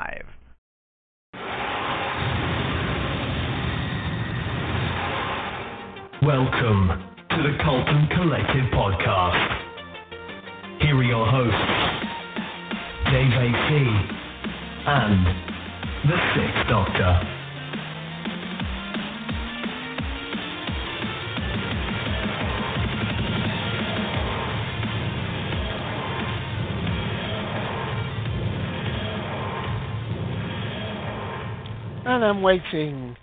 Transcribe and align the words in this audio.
live. 0.00 0.26
Welcome 6.22 6.88
to 7.30 7.42
the 7.42 7.56
Cultdom 7.62 8.10
Collective 8.14 8.70
Podcast. 8.72 9.48
Here 10.80 10.96
are 10.96 11.02
your 11.02 11.26
hosts, 11.26 11.72
Dave 13.12 13.32
AC 13.32 13.70
and 14.86 15.26
the 16.08 16.18
Sixth 16.34 16.68
Doctor. 16.68 17.39
And 32.10 32.24
I'm 32.24 32.42
waiting. 32.42 33.16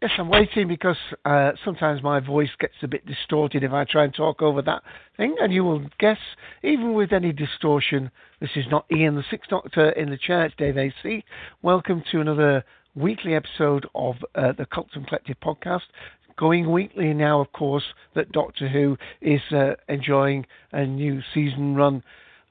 Yes, 0.00 0.12
I'm 0.16 0.30
waiting 0.30 0.68
because 0.68 0.96
uh, 1.26 1.50
sometimes 1.66 2.02
my 2.02 2.18
voice 2.18 2.48
gets 2.58 2.72
a 2.82 2.88
bit 2.88 3.04
distorted 3.04 3.62
if 3.62 3.72
I 3.72 3.84
try 3.84 4.04
and 4.04 4.14
talk 4.14 4.40
over 4.40 4.62
that 4.62 4.82
thing. 5.18 5.36
And 5.38 5.52
you 5.52 5.64
will 5.64 5.84
guess, 6.00 6.16
even 6.62 6.94
with 6.94 7.12
any 7.12 7.30
distortion, 7.30 8.10
this 8.40 8.48
is 8.56 8.64
not 8.70 8.86
Ian, 8.90 9.16
the 9.16 9.24
Sixth 9.30 9.50
Doctor 9.50 9.90
in 9.90 10.08
the 10.08 10.16
Church, 10.16 10.54
Dave 10.56 10.78
AC. 10.78 11.22
Welcome 11.60 12.02
to 12.10 12.22
another 12.22 12.64
weekly 12.94 13.34
episode 13.34 13.86
of 13.94 14.14
uh, 14.34 14.52
the 14.52 14.66
and 14.94 15.06
Collective 15.06 15.36
podcast. 15.44 15.82
Going 16.38 16.72
weekly 16.72 17.12
now, 17.12 17.42
of 17.42 17.52
course, 17.52 17.84
that 18.14 18.32
Doctor 18.32 18.66
Who 18.66 18.96
is 19.20 19.42
uh, 19.50 19.74
enjoying 19.90 20.46
a 20.72 20.86
new 20.86 21.20
season 21.34 21.74
run 21.74 22.02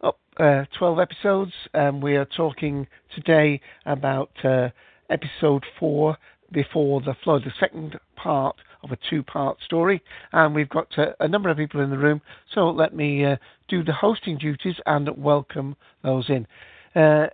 up 0.03 0.19
uh, 0.39 0.65
12 0.77 0.99
episodes. 0.99 1.53
And 1.73 2.03
we 2.03 2.17
are 2.17 2.25
talking 2.25 2.85
today 3.15 3.61
about 3.87 4.29
uh, 4.45 4.69
episode 5.09 5.63
4 5.79 6.17
before 6.51 7.01
the 7.01 7.15
flood, 7.23 7.43
the 7.43 7.51
second 7.59 7.99
part 8.15 8.55
of 8.83 8.91
a 8.91 8.97
two 9.09 9.23
part 9.23 9.57
story. 9.65 10.01
And 10.31 10.55
we've 10.55 10.69
got 10.69 10.87
uh, 10.97 11.13
a 11.19 11.27
number 11.27 11.49
of 11.49 11.57
people 11.57 11.81
in 11.81 11.89
the 11.89 11.97
room, 11.97 12.21
so 12.53 12.69
let 12.69 12.95
me 12.95 13.25
uh, 13.25 13.37
do 13.67 13.83
the 13.83 13.93
hosting 13.93 14.37
duties 14.37 14.75
and 14.85 15.09
welcome 15.17 15.75
those 16.03 16.29
in. 16.29 16.47
Uh, 16.95 17.27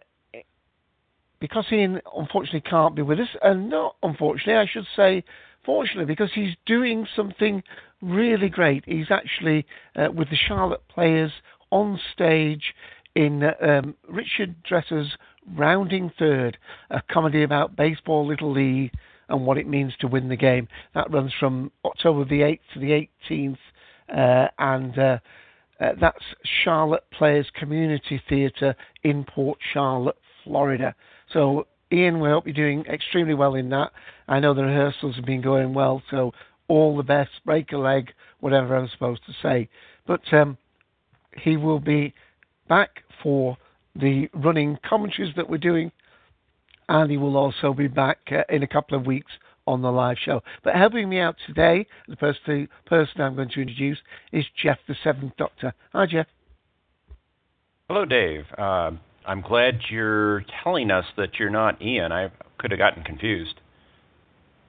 because 1.40 1.66
Ian 1.72 2.00
unfortunately 2.16 2.62
can't 2.62 2.96
be 2.96 3.02
with 3.02 3.20
us, 3.20 3.28
and 3.42 3.70
not 3.70 3.96
unfortunately, 4.02 4.56
I 4.56 4.66
should 4.66 4.88
say 4.96 5.24
fortunately, 5.66 6.06
because 6.06 6.32
he's 6.34 6.56
doing 6.66 7.08
something 7.16 7.64
really 8.02 8.50
great. 8.50 8.84
He's 8.86 9.12
actually 9.12 9.66
uh, 9.96 10.10
with 10.12 10.30
the 10.30 10.36
Charlotte 10.36 10.88
Players 10.88 11.32
on 11.72 12.00
stage 12.14 12.74
in 13.16 13.44
um, 13.62 13.96
Richard 14.08 14.56
Dresser's 14.64 15.18
Rounding 15.56 16.12
Third, 16.18 16.58
a 16.90 17.02
comedy 17.12 17.44
about 17.44 17.76
baseball, 17.76 18.26
Little 18.26 18.52
League, 18.52 18.92
and 19.30 19.46
what 19.46 19.58
it 19.58 19.68
means 19.68 19.94
to 20.00 20.08
win 20.08 20.30
the 20.30 20.36
game. 20.36 20.68
That 20.94 21.12
runs 21.12 21.34
from 21.40 21.72
October 21.86 22.26
the 22.26 22.42
8th 22.42 22.60
to 22.74 22.80
the 22.80 23.08
18th, 23.30 23.58
uh, 24.14 24.48
and 24.60 24.98
uh, 24.98 25.18
uh, 25.80 25.94
that's 26.00 26.24
Charlotte 26.64 27.04
Players 27.12 27.48
Community 27.58 28.22
Theatre 28.30 28.76
in 29.04 29.24
Port 29.24 29.60
Charlotte, 29.74 30.18
Florida. 30.44 30.96
So, 31.32 31.68
Ian, 31.92 32.20
we 32.20 32.30
hope 32.30 32.46
you're 32.46 32.54
doing 32.54 32.86
extremely 32.86 33.34
well 33.34 33.56
in 33.56 33.70
that. 33.70 33.92
I 34.28 34.40
know 34.40 34.54
the 34.54 34.64
rehearsals 34.64 35.16
have 35.16 35.26
been 35.26 35.42
going 35.42 35.74
well, 35.74 36.02
so 36.10 36.32
all 36.68 36.96
the 36.96 37.04
best. 37.04 37.32
Break 37.46 37.72
a 37.72 37.78
leg, 37.78 38.12
whatever 38.40 38.76
I'm 38.76 38.90
supposed 38.90 39.26
to 39.26 39.34
say. 39.42 39.70
But 40.06 40.22
um, 40.32 40.58
he 41.38 41.58
will 41.58 41.80
be 41.80 42.14
back 42.68 43.04
for 43.22 43.58
the 43.96 44.30
running 44.34 44.78
commentaries 44.88 45.34
that 45.36 45.50
we're 45.50 45.58
doing, 45.58 45.92
and 46.90 47.10
he 47.12 47.18
will 47.18 47.38
also 47.38 47.74
be 47.74 47.88
back 47.88 48.20
uh, 48.32 48.44
in 48.50 48.64
a 48.64 48.68
couple 48.68 48.98
of 48.98 49.06
weeks 49.06 49.32
on 49.66 49.82
the 49.82 49.92
live 49.92 50.18
show. 50.24 50.42
But 50.64 50.76
helping 50.76 51.10
me 51.10 51.20
out 51.20 51.36
today, 51.48 51.88
the 52.08 52.16
person, 52.16 52.42
the 52.46 52.68
person 52.86 53.22
I'm 53.22 53.36
going 53.36 53.50
to 53.50 53.62
introduce 53.62 53.98
is 54.32 54.46
Jeff, 54.62 54.78
the 54.88 54.96
Seventh 55.04 55.34
Doctor. 55.38 55.74
Hi, 55.94 56.06
Jeff. 56.06 56.28
Hello, 57.88 58.06
Dave. 58.06 58.46
Uh, 58.58 58.92
I'm 59.26 59.42
glad 59.42 59.80
you're 59.90 60.44
telling 60.64 60.92
us 60.92 61.06
that 61.18 61.40
you're 61.40 61.50
not 61.50 61.82
Ian. 61.82 62.12
I 62.12 62.32
could 62.58 62.72
have 62.72 62.78
gotten 62.78 63.04
confused. 63.04 63.60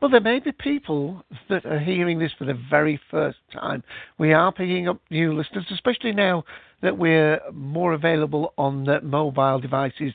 Well, 0.01 0.11
there 0.11 0.21
may 0.21 0.39
be 0.39 0.53
people 0.53 1.25
that 1.49 1.65
are 1.65 1.79
hearing 1.79 2.19
this 2.19 2.33
for 2.37 2.45
the 2.45 2.59
very 2.69 3.01
first 3.11 3.39
time. 3.53 3.83
We 4.19 4.35
are 4.35 4.53
picking 4.53 4.87
up 4.87 5.01
new 5.11 5.33
listeners, 5.33 5.65
especially 5.71 6.12
now 6.12 6.45
that 6.84 6.99
we're 6.99 7.41
more 7.53 7.95
available 7.95 8.53
on 8.59 8.87
mobile 9.03 9.59
devices 9.59 10.12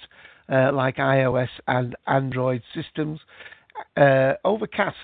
uh, 0.52 0.72
like 0.72 0.98
iOS 0.98 1.50
and 1.68 1.96
Android 2.06 2.62
systems. 2.76 3.20
Uh, 3.98 4.34
Overcast, 4.46 4.96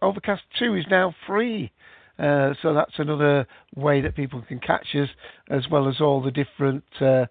Overcast 0.00 0.42
2 0.60 0.76
is 0.76 0.84
now 0.88 1.12
free. 1.26 1.72
Uh, 2.16 2.54
so 2.62 2.72
that's 2.72 2.94
another 2.98 3.44
way 3.74 4.00
that 4.00 4.14
people 4.14 4.40
can 4.46 4.60
catch 4.60 4.86
us, 4.94 5.08
as 5.50 5.66
well 5.68 5.88
as 5.88 6.00
all 6.00 6.22
the 6.22 6.30
different 6.30 6.84
uh, 7.00 7.26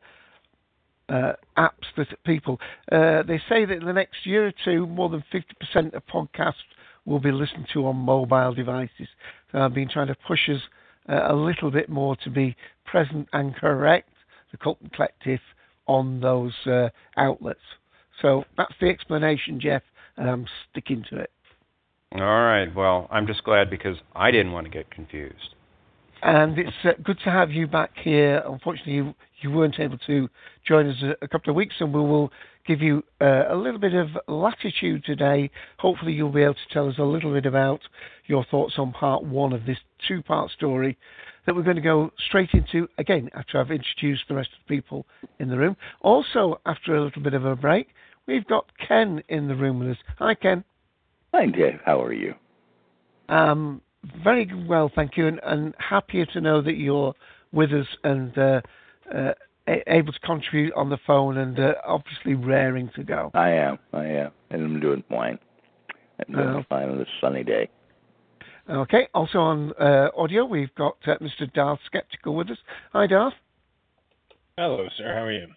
uh, 1.08 1.34
apps 1.58 1.88
that 1.96 2.08
people. 2.26 2.60
Uh, 2.92 3.24
they 3.24 3.40
say 3.48 3.64
that 3.64 3.78
in 3.78 3.86
the 3.86 3.94
next 3.94 4.26
year 4.26 4.48
or 4.48 4.54
two, 4.66 4.86
more 4.88 5.08
than 5.08 5.24
50% 5.34 5.94
of 5.94 6.04
podcasts 6.08 6.54
will 7.06 7.20
be 7.20 7.32
listened 7.32 7.68
to 7.74 7.88
on 7.88 7.96
mobile 7.96 8.54
devices. 8.54 9.08
So 9.54 9.60
I've 9.60 9.74
been 9.74 9.90
trying 9.90 10.08
to 10.08 10.18
push 10.28 10.50
us 10.50 10.62
uh, 11.08 11.34
a 11.34 11.36
little 11.36 11.72
bit 11.72 11.90
more 11.90 12.16
to 12.18 12.30
be 12.30 12.56
present 12.92 13.28
and 13.34 13.56
correct, 13.56 14.10
the 14.52 14.58
Cultdom 14.58 14.92
Collective, 14.94 15.40
on 15.88 16.20
those 16.22 16.54
uh, 16.66 16.90
outlets. 17.18 17.60
So 18.22 18.44
that's 18.58 18.74
the 18.80 18.88
explanation, 18.88 19.60
Jeff, 19.60 19.82
and 20.18 20.30
I'm 20.30 20.46
sticking 20.70 21.04
to 21.10 21.20
it. 21.20 21.32
All 22.14 22.22
right. 22.22 22.74
Well, 22.74 23.08
I'm 23.12 23.28
just 23.28 23.44
glad 23.44 23.70
because 23.70 23.98
I 24.16 24.32
didn't 24.32 24.52
want 24.52 24.66
to 24.66 24.72
get 24.72 24.90
confused. 24.92 25.56
And 26.22 26.58
it's 26.58 26.72
uh, 26.84 26.92
good 27.04 27.18
to 27.24 27.32
have 27.32 27.52
you 27.52 27.66
back 27.68 27.92
here. 28.04 28.44
Unfortunately, 28.46 28.94
you, 28.94 29.14
you 29.42 29.52
weren't 29.52 29.80
able 29.80 29.98
to 30.00 30.28
join 30.68 30.90
us 30.90 30.98
a, 31.02 31.26
a 31.26 31.28
couple 31.28 31.50
of 31.50 31.56
weeks, 31.56 31.76
and 31.80 31.94
we 31.94 32.02
will 32.02 32.32
give 32.68 32.82
you 32.82 33.04
uh, 33.22 33.46
a 33.50 33.56
little 33.56 33.80
bit 33.80 33.94
of 33.94 34.10
latitude 34.28 35.06
today. 35.06 35.50
Hopefully, 35.78 36.12
you'll 36.12 36.32
be 36.32 36.44
able 36.44 36.56
to 36.56 36.74
tell 36.74 36.90
us 36.90 36.96
a 36.98 37.04
little 37.04 37.32
bit 37.32 37.46
about 37.46 37.80
your 38.26 38.44
thoughts 38.52 38.74
on 38.78 38.92
part 38.92 39.24
one 39.24 39.54
of 39.54 39.66
this 39.66 39.78
two 40.08 40.22
part 40.22 40.52
story 40.52 40.98
that 41.50 41.56
we're 41.56 41.64
going 41.64 41.76
to 41.76 41.82
go 41.82 42.12
straight 42.28 42.52
into 42.54 42.88
again 43.00 43.28
after 43.34 43.60
I've 43.60 43.72
introduced 43.72 44.22
the 44.30 44.36
rest 44.36 44.50
of 44.54 44.60
the 44.68 44.76
people 44.76 45.08
in 45.40 45.50
the 45.50 45.58
room. 45.58 45.76
Also, 46.02 46.62
after 46.68 46.96
a 46.96 47.04
little 47.04 47.24
bit 47.24 47.34
of 47.34 47.44
a 47.44 47.56
break, 47.56 47.88
we've 48.28 48.46
got 48.46 48.70
Ken 48.88 49.24
in 49.30 49.48
the 49.48 49.56
room 49.56 49.80
with 49.80 49.90
us. 49.90 49.98
Hi, 50.20 50.36
Ken. 50.36 50.64
Hi, 51.34 51.48
Dave. 51.48 51.80
How 51.84 52.04
are 52.04 52.14
you? 52.14 52.36
Um, 53.30 53.82
very 54.24 54.48
well, 54.68 54.92
thank 54.94 55.18
you, 55.18 55.26
and, 55.26 55.40
and 55.42 55.74
happier 55.80 56.28
to 56.28 56.40
know 56.40 56.62
that 56.62 56.76
you're 56.76 57.16
with 57.52 57.72
us 57.72 57.88
and 58.04 58.38
uh, 58.38 58.62
uh, 59.12 59.32
able 59.88 60.14
to 60.14 60.20
contribute 60.20 60.72
on 60.76 60.92
the 60.92 61.00
phone 61.08 61.40
and 61.40 61.60
uh, 61.60 61.74
obviously 61.84 62.36
raring 62.36 62.92
to 62.96 63.04
go. 63.04 63.32
I 63.34 63.50
am. 63.50 63.80
I 63.92 64.06
am. 64.06 64.32
And 64.52 64.62
I'm 64.62 64.80
doing 64.80 65.04
fine. 65.10 65.40
I'm 66.20 66.36
doing 66.36 66.48
Oh. 66.48 66.64
fine 66.70 66.90
on 66.90 67.00
this 67.00 67.08
sunny 67.20 67.44
day. 67.44 67.70
Okay, 68.70 69.08
also 69.16 69.40
on 69.40 69.74
uh, 69.80 70.10
audio, 70.16 70.46
we've 70.46 70.74
got 70.76 70.96
uh, 71.08 71.18
Mr. 71.18 71.52
Darth 71.52 71.80
Skeptical 71.88 72.36
with 72.36 72.52
us. 72.52 72.58
Hi, 72.94 73.08
Darth. 73.08 73.34
Hello, 74.60 74.88
sir. 74.96 75.12
How 75.12 75.24
are 75.24 75.32
you? 75.32 75.48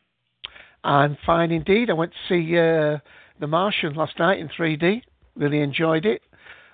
I'm 0.82 1.18
fine 1.26 1.50
indeed. 1.50 1.90
I 1.90 1.92
went 1.92 2.12
to 2.12 2.18
see 2.26 2.56
uh, 2.56 3.00
The 3.38 3.46
Martian 3.46 3.94
last 3.94 4.18
night 4.18 4.38
in 4.38 4.48
3D. 4.48 5.02
Really 5.36 5.60
enjoyed 5.60 6.06
it. 6.06 6.22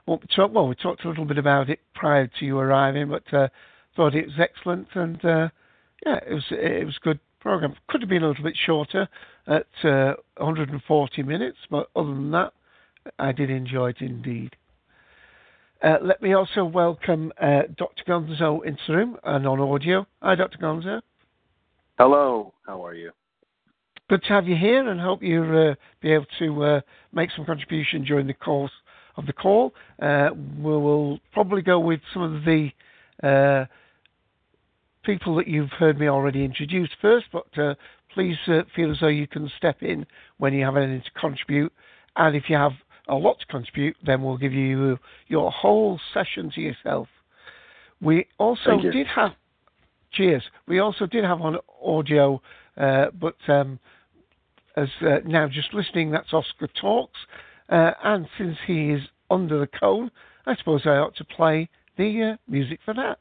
Well, 0.06 0.20
we 0.23 0.29
talked, 0.35 0.55
well, 0.55 0.69
we 0.69 0.76
talked 0.76 1.05
a 1.05 1.08
little 1.08 1.25
bit 1.25 1.38
about 1.38 1.70
it 1.70 1.81
prior 1.93 2.29
to 2.29 2.44
you 2.44 2.56
arriving, 2.56 3.08
but 3.08 3.34
uh, 3.34 3.49
thought 3.96 4.14
it 4.14 4.26
was 4.26 4.38
excellent 4.38 4.87
and 4.94 5.17
uh, 5.25 5.49
yeah, 6.06 6.20
it 6.25 6.32
was 6.32 6.44
it 6.50 6.87
was 6.87 6.96
a 7.02 7.05
good 7.05 7.19
program. 7.41 7.75
Could 7.88 8.00
have 8.00 8.08
been 8.08 8.23
a 8.23 8.29
little 8.29 8.44
bit 8.44 8.56
shorter 8.64 9.08
at 9.49 9.67
uh, 9.82 10.14
140 10.37 11.23
minutes, 11.25 11.58
but 11.69 11.88
other 11.96 12.11
than 12.11 12.31
that, 12.31 12.52
I 13.19 13.32
did 13.32 13.50
enjoy 13.50 13.91
it 13.91 13.96
indeed. 14.00 14.55
Uh, 15.80 15.96
let 16.02 16.20
me 16.20 16.32
also 16.32 16.64
welcome 16.64 17.32
uh, 17.40 17.62
Dr. 17.76 18.02
Gonzo 18.06 18.64
into 18.64 18.80
the 18.88 18.96
room 18.96 19.16
and 19.22 19.46
on 19.46 19.60
audio. 19.60 20.06
Hi, 20.22 20.34
Dr. 20.34 20.58
Gonzo. 20.58 21.00
Hello. 21.98 22.52
How 22.66 22.84
are 22.84 22.94
you? 22.94 23.12
Good 24.10 24.22
to 24.25 24.28
have 24.28 24.48
you 24.48 24.56
here, 24.56 24.88
and 24.88 25.00
hope 25.00 25.22
you'll 25.22 25.70
uh, 25.70 25.75
be 26.00 26.12
able 26.12 26.26
to 26.40 26.64
uh, 26.64 26.80
make 27.12 27.30
some 27.36 27.44
contribution 27.44 28.02
during 28.02 28.26
the 28.26 28.34
course 28.34 28.72
of 29.16 29.26
the 29.26 29.32
call. 29.32 29.72
Uh, 30.02 30.30
we 30.34 30.62
will 30.62 31.20
probably 31.32 31.62
go 31.62 31.78
with 31.78 32.00
some 32.12 32.22
of 32.22 32.44
the 32.44 32.70
uh, 33.22 33.66
people 35.04 35.36
that 35.36 35.46
you've 35.46 35.70
heard 35.70 35.98
me 35.98 36.08
already 36.08 36.44
introduce 36.44 36.90
first, 37.00 37.26
but 37.32 37.46
uh, 37.56 37.74
please 38.14 38.36
uh, 38.48 38.62
feel 38.74 38.90
as 38.90 38.98
though 39.00 39.08
you 39.08 39.28
can 39.28 39.48
step 39.56 39.82
in 39.82 40.06
when 40.38 40.54
you 40.54 40.64
have 40.64 40.76
anything 40.76 41.02
to 41.02 41.20
contribute. 41.20 41.72
And 42.16 42.34
if 42.34 42.44
you 42.48 42.56
have 42.56 42.72
a 43.08 43.14
lot 43.14 43.40
to 43.40 43.46
contribute, 43.46 43.96
then 44.05 44.22
we'll 44.22 44.37
give 44.37 44.52
you 44.52 44.99
your 45.28 45.50
whole 45.50 46.00
session 46.12 46.50
to 46.55 46.60
yourself. 46.60 47.08
We 48.00 48.26
also 48.38 48.78
you. 48.78 48.90
did 48.90 49.06
have, 49.08 49.32
cheers, 50.12 50.43
we 50.66 50.78
also 50.78 51.06
did 51.06 51.25
have 51.25 51.40
on 51.40 51.58
audio, 51.82 52.40
uh, 52.76 53.06
but 53.19 53.37
um, 53.49 53.78
as 54.76 54.88
uh, 55.00 55.19
now 55.26 55.49
just 55.49 55.75
listening, 55.75 56.10
that's 56.10 56.32
Oscar 56.32 56.69
Talks. 56.81 57.19
Uh, 57.69 57.93
and 58.02 58.26
since 58.38 58.56
he 58.66 58.90
is 58.90 59.02
under 59.31 59.58
the 59.58 59.66
cone, 59.66 60.10
I 60.46 60.56
suppose 60.56 60.82
I 60.84 60.96
ought 60.96 61.16
to 61.16 61.25
play 61.25 61.69
the 61.96 62.32
uh, 62.32 62.37
music 62.49 62.81
for 62.84 62.94
that. 62.94 63.19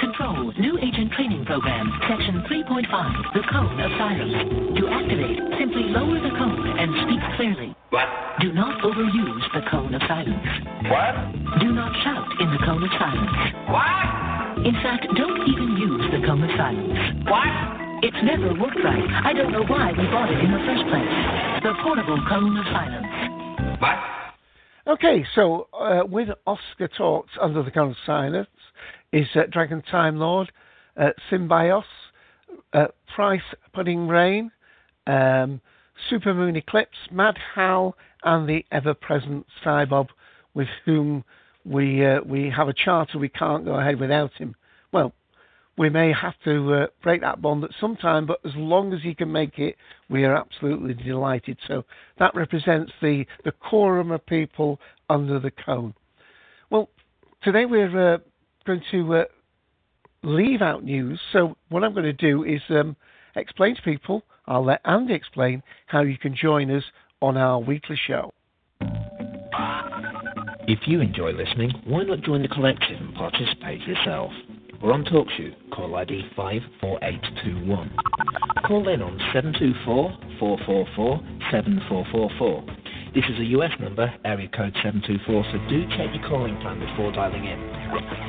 Control, 0.00 0.52
new 0.58 0.78
agent 0.78 1.12
training 1.12 1.44
program, 1.44 1.92
section 2.08 2.42
3.5, 2.50 3.34
the 3.34 3.42
cone 3.52 3.80
of 3.80 3.90
silence. 3.98 4.80
To 4.80 4.88
activate, 4.88 5.38
simply 5.58 5.82
lower 5.94 6.18
the 6.18 6.30
cone 6.36 6.78
and 6.78 6.90
speak 7.06 7.20
clearly. 7.36 7.76
What? 7.90 8.06
Do 8.40 8.52
not 8.52 8.80
overuse 8.82 9.52
the 9.52 9.62
cone 9.68 9.92
of 9.94 10.02
silence. 10.06 10.46
What? 10.86 11.58
Do 11.58 11.72
not 11.72 11.90
shout 12.04 12.30
in 12.40 12.48
the 12.50 12.58
cone 12.64 12.82
of 12.84 12.90
silence. 12.98 13.34
What? 13.66 14.64
In 14.64 14.74
fact, 14.78 15.06
don't 15.16 15.42
even 15.50 15.76
use 15.76 16.06
the 16.14 16.24
cone 16.24 16.44
of 16.44 16.50
silence. 16.56 17.26
What? 17.26 17.50
It's 18.06 18.22
never 18.22 18.54
worked 18.54 18.78
right. 18.84 19.10
I 19.26 19.32
don't 19.32 19.50
know 19.50 19.64
why 19.64 19.90
we 19.90 20.06
bought 20.06 20.30
it 20.30 20.38
in 20.38 20.52
the 20.52 20.62
first 20.70 20.86
place. 20.86 21.14
The 21.66 21.74
portable 21.82 22.22
cone 22.28 22.56
of 22.56 22.64
silence. 22.70 23.80
What? 23.82 23.98
Okay, 24.94 25.26
so 25.34 25.66
uh, 25.74 26.02
with 26.06 26.28
Oscar 26.46 26.88
Talks 26.96 27.32
Under 27.42 27.64
the 27.64 27.72
Cone 27.72 27.90
of 27.90 27.96
Silence 28.06 28.48
is 29.12 29.26
uh, 29.34 29.42
Dragon 29.50 29.82
Time 29.90 30.16
Lord, 30.16 30.52
uh, 30.96 31.10
Symbios, 31.30 31.82
uh, 32.72 32.86
Price 33.16 33.42
Pudding 33.74 34.06
Rain, 34.06 34.52
um, 35.08 35.60
Super 36.08 36.34
Moon 36.34 36.56
Eclipse, 36.56 36.96
Mad 37.10 37.36
Hal, 37.54 37.96
and 38.24 38.48
the 38.48 38.64
ever 38.72 38.94
present 38.94 39.46
Cybob, 39.64 40.08
with 40.54 40.68
whom 40.84 41.24
we 41.64 42.04
uh, 42.04 42.20
we 42.24 42.50
have 42.50 42.68
a 42.68 42.74
charter. 42.74 43.18
We 43.18 43.28
can't 43.28 43.64
go 43.64 43.74
ahead 43.74 44.00
without 44.00 44.32
him. 44.34 44.54
Well, 44.92 45.12
we 45.76 45.88
may 45.88 46.12
have 46.12 46.34
to 46.44 46.74
uh, 46.74 46.86
break 47.02 47.22
that 47.22 47.40
bond 47.40 47.64
at 47.64 47.70
some 47.80 47.96
time, 47.96 48.26
but 48.26 48.40
as 48.44 48.52
long 48.54 48.92
as 48.92 49.00
he 49.02 49.14
can 49.14 49.32
make 49.32 49.58
it, 49.58 49.76
we 50.08 50.24
are 50.24 50.36
absolutely 50.36 50.94
delighted. 50.94 51.56
So 51.66 51.84
that 52.18 52.34
represents 52.34 52.92
the, 53.00 53.24
the 53.44 53.52
quorum 53.52 54.10
of 54.10 54.24
people 54.26 54.78
under 55.08 55.38
the 55.40 55.50
cone. 55.50 55.94
Well, 56.68 56.90
today 57.42 57.64
we're 57.64 58.14
uh, 58.14 58.18
going 58.66 58.82
to 58.90 59.14
uh, 59.14 59.24
leave 60.22 60.60
out 60.60 60.84
news. 60.84 61.18
So 61.32 61.56
what 61.70 61.82
I'm 61.82 61.94
going 61.94 62.04
to 62.04 62.12
do 62.12 62.44
is 62.44 62.60
um, 62.68 62.94
explain 63.34 63.74
to 63.76 63.82
people. 63.82 64.22
I'll 64.50 64.64
let 64.64 64.80
Andy 64.84 65.14
explain 65.14 65.62
how 65.86 66.02
you 66.02 66.18
can 66.18 66.34
join 66.34 66.72
us 66.72 66.82
on 67.22 67.36
our 67.36 67.60
weekly 67.60 67.96
show. 68.08 68.34
If 70.66 70.88
you 70.88 71.00
enjoy 71.00 71.30
listening, 71.30 71.70
why 71.84 72.02
not 72.02 72.22
join 72.22 72.42
the 72.42 72.48
collective 72.48 73.00
and 73.00 73.14
participate 73.14 73.82
yourself? 73.82 74.32
We're 74.82 74.92
on 74.92 75.04
TalkShoe, 75.04 75.54
call 75.70 75.94
ID 75.94 76.22
54821. 76.34 77.96
Call 78.66 78.88
in 78.88 79.02
on 79.02 79.20
724-444-7444. 80.40 82.89
This 83.10 83.26
is 83.26 83.42
a 83.42 83.50
US 83.58 83.74
number, 83.80 84.06
area 84.24 84.46
code 84.54 84.70
724, 84.86 85.42
so 85.50 85.58
do 85.66 85.82
check 85.98 86.14
your 86.14 86.22
calling 86.30 86.54
plan 86.62 86.78
before 86.78 87.10
dialing 87.10 87.42
in. 87.42 87.58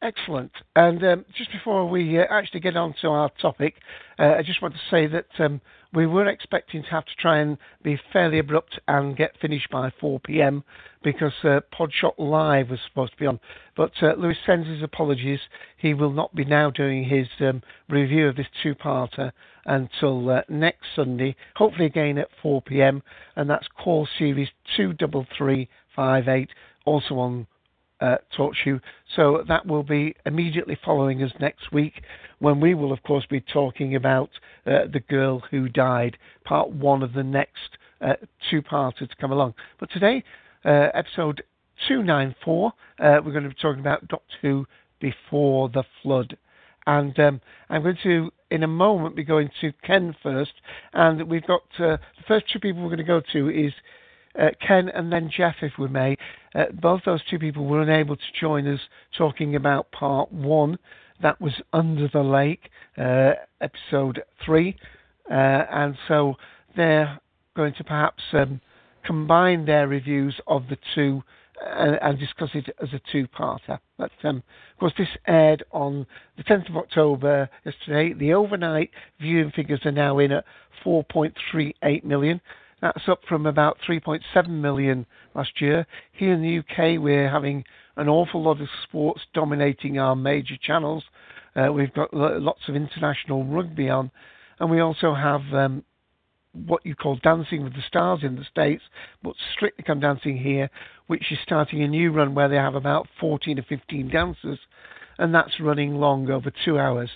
Excellent. 0.05 0.53
And 0.76 1.03
um, 1.03 1.25
just 1.35 1.50
before 1.50 1.88
we 1.88 2.21
uh, 2.21 2.25
actually 2.31 2.61
get 2.61 2.76
on 2.76 2.94
to 3.00 3.09
our 3.09 3.31
topic, 3.41 3.76
uh, 4.19 4.35
I 4.38 4.43
just 4.43 4.61
want 4.61 4.75
to 4.75 4.81
say 4.91 5.06
that 5.06 5.25
um, 5.38 5.62
we 5.94 6.06
were 6.06 6.26
expecting 6.29 6.82
to 6.82 6.88
have 6.91 7.05
to 7.05 7.14
try 7.19 7.38
and 7.38 7.56
be 7.82 7.99
fairly 8.12 8.38
abrupt 8.38 8.79
and 8.88 9.17
get 9.17 9.38
finished 9.41 9.70
by 9.70 9.93
4 10.00 10.20
p.m. 10.20 10.64
because 11.02 11.32
uh, 11.44 11.61
Podshock 11.73 12.14
Live 12.19 12.70
was 12.70 12.81
supposed 12.88 13.12
to 13.12 13.19
be 13.19 13.26
on. 13.26 13.38
But 13.76 13.93
uh, 14.02 14.14
Louis 14.19 14.37
sends 14.44 14.67
his 14.67 14.82
apologies. 14.82 15.41
He 15.76 15.94
will 15.94 16.12
not 16.12 16.35
be 16.35 16.44
now 16.44 16.70
doing 16.70 17.05
his 17.05 17.29
um, 17.41 17.62
review 17.88 18.29
of 18.29 18.37
this 18.37 18.46
two-parter 18.62 19.32
until 19.67 20.31
uh, 20.31 20.43
next 20.49 20.87
Sunday, 20.96 21.37
hopefully 21.56 21.87
again 21.87 22.19
at 22.19 22.29
4 22.43 22.62
p.m. 22.62 23.02
And 23.37 23.49
that's 23.49 23.69
call 23.82 24.08
series 24.19 24.49
23358, 24.76 26.49
also 26.85 27.14
on 27.14 27.47
uh, 28.04 28.16
TalkShoe. 28.36 28.80
So 29.16 29.44
that 29.48 29.66
will 29.66 29.82
be 29.82 30.14
immediately 30.26 30.78
following 30.84 31.22
us 31.22 31.32
next 31.40 31.72
week 31.72 32.02
when 32.38 32.60
we 32.60 32.74
will, 32.74 32.92
of 32.92 33.02
course, 33.02 33.24
be 33.30 33.40
talking 33.40 33.96
about 33.96 34.30
uh, 34.66 34.86
The 34.92 35.00
Girl 35.08 35.42
Who 35.50 35.68
Died, 35.68 36.18
part 36.44 36.70
one 36.70 37.02
of 37.02 37.14
the 37.14 37.22
next 37.22 37.78
uh, 38.00 38.14
two 38.50 38.60
parts 38.60 38.98
to 38.98 39.08
come 39.18 39.32
along. 39.32 39.54
But 39.80 39.90
today, 39.90 40.22
uh, 40.64 40.88
episode 40.92 41.42
294, 41.88 42.72
uh, 42.98 43.20
we're 43.24 43.32
going 43.32 43.44
to 43.44 43.48
be 43.48 43.56
talking 43.60 43.80
about 43.80 44.06
Doctor 44.08 44.34
Who 44.42 44.66
Before 45.00 45.70
the 45.70 45.84
Flood. 46.02 46.36
And 46.86 47.18
um, 47.18 47.40
I'm 47.70 47.82
going 47.82 47.96
to, 48.02 48.30
in 48.50 48.62
a 48.62 48.68
moment, 48.68 49.16
be 49.16 49.24
going 49.24 49.48
to 49.62 49.72
Ken 49.82 50.14
first. 50.22 50.52
And 50.92 51.30
we've 51.30 51.46
got 51.46 51.62
uh, 51.78 51.96
the 51.96 52.24
first 52.28 52.44
two 52.52 52.58
people 52.58 52.82
we're 52.82 52.88
going 52.88 52.98
to 52.98 53.04
go 53.04 53.22
to 53.32 53.48
is 53.48 53.72
uh, 54.38 54.50
Ken 54.66 54.88
and 54.88 55.12
then 55.12 55.31
Jeff, 55.34 55.56
if 55.62 55.72
we 55.78 55.88
may. 55.88 56.16
Uh, 56.54 56.64
both 56.81 57.02
those 57.04 57.20
two 57.31 57.38
people 57.38 57.66
were 57.66 57.82
unable 57.82 58.16
to 58.16 58.22
join 58.40 58.66
us 58.66 58.81
talking 59.16 59.56
about 59.56 59.90
part 59.92 60.32
one. 60.32 60.78
That 61.22 61.40
was 61.40 61.52
Under 61.72 62.08
the 62.08 62.23
Lake, 62.23 62.70
uh, 62.99 63.32
episode 63.61 64.23
three. 64.44 64.76
Uh, 65.30 65.64
and 65.70 65.97
so 66.09 66.35
they're 66.76 67.18
going 67.56 67.75
to 67.75 67.85
perhaps 67.85 68.23
um, 68.32 68.61
combine 69.04 69.64
their 69.64 69.87
reviews 69.88 70.35
of 70.47 70.64
the 70.68 70.76
two 70.94 71.23
and, 71.64 71.99
and 72.02 72.18
discuss 72.18 72.50
it 72.54 72.68
as 72.82 72.88
a 72.92 73.00
two-parter. 73.12 73.78
But 73.97 74.11
um, 74.25 74.42
of 74.73 74.80
course, 74.80 74.92
this 74.99 75.09
aired 75.26 75.64
on 75.70 76.06
the 76.37 76.42
10th 76.44 76.68
of 76.68 76.76
October 76.76 77.49
yesterday. 77.64 78.12
The 78.12 78.35
overnight 78.35 78.90
viewing 79.20 79.52
figures 79.54 79.80
are 79.85 79.92
now 79.92 80.18
in 80.18 80.32
at 80.32 80.44
4.38 80.85 82.04
million. 82.04 82.40
That's 82.85 83.09
up 83.09 83.21
from 83.26 83.47
about 83.47 83.79
3.7 83.88 84.47
million 84.47 85.07
last 85.35 85.59
year. 85.62 85.87
Here 86.12 86.35
in 86.35 86.43
the 86.43 86.59
UK, 86.59 87.03
we're 87.03 87.31
having 87.31 87.64
an 87.97 88.11
awful 88.11 88.43
lot 88.43 88.61
of 88.61 88.69
sports 88.83 89.23
dominating 89.33 89.99
our 89.99 90.14
major 90.14 90.59
channels. 90.61 91.03
Uh, 91.57 91.73
we've 91.73 91.95
got 91.95 92.12
lots 92.12 92.61
of 92.69 92.76
international 92.76 93.43
rugby 93.43 93.88
on, 93.88 94.11
and 94.61 94.71
we 94.71 94.81
also 94.81 95.14
have 95.14 95.41
um, 95.55 95.83
what 96.53 96.85
you 96.85 96.95
call 96.95 97.17
Dancing 97.23 97.64
with 97.64 97.73
the 97.73 97.81
Stars 97.88 98.21
in 98.23 98.37
the 98.37 98.45
States, 98.45 98.83
but 99.23 99.33
Strictly 99.57 99.83
Come 99.83 100.00
Dancing 100.00 100.37
here, 100.37 100.69
which 101.07 101.33
is 101.33 101.38
starting 101.43 101.83
a 101.83 101.88
new 101.88 102.12
run 102.12 102.35
where 102.35 102.50
they 102.50 102.57
have 102.57 102.75
about 102.75 103.09
14 103.19 103.61
or 103.61 103.62
15 103.62 104.11
dancers, 104.11 104.59
and 105.17 105.35
that's 105.35 105.59
running 105.59 105.95
long, 105.95 106.31
over 106.31 106.53
two 106.67 106.79
hours. 106.79 107.09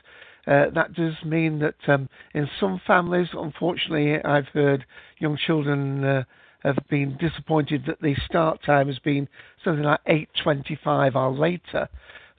Uh, 0.49 0.71
that 0.75 0.95
does 0.95 1.15
mean 1.25 1.59
that 1.59 1.75
um, 1.89 2.09
in 2.33 2.49
some 2.59 2.81
families, 2.87 3.29
unfortunately, 3.35 4.23
I've 4.25 4.49
heard 4.49 4.87
young 5.19 5.37
children 5.37 6.03
uh, 6.03 6.25
have 6.61 6.79
been 6.89 7.19
disappointed 7.19 7.85
that 7.87 8.01
the 8.01 8.15
start 8.25 8.61
time 8.65 8.87
has 8.87 8.99
been 9.01 9.29
something 9.63 9.85
like 9.85 10.01
8.25 10.07 11.15
or 11.15 11.33
later. 11.33 11.89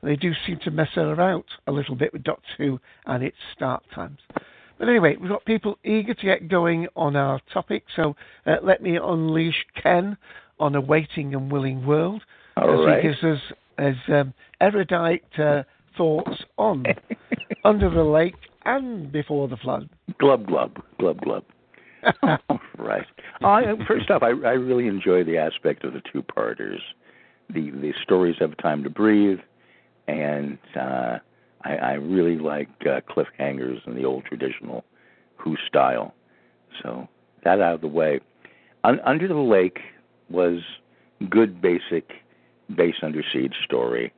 They 0.01 0.15
do 0.15 0.31
seem 0.47 0.59
to 0.63 0.71
mess 0.71 0.89
her 0.95 1.21
out 1.21 1.45
a 1.67 1.71
little 1.71 1.95
bit 1.95 2.11
with 2.11 2.23
Doctor 2.23 2.49
Who 2.57 2.79
and 3.05 3.23
its 3.23 3.37
start 3.55 3.83
times. 3.93 4.19
But 4.79 4.87
anyway, 4.87 5.17
we've 5.17 5.29
got 5.29 5.45
people 5.45 5.77
eager 5.83 6.13
to 6.15 6.25
get 6.25 6.47
going 6.47 6.87
on 6.95 7.15
our 7.15 7.39
topic, 7.53 7.83
so 7.95 8.15
uh, 8.47 8.55
let 8.63 8.81
me 8.81 8.97
unleash 8.97 9.65
Ken 9.81 10.17
on 10.59 10.73
a 10.75 10.81
waiting 10.81 11.35
and 11.35 11.51
willing 11.51 11.85
world 11.85 12.23
All 12.57 12.81
as 12.81 12.85
right. 12.87 13.03
he 13.03 13.09
gives 13.09 13.23
us 13.23 13.39
his 13.77 13.97
um, 14.07 14.33
erudite 14.61 15.23
uh, 15.37 15.63
thoughts 15.99 16.43
on 16.57 16.85
Under 17.65 17.89
the 17.89 18.03
Lake 18.03 18.35
and 18.63 19.11
Before 19.11 19.49
the 19.49 19.57
Flood. 19.57 19.89
Glub 20.17 20.47
glub 20.47 20.81
glub 20.97 21.19
glub. 21.21 21.43
right. 22.77 23.05
I, 23.41 23.73
first 23.85 24.09
off, 24.09 24.23
I, 24.23 24.27
I 24.27 24.53
really 24.53 24.87
enjoy 24.87 25.25
the 25.25 25.37
aspect 25.37 25.83
of 25.83 25.91
the 25.91 26.01
two-parters. 26.11 26.79
The 27.49 27.71
the 27.71 27.91
stories 28.01 28.37
have 28.39 28.55
time 28.57 28.83
to 28.83 28.89
breathe, 28.89 29.39
and 30.07 30.57
uh, 30.75 31.17
I, 31.65 31.75
I 31.75 31.91
really 31.93 32.37
like 32.37 32.69
uh, 32.81 33.01
cliffhangers 33.01 33.85
and 33.85 33.97
the 33.97 34.05
old 34.05 34.23
traditional 34.23 34.85
Who 35.37 35.57
style. 35.67 36.13
So 36.81 37.09
that 37.43 37.59
out 37.59 37.75
of 37.75 37.81
the 37.81 37.87
way. 37.87 38.21
Un- 38.85 39.01
Under 39.05 39.27
the 39.27 39.33
Lake 39.33 39.79
was 40.29 40.61
good 41.29 41.61
basic 41.61 42.11
base 42.77 42.95
under 43.03 43.21
siege 43.33 43.55
story. 43.65 44.13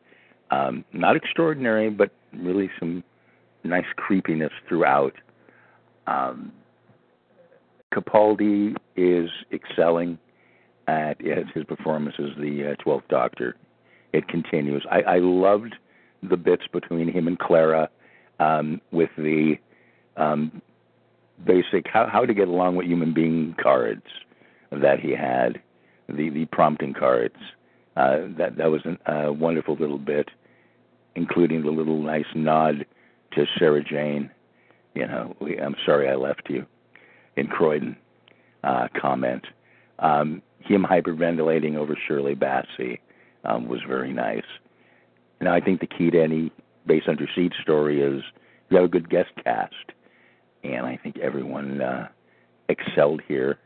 Um, 0.52 0.86
not 0.94 1.16
extraordinary, 1.16 1.90
but 1.90 2.12
really 2.34 2.70
some 2.80 3.04
nice 3.64 3.86
creepiness 3.96 4.52
throughout. 4.68 5.14
Um, 6.08 6.52
Capaldi 7.94 8.76
is 8.96 9.30
excelling 9.52 10.18
at 10.88 11.20
his 11.22 11.64
performance 11.66 12.16
as 12.20 12.36
the 12.38 12.72
uh, 12.72 12.84
Twelfth 12.84 13.08
Doctor. 13.08 13.56
It 14.14 14.28
continues. 14.28 14.86
I, 14.92 15.02
I 15.02 15.18
loved 15.20 15.76
the 16.24 16.38
bits 16.38 16.64
between 16.72 17.12
him 17.12 17.28
and 17.28 17.40
Clara 17.40 17.90
um, 18.40 18.82
with 18.92 19.10
the 19.18 19.56
um, 20.18 20.62
basic 21.46 21.88
how, 21.88 22.08
how 22.08 22.26
to 22.26 22.34
get 22.34 22.48
along 22.48 22.76
with 22.76 22.88
human 22.88 23.14
being 23.14 23.56
cards 23.62 24.04
that 24.72 25.00
he 25.00 25.12
had, 25.12 25.62
the 26.08 26.30
the 26.30 26.46
prompting 26.48 26.94
cards. 26.94 27.36
Uh, 27.98 28.28
that 28.38 28.56
that 28.58 28.72
was 28.72 28.82
a 28.86 29.28
uh, 29.28 29.32
wonderful 29.32 29.76
little 29.76 29.98
bit, 29.98 30.30
including 31.16 31.64
the 31.64 31.72
little 31.72 32.02
nice 32.02 32.26
nod 32.36 32.86
to 33.34 33.46
Sarah 33.58 33.84
Jane. 33.84 34.30
You 34.94 35.08
know, 35.08 35.36
we, 35.40 35.58
I'm 35.58 35.76
sorry 35.86 36.10
I 36.10 36.16
left 36.16 36.50
you 36.50 36.66
in 37.36 37.48
Croydon 37.48 37.96
uh, 38.64 38.88
comment. 39.00 39.46
Um, 40.00 40.42
him 40.60 40.86
hyperventilating 40.90 41.76
over 41.76 41.98
Shirley 42.08 42.36
Bassey 42.36 43.00
um, 43.44 43.68
was 43.68 43.80
very 43.88 44.14
nice. 44.14 44.44
Now, 45.40 45.54
I 45.54 45.60
think 45.60 45.80
the 45.80 45.88
key 45.88 46.12
to 46.12 46.22
any 46.22 46.52
base 46.86 47.04
under 47.08 47.28
siege 47.36 47.54
story 47.62 48.02
is 48.02 48.24
you 48.70 48.78
have 48.78 48.86
a 48.86 48.90
good 48.90 49.10
guest 49.10 49.30
cast, 49.44 49.74
and 50.64 50.86
I 50.86 50.98
think 50.98 51.18
everyone 51.20 51.82
uh, 51.82 52.08
excelled 52.70 53.22
here. 53.28 53.58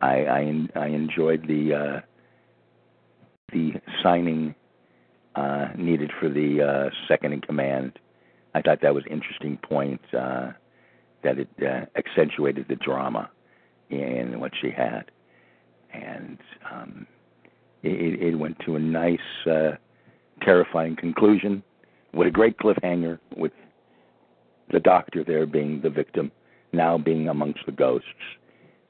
I 0.00 0.24
I, 0.24 0.68
I 0.76 0.86
enjoyed 0.86 1.46
the 1.48 1.74
uh, 1.74 2.00
the 3.52 3.74
signing 4.02 4.54
uh, 5.38 5.68
needed 5.76 6.10
for 6.18 6.28
the 6.28 6.62
uh, 6.62 6.90
second 7.06 7.32
in 7.32 7.40
command. 7.40 7.98
I 8.54 8.62
thought 8.62 8.80
that 8.82 8.94
was 8.94 9.04
an 9.06 9.12
interesting 9.12 9.56
point 9.58 10.00
uh, 10.12 10.50
that 11.22 11.38
it 11.38 11.48
uh, 11.62 11.86
accentuated 11.96 12.66
the 12.68 12.76
drama 12.76 13.30
in 13.90 14.40
what 14.40 14.52
she 14.60 14.70
had, 14.70 15.10
and 15.92 16.38
um, 16.70 17.06
it, 17.82 18.20
it 18.20 18.34
went 18.36 18.58
to 18.66 18.76
a 18.76 18.80
nice, 18.80 19.18
uh, 19.46 19.72
terrifying 20.42 20.96
conclusion. 20.96 21.62
What 22.12 22.26
a 22.26 22.30
great 22.30 22.58
cliffhanger 22.58 23.18
with 23.36 23.52
the 24.72 24.80
doctor 24.80 25.22
there 25.24 25.46
being 25.46 25.80
the 25.82 25.90
victim, 25.90 26.32
now 26.72 26.98
being 26.98 27.28
amongst 27.28 27.60
the 27.64 27.72
ghosts, 27.72 28.08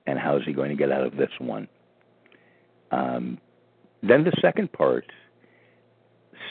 and 0.07 0.19
how 0.19 0.37
is 0.37 0.43
he 0.47 0.52
going 0.52 0.71
to 0.71 0.76
get 0.76 0.90
out 0.90 1.07
of 1.07 1.17
this 1.17 1.31
one? 1.38 1.69
Um, 2.90 3.38
then 4.02 4.25
the 4.25 4.33
second 4.40 4.73
part 4.73 5.05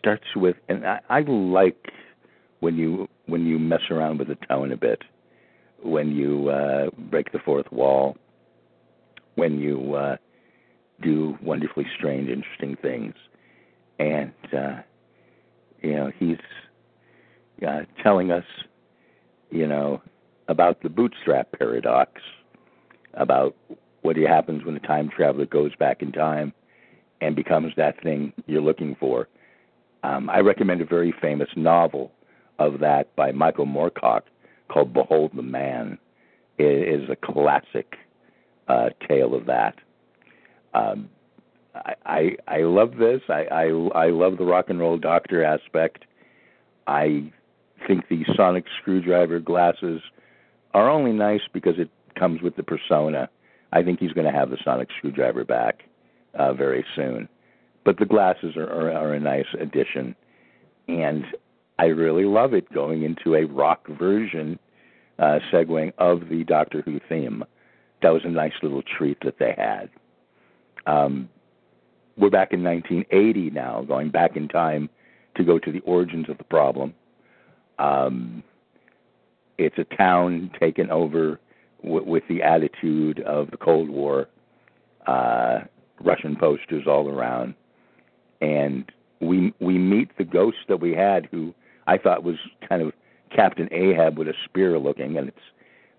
starts 0.07 0.35
with, 0.37 0.55
and 0.69 0.87
I, 0.87 1.01
I 1.09 1.19
like 1.19 1.91
when 2.61 2.77
you 2.77 3.09
when 3.25 3.45
you 3.45 3.59
mess 3.59 3.81
around 3.91 4.19
with 4.19 4.29
the 4.29 4.37
tone 4.47 4.71
a 4.71 4.77
bit, 4.77 5.01
when 5.83 6.15
you 6.15 6.47
uh, 6.47 6.89
break 7.11 7.33
the 7.33 7.39
fourth 7.39 7.69
wall, 7.73 8.15
when 9.35 9.59
you 9.59 9.95
uh, 9.95 10.15
do 11.01 11.37
wonderfully 11.41 11.85
strange, 11.97 12.29
interesting 12.29 12.77
things, 12.81 13.15
and 13.99 14.31
uh, 14.57 14.77
you 15.81 15.93
know 15.93 16.09
he's 16.17 16.37
uh, 17.67 17.81
telling 18.01 18.31
us, 18.31 18.45
you 19.51 19.67
know, 19.67 20.01
about 20.47 20.81
the 20.83 20.89
bootstrap 20.89 21.51
paradox, 21.59 22.21
about 23.15 23.57
what 24.03 24.15
happens 24.15 24.63
when 24.63 24.77
a 24.77 24.79
time 24.79 25.09
traveler 25.09 25.45
goes 25.45 25.75
back 25.75 26.01
in 26.01 26.13
time 26.13 26.53
and 27.19 27.35
becomes 27.35 27.73
that 27.75 28.01
thing 28.01 28.31
you're 28.45 28.61
looking 28.61 28.95
for. 29.01 29.27
Um, 30.04 30.30
I 30.30 30.39
recommend 30.39 30.82
a 30.82 30.86
very 30.86 31.13
famous 31.22 31.50
novel 31.56 32.12
of 32.60 32.80
that 32.80 33.16
by 33.16 33.32
Michael 33.32 33.66
Moorcock 33.66 34.22
called 34.70 34.94
Behold 34.94 35.32
the 35.36 35.42
Man. 35.42 35.98
It 36.58 37.01
is 37.01 37.10
a 37.10 37.16
classic 37.16 37.96
uh, 38.68 38.89
tale 39.08 39.34
of 39.34 39.46
that. 39.46 39.75
Um, 40.74 41.10
I, 41.75 41.94
I 42.06 42.38
I 42.48 42.58
love 42.62 42.98
this. 42.98 43.22
I, 43.30 43.46
I 43.51 43.63
I 43.96 44.10
love 44.10 44.38
the 44.38 44.46
rock 44.46 44.66
and 44.70 44.80
roll 44.80 44.98
doctor 44.98 45.44
aspect. 45.44 46.06
I 46.88 47.32
think 47.88 48.08
the 48.10 48.25
sonic 48.36 48.66
screwdriver 48.82 49.39
glasses 49.39 50.01
are 50.74 50.89
only 50.89 51.12
nice 51.13 51.42
because 51.54 51.75
it 51.77 51.89
comes 52.18 52.42
with 52.42 52.56
the 52.56 52.63
persona. 52.63 53.30
I 53.72 53.84
think 53.84 54.00
he's 54.00 54.13
going 54.13 54.25
to 54.25 54.38
have 54.38 54.50
the 54.50 54.58
sonic 54.63 54.89
screwdriver 54.98 55.44
back 55.44 55.84
uh, 56.34 56.54
very 56.54 56.86
soon. 56.96 57.30
But 57.88 58.00
the 58.00 58.06
glasses 58.06 58.58
are, 58.58 58.70
are, 58.70 58.91
are 58.91 59.13
a 59.13 59.20
nice 59.22 59.46
addition, 59.58 60.13
and 60.89 61.24
I 61.79 61.86
really 61.86 62.25
love 62.25 62.53
it 62.53 62.70
going 62.74 63.03
into 63.03 63.34
a 63.36 63.46
rock 63.46 63.88
version, 63.88 64.60
uh, 65.20 65.39
segueing 65.50 65.94
of 65.98 66.27
the 66.27 66.44
Doctor 66.44 66.82
Who 66.82 67.00
theme. 67.08 67.46
That 68.01 68.10
was 68.10 68.24
a 68.25 68.29
nice 68.29 68.51
little 68.62 68.82
treat 68.82 69.17
that 69.24 69.39
they 69.39 69.56
had. 69.58 69.89
Um, 70.86 71.29
we're 72.17 72.29
back 72.29 72.51
in 72.51 72.62
1980 72.62 73.51
now, 73.51 73.86
going 73.88 74.10
back 74.10 74.36
in 74.36 74.50
time 74.50 74.89
to 75.38 75.46
go 75.46 75.58
to 75.58 75.72
the 75.72 75.79
origins 75.86 76.27
of 76.27 76.38
the 76.39 76.44
problem. 76.44 76.94
Um, 77.79 78.44
it's 79.58 79.77
a 79.77 79.96
town 79.96 80.51
taken 80.60 80.91
over 80.91 81.39
w- 81.82 82.03
with 82.03 82.24
the 82.27 82.44
attitude 82.44 83.22
of 83.22 83.50
the 83.50 83.58
Cold 83.58 83.89
War. 83.89 84.27
Uh, 85.08 85.60
Russian 86.01 86.36
posters 86.36 86.84
all 86.86 87.10
around, 87.10 87.56
and 88.41 88.91
we 89.20 89.53
we 89.60 89.77
meet 89.77 90.17
the 90.17 90.24
ghost 90.24 90.58
that 90.67 90.79
we 90.79 90.94
had, 90.94 91.27
who 91.32 91.53
I 91.88 91.98
thought 91.98 92.24
was 92.24 92.38
kind 92.67 92.82
of 92.82 92.91
Captain 93.36 93.67
Ahab 93.72 94.17
with 94.17 94.27
a 94.27 94.34
spear 94.46 94.77
looking, 94.79 95.17
and 95.17 95.29
it's 95.29 95.38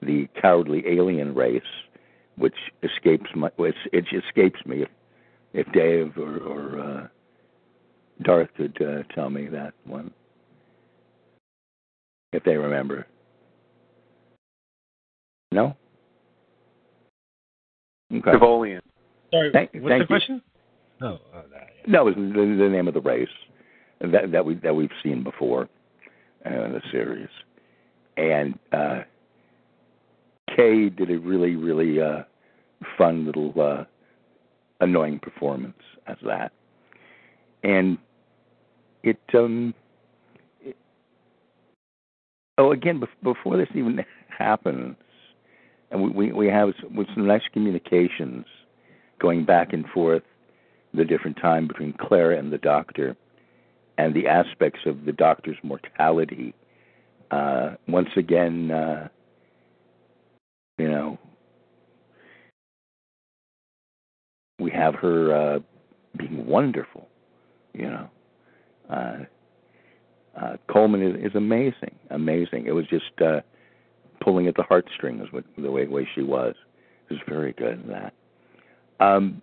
the 0.02 0.28
cowardly 0.40 0.84
alien 0.86 1.34
race, 1.34 1.62
which 2.36 2.54
escapes 2.82 3.30
my 3.34 3.50
it, 3.58 3.74
it 3.92 4.04
escapes 4.12 4.60
me 4.66 4.82
if 4.82 4.88
if 5.54 5.72
Dave 5.72 6.16
or, 6.16 6.38
or 6.38 6.80
uh, 6.80 7.06
Darth 8.22 8.50
could 8.56 8.76
uh, 8.80 9.02
tell 9.14 9.30
me 9.30 9.46
that 9.48 9.74
one 9.84 10.12
if 12.32 12.44
they 12.44 12.56
remember. 12.56 13.06
No. 15.50 15.76
Okay. 18.12 18.30
Tivolian. 18.30 18.80
Sorry, 19.30 19.50
thank, 19.52 19.70
what's 19.74 19.88
thank 19.88 20.02
the 20.02 20.06
question? 20.06 20.42
No, 21.00 21.18
that, 21.32 21.46
yeah. 21.52 21.82
No, 21.86 22.08
it 22.08 22.16
was 22.16 22.32
the, 22.32 22.56
the 22.62 22.68
name 22.68 22.88
of 22.88 22.94
the 22.94 23.00
race 23.00 23.28
that 24.00 24.32
that 24.32 24.44
we 24.44 24.54
that 24.56 24.74
we've 24.74 24.90
seen 25.02 25.22
before 25.22 25.68
uh, 26.46 26.64
in 26.64 26.72
the 26.72 26.82
series, 26.90 27.28
and 28.16 28.58
uh, 28.72 29.00
Kaye 30.56 30.88
did 30.88 31.10
a 31.10 31.18
really 31.18 31.56
really 31.56 32.00
uh, 32.00 32.22
fun 32.96 33.26
little 33.26 33.52
uh, 33.60 33.84
annoying 34.80 35.18
performance 35.18 35.78
as 36.06 36.16
that, 36.26 36.52
and 37.62 37.98
it 39.02 39.18
um. 39.34 39.74
It, 40.60 40.76
oh, 42.58 42.72
again, 42.72 43.02
before 43.22 43.56
this 43.56 43.68
even 43.74 44.04
happens, 44.36 44.96
and 45.90 46.02
we 46.02 46.10
we, 46.10 46.32
we 46.32 46.46
have 46.48 46.72
with 46.94 47.06
some 47.14 47.26
nice 47.26 47.42
communications 47.52 48.46
going 49.20 49.44
back 49.44 49.72
and 49.72 49.84
forth 49.86 50.22
the 50.94 51.04
different 51.04 51.36
time 51.36 51.66
between 51.66 51.92
Clara 51.92 52.38
and 52.38 52.52
the 52.52 52.58
doctor 52.58 53.16
and 53.98 54.14
the 54.14 54.26
aspects 54.26 54.80
of 54.86 55.04
the 55.04 55.12
doctor's 55.12 55.56
mortality. 55.62 56.54
Uh, 57.30 57.74
once 57.88 58.08
again, 58.16 58.70
uh, 58.70 59.08
you 60.78 60.88
know, 60.88 61.18
we 64.58 64.70
have 64.70 64.94
her 64.94 65.34
uh, 65.34 65.58
being 66.16 66.46
wonderful, 66.46 67.08
you 67.74 67.86
know. 67.86 68.08
Uh, 68.88 69.16
uh, 70.40 70.56
Coleman 70.68 71.02
is, 71.02 71.30
is 71.30 71.34
amazing, 71.34 71.94
amazing. 72.10 72.66
It 72.66 72.72
was 72.72 72.86
just 72.86 73.20
uh, 73.24 73.40
pulling 74.20 74.46
at 74.46 74.54
the 74.54 74.62
heartstrings 74.62 75.30
with 75.32 75.44
the 75.56 75.70
way, 75.70 75.86
way 75.86 76.08
she 76.14 76.22
was. 76.22 76.54
It 77.10 77.14
was 77.14 77.22
very 77.28 77.52
good 77.52 77.82
in 77.82 77.88
that. 77.88 78.14
Um, 79.00 79.42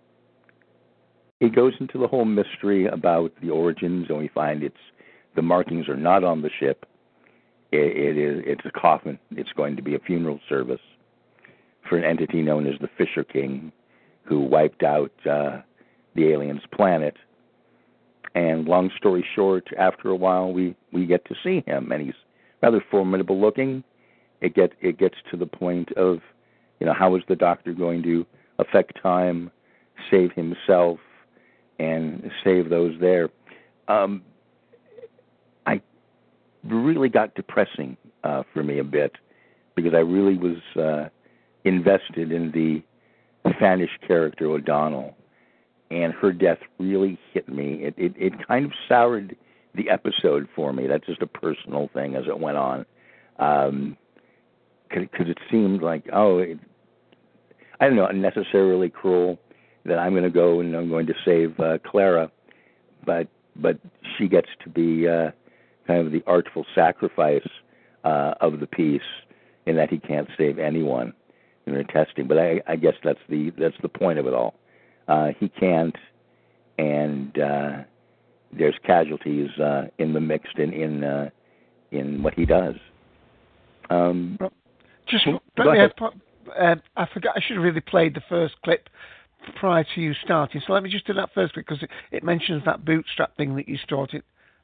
it 1.40 1.54
goes 1.54 1.74
into 1.80 1.98
the 1.98 2.08
whole 2.08 2.24
mystery 2.24 2.86
about 2.86 3.32
the 3.42 3.50
origins, 3.50 4.06
and 4.08 4.18
we 4.18 4.28
find 4.28 4.62
it's 4.62 4.76
the 5.34 5.42
markings 5.42 5.88
are 5.88 5.96
not 5.96 6.24
on 6.24 6.42
the 6.42 6.50
ship. 6.58 6.86
It, 7.72 7.96
it 7.96 8.18
is 8.18 8.42
it's 8.46 8.64
a 8.64 8.70
coffin. 8.70 9.18
It's 9.32 9.52
going 9.52 9.76
to 9.76 9.82
be 9.82 9.94
a 9.94 9.98
funeral 9.98 10.40
service 10.48 10.80
for 11.88 11.98
an 11.98 12.04
entity 12.04 12.42
known 12.42 12.66
as 12.66 12.74
the 12.80 12.88
Fisher 12.96 13.22
King, 13.22 13.70
who 14.24 14.40
wiped 14.40 14.82
out 14.82 15.12
uh, 15.30 15.60
the 16.14 16.32
aliens' 16.32 16.62
planet. 16.72 17.16
And 18.34 18.66
long 18.66 18.90
story 18.96 19.24
short, 19.34 19.68
after 19.78 20.08
a 20.08 20.16
while, 20.16 20.52
we 20.52 20.74
we 20.92 21.06
get 21.06 21.24
to 21.26 21.34
see 21.42 21.62
him, 21.66 21.92
and 21.92 22.02
he's 22.02 22.14
rather 22.62 22.82
formidable 22.90 23.40
looking. 23.40 23.84
It 24.40 24.54
get 24.54 24.72
it 24.80 24.98
gets 24.98 25.16
to 25.30 25.36
the 25.36 25.46
point 25.46 25.92
of, 25.92 26.20
you 26.80 26.86
know, 26.86 26.94
how 26.94 27.14
is 27.16 27.22
the 27.28 27.36
Doctor 27.36 27.74
going 27.74 28.02
to 28.04 28.26
affect 28.58 29.00
time, 29.02 29.50
save 30.10 30.32
himself, 30.32 30.98
and 31.78 32.30
save 32.44 32.70
those 32.70 32.94
there? 33.00 33.28
Um, 33.88 34.22
I 35.66 35.80
really 36.64 37.08
got 37.08 37.34
depressing 37.34 37.96
uh, 38.24 38.42
for 38.52 38.62
me 38.62 38.78
a 38.78 38.84
bit 38.84 39.12
because 39.74 39.94
I 39.94 39.98
really 39.98 40.36
was 40.36 40.56
uh, 40.76 41.08
invested 41.64 42.32
in 42.32 42.50
the 42.52 42.82
Spanish 43.56 43.90
character 44.06 44.46
O'Donnell, 44.46 45.16
and 45.90 46.12
her 46.14 46.32
death 46.32 46.58
really 46.78 47.18
hit 47.32 47.48
me. 47.48 47.84
It 47.84 47.94
it, 47.96 48.14
it 48.16 48.46
kind 48.46 48.64
of 48.64 48.72
soured 48.88 49.36
the 49.74 49.88
episode 49.90 50.48
for 50.56 50.72
me. 50.72 50.86
That's 50.86 51.06
just 51.06 51.22
a 51.22 51.26
personal 51.26 51.88
thing 51.92 52.16
as 52.16 52.24
it 52.26 52.38
went 52.38 52.56
on, 52.56 52.86
because 53.36 53.68
um, 53.68 53.96
it 54.90 55.38
seemed 55.50 55.82
like 55.82 56.04
oh, 56.12 56.38
it, 56.38 56.58
I 57.80 57.86
don't 57.86 57.96
know, 57.96 58.06
unnecessarily 58.06 58.88
cruel 58.88 59.38
that 59.86 59.98
I'm 59.98 60.12
going 60.12 60.24
to 60.24 60.30
go 60.30 60.60
and 60.60 60.74
I'm 60.74 60.88
going 60.88 61.06
to 61.06 61.14
save 61.24 61.58
uh, 61.60 61.78
Clara, 61.86 62.30
but 63.04 63.28
but 63.56 63.78
she 64.16 64.28
gets 64.28 64.48
to 64.64 64.68
be 64.68 65.08
uh, 65.08 65.30
kind 65.86 66.06
of 66.06 66.12
the 66.12 66.22
artful 66.26 66.66
sacrifice 66.74 67.46
uh, 68.04 68.34
of 68.40 68.60
the 68.60 68.66
piece 68.66 69.00
in 69.66 69.76
that 69.76 69.90
he 69.90 69.98
can't 69.98 70.28
save 70.36 70.58
anyone 70.58 71.12
in 71.66 71.72
their 71.72 71.84
testing. 71.84 72.26
But 72.26 72.38
I, 72.38 72.60
I 72.66 72.76
guess 72.76 72.94
that's 73.02 73.20
the 73.28 73.50
that's 73.58 73.76
the 73.82 73.88
point 73.88 74.18
of 74.18 74.26
it 74.26 74.34
all. 74.34 74.54
Uh, 75.08 75.28
he 75.38 75.48
can't, 75.48 75.96
and 76.78 77.38
uh, 77.38 77.76
there's 78.56 78.74
casualties 78.84 79.50
uh, 79.58 79.84
in 79.98 80.12
the 80.12 80.20
mixed 80.20 80.58
in 80.58 80.72
in 80.72 81.04
uh, 81.04 81.30
in 81.92 82.22
what 82.22 82.34
he 82.34 82.44
does. 82.44 82.74
Um, 83.90 84.38
Just 85.08 85.26
let 85.56 85.66
me 85.66 85.78
uh, 86.58 86.76
I 86.96 87.06
forgot. 87.12 87.36
I 87.36 87.40
should 87.40 87.56
have 87.56 87.64
really 87.64 87.80
played 87.80 88.14
the 88.14 88.22
first 88.28 88.54
clip 88.64 88.88
prior 89.60 89.84
to 89.94 90.00
you 90.00 90.12
starting. 90.24 90.60
So 90.66 90.72
let 90.72 90.82
me 90.82 90.90
just 90.90 91.06
do 91.06 91.14
that 91.14 91.30
first 91.34 91.54
because 91.54 91.82
it, 91.82 91.90
it 92.12 92.24
mentions 92.24 92.64
that 92.64 92.84
bootstrap 92.84 93.36
thing 93.36 93.56
that 93.56 93.68
you 93.68 93.76
started 93.78 94.22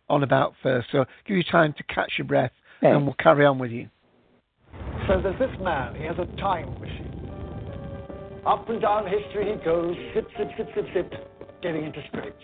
on 0.08 0.22
about 0.22 0.54
first. 0.62 0.88
So 0.92 1.04
give 1.26 1.36
you 1.36 1.44
time 1.44 1.74
to 1.78 1.82
catch 1.84 2.12
your 2.18 2.26
breath, 2.26 2.52
and 2.82 3.04
we'll 3.04 3.14
carry 3.14 3.46
on 3.46 3.58
with 3.58 3.70
you. 3.70 3.88
So 5.08 5.20
there's 5.22 5.38
this 5.38 5.50
man, 5.60 5.94
he 5.94 6.04
has 6.04 6.16
a 6.18 6.26
time 6.36 6.78
machine. 6.80 7.08
Up 8.46 8.68
and 8.68 8.80
down 8.80 9.04
history 9.04 9.52
he 9.56 9.64
goes, 9.64 9.96
zip, 10.14 10.26
zip, 10.36 10.48
zip, 10.56 10.68
zip, 10.74 10.86
zip, 10.92 11.12
getting 11.62 11.84
into 11.84 12.02
scrapes. 12.08 12.42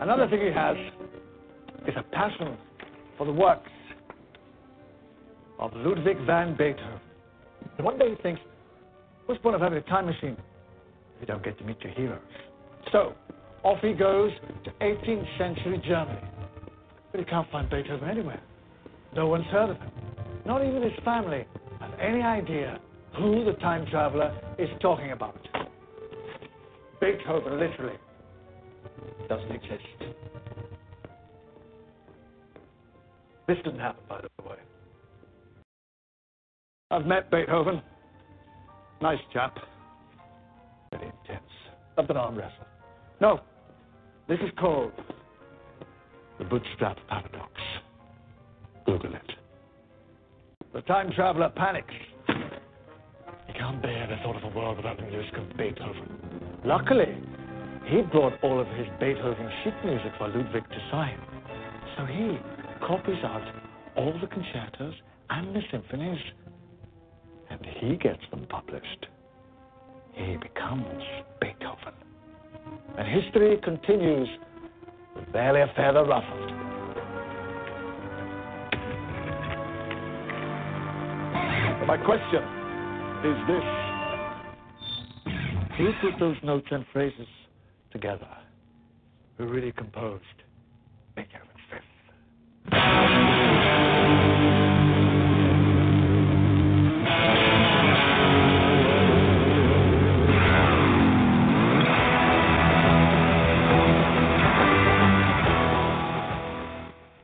Another 0.00 0.28
thing 0.28 0.40
he 0.40 0.52
has 0.52 0.76
is 1.86 1.94
a 1.96 2.02
passion 2.14 2.56
for 3.16 3.26
the 3.26 3.32
works 3.32 3.70
of 5.58 5.70
Ludwig 5.74 6.18
van 6.26 6.56
Beethoven. 6.56 7.00
And 7.78 7.84
one 7.84 7.98
day 7.98 8.10
he 8.10 8.22
thinks, 8.22 8.40
what's 9.26 9.38
the 9.38 9.42
point 9.42 9.54
of 9.54 9.62
having 9.62 9.78
a 9.78 9.82
time 9.82 10.06
machine 10.06 10.36
if 10.36 10.55
you 11.20 11.26
don't 11.26 11.44
get 11.44 11.58
to 11.58 11.64
meet 11.64 11.80
your 11.82 11.92
heroes? 11.92 12.20
So, 12.92 13.14
off 13.62 13.78
he 13.82 13.92
goes 13.92 14.30
to 14.64 14.70
18th 14.80 15.38
century 15.38 15.82
Germany. 15.86 16.20
But 17.10 17.20
he 17.20 17.26
can't 17.26 17.50
find 17.50 17.68
Beethoven 17.68 18.08
anywhere. 18.08 18.40
No 19.14 19.28
one's 19.28 19.46
heard 19.46 19.70
of 19.70 19.78
him. 19.78 19.90
Not 20.44 20.64
even 20.64 20.82
his 20.82 20.92
family 21.04 21.46
have 21.80 21.92
any 21.98 22.22
idea 22.22 22.78
who 23.16 23.44
the 23.44 23.54
time 23.54 23.86
traveler 23.90 24.38
is 24.58 24.68
talking 24.80 25.12
about. 25.12 25.36
Beethoven 27.00 27.58
literally 27.58 27.96
doesn't 29.28 29.50
exist. 29.50 29.82
This 33.48 33.56
didn't 33.64 33.80
happen, 33.80 34.02
by 34.08 34.20
the 34.20 34.48
way. 34.48 34.56
I've 36.90 37.06
met 37.06 37.30
Beethoven. 37.30 37.82
Nice 39.00 39.18
chap. 39.32 39.56
Very 40.90 41.06
intense. 41.06 41.50
Up 41.98 42.10
an 42.10 42.16
arm 42.16 42.36
wrestle. 42.36 42.66
No, 43.20 43.40
this 44.28 44.38
is 44.40 44.50
called 44.58 44.92
the 46.38 46.44
bootstrap 46.44 46.98
paradox. 47.08 47.52
Google 48.84 49.14
it. 49.14 49.32
The 50.74 50.82
time 50.82 51.10
traveler 51.12 51.50
panics. 51.56 51.94
He 53.46 53.52
can't 53.52 53.80
bear 53.80 54.06
the 54.06 54.16
thought 54.22 54.36
of 54.36 54.44
a 54.44 54.56
world 54.56 54.76
without 54.76 54.98
the 54.98 55.04
music 55.04 55.34
of 55.36 55.56
Beethoven. 55.56 56.60
Luckily, 56.64 57.16
he 57.86 58.02
brought 58.02 58.34
all 58.42 58.60
of 58.60 58.66
his 58.68 58.86
Beethoven 59.00 59.50
sheet 59.62 59.74
music 59.84 60.12
for 60.18 60.28
Ludwig 60.28 60.68
to 60.68 60.88
sign. 60.90 61.18
So 61.96 62.04
he 62.04 62.38
copies 62.86 63.22
out 63.24 63.42
all 63.96 64.12
the 64.20 64.26
concertos 64.26 64.94
and 65.30 65.56
the 65.56 65.62
symphonies, 65.70 66.20
and 67.48 67.64
he 67.80 67.96
gets 67.96 68.22
them 68.30 68.46
published. 68.48 69.06
He 70.16 70.36
becomes 70.36 71.02
Beethoven. 71.40 71.94
And 72.98 73.06
history 73.06 73.58
continues 73.62 74.28
with 75.14 75.30
barely 75.32 75.60
a 75.60 75.72
feather 75.76 76.04
ruffled. 76.04 76.52
My 81.86 81.96
question 81.98 82.42
is 83.24 83.36
this. 83.46 83.62
Who 85.78 85.92
put 86.00 86.18
those 86.18 86.36
notes 86.42 86.66
and 86.70 86.84
phrases 86.92 87.28
together? 87.92 88.26
Who 89.38 89.46
really 89.46 89.72
composed 89.72 90.24
Beethoven's 91.14 91.45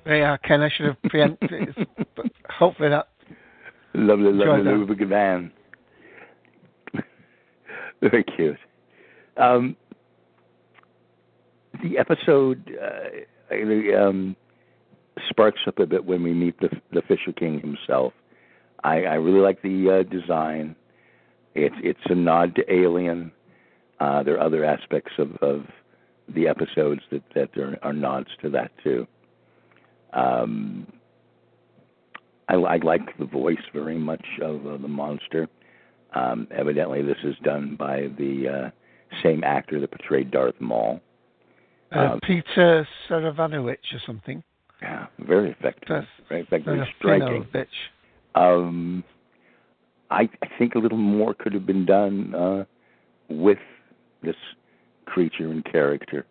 Yeah, 0.04 0.36
Ken, 0.38 0.62
I 0.62 0.68
should 0.68 0.86
have 0.86 1.02
preempted, 1.02 1.74
but 2.16 2.26
hopefully 2.48 2.88
that 2.88 3.08
Lovely, 3.94 4.32
lovely 4.32 4.62
Ludwig 4.64 5.06
van. 5.08 5.52
Very 8.00 8.24
cute. 8.24 8.56
Um, 9.36 9.76
the 11.82 11.98
episode 11.98 12.70
uh, 12.80 13.54
um, 13.98 14.34
sparks 15.28 15.60
up 15.66 15.78
a 15.78 15.86
bit 15.86 16.04
when 16.04 16.22
we 16.22 16.32
meet 16.32 16.58
the 16.60 16.70
the 16.92 17.02
Fisher 17.02 17.32
King 17.32 17.60
himself. 17.60 18.14
I, 18.82 19.02
I 19.04 19.14
really 19.14 19.40
like 19.40 19.60
the 19.62 20.00
uh, 20.00 20.10
design. 20.10 20.74
It's 21.54 21.76
it's 21.82 22.00
a 22.06 22.14
nod 22.14 22.56
to 22.56 22.72
Alien. 22.72 23.30
Uh, 24.00 24.22
there 24.22 24.36
are 24.36 24.40
other 24.40 24.64
aspects 24.64 25.12
of, 25.18 25.36
of 25.36 25.66
the 26.34 26.48
episodes 26.48 27.02
that 27.10 27.22
that 27.34 27.56
are, 27.58 27.78
are 27.82 27.92
nods 27.92 28.28
to 28.40 28.48
that 28.50 28.72
too. 28.82 29.06
Um, 30.12 30.86
I, 32.48 32.54
I 32.54 32.76
like 32.78 33.16
the 33.18 33.24
voice 33.24 33.62
very 33.72 33.98
much 33.98 34.24
of 34.40 34.66
uh, 34.66 34.76
the 34.76 34.88
monster. 34.88 35.48
Um, 36.14 36.46
evidently, 36.50 37.02
this 37.02 37.16
is 37.24 37.34
done 37.42 37.76
by 37.76 38.08
the 38.18 38.48
uh, 38.48 38.70
same 39.22 39.42
actor 39.44 39.80
that 39.80 39.90
portrayed 39.90 40.30
Darth 40.30 40.60
Maul. 40.60 41.00
Uh, 41.94 42.12
um, 42.12 42.20
Peter 42.22 42.86
Serafinowicz 43.08 43.94
or 43.94 44.00
something. 44.06 44.42
Yeah, 44.80 45.06
very 45.20 45.50
effective. 45.50 45.88
That's, 45.88 46.06
very 46.28 46.40
effective, 46.42 46.74
very 46.74 46.94
striking. 46.98 47.46
Um, 48.34 49.04
I, 50.10 50.28
I 50.42 50.48
think 50.58 50.74
a 50.74 50.78
little 50.78 50.98
more 50.98 51.34
could 51.34 51.52
have 51.54 51.66
been 51.66 51.86
done 51.86 52.34
uh, 52.34 52.64
with 53.28 53.58
this 54.22 54.36
creature 55.06 55.50
and 55.50 55.64
character. 55.64 56.26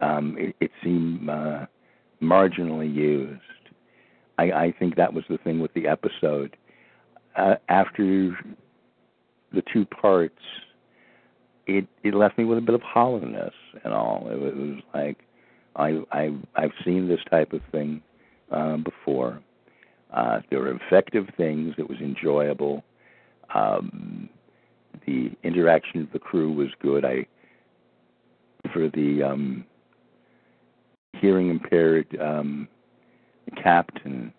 Um, 0.00 0.36
it, 0.38 0.56
it 0.60 0.70
seemed 0.82 1.28
uh, 1.28 1.66
marginally 2.22 2.92
used. 2.92 3.40
I, 4.38 4.44
I 4.44 4.74
think 4.78 4.96
that 4.96 5.12
was 5.12 5.24
the 5.28 5.38
thing 5.38 5.60
with 5.60 5.72
the 5.74 5.86
episode. 5.86 6.56
Uh, 7.36 7.54
after 7.68 8.36
the 9.52 9.62
two 9.72 9.84
parts, 9.86 10.38
it 11.66 11.86
it 12.02 12.14
left 12.14 12.38
me 12.38 12.44
with 12.44 12.58
a 12.58 12.62
bit 12.62 12.74
of 12.74 12.82
hollowness 12.82 13.54
and 13.84 13.92
all. 13.92 14.26
It, 14.28 14.34
it 14.42 14.56
was 14.56 14.82
like 14.94 15.18
I 15.76 16.02
I 16.10 16.30
I've 16.56 16.72
seen 16.84 17.08
this 17.08 17.20
type 17.30 17.52
of 17.52 17.60
thing 17.70 18.02
uh, 18.50 18.78
before. 18.78 19.40
Uh, 20.12 20.40
there 20.50 20.60
were 20.60 20.76
effective 20.86 21.26
things. 21.36 21.74
It 21.78 21.88
was 21.88 21.98
enjoyable. 22.00 22.84
Um, 23.54 24.28
the 25.06 25.30
interaction 25.42 26.02
of 26.02 26.12
the 26.12 26.18
crew 26.18 26.52
was 26.52 26.68
good. 26.80 27.04
I 27.04 27.26
for 28.72 28.88
the 28.88 29.22
um, 29.22 29.64
hearing 31.14 31.50
impaired 31.50 32.06
um, 32.20 32.68
captain, 33.62 34.32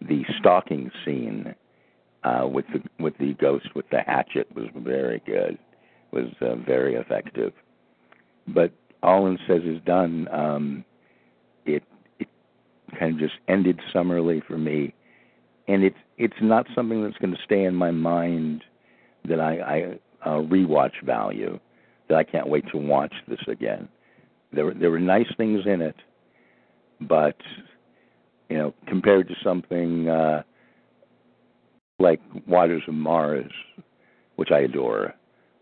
the 0.00 0.24
stalking 0.38 0.90
scene 1.04 1.54
uh, 2.24 2.46
with 2.46 2.64
the 2.72 2.82
with 3.02 3.16
the 3.18 3.34
ghost 3.34 3.74
with 3.74 3.88
the 3.90 4.00
hatchet 4.00 4.48
was 4.54 4.66
very 4.76 5.22
good. 5.26 5.58
Was 6.12 6.26
uh, 6.40 6.56
very 6.56 6.94
effective. 6.94 7.52
But 8.48 8.72
All 9.02 9.36
Says 9.46 9.62
is 9.64 9.80
Done, 9.84 10.28
um, 10.32 10.84
it 11.64 11.82
it 12.18 12.28
kind 12.98 13.14
of 13.14 13.18
just 13.18 13.34
ended 13.48 13.80
summarily 13.92 14.42
for 14.46 14.56
me, 14.56 14.94
and 15.68 15.84
it's 15.84 15.96
it's 16.16 16.34
not 16.40 16.66
something 16.74 17.02
that's 17.02 17.18
going 17.18 17.34
to 17.34 17.42
stay 17.44 17.64
in 17.64 17.74
my 17.74 17.90
mind 17.90 18.64
that 19.28 19.40
I, 19.40 19.58
I 19.58 20.28
uh, 20.28 20.40
rewatch 20.42 21.04
value. 21.04 21.58
That 22.08 22.18
I 22.18 22.24
can't 22.24 22.48
wait 22.48 22.64
to 22.70 22.78
watch 22.78 23.12
this 23.26 23.40
again. 23.48 23.88
There 24.56 24.74
there 24.74 24.90
were 24.90 24.98
nice 24.98 25.28
things 25.36 25.62
in 25.66 25.80
it, 25.80 25.96
but 27.00 27.36
you 28.48 28.56
know, 28.56 28.74
compared 28.86 29.28
to 29.28 29.34
something 29.44 30.08
uh, 30.08 30.42
like 31.98 32.20
Waters 32.46 32.82
of 32.88 32.94
Mars, 32.94 33.50
which 34.36 34.50
I 34.50 34.60
adore, 34.60 35.14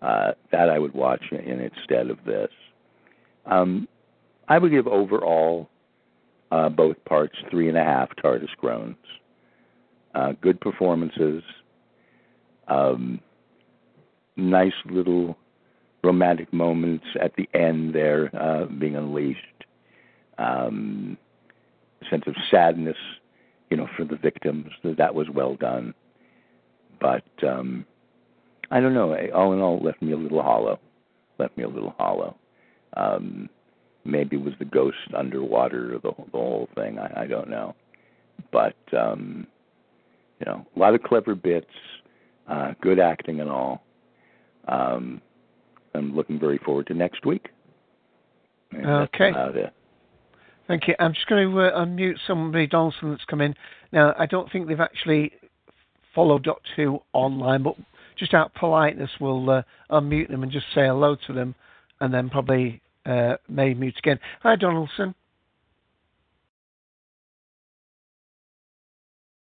uh, 0.03 0.33
that 0.53 0.71
I 0.71 0.79
would 0.79 0.95
watch 0.95 1.25
in, 1.31 1.39
instead 1.61 2.11
of 2.11 2.19
this. 2.25 2.51
Um, 3.47 3.89
I 4.49 4.59
would 4.59 4.71
give 4.71 4.87
overall 4.87 5.69
uh, 6.51 6.69
both 6.69 7.03
parts 7.05 7.37
three 7.51 7.69
and 7.69 7.79
a 7.79 7.85
half 7.85 8.11
TARDIS 8.23 8.51
groans. 8.59 8.97
Uh, 10.15 10.33
good 10.41 10.61
performances, 10.61 11.43
um, 12.69 13.21
nice 14.37 14.73
little 14.89 15.37
romantic 16.05 16.53
moments 16.53 17.05
at 17.21 17.35
the 17.37 17.49
end 17.55 17.95
there 17.95 18.31
uh, 18.39 18.67
being 18.67 18.97
unleashed. 18.97 19.41
Um, 20.39 21.17
sense 22.11 22.25
of 22.27 22.35
sadness, 22.51 22.97
you 23.71 23.77
know, 23.77 23.89
for 23.97 24.05
the 24.05 24.17
victims. 24.17 24.71
That 24.85 25.15
was 25.15 25.29
well 25.31 25.57
done. 25.57 25.95
But 27.01 27.25
um, 27.43 27.85
I 28.71 28.81
don't 28.81 28.95
know. 28.95 29.17
All 29.35 29.53
in 29.53 29.61
all, 29.61 29.79
left 29.79 30.03
me 30.03 30.13
a 30.13 30.17
little 30.17 30.43
hollow. 30.43 30.79
Left 31.39 31.57
me 31.57 31.65
a 31.65 31.69
little 31.69 31.95
hollow. 31.99 32.37
Um, 32.97 33.49
maybe 34.05 34.37
it 34.37 34.43
was 34.43 34.55
the 34.59 34.65
ghost 34.65 34.97
underwater, 35.17 35.99
the, 36.03 36.13
the 36.17 36.39
whole 36.39 36.69
thing. 36.75 36.99
I, 36.99 37.23
I 37.23 37.27
don't 37.27 37.49
know. 37.49 37.75
But 38.53 38.77
um, 38.97 39.47
you 40.41 40.47
know, 40.47 40.67
a 40.75 40.79
lot 40.79 40.95
of 40.95 41.03
clever 41.03 41.35
bits, 41.35 41.67
uh, 42.49 42.73
good 42.81 42.99
acting 42.99 43.41
and 43.41 43.51
all. 43.51 43.83
Um, 44.69 45.21
I'm 45.95 46.15
looking 46.15 46.39
very 46.39 46.59
forward 46.59 46.87
to 46.89 46.95
next 46.95 47.25
week. 47.25 47.49
And 48.73 48.87
okay. 48.87 49.31
Thank 50.67 50.89
you. 50.89 50.95
I'm 50.99 51.13
just 51.13 51.27
going 51.27 51.51
to 51.51 51.61
uh, 51.61 51.85
unmute 51.85 52.17
somebody, 52.27 52.67
Donaldson, 52.67 53.11
that's 53.11 53.25
come 53.27 53.41
in. 53.41 53.55
Now, 53.93 54.15
I 54.19 54.27
don't 54.27 54.51
think 54.51 54.67
they've 54.67 54.81
actually 54.81 55.33
followed 56.15 56.45
Doctor 56.45 56.71
Who 56.77 57.01
online, 57.13 57.63
but 57.63 57.77
just 58.19 58.33
out 58.33 58.47
of 58.47 58.55
politeness, 58.55 59.11
we'll 59.21 59.49
uh, 59.51 59.63
unmute 59.91 60.31
them 60.31 60.43
and 60.43 60.51
just 60.51 60.67
say 60.75 60.87
hello 60.87 61.17
to 61.27 61.33
them, 61.33 61.55
and 62.01 62.15
then 62.15 62.31
probably 62.31 62.81
uh, 63.05 63.35
may 63.49 63.75
mute 63.75 63.99
again. 63.99 64.19
Hi, 64.43 64.57
Donaldson. 64.57 65.15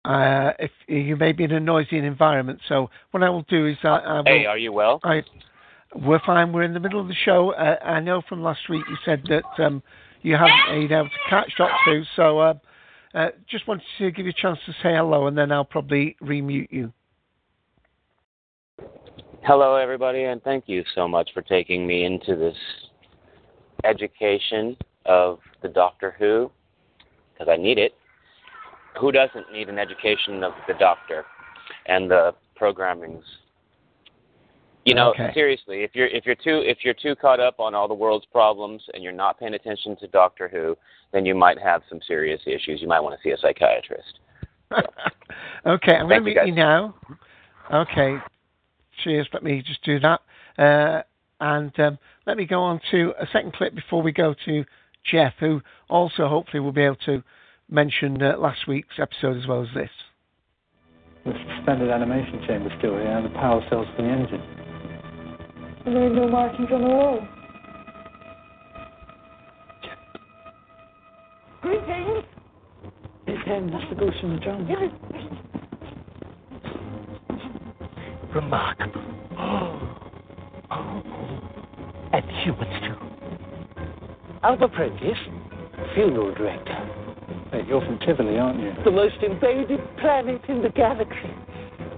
Uh, 0.04 0.52
if 0.58 0.72
you 0.88 1.16
may 1.16 1.32
be 1.32 1.44
in 1.44 1.52
a 1.52 1.60
noisy 1.60 1.98
environment, 1.98 2.60
so 2.68 2.90
what 3.12 3.22
I 3.22 3.30
will 3.30 3.44
do 3.44 3.68
is 3.68 3.78
I, 3.84 3.88
I 3.88 4.18
will, 4.18 4.24
Hey, 4.26 4.46
are 4.46 4.58
you 4.58 4.72
well? 4.72 5.00
I, 5.04 5.22
we're 5.96 6.20
fine. 6.26 6.54
We're 6.54 6.64
in 6.64 6.74
the 6.74 6.80
middle 6.80 7.00
of 7.00 7.08
the 7.08 7.16
show. 7.26 7.52
Uh, 7.54 7.78
I 7.84 8.00
know 8.00 8.22
from 8.28 8.42
last 8.42 8.62
week 8.70 8.84
you 8.90 8.98
said 9.04 9.24
that 9.30 9.64
um, 9.64 9.84
you 10.22 10.36
haven't 10.36 10.90
been 10.90 10.98
able 10.98 11.10
to 11.10 11.30
catch 11.30 11.52
Doctor 11.58 11.76
Who, 11.86 12.04
so 12.16 12.40
uh, 12.40 12.54
uh, 13.14 13.30
just 13.50 13.68
wanted 13.68 13.84
to 13.98 14.12
give 14.12 14.26
you 14.26 14.32
a 14.32 14.42
chance 14.42 14.60
to 14.66 14.72
say 14.74 14.96
hello, 14.96 15.28
and 15.28 15.38
then 15.38 15.52
I'll 15.52 15.66
probably 15.66 16.16
remute 16.22 16.72
you. 16.72 16.94
Hello, 19.44 19.76
everybody, 19.76 20.24
and 20.24 20.42
thank 20.44 20.66
you 20.68 20.84
so 20.96 21.08
much 21.08 21.32
for 21.34 21.42
taking 21.42 21.86
me 21.86 22.06
into 22.06 22.36
this 22.36 22.58
education 23.84 24.78
of 25.06 25.40
the 25.62 25.68
Doctor 25.68 26.16
Who, 26.20 26.52
because 27.34 27.52
I 27.52 27.58
need 27.58 27.80
it. 27.80 27.94
Who 29.00 29.12
doesn't 29.12 29.52
need 29.52 29.68
an 29.68 29.80
education 29.80 30.44
of 30.44 30.54
the 30.68 30.76
Doctor 30.76 31.26
and 31.88 32.10
the 32.10 32.36
programmings? 32.60 33.24
You 34.86 34.96
know, 34.96 35.12
Okay. 35.12 35.32
seriously, 35.34 35.84
if 35.84 35.92
you're 35.94 36.08
if 36.08 36.26
you're 36.26 36.36
too 36.36 36.64
if 36.66 36.80
you're 36.84 36.96
too 36.96 37.16
caught 37.16 37.40
up 37.40 37.60
on 37.60 37.76
all 37.76 37.88
the 37.88 37.94
world's 37.94 38.26
problems 38.26 38.82
and 38.94 39.04
you're 39.04 39.14
not 39.14 39.40
paying 39.40 39.54
attention 39.54 39.96
to 39.98 40.08
Doctor 40.08 40.48
Who, 40.48 40.76
then 41.12 41.26
you 41.26 41.36
might 41.36 41.60
have 41.60 41.84
some 41.88 42.00
serious 42.08 42.42
issues. 42.48 42.82
You 42.82 42.88
might 42.88 43.00
want 43.00 43.16
to 43.16 43.22
see 43.24 43.32
a 43.32 43.38
psychiatrist. 43.38 44.20
okay, 45.66 45.96
I'm 45.96 46.08
going 46.08 46.24
to 46.24 46.34
Thank 46.34 46.48
you, 46.48 46.54
you 46.54 46.56
now. 46.56 46.96
Okay, 47.72 48.18
cheers. 49.04 49.28
Let 49.34 49.44
me 49.44 49.62
just 49.62 49.84
do 49.84 50.00
that. 50.00 50.22
Uh, 50.58 51.04
and 51.40 51.78
um, 51.80 51.98
let 52.26 52.38
me 52.38 52.46
go 52.46 52.62
on 52.62 52.80
to 52.92 53.14
a 53.20 53.28
second 53.32 53.54
clip 53.54 53.76
before 53.76 54.02
we 54.02 54.12
go 54.12 54.34
to 54.46 54.66
Jeff, 55.10 55.34
who 55.40 55.62
also 55.90 56.28
hopefully 56.28 56.60
will 56.60 56.72
be 56.72 56.84
able 56.84 56.98
to 57.06 57.24
mention 57.70 58.22
uh, 58.22 58.38
last 58.38 58.68
week's 58.68 59.00
episode 59.00 59.38
as 59.38 59.48
well 59.48 59.62
as 59.62 59.70
this. 59.74 59.90
The 61.26 61.34
suspended 61.56 61.90
animation 61.90 62.44
chamber 62.48 62.70
still 62.80 62.94
here 62.94 63.06
and 63.06 63.26
the 63.26 63.30
power 63.30 63.64
cells 63.70 63.88
for 63.96 64.02
the 64.02 64.10
engine. 64.10 64.61
And 65.84 65.96
there 65.96 66.06
are 66.06 66.10
no 66.10 66.28
markings 66.28 66.70
on 66.72 66.82
the 66.82 66.88
wall. 66.88 67.28
Greetings. 71.62 72.24
It's 73.26 73.48
him, 73.48 73.72
that's 73.72 73.90
the 73.90 73.96
ghost 73.96 74.18
from 74.22 74.36
the 74.36 74.40
drum. 74.40 74.68
Remarkable. 78.34 79.02
Oh, 80.74 80.78
oh. 80.78 82.10
And 82.14 82.24
humans 82.44 82.72
too. 82.86 82.96
Albert 84.44 84.72
Prentis, 84.74 85.18
funeral 85.96 86.34
director. 86.36 86.78
Hey, 87.52 87.64
you're 87.68 87.82
from 87.82 88.00
Tivoli, 88.00 88.38
aren't 88.38 88.60
you? 88.62 88.72
The 88.86 88.92
most 88.92 89.16
invaded 89.22 89.80
planet 90.00 90.42
in 90.48 90.62
the 90.62 90.70
galaxy. 90.70 91.34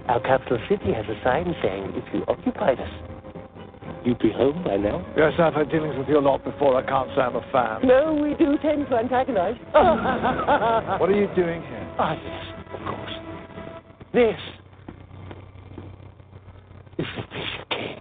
Our 0.08 0.20
capital 0.20 0.58
city 0.68 0.92
has 0.92 1.04
a 1.06 1.22
sign 1.22 1.54
saying, 1.62 1.92
if 1.94 2.04
you 2.12 2.24
occupied 2.26 2.80
us, 2.80 3.13
you'd 4.04 4.18
be 4.18 4.30
home 4.30 4.62
by 4.64 4.76
now. 4.76 5.04
Yes, 5.16 5.32
I've 5.38 5.54
had 5.54 5.70
dealings 5.70 5.96
with 5.96 6.08
your 6.08 6.22
lot 6.22 6.44
before. 6.44 6.76
I 6.76 6.82
can't 6.86 7.08
say 7.16 7.22
I'm 7.22 7.36
a 7.36 7.44
fan. 7.52 7.86
No, 7.86 8.14
we 8.14 8.34
do 8.34 8.58
tend 8.58 8.88
to 8.88 8.96
antagonize. 8.96 9.56
What 11.00 11.10
are 11.10 11.16
you 11.16 11.28
doing 11.34 11.62
here? 11.62 11.94
Ah, 11.98 12.14
yes, 12.14 12.44
of 12.74 12.80
course. 12.86 13.12
This 14.12 14.36
is 16.98 17.06
the 17.16 17.22
Fisher 17.22 17.64
King. 17.70 18.00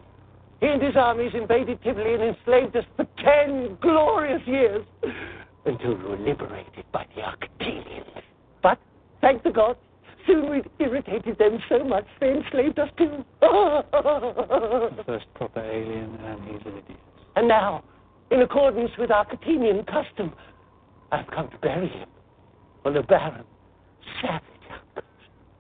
He 0.62 0.68
and 0.68 0.82
his 0.82 0.96
armies 0.96 1.32
invaded 1.34 1.82
Tivoli 1.84 2.14
and 2.14 2.24
enslaved 2.24 2.76
us 2.76 2.86
for 2.96 3.06
ten 3.24 3.78
glorious 3.82 4.42
years 4.46 4.86
until 5.66 5.96
we 5.96 6.04
were 6.04 6.18
liberated 6.18 6.86
by 6.92 7.06
the 7.16 7.22
Arcturians. 7.22 8.22
But, 8.62 8.80
thank 9.22 9.44
the 9.44 9.52
gods, 9.52 9.80
soon 10.28 10.50
we'd 10.50 10.70
irritated 10.80 11.38
them 11.38 11.60
so 11.70 11.84
much 11.84 12.06
they 12.20 12.32
enslaved 12.32 12.80
us 12.80 12.90
too. 12.98 13.24
The 13.42 15.04
first 15.06 15.26
proper 15.36 15.62
alien, 15.62 16.16
and 16.24 16.42
he's 16.44 16.66
an 16.66 16.78
idiot. 16.78 17.00
And 17.36 17.48
now, 17.48 17.84
in 18.32 18.42
accordance 18.42 18.92
with 18.98 19.10
Arcturian 19.10 19.86
custom, 19.86 20.34
I've 21.12 21.28
come 21.28 21.50
to 21.50 21.58
bury 21.58 21.88
him 21.88 22.08
on 22.86 22.94
the 22.94 23.04
barren, 23.04 23.46
savage 24.22 24.44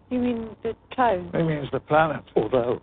You 0.10 0.20
mean 0.20 0.56
the 0.64 0.76
town? 0.96 1.32
He 1.36 1.44
means 1.44 1.70
the 1.72 1.80
planet. 1.80 2.24
Although, 2.36 2.82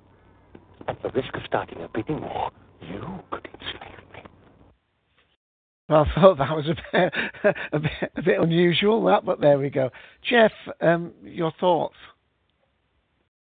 at 0.88 1.01
the 1.03 1.11
risk 1.11 1.35
of 1.35 1.43
starting 1.47 1.81
a 1.83 1.88
bidding 1.88 2.21
war, 2.21 2.51
you 2.81 3.21
could 3.31 3.49
enslave 3.55 3.99
me. 3.99 4.00
Well, 5.94 6.07
I 6.09 6.20
thought 6.20 6.38
that 6.38 6.57
was 6.57 6.68
a 6.68 6.76
bit, 6.92 7.12
a 7.72 7.79
bit, 7.81 8.12
a 8.16 8.22
bit 8.22 8.40
unusual, 8.40 9.05
that, 9.07 9.24
but 9.24 9.40
there 9.40 9.59
we 9.59 9.70
go. 9.70 9.90
Jeff, 10.22 10.53
um, 10.81 11.12
your 11.24 11.53
thoughts? 11.59 11.96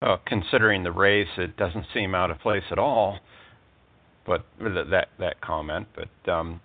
Well, 0.01 0.19
considering 0.25 0.84
the 0.84 0.91
race, 0.91 1.29
it 1.38 1.56
doesn't 1.56 1.86
seem 1.93 2.13
out 2.13 2.32
of 2.32 2.39
place 2.39 2.63
at 2.69 2.77
all. 2.77 3.19
But 4.25 4.45
that 4.60 5.08
that 5.19 5.39
comment. 5.39 5.88
But 5.95 6.32
um, 6.32 6.60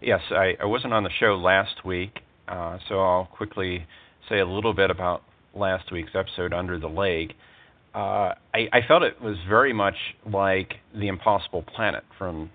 yes, 0.00 0.20
I, 0.30 0.54
I 0.58 0.64
wasn't 0.64 0.94
on 0.94 1.02
the 1.02 1.10
show 1.18 1.36
last 1.36 1.84
week, 1.84 2.20
uh, 2.48 2.78
so 2.88 3.00
I'll 3.00 3.26
quickly 3.26 3.86
say 4.26 4.38
a 4.38 4.46
little 4.46 4.72
bit 4.72 4.90
about 4.90 5.22
last 5.54 5.92
week's 5.92 6.12
episode, 6.14 6.54
Under 6.54 6.78
the 6.78 6.88
Lake. 6.88 7.34
Uh, 7.94 8.32
I, 8.54 8.68
I 8.72 8.80
felt 8.88 9.02
it 9.02 9.20
was 9.20 9.36
very 9.46 9.74
much 9.74 9.96
like 10.30 10.76
The 10.94 11.08
Impossible 11.08 11.62
Planet 11.62 12.04
from 12.16 12.50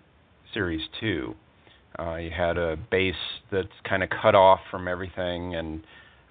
Series 0.51 0.81
2. 0.99 1.35
Uh, 1.99 2.15
you 2.15 2.31
had 2.31 2.57
a 2.57 2.77
base 2.91 3.13
that's 3.51 3.67
kind 3.87 4.03
of 4.03 4.09
cut 4.21 4.35
off 4.35 4.59
from 4.69 4.87
everything, 4.87 5.55
and 5.55 5.83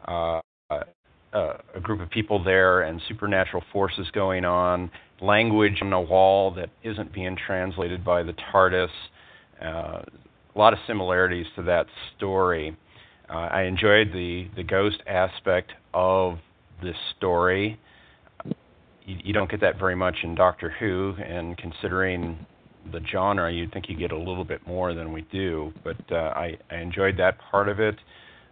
uh, 0.07 0.41
uh, 0.71 1.55
a 1.75 1.81
group 1.81 2.01
of 2.01 2.11
people 2.11 2.43
there, 2.43 2.83
and 2.83 3.01
supernatural 3.09 3.63
forces 3.73 4.07
going 4.13 4.45
on, 4.45 4.91
language 5.21 5.79
on 5.83 5.93
a 5.93 6.01
wall 6.01 6.51
that 6.55 6.71
isn't 6.83 7.13
being 7.13 7.37
translated 7.47 8.05
by 8.05 8.23
the 8.23 8.35
TARDIS. 8.53 8.89
Uh, 9.63 10.03
a 10.55 10.59
lot 10.59 10.73
of 10.73 10.79
similarities 10.87 11.47
to 11.57 11.63
that 11.63 11.87
story. 12.17 12.77
Uh, 13.29 13.49
I 13.51 13.63
enjoyed 13.63 14.13
the 14.13 14.49
the 14.55 14.63
ghost 14.63 14.99
aspect 15.07 15.73
of 15.93 16.39
this 16.83 16.97
story. 17.17 17.81
You, 19.07 19.17
you 19.25 19.33
don't 19.33 19.51
get 19.51 19.61
that 19.63 19.79
very 19.79 19.97
much 19.97 20.17
in 20.23 20.35
Doctor 20.35 20.71
Who, 20.79 21.15
and 21.25 21.57
considering 21.57 22.47
the 22.93 23.01
genre, 23.11 23.53
you'd 23.53 23.73
think 23.73 23.89
you 23.89 23.97
get 23.97 24.13
a 24.13 24.19
little 24.19 24.45
bit 24.45 24.67
more 24.67 24.95
than 24.95 25.13
we 25.13 25.23
do. 25.23 25.73
But 25.83 25.97
uh, 26.11 26.17
I, 26.17 26.59
I 26.71 26.77
enjoyed 26.77 27.17
that 27.19 27.39
part 27.51 27.69
of 27.69 27.81
it. 27.81 27.97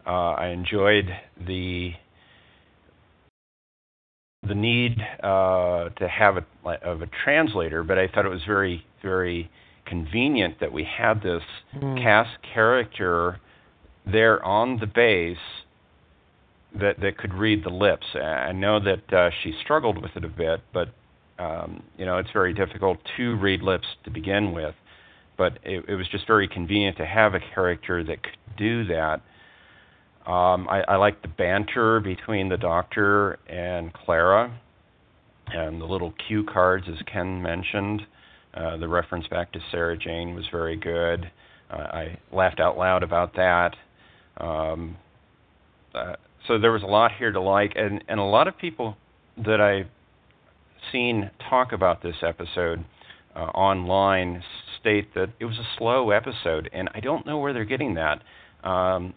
Uh, 0.06 0.32
I 0.32 0.48
enjoyed 0.48 1.06
the 1.46 1.92
the 4.44 4.54
need 4.56 4.96
uh, 5.22 5.90
to 5.90 6.08
have 6.08 6.36
a 6.36 6.68
of 6.84 7.02
a 7.02 7.08
translator, 7.24 7.84
but 7.84 7.98
I 7.98 8.08
thought 8.08 8.26
it 8.26 8.30
was 8.30 8.42
very 8.44 8.84
very 9.02 9.50
convenient 9.86 10.58
that 10.60 10.72
we 10.72 10.84
had 10.84 11.22
this 11.22 11.42
mm. 11.76 12.02
cast 12.02 12.30
character 12.54 13.38
there 14.10 14.44
on 14.44 14.78
the 14.80 14.86
base 14.86 15.36
that 16.80 16.98
that 17.00 17.18
could 17.18 17.34
read 17.34 17.64
the 17.64 17.70
lips. 17.70 18.06
I 18.14 18.52
know 18.52 18.80
that 18.80 19.12
uh, 19.12 19.30
she 19.42 19.54
struggled 19.62 20.02
with 20.02 20.16
it 20.16 20.24
a 20.24 20.28
bit, 20.28 20.60
but 20.72 20.88
um, 21.38 21.82
you 21.96 22.04
know 22.04 22.18
it's 22.18 22.30
very 22.32 22.52
difficult 22.52 22.98
to 23.16 23.36
read 23.36 23.62
lips 23.62 23.86
to 24.04 24.10
begin 24.10 24.52
with. 24.52 24.74
But 25.38 25.58
it, 25.64 25.84
it 25.88 25.94
was 25.94 26.06
just 26.08 26.26
very 26.26 26.46
convenient 26.46 26.98
to 26.98 27.06
have 27.06 27.34
a 27.34 27.40
character 27.54 28.04
that 28.04 28.22
could 28.22 28.56
do 28.56 28.84
that. 28.86 29.22
Um, 30.30 30.68
I, 30.68 30.82
I 30.86 30.96
like 30.96 31.22
the 31.22 31.28
banter 31.28 31.98
between 32.00 32.48
the 32.48 32.56
Doctor 32.56 33.38
and 33.48 33.92
Clara, 33.92 34.56
and 35.48 35.80
the 35.80 35.84
little 35.86 36.14
cue 36.28 36.44
cards, 36.44 36.84
as 36.88 36.98
Ken 37.12 37.42
mentioned. 37.42 38.02
Uh, 38.54 38.76
the 38.76 38.86
reference 38.86 39.26
back 39.28 39.50
to 39.52 39.60
Sarah 39.70 39.96
Jane 39.96 40.34
was 40.34 40.44
very 40.52 40.76
good. 40.76 41.30
Uh, 41.70 41.76
I 41.76 42.18
laughed 42.30 42.60
out 42.60 42.76
loud 42.76 43.02
about 43.02 43.34
that. 43.34 43.74
Um, 44.36 44.96
uh, 45.94 46.14
so 46.46 46.58
there 46.58 46.72
was 46.72 46.82
a 46.82 46.86
lot 46.86 47.12
here 47.18 47.32
to 47.32 47.40
like, 47.40 47.72
and 47.76 48.04
and 48.08 48.20
a 48.20 48.24
lot 48.24 48.48
of 48.48 48.56
people 48.58 48.96
that 49.38 49.60
I've 49.60 49.88
seen 50.90 51.30
talk 51.48 51.72
about 51.72 52.02
this 52.02 52.16
episode 52.22 52.84
uh, 53.34 53.40
online 53.40 54.42
state 54.80 55.14
that 55.14 55.30
it 55.40 55.44
was 55.44 55.58
a 55.58 55.66
slow 55.78 56.10
episode, 56.10 56.68
and 56.72 56.90
I 56.94 57.00
don't 57.00 57.26
know 57.26 57.38
where 57.38 57.52
they're 57.52 57.64
getting 57.64 57.94
that. 57.94 58.22
Um, 58.68 59.14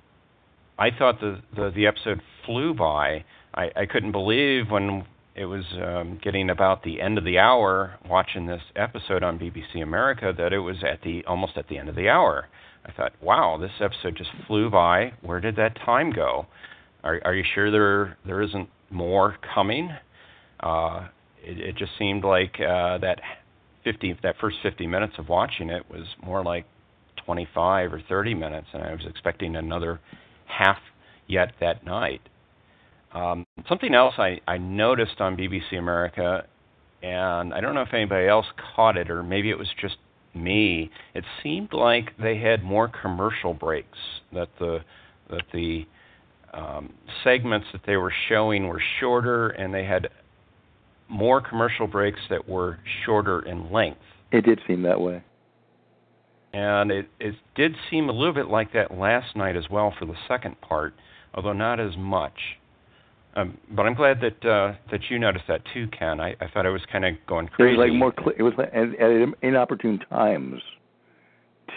I 0.78 0.90
thought 0.98 1.20
the, 1.20 1.42
the 1.56 1.72
the 1.76 1.88
episode 1.88 2.22
flew 2.46 2.74
by. 2.74 3.24
I, 3.54 3.70
I 3.76 3.86
couldn't 3.86 4.12
believe 4.12 4.70
when 4.70 5.06
it 5.36 5.46
was 5.46 5.64
um, 5.82 6.20
getting 6.22 6.50
about 6.50 6.84
the 6.84 7.02
end 7.02 7.18
of 7.18 7.26
the 7.26 7.38
hour 7.40 7.96
watching 8.10 8.48
this 8.48 8.62
episode 8.76 9.24
on 9.24 9.38
BBC 9.40 9.82
America 9.82 10.34
that 10.38 10.54
it 10.54 10.60
was 10.60 10.78
at 10.84 11.02
the 11.04 11.24
almost 11.26 11.58
at 11.58 11.68
the 11.68 11.78
end 11.78 11.90
of 11.90 11.96
the 11.96 12.10
hour. 12.10 12.48
I 12.86 12.92
thought, 12.92 13.14
wow, 13.22 13.58
this 13.60 13.72
episode 13.82 14.16
just 14.16 14.30
flew 14.48 14.70
by. 14.70 15.14
Where 15.22 15.40
did 15.40 15.56
that 15.56 15.76
time 15.86 16.12
go? 16.12 16.46
Are, 17.04 17.20
are 17.26 17.36
you 17.36 17.44
sure 17.54 17.72
there 17.72 18.18
there 18.26 18.42
isn't 18.42 18.70
more 18.90 19.36
coming? 19.54 19.90
Uh, 20.60 21.08
it, 21.46 21.60
it 21.60 21.76
just 21.78 21.92
seemed 21.98 22.24
like 22.24 22.56
uh, 22.60 22.98
that 23.00 23.20
50 23.84 24.18
that 24.24 24.36
first 24.42 24.58
50 24.64 24.88
minutes 24.88 25.14
of 25.18 25.30
watching 25.30 25.70
it 25.70 25.90
was 25.90 26.06
more 26.24 26.44
like 26.44 26.66
25 27.26 27.94
or 27.94 28.02
30 28.08 28.34
minutes, 28.34 28.68
and 28.74 28.84
I 28.84 28.92
was 28.92 29.06
expecting 29.08 29.56
another 29.56 30.00
half 30.46 30.78
yet 31.28 31.54
that 31.60 31.86
night. 31.86 32.22
Um, 33.14 33.46
something 33.70 33.94
else 33.96 34.16
I, 34.18 34.42
I 34.48 34.58
noticed 34.58 35.20
on 35.22 35.38
BBC 35.38 35.78
America, 35.78 36.46
and 37.02 37.54
I 37.54 37.62
don't 37.62 37.74
know 37.74 37.82
if 37.82 37.94
anybody 37.94 38.28
else 38.28 38.46
caught 38.76 38.98
it, 38.98 39.10
or 39.10 39.24
maybe 39.24 39.50
it 39.50 39.58
was 39.58 39.70
just 39.80 39.96
me. 40.34 40.92
It 41.14 41.24
seemed 41.42 41.72
like 41.72 42.12
they 42.22 42.38
had 42.38 42.64
more 42.64 42.90
commercial 42.90 43.54
breaks. 43.54 43.98
That 44.34 44.50
the 44.60 44.80
that 45.30 45.44
the 45.54 45.86
um, 46.54 46.94
segments 47.24 47.68
that 47.72 47.82
they 47.86 47.96
were 47.96 48.14
showing 48.30 48.68
were 48.68 48.82
shorter, 49.00 49.50
and 49.50 49.74
they 49.74 49.86
had 49.86 50.10
more 51.08 51.42
commercial 51.42 51.88
breaks 51.88 52.20
that 52.30 52.48
were 52.48 52.80
shorter 53.06 53.42
in 53.42 53.72
length. 53.72 54.02
It 54.32 54.46
did 54.46 54.60
seem 54.68 54.82
that 54.84 55.00
way. 55.00 55.24
And 56.54 56.92
it, 56.92 57.08
it 57.20 57.36
did 57.56 57.76
seem 57.90 58.10
a 58.10 58.12
little 58.14 58.34
bit 58.34 58.48
like 58.48 58.74
that 58.74 58.98
last 58.98 59.36
night 59.36 59.56
as 59.56 59.66
well 59.70 59.94
for 60.00 60.06
the 60.06 60.16
second 60.28 60.60
part, 60.62 60.94
although 61.34 61.54
not 61.54 61.80
as 61.80 61.98
much. 61.98 62.38
Um, 63.36 63.58
but 63.72 63.86
I'm 63.86 63.94
glad 63.94 64.22
that 64.22 64.50
uh, 64.50 64.76
that 64.92 65.02
you 65.10 65.20
noticed 65.20 65.46
that 65.50 65.62
too, 65.74 65.90
Ken. 65.90 66.22
I, 66.22 66.36
I 66.40 66.48
thought 66.54 66.66
I 66.66 66.70
was 66.70 66.82
kind 66.90 67.04
of 67.04 67.16
going 67.28 67.50
crazy. 67.50 67.74
It 67.74 67.78
was 67.78 67.90
like 67.90 67.98
more. 67.98 68.14
Cl- 68.18 68.36
it 68.38 68.44
was 68.44 68.54
like 68.58 68.70
at, 68.74 68.98
at 68.98 69.28
inopportune 69.42 70.00
times, 70.10 70.62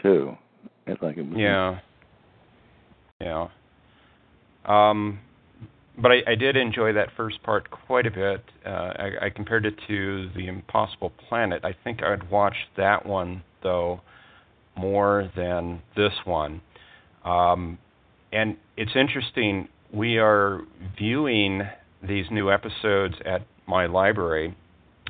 too. 0.01 0.37
It's 0.87 1.03
like 1.03 1.17
it 1.17 1.23
was. 1.23 1.37
Yeah. 1.37 1.81
Yeah. 3.21 3.49
Um, 4.65 5.19
but 6.01 6.13
I, 6.13 6.33
I 6.33 6.35
did 6.35 6.57
enjoy 6.57 6.93
that 6.93 7.09
first 7.17 7.43
part 7.43 7.71
quite 7.71 8.07
a 8.07 8.11
bit. 8.11 8.45
Uh, 8.65 8.69
I, 8.69 9.11
I 9.27 9.31
compared 9.31 9.67
it 9.67 9.75
to 9.89 10.31
the 10.37 10.47
Impossible 10.47 11.13
Planet. 11.29 11.65
I 11.65 11.75
think 11.85 12.03
I'd 12.03 12.31
watch 12.31 12.55
that 12.77 13.05
one 13.05 13.43
though 13.63 14.01
more 14.77 15.31
than 15.37 15.83
this 15.97 16.13
one. 16.25 16.61
Um, 17.25 17.79
and 18.33 18.57
it's 18.77 18.93
interesting. 18.95 19.69
We 19.93 20.19
are 20.19 20.61
viewing 20.97 21.63
these 22.07 22.27
new 22.31 22.53
episodes 22.53 23.15
at 23.27 23.43
my 23.67 23.87
library 23.87 24.57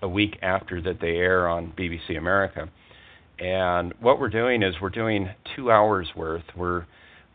a 0.02 0.08
week 0.08 0.38
after 0.42 0.80
that 0.82 1.00
they 1.00 1.16
air 1.16 1.48
on 1.48 1.72
BBC 1.76 2.16
America. 2.16 2.68
And 3.38 3.92
what 4.00 4.18
we're 4.18 4.30
doing 4.30 4.62
is 4.62 4.74
we're 4.80 4.90
doing 4.90 5.28
two 5.54 5.70
hours 5.70 6.08
worth. 6.16 6.44
We're 6.56 6.86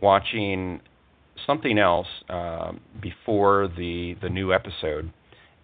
watching 0.01 0.81
something 1.45 1.77
else 1.77 2.07
um, 2.29 2.81
before 3.01 3.67
the 3.67 4.15
the 4.21 4.29
new 4.29 4.53
episode, 4.53 5.11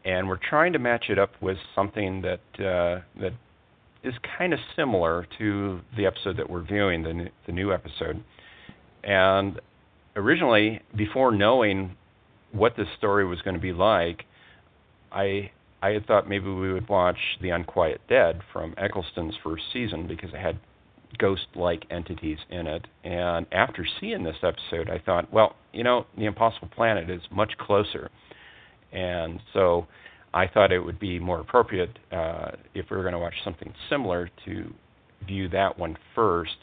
and 0.05 0.27
we're 0.27 0.39
trying 0.49 0.73
to 0.73 0.79
match 0.79 1.05
it 1.09 1.19
up 1.19 1.31
with 1.41 1.57
something 1.75 2.21
that 2.21 2.41
uh, 2.55 3.01
that 3.19 3.33
is 4.03 4.13
kind 4.37 4.53
of 4.53 4.59
similar 4.75 5.27
to 5.37 5.81
the 5.97 6.05
episode 6.05 6.37
that 6.37 6.49
we're 6.49 6.63
viewing, 6.63 7.03
the 7.03 7.27
the 7.45 7.51
new 7.51 7.73
episode. 7.73 8.23
And 9.03 9.59
originally, 10.15 10.81
before 10.95 11.31
knowing 11.31 11.95
what 12.51 12.75
this 12.75 12.87
story 12.97 13.25
was 13.25 13.41
going 13.41 13.55
to 13.55 13.61
be 13.61 13.73
like, 13.73 14.25
I 15.11 15.51
I 15.81 15.89
had 15.91 16.05
thought 16.05 16.27
maybe 16.27 16.49
we 16.49 16.73
would 16.73 16.89
watch 16.89 17.17
The 17.41 17.49
Unquiet 17.49 18.01
Dead 18.09 18.41
from 18.51 18.73
Eccleston's 18.77 19.35
first 19.43 19.63
season 19.71 20.07
because 20.07 20.31
it 20.33 20.39
had 20.39 20.59
ghost-like 21.19 21.85
entities 21.91 22.39
in 22.49 22.65
it. 22.67 22.87
And 23.03 23.45
after 23.51 23.85
seeing 23.99 24.23
this 24.23 24.37
episode, 24.41 24.89
I 24.89 24.99
thought, 25.05 25.31
well, 25.31 25.55
you 25.73 25.83
know, 25.83 26.05
The 26.17 26.25
Impossible 26.25 26.69
Planet 26.75 27.09
is 27.09 27.21
much 27.31 27.51
closer, 27.59 28.09
and 28.91 29.39
so 29.53 29.85
I 30.33 30.47
thought 30.47 30.71
it 30.71 30.79
would 30.79 30.99
be 30.99 31.19
more 31.19 31.39
appropriate 31.39 31.97
uh, 32.11 32.51
if 32.73 32.89
we 32.89 32.97
were 32.97 33.03
going 33.03 33.13
to 33.13 33.19
watch 33.19 33.35
something 33.43 33.73
similar 33.89 34.29
to 34.45 34.73
view 35.27 35.49
that 35.49 35.77
one 35.77 35.97
first, 36.15 36.55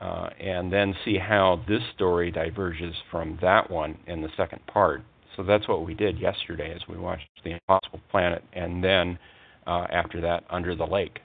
uh, 0.00 0.28
and 0.40 0.72
then 0.72 0.94
see 1.04 1.18
how 1.18 1.62
this 1.68 1.82
story 1.94 2.30
diverges 2.30 2.94
from 3.10 3.38
that 3.40 3.70
one 3.70 3.96
in 4.06 4.20
the 4.20 4.28
second 4.36 4.60
part. 4.66 5.02
So 5.36 5.42
that's 5.42 5.66
what 5.66 5.86
we 5.86 5.94
did 5.94 6.18
yesterday, 6.18 6.74
as 6.74 6.82
we 6.88 6.98
watched 6.98 7.28
The 7.42 7.52
Impossible 7.52 8.00
Planet, 8.10 8.44
and 8.52 8.84
then 8.84 9.18
uh, 9.66 9.86
after 9.90 10.20
that, 10.20 10.44
Under 10.50 10.74
the 10.74 10.84
Lake. 10.84 11.20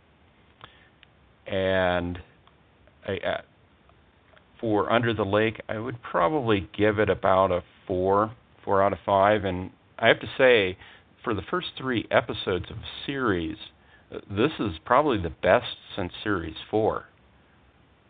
And 1.45 2.19
I, 3.07 3.41
for 4.59 4.91
Under 4.91 5.13
the 5.13 5.23
Lake, 5.23 5.61
I 5.69 5.77
would 5.77 6.01
probably 6.01 6.69
give 6.77 6.99
it 6.99 7.09
about 7.09 7.51
a 7.51 7.63
four, 7.85 8.33
four 8.63 8.81
out 8.83 8.93
of 8.93 8.99
five. 9.05 9.45
And 9.45 9.71
I 9.97 10.07
have 10.07 10.19
to 10.19 10.27
say, 10.37 10.77
for 11.23 11.33
the 11.33 11.41
first 11.49 11.67
three 11.77 12.07
episodes 12.11 12.65
of 12.69 12.77
series, 13.05 13.57
this 14.11 14.51
is 14.59 14.71
probably 14.85 15.21
the 15.21 15.29
best 15.29 15.77
since 15.95 16.11
series 16.23 16.55
four. 16.71 17.05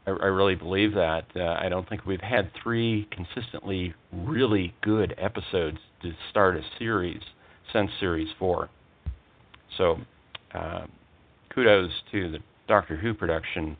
I, 0.05 0.11
I 0.11 0.27
really 0.27 0.55
believe 0.55 0.93
that. 0.93 1.25
Uh, 1.35 1.57
I 1.59 1.69
don't 1.69 1.87
think 1.87 2.05
we've 2.05 2.21
had 2.21 2.51
three 2.61 3.07
consistently 3.11 3.93
really 4.11 4.73
good 4.81 5.15
episodes 5.17 5.79
to 6.01 6.11
start 6.29 6.55
a 6.55 6.61
series 6.79 7.21
since 7.73 7.91
series 7.99 8.29
four. 8.39 8.69
So, 9.77 9.97
uh, 10.53 10.85
kudos 11.53 11.91
to 12.11 12.31
the 12.31 12.39
Doctor 12.67 12.95
Who 12.95 13.13
production 13.13 13.77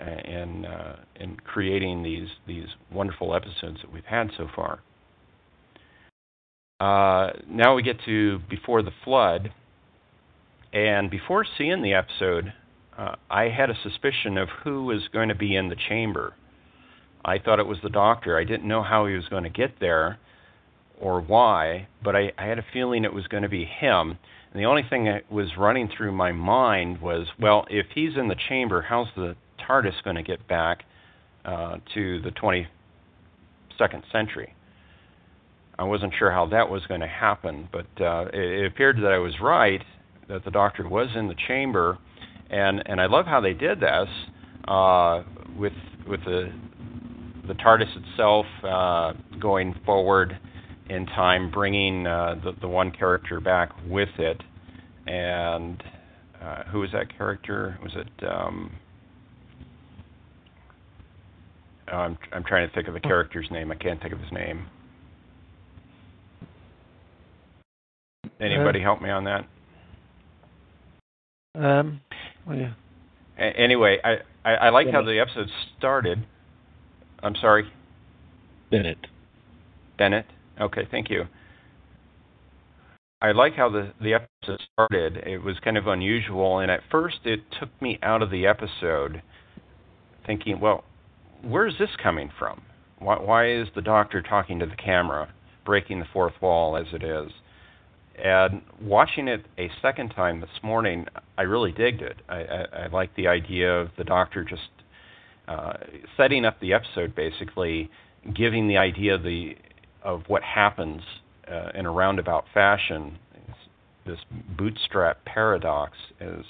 in 0.00 0.64
uh, 0.66 0.96
in 1.16 1.36
creating 1.36 2.02
these 2.02 2.28
these 2.46 2.66
wonderful 2.92 3.34
episodes 3.34 3.78
that 3.82 3.92
we've 3.92 4.04
had 4.04 4.30
so 4.36 4.48
far. 4.54 4.80
Uh, 6.78 7.32
now 7.48 7.74
we 7.74 7.82
get 7.82 7.96
to 8.04 8.38
before 8.50 8.82
the 8.82 8.90
flood, 9.04 9.52
and 10.72 11.10
before 11.10 11.46
seeing 11.56 11.82
the 11.82 11.94
episode, 11.94 12.52
uh, 12.98 13.14
I 13.30 13.48
had 13.48 13.70
a 13.70 13.74
suspicion 13.82 14.36
of 14.36 14.48
who 14.62 14.84
was 14.84 15.08
going 15.12 15.28
to 15.28 15.34
be 15.34 15.56
in 15.56 15.68
the 15.68 15.76
chamber. 15.88 16.34
I 17.24 17.38
thought 17.38 17.58
it 17.58 17.66
was 17.66 17.78
the 17.82 17.90
doctor. 17.90 18.38
I 18.38 18.44
didn't 18.44 18.68
know 18.68 18.82
how 18.82 19.06
he 19.06 19.14
was 19.14 19.28
going 19.28 19.44
to 19.44 19.50
get 19.50 19.80
there 19.80 20.18
or 21.00 21.20
why, 21.20 21.88
but 22.02 22.14
I, 22.14 22.32
I 22.38 22.46
had 22.46 22.58
a 22.58 22.64
feeling 22.72 23.04
it 23.04 23.12
was 23.12 23.26
going 23.26 23.42
to 23.42 23.48
be 23.48 23.64
him. 23.64 24.18
And 24.52 24.62
the 24.62 24.66
only 24.66 24.84
thing 24.88 25.04
that 25.04 25.30
was 25.30 25.56
running 25.58 25.88
through 25.94 26.12
my 26.12 26.32
mind 26.32 27.00
was, 27.00 27.26
well, 27.38 27.66
if 27.68 27.86
he's 27.94 28.16
in 28.16 28.28
the 28.28 28.36
chamber, 28.48 28.82
how's 28.82 29.08
the 29.16 29.36
TARDIS 29.68 30.02
going 30.04 30.16
to 30.16 30.22
get 30.22 30.46
back 30.48 30.84
uh, 31.44 31.78
to 31.94 32.20
the 32.22 32.30
22nd 32.30 34.02
century? 34.12 34.54
I 35.78 35.84
wasn't 35.84 36.14
sure 36.18 36.30
how 36.30 36.46
that 36.46 36.70
was 36.70 36.86
going 36.86 37.00
to 37.02 37.08
happen, 37.08 37.68
but 37.72 37.86
uh, 38.00 38.26
it, 38.32 38.62
it 38.62 38.66
appeared 38.66 38.98
that 38.98 39.12
I 39.12 39.18
was 39.18 39.34
right, 39.42 39.82
that 40.28 40.44
the 40.44 40.50
Doctor 40.50 40.88
was 40.88 41.08
in 41.14 41.28
the 41.28 41.34
chamber, 41.48 41.98
and 42.50 42.82
and 42.86 43.00
I 43.00 43.06
love 43.06 43.26
how 43.26 43.40
they 43.40 43.52
did 43.54 43.80
this. 43.80 44.08
uh, 44.68 45.22
with 45.58 45.72
with 46.08 46.20
the 46.24 46.52
the 47.46 47.54
TARDIS 47.54 47.88
itself 48.10 48.46
uh, 48.64 49.12
going 49.40 49.74
forward 49.84 50.38
in 50.90 51.06
time, 51.06 51.50
bringing 51.50 52.06
uh, 52.06 52.36
the 52.42 52.52
the 52.60 52.68
one 52.68 52.90
character 52.90 53.40
back 53.40 53.70
with 53.88 54.08
it, 54.18 54.40
and 55.06 55.82
uh, 56.42 56.64
who 56.64 56.80
was 56.80 56.90
that 56.92 57.16
character? 57.16 57.78
Was 57.82 57.92
it? 57.94 58.26
Um, 58.28 58.72
oh, 61.92 61.96
I'm 61.96 62.18
I'm 62.32 62.44
trying 62.44 62.68
to 62.68 62.74
think 62.74 62.88
of 62.88 62.94
the 62.94 63.00
character's 63.00 63.48
name. 63.50 63.70
I 63.70 63.74
can't 63.74 64.00
think 64.00 64.12
of 64.12 64.20
his 64.20 64.32
name. 64.32 64.66
Anybody 68.40 68.80
uh, 68.80 68.82
help 68.82 69.02
me 69.02 69.10
on 69.10 69.24
that? 69.24 69.46
Um. 71.54 72.00
Well, 72.46 72.56
yeah. 72.56 72.72
A- 73.38 73.58
anyway, 73.58 73.98
I 74.04 74.16
I, 74.48 74.54
I 74.54 74.68
like 74.70 74.88
how 74.90 75.02
the 75.02 75.18
episode 75.18 75.48
started. 75.78 76.24
I'm 77.22 77.34
sorry. 77.40 77.70
Bennett. 78.70 78.98
Bennett. 79.98 80.26
Okay, 80.60 80.86
thank 80.90 81.10
you. 81.10 81.24
I 83.20 83.32
like 83.32 83.54
how 83.54 83.70
the 83.70 83.92
the 84.00 84.14
episode 84.14 84.60
started. 84.72 85.16
It 85.26 85.38
was 85.38 85.56
kind 85.64 85.78
of 85.78 85.86
unusual, 85.86 86.58
and 86.58 86.70
at 86.70 86.80
first 86.90 87.18
it 87.24 87.40
took 87.58 87.70
me 87.80 87.98
out 88.02 88.22
of 88.22 88.30
the 88.30 88.46
episode, 88.46 89.22
thinking, 90.26 90.60
well, 90.60 90.84
where's 91.42 91.74
this 91.78 91.90
coming 92.02 92.30
from? 92.38 92.62
Why, 92.98 93.18
why 93.18 93.50
is 93.50 93.68
the 93.74 93.82
doctor 93.82 94.22
talking 94.22 94.58
to 94.60 94.66
the 94.66 94.76
camera, 94.76 95.32
breaking 95.64 96.00
the 96.00 96.06
fourth 96.12 96.34
wall 96.40 96.76
as 96.76 96.86
it 96.92 97.02
is? 97.02 97.30
And 98.22 98.62
watching 98.80 99.28
it 99.28 99.44
a 99.58 99.70
second 99.82 100.10
time 100.10 100.40
this 100.40 100.62
morning, 100.62 101.06
I 101.36 101.42
really 101.42 101.72
digged 101.72 102.00
it. 102.00 102.16
I, 102.28 102.36
I, 102.36 102.64
I 102.84 102.86
like 102.86 103.14
the 103.14 103.28
idea 103.28 103.70
of 103.70 103.90
the 103.98 104.04
doctor 104.04 104.42
just 104.42 104.70
uh, 105.48 105.74
setting 106.16 106.44
up 106.44 106.58
the 106.60 106.72
episode, 106.72 107.14
basically 107.14 107.90
giving 108.34 108.68
the 108.68 108.78
idea 108.78 109.14
of 109.14 109.22
the 109.22 109.56
of 110.02 110.22
what 110.28 110.42
happens 110.42 111.02
uh, 111.50 111.70
in 111.74 111.84
a 111.84 111.90
roundabout 111.90 112.44
fashion. 112.54 113.18
This 114.06 114.18
bootstrap 114.56 115.24
paradox, 115.24 115.92
as 116.20 116.44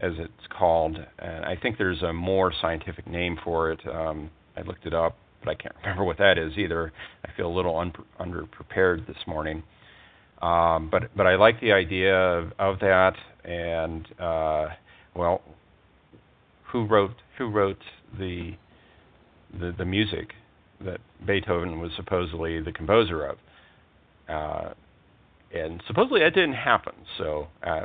as 0.00 0.12
it's 0.18 0.46
called, 0.56 0.96
and 1.18 1.44
I 1.44 1.56
think 1.56 1.78
there's 1.78 2.02
a 2.02 2.12
more 2.12 2.52
scientific 2.60 3.06
name 3.06 3.38
for 3.44 3.70
it. 3.72 3.80
Um, 3.86 4.30
I 4.56 4.62
looked 4.62 4.86
it 4.86 4.94
up, 4.94 5.16
but 5.44 5.50
I 5.50 5.54
can't 5.54 5.74
remember 5.82 6.04
what 6.04 6.18
that 6.18 6.38
is 6.38 6.56
either. 6.56 6.92
I 7.24 7.28
feel 7.36 7.48
a 7.48 7.54
little 7.54 7.78
un- 7.78 7.92
underprepared 8.18 9.06
this 9.06 9.16
morning. 9.26 9.62
Um, 10.42 10.88
but 10.90 11.14
but 11.14 11.26
I 11.26 11.36
like 11.36 11.60
the 11.60 11.72
idea 11.72 12.14
of, 12.14 12.52
of 12.58 12.78
that, 12.80 13.12
and 13.44 14.08
uh, 14.18 14.68
well, 15.14 15.42
who 16.72 16.86
wrote 16.86 17.14
who 17.36 17.50
wrote 17.50 17.82
the, 18.18 18.52
the 19.52 19.74
the 19.76 19.84
music 19.84 20.32
that 20.82 21.00
Beethoven 21.26 21.78
was 21.78 21.90
supposedly 21.94 22.62
the 22.62 22.72
composer 22.72 23.26
of, 23.26 23.38
uh, 24.30 24.72
and 25.54 25.82
supposedly 25.86 26.20
that 26.20 26.34
didn't 26.34 26.54
happen. 26.54 26.94
So 27.18 27.48
uh, 27.62 27.84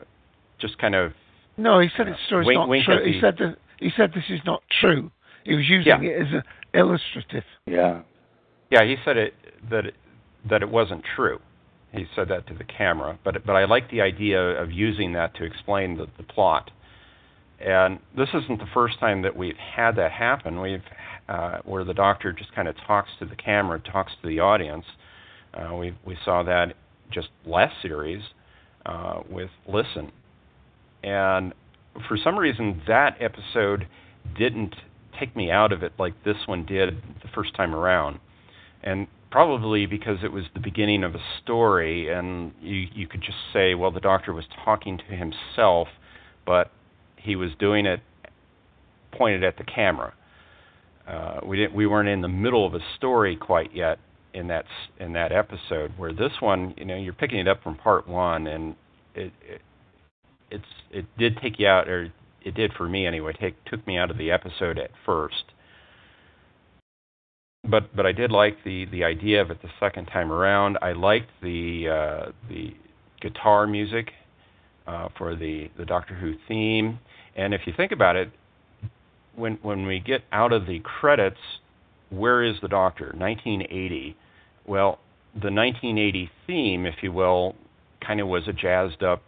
just 0.62 0.78
kind 0.78 0.96
of 0.96 1.12
no, 1.58 1.80
he 1.80 1.90
said 1.96 2.08
his 2.08 2.18
story's 2.28 2.48
wink, 2.48 2.58
not 2.58 2.70
wink 2.70 2.86
true. 2.86 3.06
He 3.06 3.20
said 3.22 3.38
that 3.40 3.58
he 3.80 3.92
said 3.96 4.12
this 4.14 4.24
is 4.30 4.40
not 4.46 4.62
true. 4.82 5.12
He 5.44 5.56
was 5.56 5.66
using 5.68 6.04
yeah. 6.04 6.10
it 6.10 6.22
as 6.22 6.34
an 6.34 6.44
illustrative. 6.74 7.44
Yeah. 7.66 8.02
Yeah, 8.72 8.84
he 8.84 8.96
said 9.06 9.18
it 9.18 9.34
that 9.70 9.86
it, 9.86 9.96
that 10.50 10.62
it 10.62 10.70
wasn't 10.70 11.04
true. 11.16 11.40
He 11.92 12.06
said 12.16 12.28
that 12.30 12.48
to 12.48 12.54
the 12.54 12.64
camera, 12.64 13.18
but 13.24 13.46
but 13.46 13.56
I 13.56 13.66
like 13.66 13.90
the 13.90 14.02
idea 14.02 14.42
of 14.42 14.72
using 14.72 15.14
that 15.14 15.36
to 15.36 15.44
explain 15.44 15.98
the, 15.98 16.08
the 16.18 16.24
plot. 16.24 16.72
And 17.60 18.00
this 18.18 18.28
isn't 18.34 18.60
the 18.60 18.68
first 18.74 19.00
time 19.00 19.22
that 19.22 19.36
we've 19.36 19.56
had 19.56 19.96
that 19.96 20.12
happen. 20.12 20.60
We've 20.60 20.84
uh, 21.30 21.60
where 21.64 21.84
the 21.84 21.94
doctor 21.94 22.34
just 22.34 22.54
kind 22.54 22.68
of 22.68 22.76
talks 22.86 23.10
to 23.20 23.26
the 23.26 23.36
camera, 23.36 23.80
talks 23.80 24.12
to 24.22 24.28
the 24.28 24.40
audience. 24.40 24.86
Uh, 25.54 25.76
we 25.76 25.96
we 26.06 26.18
saw 26.26 26.44
that 26.44 26.74
just 27.12 27.30
last 27.46 27.76
series 27.82 28.22
uh, 28.86 29.22
with 29.30 29.50
Listen, 29.68 30.12
and 31.06 31.54
for 32.08 32.18
some 32.22 32.38
reason 32.38 32.82
that 32.88 33.16
episode 33.22 33.88
didn't 34.38 34.76
take 35.20 35.36
me 35.36 35.52
out 35.52 35.72
of 35.72 35.84
it 35.84 35.94
like 35.98 36.14
this 36.26 36.36
one 36.48 36.66
did 36.66 36.96
the 37.22 37.30
first 37.34 37.56
time 37.56 37.74
around. 37.74 38.20
And 38.84 39.08
probably 39.32 39.86
because 39.86 40.18
it 40.24 40.32
was 40.32 40.46
the 40.54 40.60
beginning 40.60 41.04
of 41.04 41.16
a 41.16 41.22
story, 41.44 42.12
and 42.12 42.54
you 42.62 42.88
you 42.94 43.08
could 43.08 43.22
just 43.22 43.38
say, 43.54 43.76
well, 43.76 43.92
the 43.92 44.00
doctor 44.00 44.34
was 44.34 44.46
talking 44.64 44.98
to 44.98 45.16
himself, 45.16 45.88
but 46.46 46.72
he 47.18 47.36
was 47.36 47.52
doing 47.60 47.86
it 47.86 48.02
pointed 49.12 49.44
at 49.44 49.58
the 49.58 49.64
camera. 49.64 50.14
Uh, 51.08 51.40
we 51.46 51.58
didn't 51.58 51.76
we 51.76 51.86
weren't 51.86 52.10
in 52.10 52.22
the 52.22 52.28
middle 52.28 52.66
of 52.66 52.74
a 52.74 52.80
story 52.98 53.36
quite 53.36 53.76
yet 53.76 54.00
in 54.34 54.48
that 54.48 54.66
in 55.00 55.14
that 55.14 55.32
episode. 55.32 55.92
Where 55.98 56.14
this 56.14 56.34
one, 56.40 56.74
you 56.78 56.86
know, 56.86 56.96
you're 56.96 57.14
picking 57.14 57.40
it 57.40 57.48
up 57.48 57.62
from 57.64 57.76
part 57.76 58.08
one, 58.08 58.48
and 58.48 58.76
it, 59.14 59.32
it 59.48 59.62
it's 60.56 60.66
it 60.92 61.06
did 61.18 61.38
take 61.42 61.60
you 61.60 61.68
out, 61.68 61.88
or 61.88 62.12
it 62.44 62.56
did 62.56 62.74
for 62.74 62.88
me 62.88 63.06
anyway. 63.06 63.34
Take 63.40 63.64
took 63.66 63.86
me 63.88 63.98
out 63.98 64.12
of 64.12 64.18
the 64.18 64.32
episode 64.32 64.78
at 64.78 64.92
first 65.06 65.44
but 67.70 67.96
but 67.96 68.06
I 68.06 68.12
did 68.12 68.32
like 68.32 68.58
the 68.64 68.86
the 68.86 69.04
idea 69.04 69.42
of 69.42 69.52
it 69.52 69.62
the 69.62 69.70
second 69.80 70.06
time 70.06 70.32
around. 70.32 70.78
I 70.82 70.94
liked 70.94 71.30
the 71.42 71.88
uh, 71.90 72.32
the 72.50 72.76
guitar 73.22 73.68
music 73.68 74.12
uh, 74.88 75.10
for 75.18 75.36
the 75.36 75.70
the 75.78 75.86
Doctor 75.86 76.16
Who 76.16 76.34
theme, 76.48 77.00
and 77.36 77.54
if 77.54 77.62
you 77.66 77.74
think 77.76 77.92
about 77.92 78.16
it, 78.16 78.32
when 79.36 79.58
when 79.62 79.86
we 79.86 80.00
get 80.00 80.22
out 80.32 80.54
of 80.54 80.68
the 80.68 80.80
credits, 80.80 81.40
where 82.10 82.44
is 82.44 82.56
the 82.62 82.68
Doctor? 82.68 83.14
1980. 83.18 84.16
Well, 84.66 85.00
the 85.34 85.52
1980 85.52 86.30
theme, 86.48 86.86
if 86.86 86.96
you 87.02 87.12
will, 87.12 87.56
kind 88.06 88.20
of 88.20 88.28
was 88.28 88.48
a 88.48 88.54
jazzed 88.54 89.04
up 89.04 89.24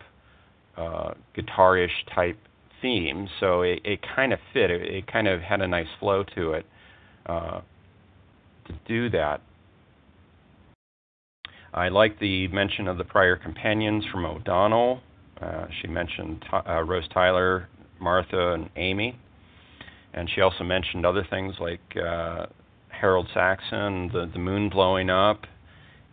uh, 0.78 1.14
guitarish 1.36 2.06
type 2.14 2.38
theme, 2.82 3.28
so 3.40 3.62
it, 3.62 3.82
it 3.84 4.00
kind 4.16 4.32
of 4.32 4.40
fit. 4.54 4.70
It, 4.70 4.82
it 4.82 5.12
kind 5.12 5.28
of 5.28 5.42
had 5.42 5.62
a 5.62 5.68
nice 5.68 5.88
flow 6.00 6.24
to 6.36 6.54
it. 6.54 6.66
Uh, 7.26 7.62
to 8.68 8.74
do 8.88 9.10
that. 9.10 9.42
I 11.74 11.90
like 11.90 12.20
the 12.20 12.48
mention 12.50 12.88
of 12.88 12.98
the 12.98 13.04
prior 13.04 13.36
companions 13.36 14.04
from 14.12 14.26
O'Donnell. 14.26 15.02
Uh, 15.42 15.66
she 15.82 15.88
mentioned 15.88 16.44
uh, 16.52 16.82
Rose 16.84 17.08
Tyler, 17.14 17.68
Martha, 18.00 18.54
and 18.54 18.70
Amy. 18.76 19.18
And 20.14 20.30
she 20.34 20.42
also 20.42 20.64
mentioned 20.64 21.06
other 21.06 21.26
things 21.30 21.56
like 21.60 21.82
uh, 21.98 22.48
Harold 22.90 23.28
Saxon, 23.34 24.10
the, 24.12 24.30
the 24.32 24.40
moon 24.40 24.70
blowing 24.70 25.10
up. 25.10 25.46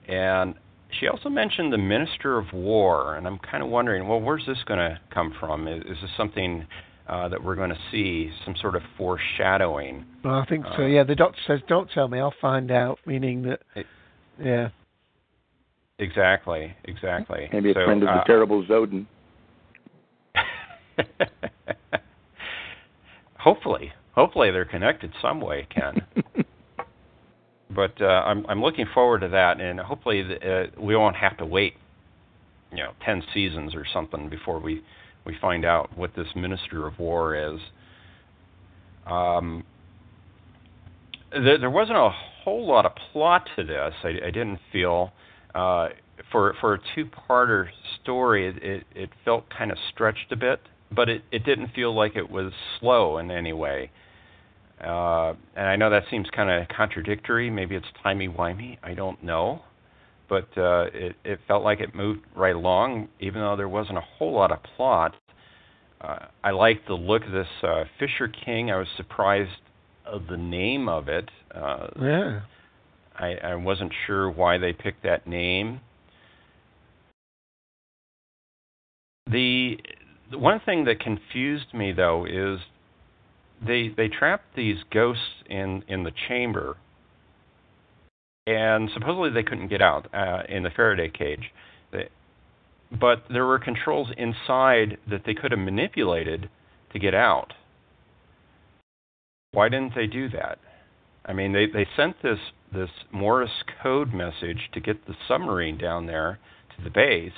And 0.09 0.55
she 0.98 1.09
also 1.09 1.28
mentioned 1.28 1.72
the 1.72 1.78
Minister 1.78 2.38
of 2.38 2.52
War. 2.52 3.16
And 3.16 3.26
I'm 3.26 3.38
kind 3.38 3.62
of 3.62 3.68
wondering, 3.68 4.09
well, 4.09 4.20
where's 4.20 4.44
this 4.46 4.59
going 4.66 4.78
to 4.78 4.98
come 5.12 5.35
from? 5.38 5.68
Is, 5.68 5.83
is 5.83 5.96
this 6.02 6.11
something 6.16 6.66
uh, 7.07 7.28
that 7.28 7.42
we're 7.42 7.54
going 7.54 7.70
to 7.70 7.78
see 7.90 8.30
some 8.44 8.54
sort 8.61 8.74
of 8.74 8.83
foreshadowing. 8.96 10.07
Well, 10.24 10.35
I 10.35 10.46
think 10.46 10.64
so. 10.76 10.85
Uh, 10.85 10.87
yeah, 10.87 11.04
the 11.04 11.14
doctor 11.14 11.38
says, 11.46 11.61
"Don't 11.68 11.90
tell 11.90 12.09
me, 12.09 12.18
I'll 12.18 12.35
find 12.40 12.70
out." 12.70 12.98
Meaning 13.07 13.42
that, 13.42 13.61
it, 13.74 13.87
yeah. 14.42 14.68
Exactly. 15.98 16.74
Exactly. 16.85 17.48
Maybe 17.52 17.70
a 17.70 17.74
so, 17.74 17.85
friend 17.85 18.02
of 18.02 18.09
uh, 18.09 18.14
the 18.14 18.24
terrible 18.26 18.64
Zodin. 18.64 19.07
hopefully, 23.38 23.92
hopefully 24.12 24.50
they're 24.50 24.64
connected 24.64 25.12
some 25.20 25.40
way, 25.40 25.68
Ken. 25.70 26.00
but 27.74 28.00
uh, 28.00 28.04
I'm 28.04 28.46
I'm 28.46 28.62
looking 28.62 28.87
forward 28.92 29.20
to 29.20 29.28
that, 29.28 29.60
and 29.60 29.80
hopefully 29.80 30.22
the, 30.22 30.34
uh, 30.37 30.80
we 30.80 30.96
won't 30.96 31.16
have 31.16 31.37
to 31.38 31.46
wait, 31.46 31.74
you 32.70 32.78
know, 32.78 32.92
ten 33.04 33.22
seasons 33.32 33.74
or 33.74 33.84
something 33.92 34.28
before 34.28 34.60
we 34.60 34.82
we 35.24 35.37
find 35.40 35.64
out 35.64 35.96
what 35.96 36.14
this 36.16 36.28
Minister 36.34 36.87
of 36.87 36.98
War 36.98 37.54
is. 37.54 37.60
Um, 39.06 39.64
there, 41.33 41.58
there 41.58 41.70
wasn't 41.70 41.98
a 41.98 42.10
whole 42.44 42.66
lot 42.66 42.87
of 42.87 42.92
plot 43.12 43.48
to 43.56 43.64
this. 43.64 43.94
I, 44.02 44.27
I 44.27 44.31
didn't 44.31 44.60
feel 44.72 45.12
uh, 45.54 45.88
for 46.31 46.54
for 46.60 46.75
a 46.75 46.79
two-parter 46.94 47.68
story, 48.02 48.48
it, 48.48 48.62
it, 48.62 48.85
it 48.94 49.10
felt 49.25 49.44
kind 49.56 49.70
of 49.70 49.79
stretched 49.92 50.31
a 50.31 50.37
bit, 50.37 50.60
but 50.94 51.08
it, 51.08 51.22
it 51.33 51.44
didn't 51.44 51.68
feel 51.75 51.94
like 51.94 52.16
it 52.16 52.31
was 52.31 52.52
slow 52.79 53.18
in 53.18 53.31
any 53.31 53.52
way. 53.52 53.90
Uh, 54.85 55.35
and 55.56 55.66
I 55.66 55.76
know 55.76 55.90
that 55.90 56.04
seems 56.10 56.26
kind 56.35 56.50
of 56.50 56.68
contradictory. 56.68 57.50
Maybe 57.50 57.74
it's 57.74 57.87
timey 58.02 58.28
wimey. 58.28 58.78
I 58.82 58.94
don't 58.94 59.22
know 59.22 59.62
but 60.28 60.48
uh, 60.56 60.87
it, 60.92 61.16
it 61.24 61.38
felt 61.46 61.62
like 61.62 61.80
it 61.80 61.94
moved 61.94 62.20
right 62.35 62.54
along, 62.54 63.08
even 63.20 63.40
though 63.40 63.56
there 63.56 63.68
wasn't 63.68 63.98
a 63.98 64.02
whole 64.18 64.32
lot 64.32 64.52
of 64.52 64.58
plot. 64.76 65.14
Uh, 66.00 66.26
I 66.42 66.50
liked 66.50 66.87
the 66.87 66.94
look 66.94 67.24
of 67.24 67.32
this 67.32 67.46
uh, 67.62 67.85
Fisher 67.98 68.28
King. 68.28 68.70
I 68.70 68.76
was 68.76 68.88
surprised 68.96 69.50
of 70.06 70.26
the 70.28 70.37
name 70.37 70.88
of 70.88 71.08
it. 71.08 71.30
Uh, 71.54 71.88
yeah. 72.00 72.40
I, 73.16 73.35
I 73.44 73.54
wasn't 73.54 73.92
sure 74.06 74.30
why 74.30 74.58
they 74.58 74.72
picked 74.72 75.04
that 75.04 75.26
name. 75.26 75.80
The, 79.30 79.78
the 80.30 80.38
one 80.38 80.60
thing 80.66 80.85
that 80.85 81.00
confused 81.00 81.72
me 81.72 81.92
though 81.92 82.26
is 82.26 82.58
they 83.67 83.88
they 83.96 84.08
trapped 84.08 84.54
these 84.56 84.79
ghosts 84.90 85.42
in 85.48 85.83
in 85.88 86.04
the 86.04 86.12
chamber, 86.29 86.77
and 88.46 88.90
supposedly 88.92 89.31
they 89.31 89.42
couldn't 89.42 89.69
get 89.69 89.83
out 89.83 90.12
uh, 90.15 90.42
in 90.48 90.62
the 90.62 90.71
Faraday 90.71 91.08
cage. 91.08 91.52
They, 91.92 92.08
but 92.98 93.25
there 93.31 93.46
were 93.46 93.58
controls 93.58 94.08
inside 94.17 94.98
that 95.08 95.23
they 95.27 95.35
could 95.35 95.50
have 95.50 95.60
manipulated 95.60 96.48
to 96.92 96.98
get 96.98 97.15
out. 97.15 97.52
Why 99.52 99.69
didn't 99.69 99.94
they 99.94 100.06
do 100.06 100.29
that? 100.31 100.58
I 101.25 101.33
mean, 101.33 101.52
they 101.52 101.67
they 101.67 101.87
sent 101.96 102.23
this 102.23 102.38
this 102.73 102.90
Morse 103.12 103.65
code 103.83 104.12
message 104.12 104.71
to 104.73 104.81
get 104.81 105.06
the 105.06 105.15
submarine 105.29 105.79
down 105.79 106.06
there 106.06 106.38
to 106.77 106.85
the 106.85 106.90
base, 106.90 107.33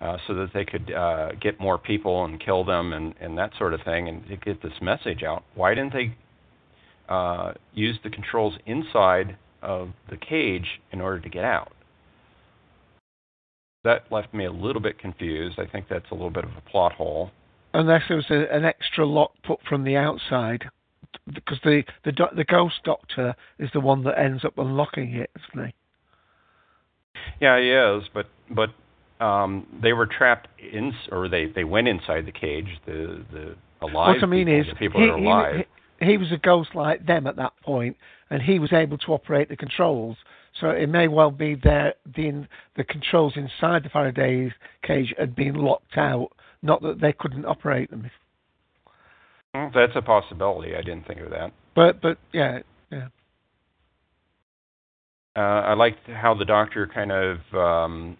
uh, 0.00 0.18
so 0.26 0.34
that 0.34 0.50
they 0.52 0.64
could 0.64 0.92
uh, 0.92 1.32
get 1.40 1.58
more 1.58 1.78
people 1.78 2.24
and 2.24 2.40
kill 2.40 2.64
them 2.64 2.92
and 2.92 3.14
and 3.20 3.38
that 3.38 3.52
sort 3.58 3.74
of 3.74 3.80
thing, 3.82 4.08
and 4.08 4.26
to 4.28 4.36
get 4.36 4.62
this 4.62 4.74
message 4.80 5.22
out. 5.22 5.44
Why 5.54 5.74
didn't 5.74 5.92
they 5.92 6.16
uh, 7.08 7.52
use 7.72 7.98
the 8.02 8.10
controls 8.10 8.54
inside 8.66 9.36
of 9.62 9.90
the 10.10 10.16
cage 10.16 10.80
in 10.92 11.00
order 11.00 11.20
to 11.20 11.28
get 11.28 11.44
out? 11.44 11.72
That 13.84 14.10
left 14.10 14.34
me 14.34 14.44
a 14.44 14.52
little 14.52 14.82
bit 14.82 14.98
confused. 14.98 15.58
I 15.58 15.66
think 15.66 15.86
that's 15.88 16.10
a 16.10 16.14
little 16.14 16.30
bit 16.30 16.44
of 16.44 16.50
a 16.50 16.70
plot 16.70 16.92
hole. 16.92 17.30
Unless 17.72 18.02
there 18.08 18.16
was 18.16 18.26
a, 18.30 18.52
an 18.54 18.64
extra 18.64 19.06
lock 19.06 19.32
put 19.44 19.60
from 19.68 19.84
the 19.84 19.96
outside 19.96 20.64
because 21.32 21.58
the 21.64 21.82
the 22.04 22.12
do- 22.12 22.34
the 22.36 22.44
ghost 22.44 22.76
doctor 22.84 23.34
is 23.58 23.70
the 23.72 23.80
one 23.80 24.04
that 24.04 24.18
ends 24.18 24.44
up 24.44 24.58
unlocking 24.58 25.14
it, 25.14 25.30
isn't 25.36 25.66
he? 25.66 25.74
Yeah, 27.40 27.58
he 27.60 27.70
is, 27.70 28.08
but 28.12 28.26
but 28.50 28.70
um, 29.20 29.66
they 29.82 29.92
were 29.92 30.06
trapped 30.06 30.48
in, 30.58 30.92
or 31.10 31.28
they 31.28 31.46
they 31.46 31.64
went 31.64 31.88
inside 31.88 32.26
the 32.26 32.32
cage. 32.32 32.68
The 32.86 33.24
the 33.32 33.56
alive 33.80 34.16
what 34.16 34.22
I 34.22 34.26
mean 34.26 34.46
people, 34.46 34.60
is 34.60 34.66
the 34.68 34.74
people 34.74 35.00
he, 35.00 35.06
that 35.06 35.12
are 35.12 35.16
alive. 35.16 35.66
He, 36.00 36.06
he 36.06 36.16
was 36.18 36.32
a 36.32 36.36
ghost 36.36 36.70
like 36.74 37.06
them 37.06 37.26
at 37.26 37.36
that 37.36 37.52
point, 37.62 37.96
and 38.30 38.42
he 38.42 38.58
was 38.58 38.72
able 38.72 38.98
to 38.98 39.12
operate 39.12 39.48
the 39.48 39.56
controls. 39.56 40.16
So 40.60 40.70
it 40.70 40.88
may 40.88 41.08
well 41.08 41.30
be 41.30 41.54
that 41.64 41.98
the 42.04 42.46
the 42.76 42.84
controls 42.84 43.34
inside 43.36 43.84
the 43.84 43.88
Faraday 43.90 44.52
cage 44.82 45.14
had 45.18 45.34
been 45.34 45.54
locked 45.54 45.96
out, 45.96 46.30
not 46.62 46.82
that 46.82 47.00
they 47.00 47.12
couldn't 47.12 47.44
operate 47.44 47.90
them. 47.90 48.10
That's 49.54 49.92
a 49.94 50.02
possibility. 50.02 50.74
I 50.74 50.82
didn't 50.82 51.06
think 51.06 51.20
of 51.20 51.30
that. 51.30 51.52
But 51.74 52.00
but 52.00 52.18
yeah 52.32 52.60
yeah. 52.90 53.08
Uh, 55.34 55.40
I 55.40 55.74
liked 55.74 56.08
how 56.08 56.34
the 56.34 56.46
doctor 56.46 56.86
kind 56.86 57.12
of 57.12 57.38
um, 57.54 58.16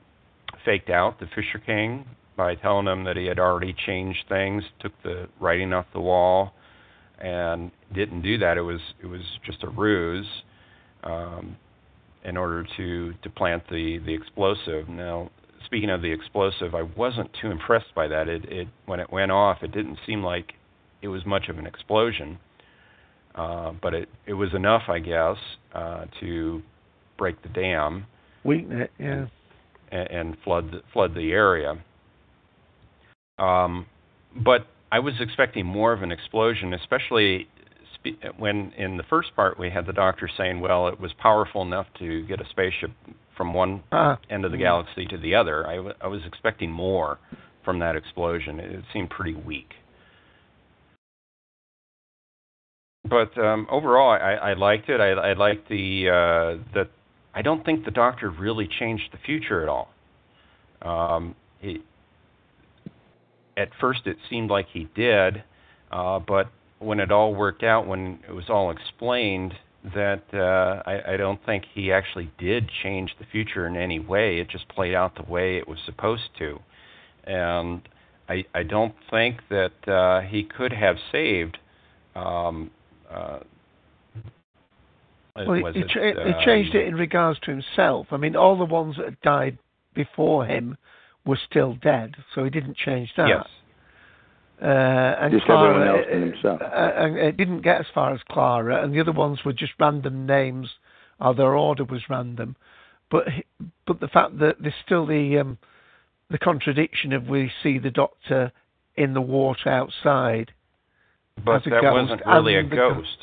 faked 0.67 0.91
out 0.91 1.19
the 1.19 1.27
Fisher 1.35 1.59
King 1.65 2.05
by 2.37 2.55
telling 2.57 2.87
him 2.87 3.05
that 3.05 3.17
he 3.17 3.25
had 3.25 3.39
already 3.39 3.75
changed 3.87 4.25
things, 4.29 4.63
took 4.81 4.93
the 5.03 5.27
writing 5.41 5.73
off 5.73 5.87
the 5.95 6.01
wall, 6.01 6.53
and 7.19 7.71
didn't 7.95 8.21
do 8.21 8.37
that. 8.37 8.59
It 8.59 8.63
was 8.63 8.81
it 9.03 9.07
was 9.07 9.23
just 9.47 9.63
a 9.63 9.69
ruse 9.69 10.27
um, 11.05 11.57
in 12.25 12.37
order 12.37 12.67
to 12.77 13.15
to 13.23 13.31
plant 13.31 13.63
the 13.71 13.99
the 14.05 14.13
explosive. 14.13 14.89
Now, 14.89 15.31
speaking 15.65 15.89
of 15.89 16.03
the 16.03 16.13
explosive, 16.13 16.75
I 16.75 16.83
wasn't 16.83 17.31
too 17.41 17.51
impressed 17.51 17.95
by 17.95 18.09
that. 18.09 18.29
It 18.29 18.45
it 18.47 18.69
when 18.85 19.01
it 19.01 19.11
went 19.11 19.31
off, 19.31 19.63
it 19.63 19.73
didn't 19.73 19.99
seem 20.07 20.23
like 20.23 20.53
it 21.01 21.09
was 21.09 21.25
much 21.25 21.49
of 21.49 21.59
an 21.59 21.67
explosion, 21.67 22.39
uh, 23.35 23.73
but 23.81 23.95
it 23.95 24.11
it 24.27 24.35
was 24.35 24.53
enough, 24.53 24.83
I 24.89 24.99
guess, 24.99 25.37
uh, 25.75 26.05
to 26.21 26.63
break 27.17 27.41
the 27.43 27.49
dam 27.49 28.05
Weaken 28.45 28.73
it, 28.73 28.91
yeah. 28.99 29.07
and, 29.07 29.31
and 29.93 30.37
flood 30.45 30.71
the, 30.73 30.83
flood 30.93 31.15
the 31.15 31.33
area. 31.33 31.79
Um, 33.39 33.87
but 34.35 34.67
I 34.91 34.99
was 35.01 35.15
expecting 35.21 35.67
more 35.67 35.93
of 35.93 36.03
an 36.03 36.13
explosion, 36.13 36.73
especially 36.75 37.49
spe- 37.95 38.39
when 38.39 38.73
in 38.77 38.97
the 38.97 39.03
first 39.03 39.35
part 39.35 39.59
we 39.59 39.71
had 39.71 39.87
the 39.87 39.93
doctor 39.93 40.29
saying, 40.37 40.61
"Well, 40.61 40.89
it 40.89 41.01
was 41.01 41.13
powerful 41.19 41.63
enough 41.63 41.87
to 41.99 42.23
get 42.27 42.41
a 42.41 42.47
spaceship 42.51 42.91
from 43.37 43.53
one 43.53 43.83
Ah. 43.93 44.19
end 44.31 44.45
of 44.45 44.53
the 44.53 44.59
galaxy 44.59 45.07
to 45.07 45.19
the 45.19 45.35
other." 45.35 45.67
I, 45.67 45.77
w- 45.77 45.95
I 46.01 46.07
was 46.07 46.23
expecting 46.27 46.71
more 46.71 47.19
from 47.65 47.79
that 47.81 47.97
explosion. 47.97 48.61
It, 48.61 48.71
it 48.73 48.85
seemed 48.93 49.11
pretty 49.11 49.35
weak. 49.35 49.75
But 53.09 53.37
um, 53.39 53.67
overall, 53.71 54.11
I, 54.11 54.35
I 54.35 54.53
liked 54.55 54.89
it. 54.89 55.01
I, 55.01 55.11
I 55.11 55.33
liked 55.35 55.69
the 55.69 56.09
uh, 56.09 56.65
that. 56.75 56.91
I 57.37 57.43
don't 57.43 57.63
think 57.67 57.85
the 57.85 57.91
Doctor 57.91 58.31
really 58.31 58.67
changed 58.67 59.13
the 59.13 59.19
future 59.19 59.63
at 59.63 59.69
all. 59.69 59.91
Um, 60.81 61.35
he, 61.61 61.83
at 63.59 63.69
first, 63.79 64.07
it 64.07 64.17
seemed 64.31 64.51
like 64.51 64.67
he 64.73 64.89
did, 64.95 65.45
uh, 65.93 66.19
but 66.19 66.49
when 66.79 66.99
it 66.99 67.13
all 67.13 67.35
worked 67.35 67.63
out, 67.63 67.87
when 67.87 68.21
it 68.27 68.33
was 68.33 68.47
all 68.49 68.71
explained, 68.71 69.53
that 69.95 70.23
uh, 70.33 70.83
I, 70.89 71.13
I 71.13 71.17
don't 71.19 71.45
think 71.45 71.65
he 71.75 71.93
actually 71.93 72.31
did 72.39 72.71
change 72.83 73.15
the 73.19 73.27
future 73.31 73.67
in 73.67 73.77
any 73.77 74.01
way. 74.01 74.39
It 74.39 74.49
just 74.49 74.67
played 74.69 74.95
out 74.95 75.15
the 75.15 75.31
way 75.31 75.59
it 75.59 75.69
was 75.69 75.79
supposed 75.85 76.31
to, 76.39 76.59
and 77.25 77.87
I, 78.31 78.45
I 78.55 78.63
don't 78.63 78.95
think 79.11 79.41
that 79.51 79.87
uh, 79.87 80.23
he 80.23 80.43
could 80.43 80.73
have 80.73 80.97
saved. 81.13 81.59
Um, 82.15 82.71
uh, 83.11 83.41
Well, 85.37 85.63
was 85.63 85.75
he, 85.75 85.81
it, 85.81 85.89
cha- 85.89 86.25
he 86.25 86.45
changed 86.45 86.75
um, 86.75 86.81
it 86.81 86.87
in 86.89 86.95
regards 86.95 87.39
to 87.41 87.51
himself. 87.51 88.07
I 88.11 88.17
mean, 88.17 88.37
all 88.37 88.57
the 88.57 88.65
ones 88.65 88.97
that 88.97 89.05
had 89.05 89.21
died 89.21 89.59
before 89.95 90.47
him 90.47 90.77
were 91.25 91.39
still 91.49 91.75
dead, 91.83 92.15
so 92.35 92.45
he 92.45 92.51
didn't 92.51 92.77
change 92.77 93.11
that. 93.17 93.29
Yes. 93.29 93.47
Uh, 94.63 94.65
and 94.65 95.33
Just 95.33 95.45
Clara, 95.45 95.75
everyone 95.75 95.89
else 95.89 96.07
than 96.11 96.23
uh, 96.23 96.33
himself. 96.33 96.61
uh, 96.63 96.93
and 96.97 97.19
it 97.19 97.37
didn't 97.37 97.61
get 97.61 97.81
as 97.81 97.87
far 97.95 98.15
as 98.15 98.21
Clara, 98.31 98.83
and 98.83 98.95
the 98.95 99.01
other 99.01 99.13
ones 99.13 99.41
were 99.45 99.53
just 99.53 99.73
random 99.79 100.27
names, 100.27 100.69
or 101.21 101.35
their 101.35 101.55
order 101.55 101.85
was 101.85 102.01
random. 102.09 102.57
But 103.11 103.25
but 103.87 104.01
the 104.01 104.09
fact 104.09 104.39
that 104.39 104.57
there's 104.61 104.75
still 104.85 105.07
the 105.07 105.39
um, 105.39 105.59
the 106.31 106.39
contradiction 106.39 107.13
of 107.13 107.27
we 107.27 107.53
see 107.63 107.79
the 107.79 107.91
Doctor 107.91 108.53
in 108.97 109.13
the 109.13 109.21
water 109.21 109.69
outside. 109.69 110.53
But 111.45 111.57
as 111.57 111.67
a 111.67 111.71
that 111.71 111.83
ghost 111.83 112.11
wasn't 112.11 112.27
really 112.27 112.55
a 112.55 112.61
and 112.61 112.71
the 112.71 112.77
ghost. 112.77 113.19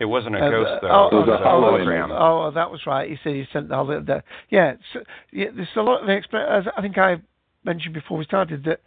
It 0.00 0.04
wasn't 0.04 0.36
a 0.36 0.38
ghost 0.38 0.82
though. 0.82 0.88
Oh, 0.88 1.08
it 1.10 1.26
was 1.26 1.28
oh, 1.28 1.32
a 1.32 1.38
oh, 1.38 1.62
hologram. 1.62 2.08
Oh, 2.10 2.50
that 2.52 2.70
was 2.70 2.80
right. 2.86 3.10
He 3.10 3.16
said 3.22 3.34
he 3.34 3.44
sent 3.52 3.68
the 3.68 3.74
hologram. 3.74 4.06
The, 4.06 4.22
yeah, 4.50 4.74
so, 4.92 5.00
yeah. 5.32 5.46
There's 5.54 5.68
a 5.76 5.82
lot 5.82 6.02
of 6.02 6.08
as 6.08 6.64
I 6.76 6.80
think 6.80 6.98
I 6.98 7.16
mentioned 7.64 7.94
before 7.94 8.16
we 8.16 8.24
started 8.24 8.64
that 8.64 8.80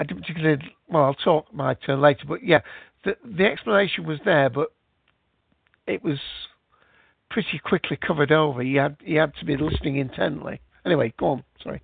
I 0.00 0.04
didn't 0.04 0.22
particularly. 0.22 0.62
Well, 0.88 1.04
I'll 1.04 1.14
talk 1.14 1.52
my 1.52 1.74
turn 1.74 2.00
later, 2.00 2.24
but 2.26 2.42
yeah, 2.44 2.60
the 3.04 3.16
the 3.24 3.44
explanation 3.44 4.06
was 4.06 4.18
there, 4.24 4.48
but 4.48 4.72
it 5.86 6.02
was 6.02 6.18
pretty 7.30 7.60
quickly 7.62 7.96
covered 7.96 8.32
over. 8.32 8.62
You 8.62 8.80
had 8.80 8.96
you 9.04 9.18
had 9.18 9.34
to 9.40 9.44
be 9.44 9.56
listening 9.56 9.96
intently. 9.96 10.60
Anyway, 10.84 11.12
go 11.18 11.26
on. 11.26 11.44
Sorry. 11.62 11.82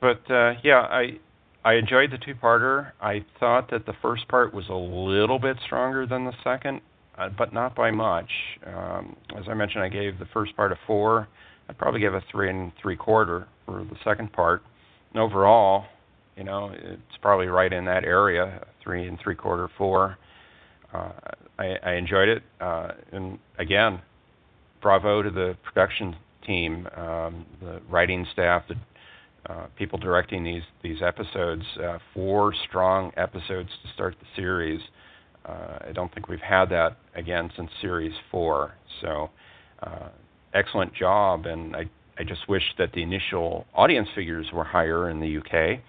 But 0.00 0.30
uh, 0.30 0.54
yeah, 0.62 0.80
I 0.80 1.18
I 1.66 1.74
enjoyed 1.74 2.12
the 2.12 2.18
two-parter. 2.18 2.92
I 3.00 3.24
thought 3.40 3.72
that 3.72 3.86
the 3.86 3.92
first 4.00 4.28
part 4.28 4.54
was 4.54 4.68
a 4.68 4.72
little 4.72 5.40
bit 5.40 5.56
stronger 5.66 6.06
than 6.06 6.24
the 6.24 6.32
second, 6.44 6.80
uh, 7.18 7.28
but 7.36 7.52
not 7.52 7.74
by 7.74 7.90
much. 7.90 8.30
Um, 8.64 9.16
as 9.36 9.46
I 9.50 9.54
mentioned, 9.54 9.82
I 9.82 9.88
gave 9.88 10.20
the 10.20 10.26
first 10.32 10.54
part 10.54 10.70
a 10.70 10.78
four. 10.86 11.26
I'd 11.68 11.76
probably 11.76 11.98
give 11.98 12.14
a 12.14 12.22
three 12.30 12.50
and 12.50 12.70
three 12.80 12.94
quarter 12.94 13.48
for 13.64 13.82
the 13.82 13.96
second 14.04 14.32
part. 14.32 14.62
And 15.12 15.20
overall, 15.20 15.86
you 16.36 16.44
know, 16.44 16.70
it's 16.72 17.18
probably 17.20 17.48
right 17.48 17.72
in 17.72 17.84
that 17.86 18.04
area, 18.04 18.64
three 18.80 19.08
and 19.08 19.18
three 19.18 19.34
quarter, 19.34 19.68
four. 19.76 20.18
Uh, 20.94 21.10
I, 21.58 21.78
I 21.82 21.92
enjoyed 21.94 22.28
it, 22.28 22.44
uh, 22.60 22.92
and 23.10 23.40
again, 23.58 24.00
bravo 24.80 25.20
to 25.20 25.32
the 25.32 25.56
production 25.64 26.14
team, 26.46 26.86
um, 26.96 27.44
the 27.60 27.80
writing 27.90 28.24
staff, 28.32 28.62
the 28.68 28.76
uh, 29.48 29.66
people 29.76 29.98
directing 29.98 30.44
these 30.44 30.62
these 30.82 31.02
episodes. 31.02 31.62
Uh, 31.82 31.98
four 32.14 32.52
strong 32.68 33.12
episodes 33.16 33.68
to 33.82 33.92
start 33.94 34.14
the 34.20 34.26
series. 34.34 34.80
Uh, 35.44 35.78
I 35.88 35.92
don't 35.92 36.12
think 36.12 36.28
we've 36.28 36.40
had 36.40 36.66
that 36.70 36.96
again 37.14 37.50
since 37.56 37.70
series 37.80 38.12
four. 38.30 38.74
So, 39.00 39.30
uh, 39.82 40.08
excellent 40.54 40.94
job, 40.94 41.46
and 41.46 41.76
I 41.76 41.84
I 42.18 42.24
just 42.24 42.48
wish 42.48 42.62
that 42.78 42.92
the 42.92 43.02
initial 43.02 43.66
audience 43.74 44.08
figures 44.14 44.46
were 44.52 44.64
higher 44.64 45.10
in 45.10 45.20
the 45.20 45.38
UK. 45.38 45.80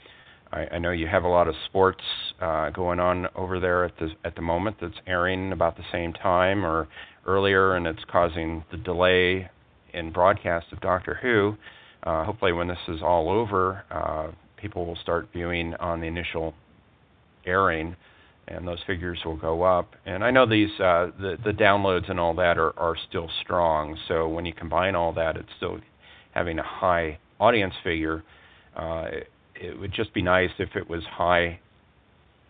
I, 0.52 0.76
I 0.76 0.80
know 0.80 0.92
you 0.92 1.08
have 1.08 1.24
a 1.24 1.28
lot 1.28 1.48
of 1.48 1.56
sports 1.66 2.04
uh, 2.42 2.70
going 2.70 3.00
on 3.00 3.28
over 3.36 3.60
there 3.60 3.86
at 3.86 3.98
the 3.98 4.10
at 4.24 4.36
the 4.36 4.42
moment 4.42 4.78
that's 4.82 5.00
airing 5.08 5.52
about 5.52 5.78
the 5.78 5.84
same 5.92 6.14
time 6.14 6.66
or 6.66 6.88
earlier, 7.26 7.76
and 7.76 7.88
it's 7.88 8.04
causing 8.12 8.64
the 8.72 8.78
delay 8.78 9.50
in 9.94 10.12
broadcast 10.12 10.68
of 10.72 10.80
Doctor 10.82 11.18
Who. 11.22 11.56
Uh, 12.08 12.24
hopefully, 12.24 12.54
when 12.54 12.68
this 12.74 12.86
is 12.88 13.02
all 13.02 13.26
over, 13.30 13.84
uh, 13.92 14.28
people 14.62 14.82
will 14.88 15.00
start 15.08 15.24
viewing 15.34 15.68
on 15.76 16.00
the 16.00 16.08
initial 16.08 16.54
airing, 17.46 17.96
and 18.48 18.62
those 18.70 18.82
figures 18.88 19.20
will 19.26 19.36
go 19.36 19.56
up. 19.78 19.88
And 20.06 20.24
I 20.24 20.32
know 20.32 20.46
these 20.58 20.74
uh, 20.80 21.12
the 21.24 21.32
the 21.44 21.52
downloads 21.52 22.10
and 22.10 22.18
all 22.24 22.34
that 22.36 22.58
are 22.58 22.74
are 22.80 22.96
still 23.10 23.30
strong. 23.44 23.98
So 24.08 24.16
when 24.36 24.46
you 24.46 24.54
combine 24.54 24.96
all 24.96 25.12
that, 25.14 25.36
it's 25.36 25.54
still 25.58 25.80
having 26.32 26.60
a 26.60 26.64
high 26.64 27.20
audience 27.40 27.74
figure. 27.84 28.24
Uh, 28.82 29.06
it, 29.12 29.28
it 29.68 29.80
would 29.80 29.94
just 30.02 30.14
be 30.14 30.22
nice 30.22 30.52
if 30.60 30.70
it 30.76 30.88
was 30.90 31.04
high 31.04 31.60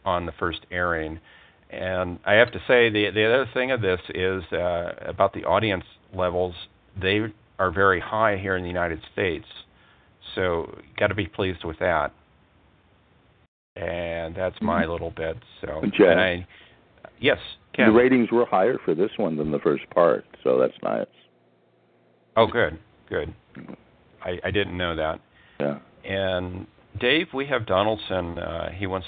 on 0.05 0.25
the 0.25 0.33
first 0.39 0.61
airing, 0.71 1.19
And 1.69 2.19
I 2.25 2.33
have 2.35 2.51
to 2.53 2.59
say, 2.67 2.89
the 2.89 3.11
the 3.13 3.25
other 3.25 3.49
thing 3.53 3.71
of 3.71 3.81
this 3.81 3.99
is 4.13 4.43
uh, 4.53 4.93
about 5.05 5.33
the 5.33 5.43
audience 5.45 5.83
levels. 6.13 6.55
They 6.99 7.19
are 7.59 7.71
very 7.71 7.99
high 7.99 8.37
here 8.37 8.55
in 8.55 8.61
the 8.63 8.67
United 8.69 8.99
States, 9.13 9.45
so 10.35 10.77
got 10.97 11.07
to 11.07 11.15
be 11.15 11.25
pleased 11.27 11.63
with 11.63 11.77
that. 11.79 12.13
And 13.75 14.35
that's 14.35 14.55
my 14.61 14.81
Mm-hmm. 14.83 14.91
little 14.91 15.11
bit. 15.11 15.37
So, 15.61 15.81
Jeff? 15.97 16.07
and 16.07 16.19
I, 16.19 16.47
yes, 17.19 17.37
The 17.77 17.91
ratings 17.91 18.31
were 18.31 18.45
higher 18.45 18.77
for 18.83 18.95
this 18.95 19.11
one 19.17 19.37
than 19.37 19.51
the 19.51 19.59
first 19.59 19.87
part, 19.91 20.25
so 20.43 20.57
that's 20.59 20.73
nice. 20.83 21.05
Oh, 22.35 22.47
good, 22.47 22.77
good. 23.09 23.33
I, 24.23 24.39
I 24.43 24.51
didn't 24.51 24.77
know 24.77 24.95
that. 24.95 25.19
Yeah. 25.59 25.79
And 26.03 26.67
Dave, 26.99 27.27
we 27.33 27.45
have 27.47 27.65
Donaldson. 27.65 28.37
Uh, 28.39 28.71
he 28.71 28.87
wants 28.87 29.07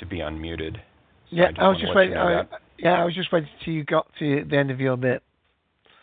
to 0.00 0.06
be 0.06 0.18
unmuted. 0.18 0.74
So 0.76 1.36
Yeah, 1.36 1.48
just 1.48 1.60
I 1.60 1.68
was 1.68 1.80
just 1.80 1.94
waiting. 1.94 2.12
you 2.12 2.18
know 2.18 2.46
I, 2.50 2.56
yeah, 2.78 3.00
I 3.00 3.04
was 3.04 3.14
just 3.14 3.32
waiting 3.32 3.48
till 3.64 3.74
you 3.74 3.84
got 3.84 4.06
to 4.18 4.44
the 4.48 4.56
end 4.56 4.70
of 4.70 4.80
your 4.80 4.96
bit. 4.96 5.22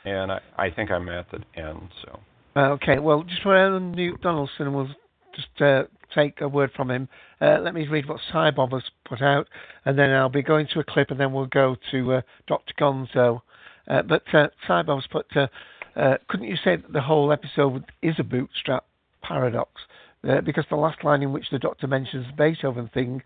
And 0.10 0.32
I, 0.32 0.40
I 0.58 0.70
think 0.70 0.92
I'm 0.92 1.08
at 1.10 1.28
the 1.32 1.42
end. 1.60 1.90
So 2.04 2.20
Uh, 2.56 2.72
okay, 2.72 3.00
well, 3.00 3.24
just 3.24 3.46
Ellen 3.46 3.92
Newt 3.92 4.22
Donaldson, 4.22 4.74
we'll 4.74 4.90
just 5.36 5.62
uh, 5.62 5.84
take 6.14 6.42
a 6.42 6.48
word 6.48 6.72
from 6.76 6.92
him. 6.92 7.08
Uh, 7.42 7.60
let 7.62 7.74
me 7.74 7.88
read 7.88 8.08
what 8.08 8.20
Cybob 8.34 8.72
has 8.74 8.84
put 9.06 9.22
out, 9.22 9.48
and 9.86 9.98
then 9.98 10.10
I'll 10.12 10.30
be 10.30 10.42
going 10.42 10.68
to 10.74 10.80
a 10.80 10.84
clip, 10.84 11.12
and 11.12 11.20
then 11.20 11.32
we'll 11.32 11.46
go 11.46 11.76
to 11.92 12.14
uh, 12.14 12.22
Dr. 12.48 12.74
Gonzo. 12.80 13.42
Uh, 13.88 14.02
but 14.04 14.24
uh, 14.34 14.48
Cybob's 14.68 15.08
put, 15.08 15.26
uh, 15.36 15.48
uh, 15.96 16.18
couldn't 16.28 16.48
you 16.48 16.58
say 16.64 16.76
that 16.76 16.92
the 16.92 17.02
whole 17.02 17.32
episode 17.32 17.86
is 18.02 18.16
a 18.20 18.24
bootstrap 18.24 18.86
paradox? 19.22 19.72
Because 20.22 20.66
the 20.70 20.76
last 20.76 21.04
line 21.06 21.24
in 21.24 21.32
which 21.32 21.50
the 21.50 21.60
Doctor 21.60 21.88
mentions 21.88 22.26
the 22.28 22.34
Beethoven 22.34 22.90
thing 22.94 23.24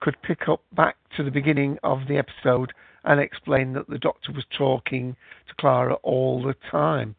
could 0.00 0.16
pick 0.22 0.48
up 0.48 0.62
back 0.76 0.96
to 1.16 1.24
the 1.24 1.30
beginning 1.30 1.76
of 1.82 2.06
the 2.06 2.18
episode 2.18 2.72
and 3.06 3.20
explain 3.20 3.72
that 3.74 3.88
the 3.88 3.98
Doctor 3.98 4.32
was 4.32 4.44
talking 4.56 5.16
to 5.48 5.54
Clara 5.58 5.94
all 6.02 6.42
the 6.42 6.54
time. 6.70 7.14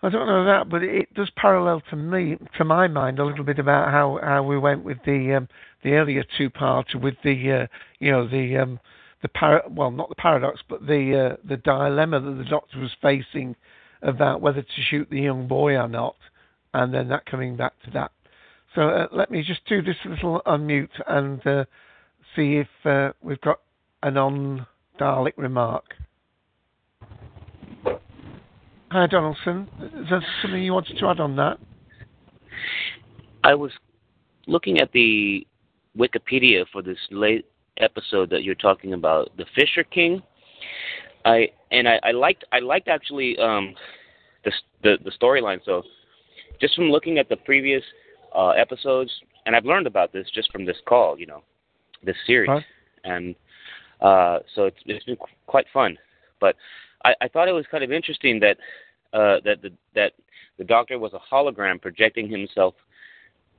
I 0.00 0.10
don't 0.10 0.28
know 0.28 0.44
that, 0.44 0.68
but 0.68 0.84
it 0.84 1.12
does 1.14 1.30
parallel 1.36 1.82
to 1.90 1.96
me, 1.96 2.38
to 2.56 2.64
my 2.64 2.86
mind, 2.86 3.18
a 3.18 3.24
little 3.24 3.44
bit 3.44 3.58
about 3.58 3.90
how, 3.90 4.20
how 4.22 4.44
we 4.44 4.56
went 4.56 4.84
with 4.84 4.98
the 5.04 5.34
um, 5.34 5.48
the 5.82 5.94
earlier 5.94 6.24
two 6.36 6.50
parts 6.50 6.94
with 6.94 7.14
the 7.24 7.52
uh, 7.52 7.66
you 7.98 8.12
know 8.12 8.28
the 8.28 8.56
um, 8.56 8.78
the 9.22 9.28
par- 9.28 9.64
well 9.68 9.90
not 9.90 10.08
the 10.08 10.14
paradox, 10.14 10.60
but 10.68 10.86
the 10.86 11.32
uh, 11.32 11.36
the 11.48 11.56
dilemma 11.56 12.20
that 12.20 12.30
the 12.38 12.44
Doctor 12.44 12.78
was 12.78 12.92
facing 13.02 13.56
about 14.02 14.40
whether 14.40 14.62
to 14.62 14.82
shoot 14.88 15.08
the 15.10 15.20
young 15.20 15.48
boy 15.48 15.74
or 15.74 15.88
not, 15.88 16.14
and 16.74 16.94
then 16.94 17.08
that 17.08 17.26
coming 17.26 17.56
back 17.56 17.72
to 17.84 17.90
that. 17.90 18.12
So 18.76 18.82
uh, 18.82 19.08
let 19.10 19.32
me 19.32 19.42
just 19.42 19.66
do 19.66 19.82
this 19.82 19.96
little 20.04 20.42
unmute 20.46 20.90
and 21.08 21.44
uh, 21.44 21.64
see 22.36 22.58
if 22.58 22.68
uh, 22.84 23.12
we've 23.20 23.40
got 23.40 23.58
a 24.02 24.10
non-Dalek 24.10 25.32
remark. 25.36 25.84
Hi, 28.90 29.06
Donaldson. 29.06 29.68
Is 29.82 30.06
there 30.08 30.24
something 30.42 30.62
you 30.62 30.72
wanted 30.72 30.96
to 30.98 31.06
add 31.08 31.20
on 31.20 31.36
that? 31.36 31.58
I 33.44 33.54
was 33.54 33.70
looking 34.46 34.80
at 34.80 34.90
the 34.92 35.46
Wikipedia 35.96 36.64
for 36.72 36.82
this 36.82 36.98
late 37.10 37.44
episode 37.78 38.30
that 38.30 38.44
you're 38.44 38.54
talking 38.54 38.94
about, 38.94 39.30
the 39.36 39.44
Fisher 39.54 39.84
King. 39.84 40.22
I 41.24 41.48
and 41.70 41.86
I, 41.88 42.00
I 42.02 42.10
liked 42.12 42.44
I 42.52 42.60
liked 42.60 42.88
actually 42.88 43.36
um, 43.38 43.74
the 44.44 44.52
the, 44.82 44.96
the 45.04 45.10
storyline. 45.20 45.60
So 45.64 45.82
just 46.60 46.74
from 46.74 46.84
looking 46.90 47.18
at 47.18 47.28
the 47.28 47.36
previous 47.36 47.82
uh, 48.34 48.50
episodes, 48.50 49.10
and 49.44 49.54
I've 49.54 49.66
learned 49.66 49.86
about 49.86 50.12
this 50.12 50.26
just 50.34 50.50
from 50.50 50.64
this 50.64 50.76
call, 50.86 51.18
you 51.18 51.26
know, 51.26 51.42
this 52.02 52.16
series, 52.26 52.48
Right. 52.48 52.64
and 53.04 53.34
uh, 54.00 54.38
so 54.54 54.64
it's 54.64 54.78
it's 54.86 55.04
been 55.04 55.16
qu- 55.16 55.26
quite 55.46 55.66
fun. 55.72 55.98
But 56.40 56.56
I, 57.04 57.14
I 57.22 57.28
thought 57.28 57.48
it 57.48 57.52
was 57.52 57.66
kind 57.70 57.84
of 57.84 57.92
interesting 57.92 58.40
that 58.40 58.56
uh, 59.12 59.40
that 59.44 59.62
the 59.62 59.72
that 59.94 60.12
the 60.58 60.64
Doctor 60.64 60.98
was 60.98 61.12
a 61.14 61.34
hologram 61.34 61.80
projecting 61.80 62.28
himself 62.28 62.74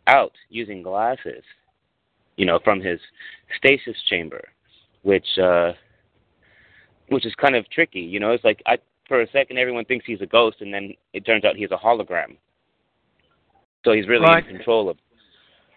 out 0.07 0.33
using 0.49 0.81
glasses, 0.81 1.43
you 2.37 2.45
know, 2.45 2.59
from 2.63 2.81
his 2.81 2.99
stasis 3.57 3.95
chamber, 4.07 4.43
which 5.03 5.37
uh, 5.37 5.73
which 7.09 7.25
is 7.25 7.33
kind 7.35 7.55
of 7.55 7.69
tricky. 7.69 7.99
You 8.01 8.19
know, 8.19 8.31
it's 8.31 8.43
like 8.43 8.61
I 8.65 8.77
for 9.07 9.21
a 9.21 9.29
second 9.31 9.57
everyone 9.57 9.85
thinks 9.85 10.05
he's 10.05 10.21
a 10.21 10.25
ghost, 10.25 10.57
and 10.61 10.73
then 10.73 10.93
it 11.13 11.25
turns 11.25 11.43
out 11.45 11.55
he's 11.55 11.71
a 11.71 11.77
hologram. 11.77 12.37
So 13.85 13.93
he's 13.93 14.07
really 14.07 14.25
Right. 14.25 14.45
in 14.45 14.55
control 14.57 14.89
of 14.89 14.97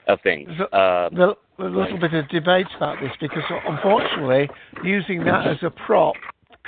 of 0.06 0.20
things. 0.22 0.48
There's 0.48 0.60
a, 0.72 0.76
Uh, 0.76 1.34
a 1.58 1.64
little 1.64 1.98
bit 1.98 2.12
of 2.14 2.28
debate 2.28 2.66
about 2.76 3.00
this 3.00 3.12
because, 3.20 3.42
unfortunately, 3.66 4.48
using 4.82 5.24
that 5.24 5.46
as 5.46 5.58
a 5.62 5.70
prop 5.70 6.16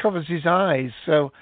covers 0.00 0.26
his 0.28 0.46
eyes. 0.46 0.90
So, 1.06 1.32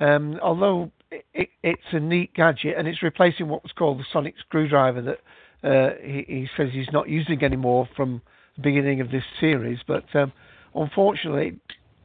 um, 0.00 0.38
although 0.42 0.90
it, 1.10 1.50
it's 1.62 1.82
a 1.92 2.00
neat 2.00 2.34
gadget 2.34 2.76
and 2.76 2.88
it's 2.88 3.02
replacing 3.02 3.48
what 3.48 3.62
was 3.62 3.72
called 3.72 3.98
the 3.98 4.04
sonic 4.12 4.34
screwdriver 4.40 5.02
that 5.02 5.20
uh, 5.62 5.94
he, 6.02 6.24
he 6.28 6.48
says 6.56 6.70
he's 6.72 6.90
not 6.92 7.08
using 7.08 7.42
anymore 7.44 7.88
from 7.96 8.22
the 8.56 8.62
beginning 8.62 9.00
of 9.00 9.10
this 9.10 9.24
series, 9.38 9.78
but 9.86 10.04
um, 10.14 10.32
unfortunately, 10.74 11.58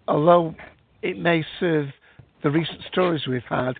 although 0.08 0.56
it 1.02 1.18
may 1.18 1.44
serve 1.60 1.88
the 2.44 2.50
recent 2.50 2.82
stories 2.92 3.28
we've 3.28 3.42
had, 3.50 3.74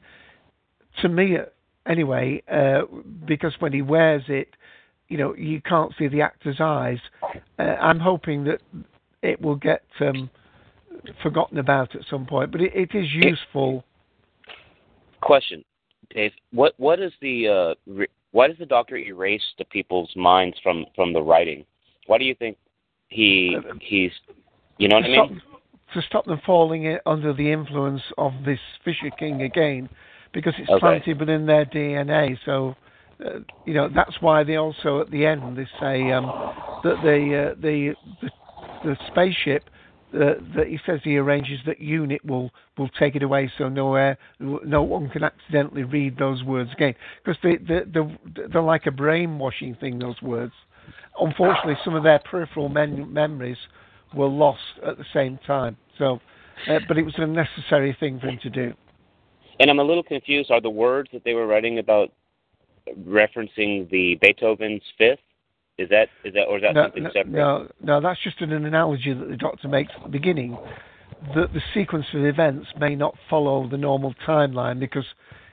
to 1.02 1.10
me 1.10 1.38
anyway, 1.86 2.42
uh, 2.52 2.82
because 3.26 3.54
when 3.60 3.74
he 3.74 3.82
wears 3.82 4.24
it, 4.28 4.50
you 5.12 5.18
know, 5.18 5.36
you 5.36 5.62
can't 5.62 5.94
see 6.00 6.08
the 6.08 6.22
actor's 6.22 6.62
eyes. 6.62 6.98
Uh, 7.60 7.64
I'm 7.64 8.00
hoping 8.00 8.46
that 8.46 8.62
it 9.22 9.42
will 9.42 9.58
get 9.58 9.84
um, 10.00 10.30
forgotten 11.22 11.58
about 11.58 11.94
at 11.96 12.04
some 12.10 12.26
point, 12.26 12.50
but 12.50 12.62
it, 12.62 12.72
it 12.74 12.98
is 12.98 13.08
useful. 13.14 13.84
question, 15.20 15.66
Dave. 16.12 16.32
What 16.54 16.74
what 16.78 17.02
is 17.02 17.12
the 17.22 17.48
uh, 17.48 17.92
re- 17.92 18.08
why 18.32 18.48
does 18.48 18.58
the 18.58 18.66
Doctor 18.66 18.98
erase 18.98 19.44
the 19.58 19.66
people's 19.66 20.12
minds 20.16 20.56
from 20.64 20.86
from 20.96 21.12
the 21.12 21.22
writing? 21.22 21.66
Why 22.08 22.18
do 22.18 22.24
you 22.24 22.36
think 22.36 22.58
he 23.10 23.58
he's 23.82 24.12
you 24.78 24.88
know 24.88 24.96
what 24.96 25.04
I 25.04 25.08
to, 25.08 25.14
stop, 25.14 25.30
mean? 25.30 25.42
to 25.94 26.02
stop 26.04 26.26
them 26.26 26.42
falling 26.46 26.98
under 27.06 27.34
the 27.34 27.52
influence 27.52 28.02
of 28.18 28.32
this 28.46 28.60
Fisher 28.86 29.12
King 29.20 29.42
again, 29.42 29.90
because 30.34 30.54
it's 30.58 30.70
Okay. 30.70 30.80
planted 30.80 31.20
within 31.20 31.46
their 31.46 31.66
DNA. 31.66 32.38
So, 32.46 32.76
uh, 33.26 33.40
you 33.66 33.74
know, 33.74 33.90
that's 33.94 34.20
why 34.22 34.44
they 34.44 34.56
also 34.56 35.02
at 35.02 35.12
the 35.12 35.26
end 35.26 35.58
they 35.58 35.68
say 35.80 36.12
um, 36.12 36.26
that 36.84 36.96
the, 37.04 37.52
uh, 37.52 37.62
the 37.62 37.96
the 38.22 38.30
the 38.84 38.98
spaceship. 39.08 39.70
Uh, 40.14 40.34
that 40.58 40.68
he 40.68 40.78
says 40.86 41.00
he 41.06 41.18
arranges 41.18 41.58
that 41.66 41.80
unit 41.80 42.20
will 42.26 42.52
will 42.78 42.90
take 43.00 43.16
it 43.16 43.24
away 43.24 43.50
so 43.58 43.70
nowhere 43.70 44.18
no 44.42 44.84
one 44.84 45.10
can 45.10 45.24
accidentally 45.24 45.84
read 45.84 46.18
those 46.18 46.44
words 46.44 46.70
again 46.74 46.94
because 47.24 47.40
they, 47.42 47.56
they, 47.56 47.80
they, 47.94 48.46
they're 48.52 48.62
like 48.62 48.88
a 48.88 48.92
brainwashing 48.92 49.74
thing 49.76 49.98
those 49.98 50.22
words 50.22 50.52
unfortunately 51.22 51.78
some 51.86 51.96
of 51.96 52.04
their 52.04 52.20
peripheral 52.30 52.68
men- 52.68 53.14
memories 53.14 53.56
were 54.14 54.28
lost 54.28 54.60
at 54.86 54.98
the 54.98 55.06
same 55.14 55.40
time 55.48 55.78
so 55.98 56.20
uh, 56.68 56.78
but 56.90 56.98
it 56.98 57.06
was 57.06 57.14
a 57.16 57.26
necessary 57.26 57.96
thing 57.98 58.20
for 58.20 58.28
him 58.28 58.40
to 58.44 58.50
do 58.50 58.74
And 59.62 59.70
I'm 59.70 59.80
a 59.80 59.84
little 59.84 60.04
confused. 60.04 60.52
Are 60.52 60.60
the 60.60 60.70
words 60.70 61.10
that 61.14 61.24
they 61.24 61.36
were 61.36 61.48
writing 61.48 61.80
about 61.80 62.12
referencing 63.06 63.90
the 63.90 64.18
Beethoven's 64.22 64.84
Fifth? 64.98 65.20
Is 65.78 65.90
that 65.90 66.10
is 66.24 66.34
that 66.34 66.44
or 66.44 66.58
is 66.58 66.64
that 66.64 66.76
no, 66.76 66.84
something 66.84 67.04
no, 67.04 67.10
separate? 67.12 67.32
no, 67.32 67.68
no, 67.82 68.02
that's 68.02 68.20
just 68.24 68.42
an 68.42 68.52
analogy 68.52 69.14
that 69.14 69.30
the 69.30 69.38
doctor 69.38 69.68
makes 69.68 69.92
at 69.96 70.04
the 70.04 70.10
beginning. 70.10 70.58
That 71.36 71.54
the 71.54 71.62
sequence 71.74 72.06
of 72.14 72.26
events 72.26 72.68
may 72.80 72.96
not 72.96 73.16
follow 73.30 73.68
the 73.68 73.78
normal 73.78 74.14
timeline 74.26 74.80
because 74.80 75.06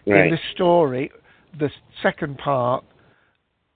Right. 0.09 0.24
in 0.24 0.31
this 0.31 0.41
story, 0.53 1.11
the 1.59 1.70
second 2.03 2.39
part, 2.39 2.85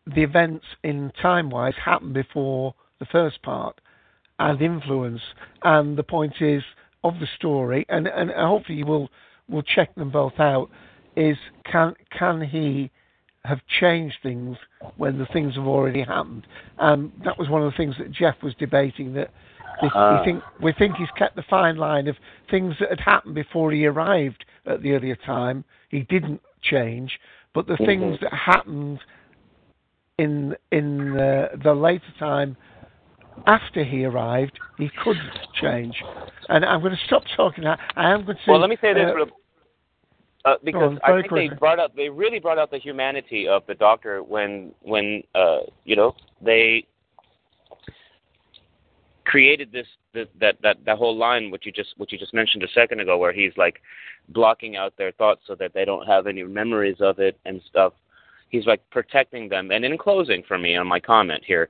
the 0.07 0.23
events 0.23 0.65
in 0.83 1.13
time 1.21 1.51
wise 1.51 1.75
happen 1.77 2.13
before 2.13 2.75
the 2.99 3.07
first 3.07 3.43
part 3.43 3.81
and 4.39 4.61
influence. 4.61 5.21
And 5.63 5.97
the 5.97 6.03
point 6.03 6.41
is 6.41 6.63
of 7.05 7.19
the 7.21 7.27
story, 7.37 7.85
and, 7.89 8.07
and 8.07 8.31
hopefully 8.31 8.79
you 8.79 8.87
will 8.87 9.11
will 9.49 9.63
check 9.63 9.95
them 9.97 10.11
both 10.11 10.39
out, 10.39 10.71
is 11.17 11.37
can 11.71 11.95
can 12.17 12.41
he 12.41 12.91
have 13.45 13.61
changed 13.81 14.17
things 14.23 14.57
when 14.97 15.19
the 15.19 15.27
things 15.27 15.55
have 15.57 15.67
already 15.67 16.03
happened? 16.03 16.47
And 16.79 17.13
that 17.25 17.39
was 17.39 17.49
one 17.49 17.63
of 17.63 17.71
the 17.71 17.77
things 17.77 17.97
that 17.99 18.11
Jeff 18.13 18.37
was 18.43 18.55
debating 18.59 19.13
that 19.15 19.31
we, 19.83 19.91
Ah. 19.95 20.19
we 20.19 20.25
think 20.25 20.45
we 20.61 20.73
think 20.73 20.97
he's 20.97 21.11
kept 21.17 21.35
the 21.35 21.43
fine 21.43 21.77
line 21.77 22.07
of 22.07 22.17
things 22.51 22.75
that 22.79 22.91
had 22.91 23.01
happened 23.01 23.35
before 23.35 23.73
he 23.73 23.87
arrived 23.87 24.45
at 24.67 24.83
the 24.83 24.93
earlier 24.93 25.17
time. 25.17 25.65
He 25.89 26.01
didn't 26.03 26.41
change, 26.63 27.19
but 27.53 27.67
the 27.67 27.77
things 27.79 28.17
Mhm. 28.17 28.21
that 28.21 28.33
happened 28.33 29.01
in 30.19 30.57
in 30.71 31.19
uh, 31.19 31.49
the 31.63 31.75
later 31.75 32.13
time 32.19 32.57
after 33.47 33.83
he 33.83 34.05
arrived, 34.05 34.59
he 34.79 34.89
could 35.03 35.19
change. 35.55 36.03
And 36.49 36.65
I'm 36.65 36.81
going 36.81 36.95
to 36.95 37.05
stop 37.07 37.25
talking. 37.37 37.67
I, 37.67 37.79
I 37.97 38.11
am 38.11 38.25
going 38.25 38.37
to. 38.37 38.51
Well, 38.51 38.61
let 38.61 38.71
me 38.71 38.77
say 38.81 38.93
this 38.93 39.09
uh, 39.09 39.15
real 39.15 39.27
uh, 40.45 40.55
because 40.65 40.99
on, 40.99 41.01
I 41.05 41.21
think 41.21 41.33
they 41.33 41.49
brought 41.57 41.79
up 41.79 41.95
they 41.95 42.09
really 42.09 42.39
brought 42.39 42.59
out 42.59 42.71
the 42.71 42.79
humanity 42.79 43.47
of 43.47 43.63
the 43.67 43.75
Doctor 43.75 44.23
when 44.23 44.73
when 44.83 45.23
uh 45.35 45.61
you 45.85 45.97
know 45.97 46.15
they 46.41 46.87
created 49.25 49.71
this, 49.73 49.87
this 50.13 50.27
that 50.41 50.57
that 50.63 50.79
that 50.85 50.99
whole 50.99 51.17
line 51.17 51.51
which 51.51 51.65
you 51.65 51.73
just 51.73 51.95
what 51.97 52.11
you 52.13 52.19
just 52.19 52.35
mentioned 52.35 52.63
a 52.63 52.69
second 52.69 53.01
ago 53.01 53.17
where 53.19 53.33
he's 53.33 53.53
like 53.57 53.81
blocking 54.29 54.77
out 54.77 54.93
their 54.97 55.13
thoughts 55.13 55.43
so 55.47 55.55
that 55.55 55.73
they 55.75 55.85
don't 55.85 56.07
have 56.07 56.27
any 56.27 56.43
memories 56.43 56.97
of 57.01 57.19
it 57.19 57.39
and 57.45 57.61
stuff. 57.69 57.93
He's 58.49 58.67
like 58.67 58.83
protecting 58.91 59.49
them. 59.49 59.71
And 59.71 59.85
in 59.85 59.97
closing 59.97 60.43
for 60.47 60.59
me 60.59 60.77
on 60.77 60.87
my 60.87 61.01
comment 61.01 61.43
here 61.47 61.69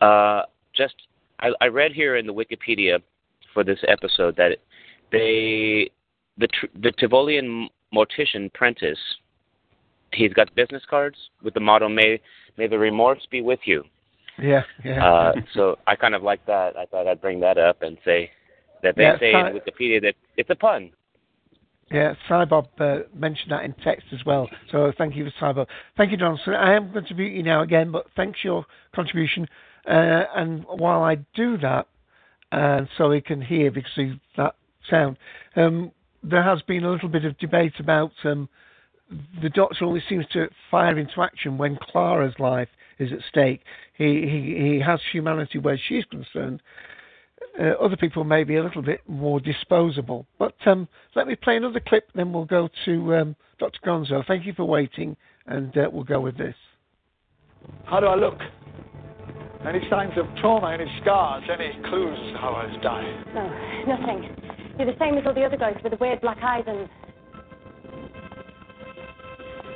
uh 0.00 0.42
just 0.74 0.94
i 1.40 1.48
i 1.60 1.66
read 1.66 1.92
here 1.92 2.16
in 2.16 2.26
the 2.26 2.34
wikipedia 2.34 3.00
for 3.54 3.64
this 3.64 3.78
episode 3.88 4.36
that 4.36 4.58
they 5.10 5.90
the 6.38 6.48
the 6.82 6.92
tivolian 6.92 7.68
mortician 7.94 8.50
prentis 8.52 8.96
he's 10.12 10.32
got 10.32 10.54
business 10.54 10.82
cards 10.88 11.16
with 11.42 11.54
the 11.54 11.60
motto 11.60 11.88
may 11.88 12.20
may 12.56 12.66
the 12.66 12.78
remorse 12.78 13.26
be 13.30 13.40
with 13.40 13.60
you 13.64 13.84
yeah, 14.38 14.62
yeah. 14.84 15.04
Uh, 15.04 15.32
so 15.54 15.76
I 15.86 15.96
kind 15.96 16.14
of 16.14 16.22
like 16.22 16.44
that. 16.46 16.76
I 16.76 16.86
thought 16.86 17.06
I'd 17.06 17.20
bring 17.20 17.40
that 17.40 17.58
up 17.58 17.82
and 17.82 17.96
say 18.04 18.30
that 18.82 18.96
they 18.96 19.04
Yeah, 19.04 19.18
say 19.18 19.30
in 19.30 19.46
Wikipedia 19.46 20.02
that 20.02 20.14
it's 20.36 20.50
a 20.50 20.54
pun. 20.54 20.90
Yeah, 21.90 22.14
Cybob 22.28 22.66
uh, 22.80 23.04
mentioned 23.14 23.52
that 23.52 23.64
in 23.64 23.72
text 23.84 24.06
as 24.12 24.24
well. 24.26 24.48
So 24.72 24.92
thank 24.98 25.14
you 25.14 25.24
for 25.24 25.32
Cybob. 25.40 25.66
Thank 25.96 26.10
you, 26.10 26.16
Donaldson. 26.16 26.54
I 26.54 26.74
am 26.74 26.92
going 26.92 27.06
to 27.06 27.14
mute 27.14 27.32
you 27.32 27.44
now 27.44 27.62
again, 27.62 27.92
but 27.92 28.06
thanks 28.16 28.40
for 28.40 28.48
your 28.48 28.66
contribution. 28.94 29.46
Uh, 29.88 30.24
and 30.34 30.64
while 30.64 31.02
I 31.02 31.16
do 31.34 31.56
that, 31.58 31.86
and 32.50 32.88
so 32.98 33.12
he 33.12 33.20
can 33.20 33.40
hear 33.40 33.70
because 33.70 33.98
of 33.98 34.18
that 34.36 34.56
sound, 34.90 35.16
um, 35.54 35.92
there 36.28 36.42
has 36.42 36.62
been 36.62 36.84
a 36.84 36.90
little 36.90 37.08
bit 37.08 37.24
of 37.24 37.38
debate 37.38 37.74
about 37.78 38.12
um, 38.24 38.48
the 39.42 39.48
Doctor 39.50 39.84
only 39.84 40.02
seems 40.08 40.26
to 40.32 40.48
fire 40.70 40.98
into 40.98 41.22
action 41.22 41.58
when 41.58 41.78
Clara's 41.80 42.34
life 42.38 42.68
is 42.98 43.12
at 43.12 43.18
stake. 43.28 43.60
He 43.96 44.22
he, 44.22 44.72
he 44.72 44.80
has 44.84 45.00
humanity 45.12 45.58
where 45.58 45.78
she's 45.88 46.04
concerned. 46.06 46.62
Uh, 47.58 47.70
other 47.82 47.96
people 47.96 48.24
may 48.24 48.44
be 48.44 48.56
a 48.56 48.62
little 48.62 48.82
bit 48.82 49.00
more 49.06 49.40
disposable. 49.40 50.26
But 50.38 50.54
um, 50.66 50.88
let 51.14 51.26
me 51.26 51.36
play 51.36 51.56
another 51.56 51.80
clip, 51.80 52.08
then 52.14 52.32
we'll 52.32 52.44
go 52.44 52.68
to 52.84 53.14
um, 53.14 53.36
Dr. 53.58 53.78
Gonzo. 53.84 54.26
Thank 54.26 54.44
you 54.44 54.52
for 54.52 54.64
waiting, 54.64 55.16
and 55.46 55.76
uh, 55.76 55.88
we'll 55.90 56.04
go 56.04 56.20
with 56.20 56.36
this. 56.36 56.54
How 57.84 58.00
do 58.00 58.06
I 58.06 58.14
look? 58.14 58.38
Any 59.66 59.80
signs 59.90 60.12
of 60.16 60.26
trauma, 60.40 60.72
any 60.72 60.86
scars, 61.00 61.44
any 61.50 61.72
clues 61.88 62.18
as 62.26 62.32
to 62.32 62.38
how 62.38 62.50
I 62.50 62.66
was 62.66 62.78
dying? 62.82 63.24
No, 63.34 63.96
nothing. 63.96 64.65
You're 64.78 64.92
the 64.92 64.98
same 64.98 65.16
as 65.16 65.24
all 65.26 65.34
the 65.34 65.44
other 65.44 65.56
ghosts 65.56 65.80
with 65.82 65.92
the 65.92 65.98
weird 65.98 66.20
black 66.20 66.38
eyes 66.42 66.64
and. 66.66 66.88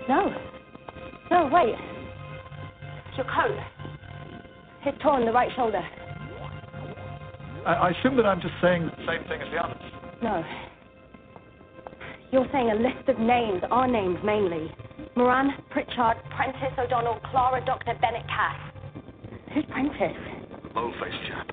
No. 0.09 0.35
No, 1.31 1.49
wait. 1.53 1.75
Your 3.17 3.27
coat. 3.27 3.57
It's 4.87 5.03
torn, 5.03 5.27
the 5.27 5.33
right 5.33 5.51
shoulder. 5.57 5.83
I, 7.67 7.73
I 7.73 7.91
assume 7.91 8.17
that 8.17 8.25
I'm 8.25 8.41
just 8.41 8.55
saying 8.63 8.87
the 8.87 9.07
same 9.07 9.29
thing 9.29 9.43
as 9.43 9.51
the 9.53 9.59
others. 9.63 9.83
No. 10.23 10.43
You're 12.33 12.49
saying 12.53 12.71
a 12.71 12.75
list 12.75 13.09
of 13.09 13.19
names, 13.19 13.63
our 13.71 13.87
names 13.87 14.19
mainly. 14.25 14.73
Moran, 15.17 15.51
Pritchard, 15.71 16.17
Prentis, 16.33 16.79
O'Donnell, 16.79 17.21
Clara, 17.31 17.65
Dr. 17.65 17.93
Bennett, 18.01 18.27
Cass. 18.27 18.73
Who's 19.53 19.65
Prentis? 19.65 20.73
Bold-faced 20.73 21.17
chap. 21.29 21.47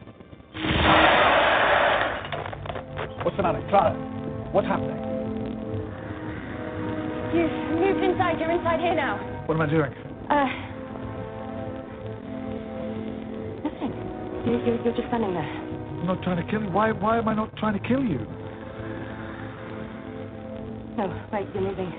What's 3.28 3.36
the 3.36 3.44
matter, 3.44 3.62
Clara? 3.68 3.92
What's 4.54 4.68
happening? 4.70 4.96
You've 7.36 7.52
moved 7.76 8.02
inside. 8.02 8.40
You're 8.40 8.52
inside 8.52 8.80
here 8.80 8.96
now. 8.96 9.20
What 9.48 9.56
am 9.56 9.62
I 9.64 9.70
doing? 9.70 9.92
Uh. 10.32 10.48
Nothing. 13.68 13.92
You, 14.48 14.54
you, 14.64 14.80
you're 14.82 14.96
just 14.96 15.10
standing 15.10 15.34
there. 15.34 15.44
I'm 15.44 16.06
not 16.08 16.24
trying 16.24 16.38
to 16.38 16.50
kill 16.50 16.64
you. 16.64 16.70
Why, 16.70 16.94
why 16.94 17.18
am 17.18 17.28
I 17.28 17.36
not 17.36 17.54
trying 17.58 17.74
to 17.74 17.86
kill 17.86 18.02
you? 18.02 18.20
No, 20.96 21.12
wait, 21.34 21.48
you're 21.54 21.64
moving. 21.64 21.92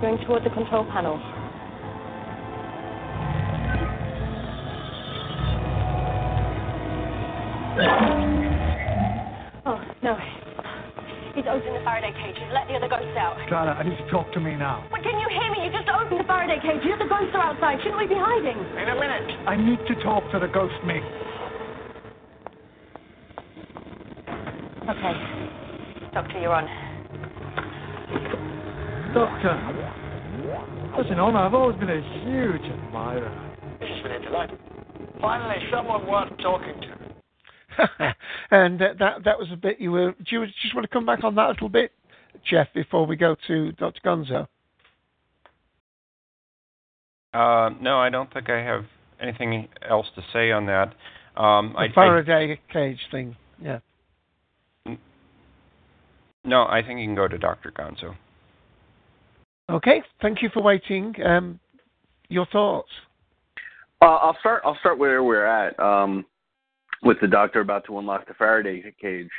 Going 0.00 0.16
toward 0.24 0.44
the 0.44 0.50
control 0.56 0.86
panel. 0.90 1.20
Oh, 7.82 8.36
no. 10.10 10.18
He's 11.34 11.46
opened 11.46 11.78
the 11.78 11.84
Faraday 11.86 12.10
cage. 12.10 12.34
He's 12.34 12.50
let 12.50 12.66
the 12.66 12.74
other 12.74 12.90
ghosts 12.90 13.14
out. 13.14 13.38
Clara, 13.46 13.78
I 13.78 13.86
need 13.86 13.96
to 13.96 14.08
talk 14.10 14.32
to 14.34 14.40
me 14.40 14.58
now. 14.58 14.82
But 14.90 15.06
can 15.06 15.14
you 15.14 15.28
hear 15.30 15.46
me? 15.54 15.62
You 15.62 15.70
just 15.70 15.86
opened 15.86 16.18
the 16.18 16.26
Faraday 16.26 16.58
cage. 16.58 16.82
The 16.82 16.90
other 16.90 17.06
ghosts 17.06 17.30
are 17.38 17.54
outside. 17.54 17.78
Shouldn't 17.86 18.02
we 18.02 18.10
be 18.10 18.18
hiding? 18.18 18.58
In 18.58 18.88
a 18.90 18.98
minute. 18.98 19.30
I 19.46 19.54
need 19.54 19.78
to 19.86 19.94
talk 20.02 20.26
to 20.32 20.42
the 20.42 20.50
ghost 20.50 20.74
me. 20.82 20.98
Okay. 24.90 25.14
Doctor, 26.12 26.40
you're 26.42 26.50
on. 26.50 26.66
Doctor. 29.14 29.54
As 30.98 31.06
an 31.10 31.20
honor, 31.20 31.38
I've 31.38 31.54
always 31.54 31.78
been 31.78 31.90
a 31.90 32.02
huge 32.26 32.66
admirer. 32.66 33.30
This 33.78 33.88
has 33.88 34.02
been 34.02 34.12
a 34.12 34.20
delight. 34.20 34.50
Finally, 35.20 35.62
someone 35.70 36.06
worth 36.08 36.36
talking 36.42 36.74
to. 36.82 36.89
and 38.50 38.80
uh, 38.80 38.94
that 38.98 39.24
that 39.24 39.38
was 39.38 39.48
a 39.52 39.56
bit 39.56 39.80
you 39.80 39.92
were. 39.92 40.12
Do 40.12 40.24
you 40.30 40.46
just 40.46 40.74
want 40.74 40.84
to 40.84 40.92
come 40.92 41.06
back 41.06 41.24
on 41.24 41.34
that 41.36 41.46
a 41.46 41.50
little 41.50 41.68
bit, 41.68 41.92
Jeff, 42.48 42.68
before 42.74 43.06
we 43.06 43.16
go 43.16 43.36
to 43.46 43.72
Dr. 43.72 44.00
Gonzo? 44.04 44.46
Uh, 47.32 47.70
no, 47.80 47.98
I 47.98 48.10
don't 48.10 48.32
think 48.32 48.50
I 48.50 48.58
have 48.58 48.84
anything 49.20 49.68
else 49.88 50.06
to 50.16 50.22
say 50.32 50.50
on 50.50 50.66
that. 50.66 50.94
Um, 51.40 51.72
The 51.74 51.80
I, 51.80 51.84
I, 51.84 51.92
Faraday 51.94 52.60
cage 52.72 52.98
thing. 53.10 53.36
Yeah. 53.62 53.78
no, 56.44 56.62
I 56.64 56.82
think 56.82 56.98
you 57.00 57.06
can 57.06 57.14
go 57.14 57.28
to 57.28 57.38
Dr. 57.38 57.70
Gonzo. 57.70 58.16
Okay. 59.70 60.02
Thank 60.20 60.42
you 60.42 60.50
for 60.52 60.62
waiting. 60.62 61.14
Um, 61.24 61.60
your 62.28 62.46
thoughts? 62.46 62.90
Uh, 64.02 64.06
I'll 64.06 64.36
start. 64.40 64.62
I'll 64.64 64.78
start 64.80 64.98
where 64.98 65.22
we're 65.22 65.44
at. 65.44 65.78
Um, 65.78 66.24
with 67.02 67.18
the 67.20 67.28
doctor 67.28 67.60
about 67.60 67.84
to 67.86 67.98
unlock 67.98 68.26
the 68.26 68.34
Faraday 68.34 68.92
cage. 69.00 69.30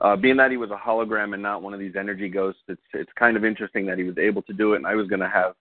Uh, 0.00 0.16
being 0.16 0.36
that 0.36 0.50
he 0.50 0.56
was 0.56 0.70
a 0.70 0.76
hologram 0.76 1.32
and 1.32 1.42
not 1.42 1.62
one 1.62 1.72
of 1.72 1.80
these 1.80 1.94
energy 1.96 2.28
ghosts, 2.28 2.62
it's 2.68 2.80
it's 2.92 3.12
kind 3.16 3.36
of 3.36 3.44
interesting 3.44 3.86
that 3.86 3.98
he 3.98 4.04
was 4.04 4.18
able 4.18 4.42
to 4.42 4.52
do 4.52 4.72
it. 4.72 4.76
And 4.76 4.86
I 4.86 4.94
was 4.94 5.06
going 5.06 5.20
to 5.20 5.28
have 5.28 5.54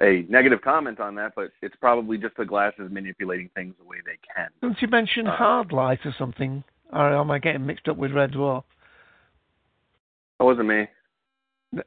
a 0.00 0.26
negative 0.28 0.60
comment 0.62 1.00
on 1.00 1.14
that, 1.14 1.32
but 1.36 1.50
it's 1.62 1.76
probably 1.76 2.18
just 2.18 2.36
the 2.36 2.44
glasses 2.44 2.90
manipulating 2.90 3.48
things 3.54 3.74
the 3.78 3.84
way 3.84 3.98
they 4.04 4.18
can. 4.34 4.48
Didn't 4.60 4.82
you 4.82 4.88
mention 4.88 5.26
Uh, 5.26 5.36
hard 5.36 5.72
light 5.72 6.00
or 6.04 6.14
something? 6.18 6.64
Or 6.92 7.14
am 7.14 7.30
I 7.30 7.38
getting 7.38 7.64
mixed 7.66 7.88
up 7.88 7.96
with 7.96 8.12
Red 8.12 8.32
Dwarf? 8.32 8.64
That 10.38 10.44
wasn't 10.44 10.68
me. 10.68 10.88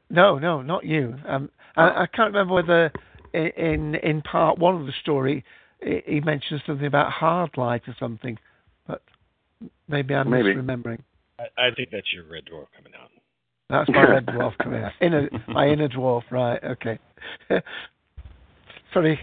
No, 0.08 0.38
no, 0.38 0.62
not 0.62 0.84
you. 0.84 1.16
Um, 1.26 1.50
I, 1.76 2.02
I 2.02 2.06
can't 2.06 2.32
remember 2.32 2.54
whether 2.54 2.92
in 3.32 3.94
in 3.96 4.22
part 4.22 4.58
one 4.58 4.74
of 4.80 4.86
the 4.86 4.92
story 5.00 5.44
he 5.82 6.20
mentioned 6.20 6.62
something 6.66 6.86
about 6.86 7.10
hard 7.10 7.56
light 7.56 7.82
or 7.88 7.96
something, 7.98 8.38
but 8.86 9.02
maybe 9.88 10.14
I'm 10.14 10.28
Maybe. 10.30 10.54
misremembering. 10.54 11.00
I, 11.38 11.44
I 11.68 11.70
think 11.74 11.88
that's 11.90 12.12
your 12.12 12.24
red 12.24 12.44
dwarf 12.44 12.66
coming 12.76 12.92
out. 13.00 13.10
That's 13.68 13.88
my 13.88 14.02
red 14.02 14.26
dwarf 14.26 14.56
coming 14.58 14.82
out. 14.82 14.92
Inner, 15.00 15.28
my 15.48 15.68
inner 15.68 15.88
dwarf, 15.88 16.22
right? 16.30 16.62
Okay. 16.62 16.98
Sorry. 18.92 19.18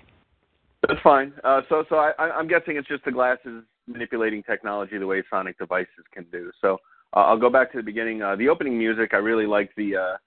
That's 0.88 1.00
fine. 1.04 1.34
Uh, 1.44 1.62
so 1.70 1.84
so 1.90 1.98
I, 1.98 2.12
I- 2.18 2.32
I'm 2.32 2.48
guessing 2.48 2.78
it's 2.78 2.88
just 2.88 3.04
the 3.06 3.12
glasses 3.12 3.64
manipulating 3.88 4.44
technology 4.44 4.98
the 4.98 5.08
way 5.08 5.24
sonic 5.30 5.58
devices 5.58 6.06
can 6.14 6.26
do. 6.32 6.52
So 6.62 6.78
uh, 7.16 7.22
I'll 7.22 7.40
go 7.40 7.50
back 7.50 7.72
to 7.72 7.78
the 7.78 7.84
beginning. 7.84 8.22
Uh, 8.22 8.36
the 8.36 8.50
opening 8.50 8.78
music, 8.78 9.10
I 9.14 9.18
really 9.18 9.46
liked 9.46 9.76
the 9.76 9.96
uh, 9.96 10.18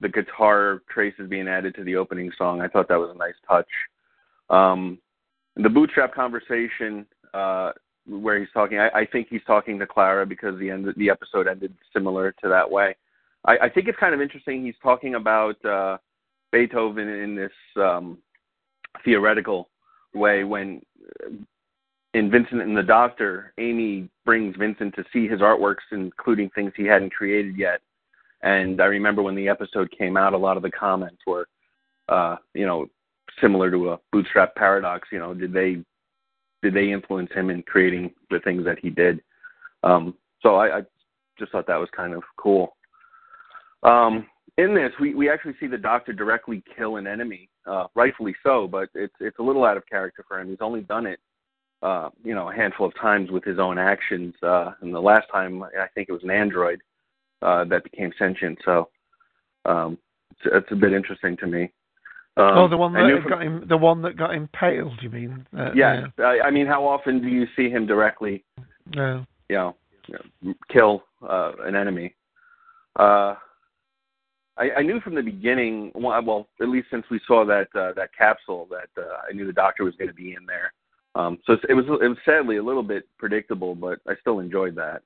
the 0.00 0.08
guitar 0.08 0.82
traces 0.88 1.28
being 1.28 1.48
added 1.48 1.74
to 1.74 1.84
the 1.84 1.96
opening 1.96 2.30
song. 2.38 2.60
I 2.60 2.68
thought 2.68 2.88
that 2.88 2.98
was 2.98 3.10
a 3.14 3.18
nice 3.18 3.34
touch. 3.48 3.68
Um, 4.50 4.98
the 5.58 5.68
bootstrap 5.68 6.14
conversation 6.14 7.04
uh, 7.34 7.72
where 8.06 8.38
he's 8.38 8.48
talking, 8.54 8.78
I, 8.78 8.88
I 8.90 9.06
think 9.06 9.28
he's 9.28 9.42
talking 9.46 9.78
to 9.78 9.86
Clara 9.86 10.24
because 10.24 10.58
the 10.58 10.70
end 10.70 10.92
the 10.96 11.10
episode 11.10 11.46
ended 11.46 11.74
similar 11.92 12.32
to 12.42 12.48
that 12.48 12.68
way. 12.70 12.96
I, 13.44 13.58
I 13.62 13.68
think 13.68 13.88
it's 13.88 13.98
kind 13.98 14.14
of 14.14 14.20
interesting. 14.20 14.64
He's 14.64 14.74
talking 14.82 15.14
about 15.14 15.62
uh, 15.64 15.98
Beethoven 16.52 17.08
in 17.08 17.34
this 17.34 17.52
um, 17.76 18.18
theoretical 19.04 19.68
way 20.14 20.44
when 20.44 20.80
uh, 21.24 21.30
in 22.14 22.30
Vincent 22.30 22.62
and 22.62 22.76
the 22.76 22.82
Doctor, 22.82 23.52
Amy 23.58 24.08
brings 24.24 24.56
Vincent 24.56 24.94
to 24.94 25.04
see 25.12 25.28
his 25.28 25.40
artworks, 25.40 25.84
including 25.92 26.48
things 26.50 26.72
he 26.76 26.84
hadn't 26.84 27.12
created 27.12 27.56
yet. 27.56 27.80
And 28.42 28.80
I 28.80 28.86
remember 28.86 29.22
when 29.22 29.34
the 29.34 29.48
episode 29.48 29.90
came 29.96 30.16
out, 30.16 30.32
a 30.32 30.38
lot 30.38 30.56
of 30.56 30.62
the 30.62 30.70
comments 30.70 31.20
were, 31.26 31.48
uh, 32.08 32.36
you 32.54 32.64
know, 32.64 32.86
similar 33.40 33.70
to 33.70 33.92
a 33.92 34.00
bootstrap 34.12 34.54
paradox. 34.54 35.08
You 35.12 35.18
know, 35.18 35.34
did 35.34 35.52
they 35.52 35.82
did 36.62 36.74
they 36.74 36.90
influence 36.90 37.30
him 37.34 37.50
in 37.50 37.62
creating 37.62 38.12
the 38.30 38.40
things 38.40 38.64
that 38.64 38.78
he 38.80 38.90
did? 38.90 39.20
Um, 39.82 40.14
so 40.42 40.56
I, 40.56 40.78
I 40.78 40.80
just 41.38 41.52
thought 41.52 41.66
that 41.66 41.76
was 41.76 41.88
kind 41.94 42.14
of 42.14 42.22
cool. 42.36 42.76
Um, 43.84 44.26
in 44.56 44.74
this, 44.74 44.90
we, 45.00 45.14
we 45.14 45.30
actually 45.30 45.54
see 45.60 45.68
the 45.68 45.78
Doctor 45.78 46.12
directly 46.12 46.64
kill 46.76 46.96
an 46.96 47.06
enemy, 47.06 47.48
uh, 47.64 47.86
rightfully 47.94 48.34
so, 48.42 48.66
but 48.66 48.88
it's 48.94 49.14
it's 49.20 49.38
a 49.38 49.42
little 49.42 49.64
out 49.64 49.76
of 49.76 49.86
character 49.86 50.24
for 50.26 50.40
him. 50.40 50.48
He's 50.48 50.58
only 50.60 50.80
done 50.80 51.06
it 51.06 51.20
uh, 51.82 52.10
you 52.24 52.34
know, 52.34 52.50
a 52.50 52.54
handful 52.54 52.86
of 52.86 52.94
times 52.96 53.30
with 53.30 53.44
his 53.44 53.58
own 53.58 53.78
actions. 53.78 54.34
Uh, 54.42 54.72
and 54.80 54.94
the 54.94 55.00
last 55.00 55.26
time, 55.32 55.62
I 55.62 55.86
think 55.94 56.08
it 56.08 56.12
was 56.12 56.24
an 56.24 56.30
android 56.30 56.80
uh, 57.42 57.64
that 57.64 57.84
became 57.84 58.12
sentient. 58.18 58.58
So 58.64 58.88
um, 59.64 59.98
it's, 60.32 60.40
it's 60.52 60.72
a 60.72 60.76
bit 60.76 60.92
interesting 60.92 61.36
to 61.38 61.46
me. 61.46 61.72
Um, 62.38 62.56
oh, 62.56 62.68
the 62.68 62.76
one 62.76 62.92
that 62.92 63.20
from- 63.20 63.28
got 63.30 63.42
him, 63.42 63.64
the 63.68 63.76
one 63.76 64.00
that 64.02 64.16
got 64.16 64.32
impaled. 64.32 65.02
You 65.02 65.10
mean? 65.10 65.46
Uh, 65.56 65.72
yeah, 65.74 66.06
I, 66.18 66.40
I 66.46 66.50
mean, 66.50 66.68
how 66.68 66.86
often 66.86 67.20
do 67.20 67.26
you 67.26 67.46
see 67.56 67.68
him 67.68 67.84
directly, 67.84 68.44
No. 68.94 69.26
you 69.48 69.56
know, 69.56 69.76
kill 70.70 71.02
uh, 71.28 71.52
an 71.64 71.74
enemy? 71.74 72.14
Uh, 72.96 73.34
I, 74.56 74.70
I 74.78 74.82
knew 74.82 75.00
from 75.00 75.16
the 75.16 75.22
beginning. 75.22 75.90
Well, 75.96 76.22
well, 76.24 76.48
at 76.60 76.68
least 76.68 76.88
since 76.92 77.04
we 77.10 77.20
saw 77.26 77.44
that 77.46 77.68
uh, 77.74 77.92
that 77.94 78.10
capsule, 78.16 78.68
that 78.70 79.02
uh, 79.02 79.16
I 79.28 79.32
knew 79.32 79.46
the 79.46 79.52
Doctor 79.52 79.82
was 79.84 79.94
going 79.96 80.08
to 80.08 80.14
be 80.14 80.34
in 80.34 80.46
there. 80.46 80.72
Um, 81.16 81.38
so 81.44 81.54
it 81.68 81.74
was 81.74 81.86
it 81.86 82.08
was 82.08 82.18
sadly 82.24 82.58
a 82.58 82.62
little 82.62 82.84
bit 82.84 83.04
predictable, 83.18 83.74
but 83.74 83.98
I 84.06 84.14
still 84.20 84.38
enjoyed 84.38 84.76
that. 84.76 85.02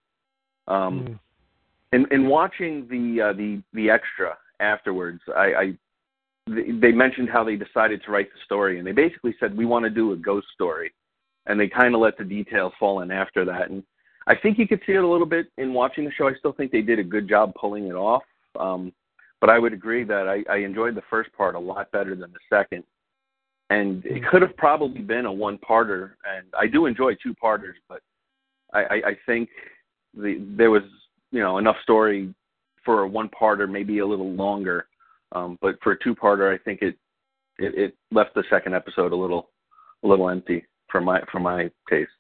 Um, 0.69 1.19
in 1.93 2.07
in 2.11 2.29
watching 2.29 2.87
the 2.91 3.29
uh, 3.29 3.33
the 3.33 3.63
the 3.73 3.89
extra 3.89 4.37
afterwards, 4.61 5.21
I, 5.35 5.55
I 5.55 5.79
they 6.47 6.93
mentioned 6.93 7.29
how 7.31 7.45
they 7.45 7.57
decided 7.57 8.03
to 8.05 8.11
write 8.11 8.29
the 8.33 8.41
story, 8.45 8.79
and 8.79 8.87
they 8.87 8.93
basically 8.93 9.35
said 9.39 9.57
we 9.57 9.67
want 9.67 9.85
to 9.85 9.91
do 9.91 10.13
a 10.13 10.17
ghost 10.17 10.47
story, 10.55 10.93
and 11.47 11.59
they 11.59 11.69
kind 11.69 11.95
of 11.95 12.01
let 12.01 12.19
the 12.19 12.25
details 12.25 12.73
fall 12.79 13.01
in 13.01 13.11
after 13.11 13.45
that. 13.45 13.71
And 13.71 13.83
I 14.27 14.35
think 14.35 14.59
you 14.59 14.67
could 14.67 14.81
see 14.87 14.93
it 14.93 15.05
a 15.05 15.09
little 15.09 15.27
bit 15.27 15.47
in 15.59 15.73
watching 15.73 16.05
the 16.05 16.13
show. 16.13 16.29
I 16.29 16.35
still 16.35 16.53
think 16.53 16.73
they 16.73 16.83
did 16.83 16.99
a 16.99 17.05
good 17.05 17.29
job 17.29 17.53
pulling 17.55 17.87
it 17.87 17.95
off, 17.95 18.23
um, 18.59 18.93
but 19.41 19.51
I 19.51 19.59
would 19.59 19.73
agree 19.73 20.05
that 20.05 20.29
I, 20.29 20.45
I 20.53 20.59
enjoyed 20.59 20.95
the 20.95 21.03
first 21.09 21.33
part 21.33 21.55
a 21.55 21.61
lot 21.61 21.91
better 21.93 22.15
than 22.15 22.33
the 22.33 22.39
second. 22.49 22.85
And 23.71 24.05
it 24.05 24.23
could 24.31 24.43
have 24.43 24.57
probably 24.57 25.01
been 25.01 25.27
a 25.27 25.33
one-parter, 25.33 26.13
and 26.29 26.47
I 26.59 26.67
do 26.67 26.87
enjoy 26.87 27.15
two-parters, 27.23 27.77
but 27.89 28.01
I, 28.75 28.81
I, 28.81 28.95
I 28.95 29.17
think 29.27 29.49
the 30.15 30.45
there 30.57 30.71
was 30.71 30.83
you 31.31 31.41
know 31.41 31.59
enough 31.59 31.77
story 31.83 32.35
for 32.85 33.03
a 33.03 33.09
one-parter, 33.09 33.71
maybe 33.71 34.01
a 34.01 34.07
little 34.07 34.33
longer. 34.33 34.87
Um, 35.35 35.59
but 35.61 35.77
for 35.83 35.93
a 35.93 35.99
two-parter, 35.99 36.53
I 36.55 36.63
think 36.63 36.83
it, 36.83 36.97
it 37.59 37.75
it 37.75 37.97
left 38.11 38.35
the 38.35 38.45
second 38.51 38.75
episode 38.75 39.13
a 39.13 39.17
little 39.17 39.51
a 40.05 40.07
little 40.07 40.29
empty 40.29 40.65
for 40.91 41.01
my 41.01 41.21
for 41.31 41.41
my 41.41 41.71
taste. 41.89 42.11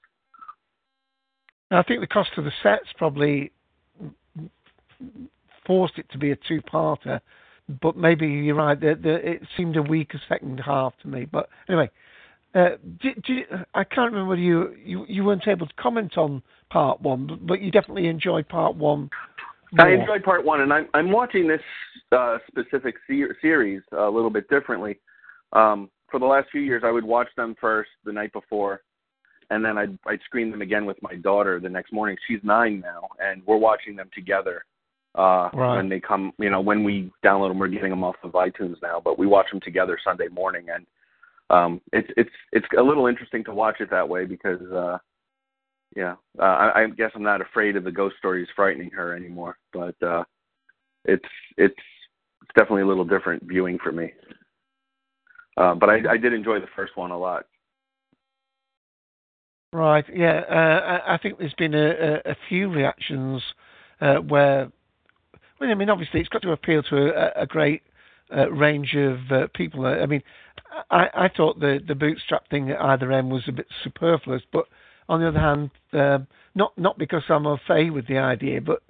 I 1.71 1.83
think 1.83 2.01
the 2.01 2.07
cost 2.07 2.31
of 2.37 2.45
the 2.45 2.53
sets 2.63 2.87
probably 2.97 3.51
forced 5.67 5.99
it 5.99 6.07
to 6.13 6.19
be 6.19 6.33
a 6.33 6.37
two-parter, 6.49 7.21
but 7.81 7.97
maybe 7.97 8.27
you're 8.27 8.57
right. 8.57 8.79
The, 8.79 8.99
the, 9.01 9.31
it 9.31 9.43
seemed 9.57 9.77
a 9.77 9.83
weaker 9.83 10.21
second 10.29 10.61
half 10.61 10.93
to 11.03 11.09
me. 11.09 11.25
But 11.25 11.49
anyway, 11.69 11.91
uh, 12.55 12.71
did, 13.01 13.23
did, 13.23 13.45
I 13.75 13.85
can't 13.85 14.13
remember 14.13 14.37
you, 14.37 14.75
you 14.85 15.07
you 15.09 15.25
weren't 15.25 15.49
able 15.49 15.67
to 15.67 15.75
comment 15.75 16.19
on 16.19 16.43
part 16.71 17.01
one, 17.01 17.41
but 17.43 17.63
you 17.63 17.71
definitely 17.71 18.09
enjoyed 18.09 18.49
part 18.49 18.77
one. 18.77 19.09
I 19.79 19.91
enjoyed 19.91 20.23
part 20.23 20.45
one, 20.45 20.61
and 20.61 20.73
I'm 20.73 20.89
I'm 20.95 21.11
watching 21.11 21.49
this 21.49 21.61
uh, 22.11 22.39
specific 22.47 22.97
se- 23.09 23.35
series 23.41 23.83
a 23.93 24.09
little 24.09 24.31
bit 24.31 24.49
differently. 24.49 24.99
Um, 25.53 25.91
for 26.11 26.20
the 26.20 26.27
last 26.27 26.49
few 26.51 26.61
years, 26.61 26.83
I 26.85 26.91
would 26.91 27.05
watch 27.05 27.29
them 27.37 27.55
first 27.61 27.91
the 28.05 28.12
night 28.12 28.33
before, 28.33 28.83
and 29.51 29.64
then 29.64 29.79
I'd 29.79 29.99
I'd 30.07 30.20
screen 30.25 30.51
them 30.51 30.62
again 30.62 30.85
with 30.85 30.99
my 31.03 31.14
daughter 31.14 31.59
the 31.59 31.68
next 31.68 31.93
morning. 31.93 32.16
She's 32.29 32.41
nine 32.43 32.81
now, 32.81 33.09
and 33.18 33.43
we're 33.47 33.57
watching 33.57 33.97
them 33.97 34.11
together 34.14 34.64
uh, 35.14 35.49
Right. 35.55 35.77
when 35.77 35.89
they 35.89 36.01
come. 36.01 36.33
You 36.39 36.51
know, 36.51 36.61
when 36.61 36.85
we 36.85 37.11
download 37.25 37.49
them, 37.51 37.59
we're 37.59 37.68
getting 37.68 37.91
them 37.91 38.05
off 38.05 38.16
of 38.23 38.33
iTunes 38.33 38.77
now, 38.83 39.01
but 39.03 39.18
we 39.18 39.27
watch 39.27 39.47
them 39.51 39.61
together 39.61 39.99
Sunday 40.05 40.29
morning, 40.29 40.66
and 40.75 40.87
um, 41.49 41.81
it's 41.93 42.09
it's 42.16 42.31
it's 42.53 42.66
a 42.79 42.83
little 42.83 43.07
interesting 43.07 43.43
to 43.45 43.55
watch 43.55 43.77
it 43.81 43.91
that 43.91 44.09
way 44.09 44.25
because. 44.27 44.61
Uh, 44.70 44.99
yeah, 45.97 46.14
uh, 46.38 46.43
I, 46.43 46.82
I 46.82 46.86
guess 46.88 47.11
I'm 47.14 47.22
not 47.22 47.40
afraid 47.40 47.76
of 47.76 47.84
the 47.84 47.93
ghost 47.93 48.16
stories 48.18 48.49
frightening 48.57 48.90
her 48.90 49.14
anymore, 49.14 49.59
but 49.72 50.01
uh, 50.03 50.24
it's 51.05 51.24
it's 51.57 51.74
it's 52.43 52.51
definitely 52.57 52.82
a 52.82 52.86
little 52.86 53.05
different 53.05 53.43
viewing 53.45 53.78
for 53.82 53.93
me. 53.93 54.12
Uh, 55.57 55.74
but 55.74 55.90
I, 55.90 56.12
I 56.12 56.16
did 56.16 56.32
enjoy 56.32 56.61
the 56.61 56.66
first 56.74 56.97
one 56.97 57.11
a 57.11 57.18
lot. 57.18 57.45
Right. 59.72 60.05
Yeah. 60.14 60.40
Uh, 60.51 61.01
I, 61.07 61.18
think 61.18 61.38
there's 61.38 61.55
been 61.55 61.74
a, 61.74 61.88
a, 61.88 62.32
a 62.32 62.36
few 62.49 62.70
reactions 62.70 63.43
uh, 64.01 64.16
where, 64.16 64.70
well, 65.61 65.70
I 65.70 65.74
mean, 65.74 65.88
obviously 65.88 66.20
it's 66.20 66.28
got 66.28 66.43
to 66.43 66.53
appeal 66.53 66.82
to 66.84 66.97
a, 66.97 67.43
a 67.43 67.47
great 67.47 67.82
uh, 68.34 68.51
range 68.51 68.95
of 68.95 69.18
uh, 69.30 69.47
people. 69.55 69.86
I 69.86 70.07
mean, 70.07 70.22
I, 70.90 71.07
I 71.14 71.28
thought 71.34 71.61
the 71.61 71.80
the 71.86 71.95
bootstrap 71.95 72.49
thing 72.49 72.70
at 72.70 72.80
either 72.80 73.12
end 73.12 73.30
was 73.30 73.45
a 73.47 73.53
bit 73.53 73.66
superfluous, 73.84 74.43
but 74.53 74.66
on 75.09 75.20
the 75.20 75.28
other 75.28 75.38
hand, 75.38 75.70
um, 75.92 76.26
not 76.55 76.76
not 76.78 76.98
because 76.98 77.22
I'm 77.28 77.46
au 77.46 77.59
fait 77.66 77.90
with 77.90 78.07
the 78.07 78.18
idea, 78.18 78.61
but 78.61 78.82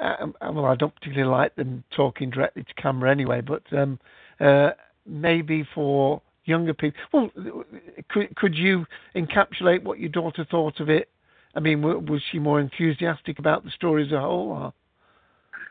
um, 0.00 0.34
well, 0.42 0.66
I 0.66 0.74
don't 0.74 0.94
particularly 0.94 1.30
like 1.30 1.54
them 1.56 1.84
talking 1.94 2.30
directly 2.30 2.64
to 2.64 2.74
camera 2.74 3.10
anyway. 3.10 3.40
But 3.40 3.62
um, 3.72 3.98
uh, 4.40 4.70
maybe 5.06 5.66
for 5.74 6.22
younger 6.44 6.74
people, 6.74 7.00
well, 7.12 7.64
could 8.10 8.34
could 8.36 8.54
you 8.54 8.86
encapsulate 9.14 9.82
what 9.82 9.98
your 9.98 10.10
daughter 10.10 10.46
thought 10.50 10.80
of 10.80 10.88
it? 10.88 11.08
I 11.54 11.60
mean, 11.60 11.82
was 11.82 12.22
she 12.30 12.38
more 12.38 12.60
enthusiastic 12.60 13.38
about 13.38 13.64
the 13.64 13.70
story 13.70 14.06
as 14.06 14.12
a 14.12 14.20
whole? 14.20 14.50
Or? 14.52 14.72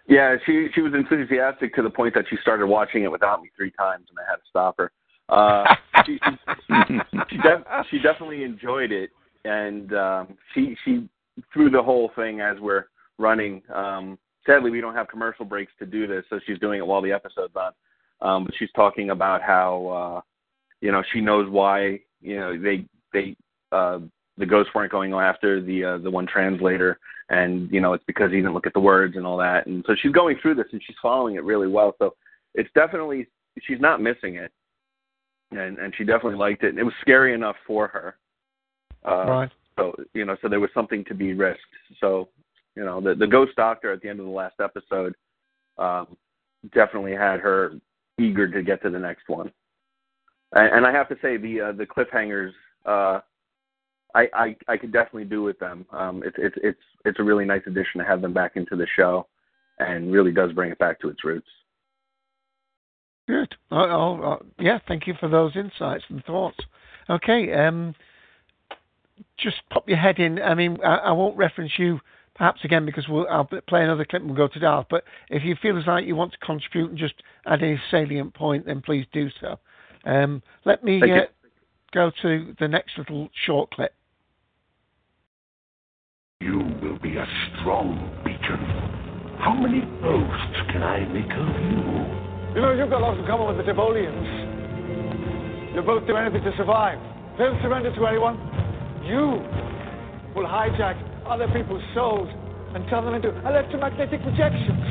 Yeah, 0.08 0.36
she 0.46 0.68
she 0.74 0.82
was 0.82 0.94
enthusiastic 0.94 1.74
to 1.76 1.82
the 1.82 1.90
point 1.90 2.14
that 2.16 2.26
she 2.30 2.38
started 2.42 2.68
watching 2.68 3.04
it 3.04 3.12
without 3.12 3.42
me 3.42 3.50
three 3.56 3.72
times, 3.72 4.08
and 4.10 4.18
I 4.20 4.30
had 4.30 4.38
to 4.38 4.50
stop 4.50 4.78
her. 4.78 4.92
Uh, 5.30 5.76
she 6.06 6.20
she, 6.24 7.38
def- 7.38 7.86
she 7.90 8.00
definitely 8.00 8.44
enjoyed 8.44 8.92
it, 8.92 9.12
and 9.46 9.94
um, 9.94 10.38
she 10.54 10.76
she 10.84 11.08
through 11.54 11.70
the 11.70 11.82
whole 11.82 12.12
thing 12.16 12.42
as 12.42 12.60
we're 12.60 12.86
running. 13.18 13.62
Um, 13.74 14.18
sadly, 14.46 14.72
we 14.72 14.82
don't 14.82 14.96
have 14.96 15.08
commercial 15.08 15.46
breaks 15.46 15.72
to 15.80 15.86
do 15.86 16.08
this, 16.08 16.26
so 16.30 16.40
she's 16.46 16.60
doing 16.60 16.80
it 16.80 16.88
while 16.88 17.02
the 17.02 17.12
episode's 17.12 17.56
on. 17.56 17.72
Um, 18.22 18.46
but 18.46 18.54
she's 18.58 18.72
talking 18.76 19.10
about 19.10 19.42
how 19.42 19.88
uh, 19.88 20.22
you 20.82 20.92
know 20.92 21.04
she 21.14 21.22
knows 21.22 21.50
why 21.50 22.00
you 22.22 22.40
know 22.40 22.58
they 22.60 22.86
they 23.14 23.36
uh, 23.72 24.00
the 24.38 24.46
ghosts 24.46 24.74
weren't 24.74 24.92
going 24.92 25.14
after 25.14 25.62
the 25.62 25.84
uh, 25.84 25.98
the 25.98 26.12
one 26.12 26.28
translator, 26.28 27.00
and 27.30 27.72
you 27.72 27.82
know 27.82 27.94
it's 27.94 28.04
because 28.06 28.32
he 28.32 28.38
didn't 28.38 28.54
look 28.54 28.68
at 28.68 28.74
the 28.74 28.80
words 28.80 29.16
and 29.16 29.26
all 29.26 29.38
that. 29.38 29.66
And 29.68 29.84
so 29.88 29.96
she's 30.02 30.12
going 30.12 30.38
through 30.42 30.56
this 30.56 30.68
and 30.72 30.82
she's 30.86 30.96
following 31.02 31.36
it 31.36 31.44
really 31.44 31.68
well. 31.68 31.96
So 32.00 32.16
it's 32.54 32.70
definitely 32.76 33.28
she's 33.62 33.80
not 33.80 34.02
missing 34.02 34.36
it, 34.36 34.52
and 35.52 35.80
and 35.80 35.94
she 35.98 36.04
definitely 36.04 36.38
liked 36.38 36.64
it. 36.64 36.78
It 36.78 36.84
was 36.84 36.94
scary 37.02 37.34
enough 37.34 37.56
for 37.66 37.88
her. 37.88 38.18
Uh, 39.06 39.26
Right. 39.28 39.52
So 39.78 39.96
you 40.14 40.26
know, 40.26 40.36
so 40.42 40.50
there 40.50 40.60
was 40.60 40.70
something 40.74 41.04
to 41.06 41.14
be 41.14 41.34
risked. 41.34 41.62
So 42.00 42.30
you 42.76 42.84
know, 42.84 43.02
the 43.02 43.16
the 43.16 43.28
ghost 43.28 43.56
doctor 43.56 43.92
at 43.92 44.02
the 44.02 44.10
end 44.10 44.20
of 44.20 44.26
the 44.26 44.32
last 44.32 44.56
episode 44.60 45.16
um, 45.78 46.16
definitely 46.74 47.14
had 47.14 47.40
her 47.40 47.74
eager 48.20 48.50
to 48.50 48.62
get 48.62 48.82
to 48.84 48.90
the 48.90 49.00
next 49.00 49.28
one. 49.28 49.52
And, 50.54 50.74
and 50.74 50.86
I 50.86 50.92
have 50.92 51.10
to 51.10 51.18
say, 51.22 51.38
the 51.38 51.62
uh, 51.62 51.72
the 51.72 51.86
cliffhangers, 51.86 52.52
uh, 52.86 53.22
I, 54.14 54.28
I 54.34 54.56
I 54.68 54.78
could 54.78 54.92
definitely 54.92 55.26
do 55.26 55.42
with 55.42 55.58
them. 55.60 55.86
Um, 55.92 56.22
it's 56.26 56.36
it's 56.38 56.56
it's 56.62 56.82
it's 57.06 57.20
a 57.20 57.24
really 57.24 57.46
nice 57.46 57.64
addition 57.66 58.00
to 58.00 58.06
have 58.06 58.22
them 58.22 58.34
back 58.34 58.54
into 58.56 58.76
the 58.76 58.88
show, 58.96 59.28
and 59.80 60.12
really 60.12 60.32
does 60.32 60.52
bring 60.52 60.72
it 60.72 60.80
back 60.80 61.00
to 61.02 61.10
its 61.10 61.24
roots. 61.24 61.48
Good. 63.28 63.56
Oh, 63.72 64.40
yeah, 64.60 64.80
thank 64.88 65.08
you 65.08 65.14
for 65.20 65.30
those 65.30 65.56
insights 65.56 66.04
and 66.10 66.24
thoughts. 66.26 66.58
Okay, 67.10 67.54
um, 67.54 67.96
just 69.42 69.58
pop 69.70 69.88
your 69.88 69.98
head 69.98 70.20
in. 70.20 70.42
I 70.42 70.56
mean, 70.56 70.78
I, 70.84 70.96
I 70.96 71.12
won't 71.12 71.38
reference 71.38 71.74
you 71.78 72.00
perhaps 72.36 72.62
again 72.64 72.86
because 72.86 73.08
we'll, 73.08 73.28
I'll 73.30 73.50
play 73.68 73.84
another 73.84 74.06
clip 74.06 74.22
and 74.22 74.32
we'll 74.32 74.48
go 74.48 74.52
to 74.52 74.60
Darth. 74.60 74.88
But 74.90 75.04
if 75.30 75.44
you 75.44 75.56
feel 75.62 75.78
as 75.78 75.86
like 75.88 76.06
you 76.06 76.16
want 76.16 76.32
to 76.34 76.38
contribute 76.40 76.90
and 76.90 76.98
just 76.98 77.16
add 77.46 77.62
any 77.62 77.80
salient 77.90 78.34
point, 78.34 78.66
then 78.66 78.82
please 78.82 79.06
do 79.14 79.30
so. 79.40 79.60
Um, 80.06 80.42
let 80.66 80.84
me 80.84 81.02
uh, 81.04 81.26
go 81.94 82.12
to 82.22 82.56
the 82.60 82.68
next 82.68 82.98
little 82.98 83.30
short 83.46 83.72
clip. 83.72 83.94
You 86.40 86.60
will 86.82 86.98
be 86.98 87.18
a 87.18 87.28
strong 87.60 88.10
beacon. 88.26 88.58
How 89.38 89.54
many 89.54 89.82
boasts 90.02 90.58
can 90.72 90.82
I 90.82 91.06
make 91.06 91.30
of 91.30 91.48
you? 91.70 91.82
You 92.56 92.62
know, 92.62 92.72
you've 92.74 92.90
got 92.90 93.02
lots 93.02 93.20
in 93.20 93.28
common 93.28 93.56
with 93.56 93.64
the 93.64 93.72
Tivolians. 93.72 95.76
You 95.76 95.84
both 95.84 96.08
do 96.08 96.16
anything 96.16 96.44
to 96.44 96.52
survive. 96.58 96.98
They 97.38 97.44
don't 97.46 97.62
surrender 97.62 97.94
to 97.96 98.08
anyone. 98.08 98.40
You 99.04 99.42
will 100.36 100.46
hijack 100.46 100.98
other 101.26 101.48
people's 101.54 101.84
souls 101.94 102.30
and 102.74 102.88
turn 102.90 103.06
them 103.06 103.16
into 103.16 103.30
electromagnetic 103.48 104.22
projections. 104.22 104.84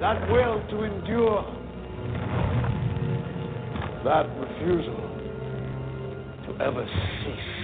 That 0.00 0.30
will 0.30 0.62
to 0.70 0.84
endure. 0.84 1.42
That 4.04 4.26
refusal 4.38 4.96
to 6.46 6.64
ever 6.64 6.86
cease. 7.24 7.58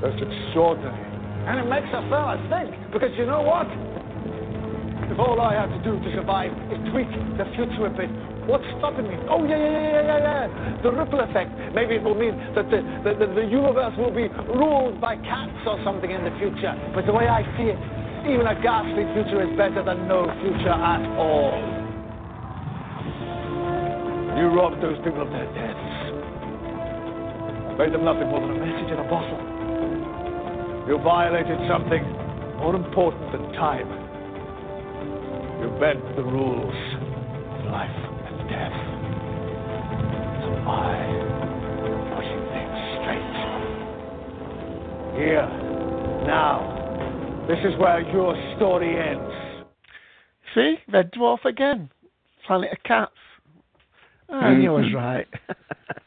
That's 0.00 0.20
extraordinary. 0.22 1.14
And 1.46 1.58
it 1.60 1.68
makes 1.68 1.88
a 1.92 2.00
fella 2.08 2.38
think, 2.48 2.92
because 2.92 3.10
you 3.18 3.26
know 3.26 3.42
what? 3.42 3.66
If 5.10 5.18
all 5.18 5.40
I 5.40 5.54
have 5.54 5.68
to 5.68 5.82
do 5.84 5.98
to 5.98 6.14
survive 6.16 6.52
is 6.72 6.78
tweak 6.90 7.10
the 7.36 7.44
future 7.54 7.86
a 7.86 7.90
bit, 7.90 8.08
What's 8.44 8.64
stopping 8.76 9.08
me? 9.08 9.16
Oh, 9.32 9.40
yeah, 9.48 9.56
yeah, 9.56 9.72
yeah, 9.72 9.92
yeah, 9.92 10.04
yeah. 10.04 10.46
yeah. 10.46 10.82
The 10.84 10.92
ripple 10.92 11.20
effect. 11.20 11.48
Maybe 11.72 11.96
it 11.96 12.02
will 12.04 12.14
mean 12.14 12.36
that 12.52 12.68
the, 12.68 12.84
the, 13.00 13.16
the, 13.16 13.26
the 13.40 13.46
universe 13.48 13.96
will 13.96 14.12
be 14.12 14.28
ruled 14.52 15.00
by 15.00 15.16
cats 15.16 15.56
or 15.64 15.80
something 15.80 16.10
in 16.10 16.24
the 16.24 16.34
future. 16.36 16.76
But 16.92 17.08
the 17.08 17.12
way 17.12 17.24
I 17.24 17.40
see 17.56 17.72
it, 17.72 17.80
even 18.28 18.44
a 18.44 18.56
ghastly 18.60 19.08
future 19.16 19.40
is 19.48 19.52
better 19.56 19.80
than 19.80 20.08
no 20.08 20.28
future 20.44 20.76
at 20.76 21.04
all. 21.16 21.56
You 24.36 24.52
robbed 24.52 24.82
those 24.84 25.00
people 25.00 25.24
of 25.24 25.32
their 25.32 25.48
deaths. 25.56 25.90
Made 27.80 27.96
them 27.96 28.04
nothing 28.04 28.28
more 28.28 28.44
than 28.44 28.50
a 28.50 28.60
message 28.60 28.92
in 28.92 28.98
a 29.00 29.08
bottle. 29.08 29.40
You 30.86 31.00
violated 31.00 31.58
something 31.64 32.04
more 32.60 32.76
important 32.76 33.32
than 33.32 33.52
time. 33.56 33.88
You 35.60 35.72
bent 35.80 36.04
the 36.16 36.22
rules 36.22 36.74
of 37.56 37.64
life 37.72 38.13
death. 38.54 38.76
So 40.40 40.48
I 40.70 40.94
pushing 42.14 42.42
things 42.54 42.78
straight. 43.02 43.34
Here, 45.18 45.48
now. 46.26 46.70
This 47.48 47.58
is 47.58 47.78
where 47.78 48.00
your 48.00 48.34
story 48.56 48.96
ends. 48.96 49.66
See, 50.54 50.76
Red 50.90 51.12
Dwarf 51.12 51.44
again. 51.44 51.90
Planet 52.46 52.72
of 52.72 52.82
Cats. 52.84 53.12
Oh, 54.30 54.38
I 54.38 54.54
knew 54.54 54.74
I 54.74 54.80
was 54.80 54.94
right. 54.94 55.28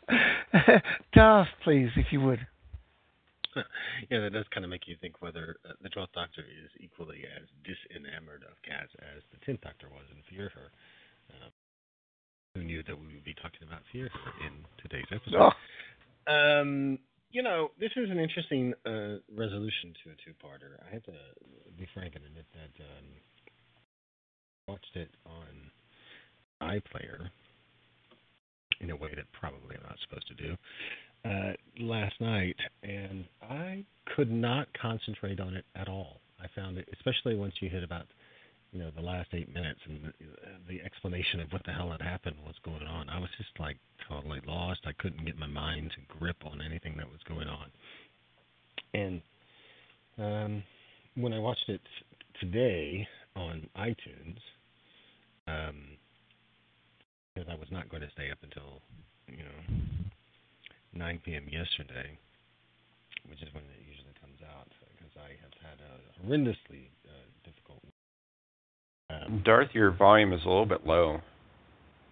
Darth, 1.13 1.47
please, 1.63 1.89
if 1.95 2.07
you 2.11 2.21
would. 2.21 2.39
yeah, 4.09 4.19
that 4.21 4.33
does 4.33 4.45
kind 4.53 4.63
of 4.63 4.69
make 4.69 4.87
you 4.87 4.95
think 4.99 5.21
whether 5.21 5.57
uh, 5.65 5.73
the 5.81 5.89
Twelfth 5.89 6.13
Doctor 6.13 6.41
is 6.41 6.69
equally 6.79 7.25
as 7.25 7.45
disenamored 7.65 8.45
of 8.49 8.57
cats 8.65 8.91
as 9.15 9.21
the 9.31 9.37
Tenth 9.45 9.61
Doctor 9.61 9.87
was 9.89 10.05
in 10.09 10.21
Fear 10.29 10.51
Her. 10.53 10.71
Um, 11.29 11.51
who 12.57 12.63
knew 12.63 12.81
that 12.87 12.97
we 12.97 13.05
would 13.13 13.23
be 13.23 13.35
talking 13.35 13.61
about 13.67 13.81
Fear 13.91 14.09
in 14.45 14.53
today's 14.81 15.05
episode? 15.13 15.53
Oh. 15.53 16.31
Um, 16.31 16.97
you 17.29 17.43
know, 17.43 17.69
this 17.79 17.91
is 17.95 18.09
an 18.09 18.19
interesting 18.19 18.73
uh, 18.85 19.21
resolution 19.35 19.93
to 20.03 20.11
a 20.11 20.15
two-parter. 20.25 20.81
I 20.89 20.93
have 20.93 21.03
to 21.03 21.13
be 21.77 21.87
frank 21.93 22.15
and 22.15 22.25
admit 22.25 22.45
that 22.53 22.83
um, 22.83 23.05
watched 24.67 24.95
it 24.95 25.09
on 25.25 25.71
iPlayer 26.61 27.29
in 28.81 28.89
a 28.89 28.95
way 28.95 29.09
that 29.15 29.25
probably 29.39 29.75
I'm 29.75 29.83
not 29.83 29.97
supposed 30.07 30.27
to 30.27 30.35
do 30.35 30.57
uh, 31.25 31.53
last 31.79 32.19
night, 32.19 32.55
and 32.81 33.25
I 33.41 33.83
could 34.15 34.31
not 34.31 34.67
concentrate 34.79 35.39
on 35.39 35.53
it 35.53 35.65
at 35.75 35.87
all. 35.87 36.21
I 36.39 36.47
found 36.55 36.77
it, 36.77 36.87
especially 36.93 37.35
once 37.35 37.53
you 37.59 37.69
hit 37.69 37.83
about 37.83 38.07
you 38.71 38.79
know 38.79 38.91
the 38.95 39.01
last 39.01 39.29
eight 39.33 39.53
minutes 39.53 39.79
and 39.85 40.05
the, 40.05 40.73
the 40.73 40.81
explanation 40.81 41.39
of 41.39 41.51
what 41.51 41.63
the 41.65 41.71
hell 41.71 41.91
had 41.91 42.01
happened, 42.01 42.35
what's 42.43 42.59
going 42.59 42.83
on. 42.83 43.09
I 43.09 43.19
was 43.19 43.29
just 43.37 43.49
like 43.59 43.77
totally 44.07 44.41
lost. 44.45 44.81
I 44.85 44.93
couldn't 44.93 45.25
get 45.25 45.37
my 45.37 45.47
mind 45.47 45.91
to 45.91 46.17
grip 46.17 46.37
on 46.45 46.61
anything 46.61 46.95
that 46.97 47.07
was 47.07 47.19
going 47.27 47.47
on. 47.47 47.71
And 48.93 49.21
um, 50.17 50.63
when 51.15 51.33
I 51.33 51.39
watched 51.39 51.69
it 51.69 51.81
today 52.39 53.07
on 53.35 53.69
iTunes, 53.77 54.37
um, 55.47 55.97
because 57.33 57.49
I 57.51 57.55
was 57.55 57.69
not 57.71 57.89
going 57.89 58.01
to 58.01 58.09
stay 58.11 58.31
up 58.31 58.39
until 58.41 58.81
you 59.27 59.43
know 59.43 59.61
9 60.93 61.21
p.m. 61.23 61.45
yesterday, 61.49 62.17
which 63.29 63.41
is 63.41 63.53
when 63.53 63.63
it 63.63 63.81
usually 63.87 64.13
comes 64.19 64.41
out, 64.41 64.67
because 64.97 65.13
I 65.15 65.37
have 65.41 65.53
had 65.61 65.77
a 65.79 65.93
horrendously 66.25 66.89
uh, 67.05 67.27
difficult. 67.45 67.81
Um, 69.25 69.41
Darth, 69.45 69.69
your 69.73 69.91
volume 69.91 70.33
is 70.33 70.41
a 70.45 70.47
little 70.47 70.65
bit 70.65 70.85
low. 70.85 71.21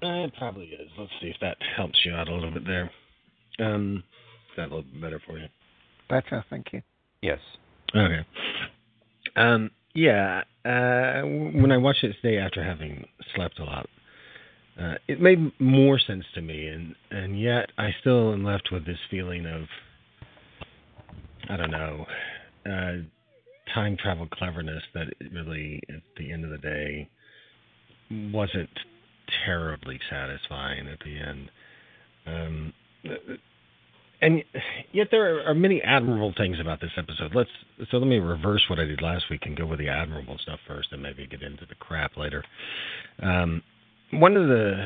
Uh, 0.04 0.26
it 0.26 0.34
probably 0.38 0.66
is. 0.66 0.90
Let's 0.98 1.12
see 1.22 1.28
if 1.28 1.38
that 1.42 1.58
helps 1.76 2.00
you 2.06 2.14
out 2.14 2.28
a 2.28 2.34
little 2.34 2.52
bit 2.52 2.66
there. 2.66 2.92
Um, 3.60 4.04
is 4.50 4.58
that 4.58 4.64
a 4.64 4.76
little 4.76 4.84
bit 4.84 5.02
better 5.02 5.22
for 5.26 5.38
you? 5.38 5.48
Better, 6.10 6.44
thank 6.50 6.68
you. 6.74 6.82
Yes. 7.22 7.40
Okay. 7.96 8.26
Um, 9.36 9.72
yeah. 9.94 10.44
Uh, 10.64 11.22
when 11.24 11.72
I 11.72 11.78
watched 11.78 12.04
it 12.04 12.16
today 12.22 12.38
after 12.38 12.64
having 12.64 13.08
slept 13.36 13.60
a 13.60 13.64
lot, 13.64 13.88
uh, 14.80 14.96
it 15.08 15.22
made 15.22 15.52
more 15.60 15.98
sense 15.98 16.26
to 16.34 16.42
me, 16.42 16.68
and 16.68 16.96
and 17.10 17.40
yet 17.40 17.72
I 17.78 17.92
still 18.02 18.34
am 18.34 18.44
left 18.44 18.70
with 18.72 18.86
this 18.86 18.98
feeling 19.10 19.46
of 19.46 19.62
I 21.50 21.56
don't 21.56 21.72
know 21.72 22.06
uh, 22.66 22.92
time 23.76 23.98
travel 23.98 24.28
cleverness 24.28 24.82
that 24.96 25.08
really, 25.32 25.82
at 25.90 26.02
the 26.18 26.32
end 26.32 26.44
of 26.44 26.50
the 26.50 26.58
day, 26.58 27.10
wasn't 28.34 28.70
terribly 29.46 30.00
satisfying 30.10 30.88
at 30.88 31.00
the 31.00 31.18
end. 31.18 31.52
Um, 32.26 32.74
and 34.22 34.44
yet 34.92 35.10
there 35.12 35.48
are 35.48 35.54
many 35.54 35.82
admirable 35.82 36.34
things 36.36 36.60
about 36.60 36.82
this 36.82 36.92
episode. 36.98 37.36
Let's 37.36 37.50
so 37.92 37.98
let 37.98 38.08
me 38.08 38.18
reverse 38.18 38.64
what 38.70 38.80
I 38.80 38.86
did 38.86 39.02
last 39.02 39.26
week 39.30 39.42
and 39.46 39.58
go 39.58 39.66
with 39.66 39.80
the 39.80 39.90
admirable 39.90 40.38
stuff 40.42 40.60
first, 40.68 40.90
and 40.92 41.04
maybe 41.04 41.28
get 41.28 41.44
into 41.44 41.66
the 41.68 41.76
crap 41.76 42.18
later. 42.18 42.44
Um, 43.22 43.62
one 44.12 44.38
of 44.38 44.48
the 44.48 44.86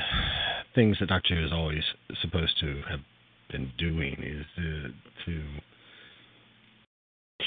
things 0.76 0.98
that 1.00 1.10
Doctor 1.10 1.36
Who 1.36 1.46
is 1.46 1.52
always 1.52 1.84
supposed 2.22 2.60
to 2.62 2.82
have 2.90 3.00
been 3.52 3.72
doing 3.78 4.16
is 4.22 4.46
to, 4.56 4.90
to 5.26 5.44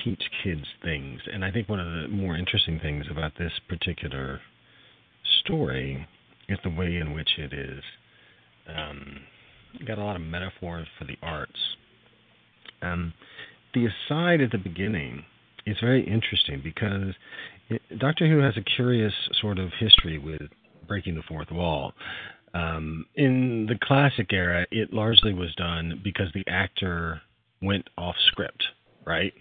teach 0.05 0.23
kids 0.43 0.65
things. 0.83 1.21
And 1.33 1.45
I 1.45 1.51
think 1.51 1.69
one 1.69 1.81
of 1.81 1.87
the 1.87 2.09
more 2.09 2.37
interesting 2.37 2.79
things 2.81 3.07
about 3.11 3.33
this 3.39 3.53
particular 3.69 4.41
story 5.45 6.07
is 6.49 6.59
the 6.65 6.71
way 6.71 6.97
in 6.97 7.13
which 7.13 7.31
it 7.39 7.53
is 7.53 7.83
um, 8.69 9.21
got 9.87 9.99
a 9.99 10.05
lot 10.05 10.17
of 10.17 10.23
metaphors 10.23 10.87
for 10.99 11.05
the 11.05 11.17
arts. 11.23 11.59
Um, 12.83 13.13
the 13.75 13.87
aside 13.87 14.41
at 14.41 14.51
the 14.51 14.59
beginning 14.59 15.25
is 15.67 15.77
very 15.81 16.07
interesting 16.07 16.61
because 16.63 17.15
it, 17.69 17.81
Doctor 17.99 18.29
Who 18.29 18.39
has 18.39 18.57
a 18.57 18.63
curious 18.77 19.15
sort 19.41 19.59
of 19.59 19.71
history 19.79 20.19
with 20.19 20.43
breaking 20.87 21.15
the 21.15 21.23
fourth 21.29 21.51
wall. 21.51 21.93
Um, 22.55 23.07
in 23.15 23.67
the 23.67 23.79
classic 23.83 24.33
era, 24.33 24.67
it 24.71 24.93
largely 24.93 25.33
was 25.33 25.55
done 25.55 26.01
because 26.05 26.27
the 26.35 26.45
actor 26.49 27.23
went 27.63 27.89
off 27.97 28.17
script, 28.27 28.63
right? 29.07 29.33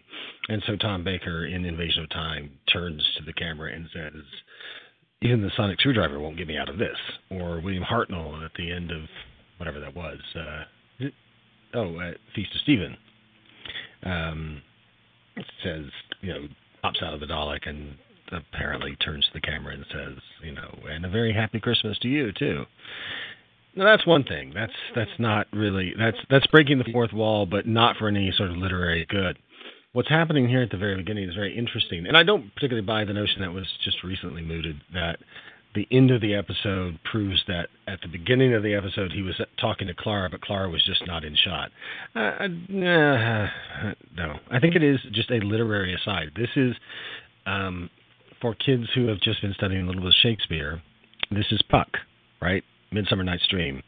And 0.49 0.63
so 0.65 0.75
Tom 0.75 1.03
Baker 1.03 1.45
in 1.45 1.65
Invasion 1.65 2.03
of 2.03 2.09
Time 2.09 2.51
turns 2.71 3.03
to 3.17 3.23
the 3.23 3.33
camera 3.33 3.71
and 3.73 3.87
says, 3.93 4.23
"Even 5.21 5.41
the 5.41 5.51
sonic 5.55 5.79
screwdriver 5.79 6.19
won't 6.19 6.37
get 6.37 6.47
me 6.47 6.57
out 6.57 6.69
of 6.69 6.77
this." 6.77 6.97
Or 7.29 7.59
William 7.59 7.83
Hartnell 7.83 8.43
at 8.43 8.53
the 8.55 8.71
end 8.71 8.91
of 8.91 9.03
whatever 9.57 9.79
that 9.79 9.95
was. 9.95 10.19
Uh, 10.35 10.63
oh, 11.73 11.95
uh, 11.97 12.13
Feast 12.35 12.55
of 12.55 12.61
Stephen. 12.61 12.97
Um, 14.03 14.63
says, 15.63 15.85
you 16.21 16.33
know, 16.33 16.47
pops 16.81 17.01
out 17.01 17.13
of 17.13 17.19
the 17.19 17.27
Dalek 17.27 17.67
and 17.67 17.95
apparently 18.31 18.95
turns 18.97 19.25
to 19.27 19.33
the 19.33 19.41
camera 19.41 19.73
and 19.73 19.85
says, 19.91 20.17
you 20.43 20.53
know, 20.53 20.79
and 20.89 21.05
a 21.05 21.09
very 21.09 21.33
happy 21.33 21.59
Christmas 21.59 21.97
to 21.99 22.07
you 22.07 22.31
too. 22.31 22.65
Now 23.75 23.85
that's 23.85 24.05
one 24.05 24.23
thing. 24.23 24.51
That's 24.53 24.73
that's 24.95 25.11
not 25.17 25.47
really 25.53 25.93
that's 25.97 26.17
that's 26.29 26.47
breaking 26.47 26.77
the 26.77 26.91
fourth 26.91 27.13
wall, 27.13 27.45
but 27.45 27.65
not 27.65 27.95
for 27.97 28.07
any 28.07 28.31
sort 28.35 28.51
of 28.51 28.57
literary 28.57 29.05
good. 29.07 29.37
What's 29.93 30.07
happening 30.07 30.47
here 30.47 30.61
at 30.61 30.69
the 30.69 30.77
very 30.77 30.95
beginning 30.95 31.27
is 31.27 31.35
very 31.35 31.57
interesting, 31.57 32.05
and 32.07 32.15
I 32.15 32.23
don't 32.23 32.53
particularly 32.55 32.85
buy 32.85 33.03
the 33.03 33.11
notion 33.11 33.41
that 33.41 33.51
was 33.51 33.67
just 33.83 34.03
recently 34.05 34.41
mooted 34.41 34.79
that 34.93 35.19
the 35.75 35.85
end 35.91 36.11
of 36.11 36.21
the 36.21 36.33
episode 36.33 36.97
proves 37.03 37.43
that 37.49 37.67
at 37.87 37.99
the 38.01 38.07
beginning 38.07 38.53
of 38.53 38.63
the 38.63 38.73
episode 38.73 39.11
he 39.11 39.21
was 39.21 39.35
talking 39.59 39.87
to 39.87 39.93
Clara, 39.93 40.29
but 40.29 40.39
Clara 40.39 40.69
was 40.69 40.81
just 40.85 41.05
not 41.07 41.25
in 41.25 41.35
shot. 41.35 41.71
Uh, 42.15 42.19
uh, 42.19 42.47
no, 44.15 44.39
I 44.49 44.59
think 44.61 44.75
it 44.75 44.83
is 44.83 44.97
just 45.11 45.29
a 45.29 45.39
literary 45.39 45.93
aside. 45.93 46.31
This 46.37 46.49
is 46.55 46.73
um, 47.45 47.89
for 48.39 48.55
kids 48.55 48.85
who 48.95 49.07
have 49.07 49.19
just 49.19 49.41
been 49.41 49.53
studying 49.55 49.81
a 49.81 49.85
little 49.85 50.03
bit 50.03 50.07
of 50.09 50.15
Shakespeare, 50.21 50.81
this 51.31 51.47
is 51.51 51.61
Puck, 51.69 51.89
right? 52.41 52.63
Midsummer 52.93 53.25
Night's 53.25 53.47
Dream, 53.49 53.83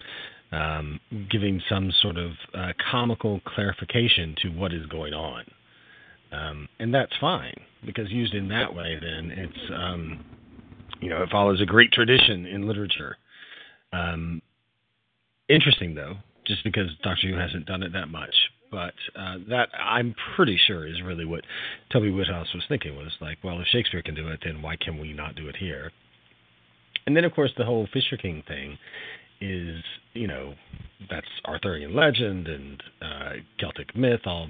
um, 0.51 0.99
giving 1.32 1.62
some 1.70 1.93
sort 2.01 2.18
of 2.18 2.32
uh, 2.54 2.74
comical 2.91 3.39
clarification 3.45 4.36
to 4.41 4.49
what 4.49 4.74
is 4.74 4.86
going 4.88 5.14
on. 5.14 5.45
Um, 6.34 6.68
and 6.80 6.94
that's 6.94 7.14
fine 7.22 7.56
because 7.86 8.10
used 8.10 8.34
in 8.34 8.48
that 8.50 8.74
way, 8.74 8.98
then 9.00 9.32
it's 9.32 9.72
um, 9.74 10.26
you 11.00 11.10
know 11.10 11.24
it 11.24 11.30
follows 11.30 11.62
a 11.62 11.66
great 11.66 11.92
tradition 11.92 12.46
in 12.46 12.68
literature. 12.68 13.18
Um, 13.92 14.42
interesting 15.48 15.94
though, 15.94 16.16
just 16.48 16.64
because 16.64 16.90
Doctor 17.04 17.28
Who 17.30 17.38
hasn't 17.38 17.66
done 17.66 17.84
it 17.84 17.94
that 17.94 18.08
much, 18.08 18.34
but 18.72 18.94
uh, 19.16 19.38
that 19.50 19.70
I'm 19.78 20.16
pretty 20.36 20.60
sure 20.66 20.88
is 20.88 21.02
really 21.04 21.26
what 21.26 21.44
Toby 21.92 22.10
Whithouse 22.10 22.52
was 22.54 22.64
thinking 22.68 22.96
was 22.96 23.12
like, 23.22 23.38
well, 23.44 23.60
if 23.60 23.68
Shakespeare 23.68 24.02
can 24.02 24.16
do 24.16 24.30
it, 24.30 24.40
then 24.44 24.62
why 24.62 24.76
can 24.76 24.98
we 25.00 25.14
not 25.14 25.36
do 25.36 25.48
it 25.48 25.56
here? 25.56 25.92
And 27.06 27.16
then, 27.16 27.26
of 27.26 27.34
course, 27.34 27.52
the 27.58 27.66
whole 27.66 27.88
Fisher 27.94 28.18
King 28.18 28.44
thing 28.48 28.78
is, 29.42 29.84
you 30.14 30.28
know, 30.28 30.54
that's 31.10 31.28
Arthurian 31.46 31.94
legend 31.94 32.48
and 32.48 32.84
uh, 33.02 33.30
Celtic 33.60 33.96
myth 33.96 34.22
all 34.26 34.48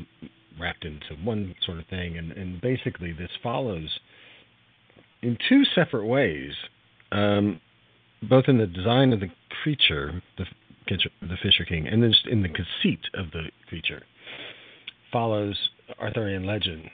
wrapped 0.59 0.85
into 0.85 1.15
one 1.23 1.55
sort 1.65 1.79
of 1.79 1.85
thing. 1.87 2.17
And, 2.17 2.31
and 2.31 2.61
basically, 2.61 3.11
this 3.13 3.31
follows 3.41 3.99
in 5.21 5.37
two 5.49 5.63
separate 5.73 6.05
ways, 6.05 6.51
um, 7.11 7.59
both 8.21 8.45
in 8.47 8.57
the 8.57 8.67
design 8.67 9.13
of 9.13 9.19
the 9.19 9.29
creature, 9.63 10.21
the 10.37 10.45
the 11.21 11.37
Fisher 11.41 11.63
King, 11.65 11.87
and 11.87 12.03
then 12.03 12.13
in 12.29 12.41
the 12.41 12.49
conceit 12.49 12.99
of 13.13 13.31
the 13.31 13.43
creature, 13.69 14.03
follows 15.11 15.57
Arthurian 15.99 16.45
legend. 16.45 16.89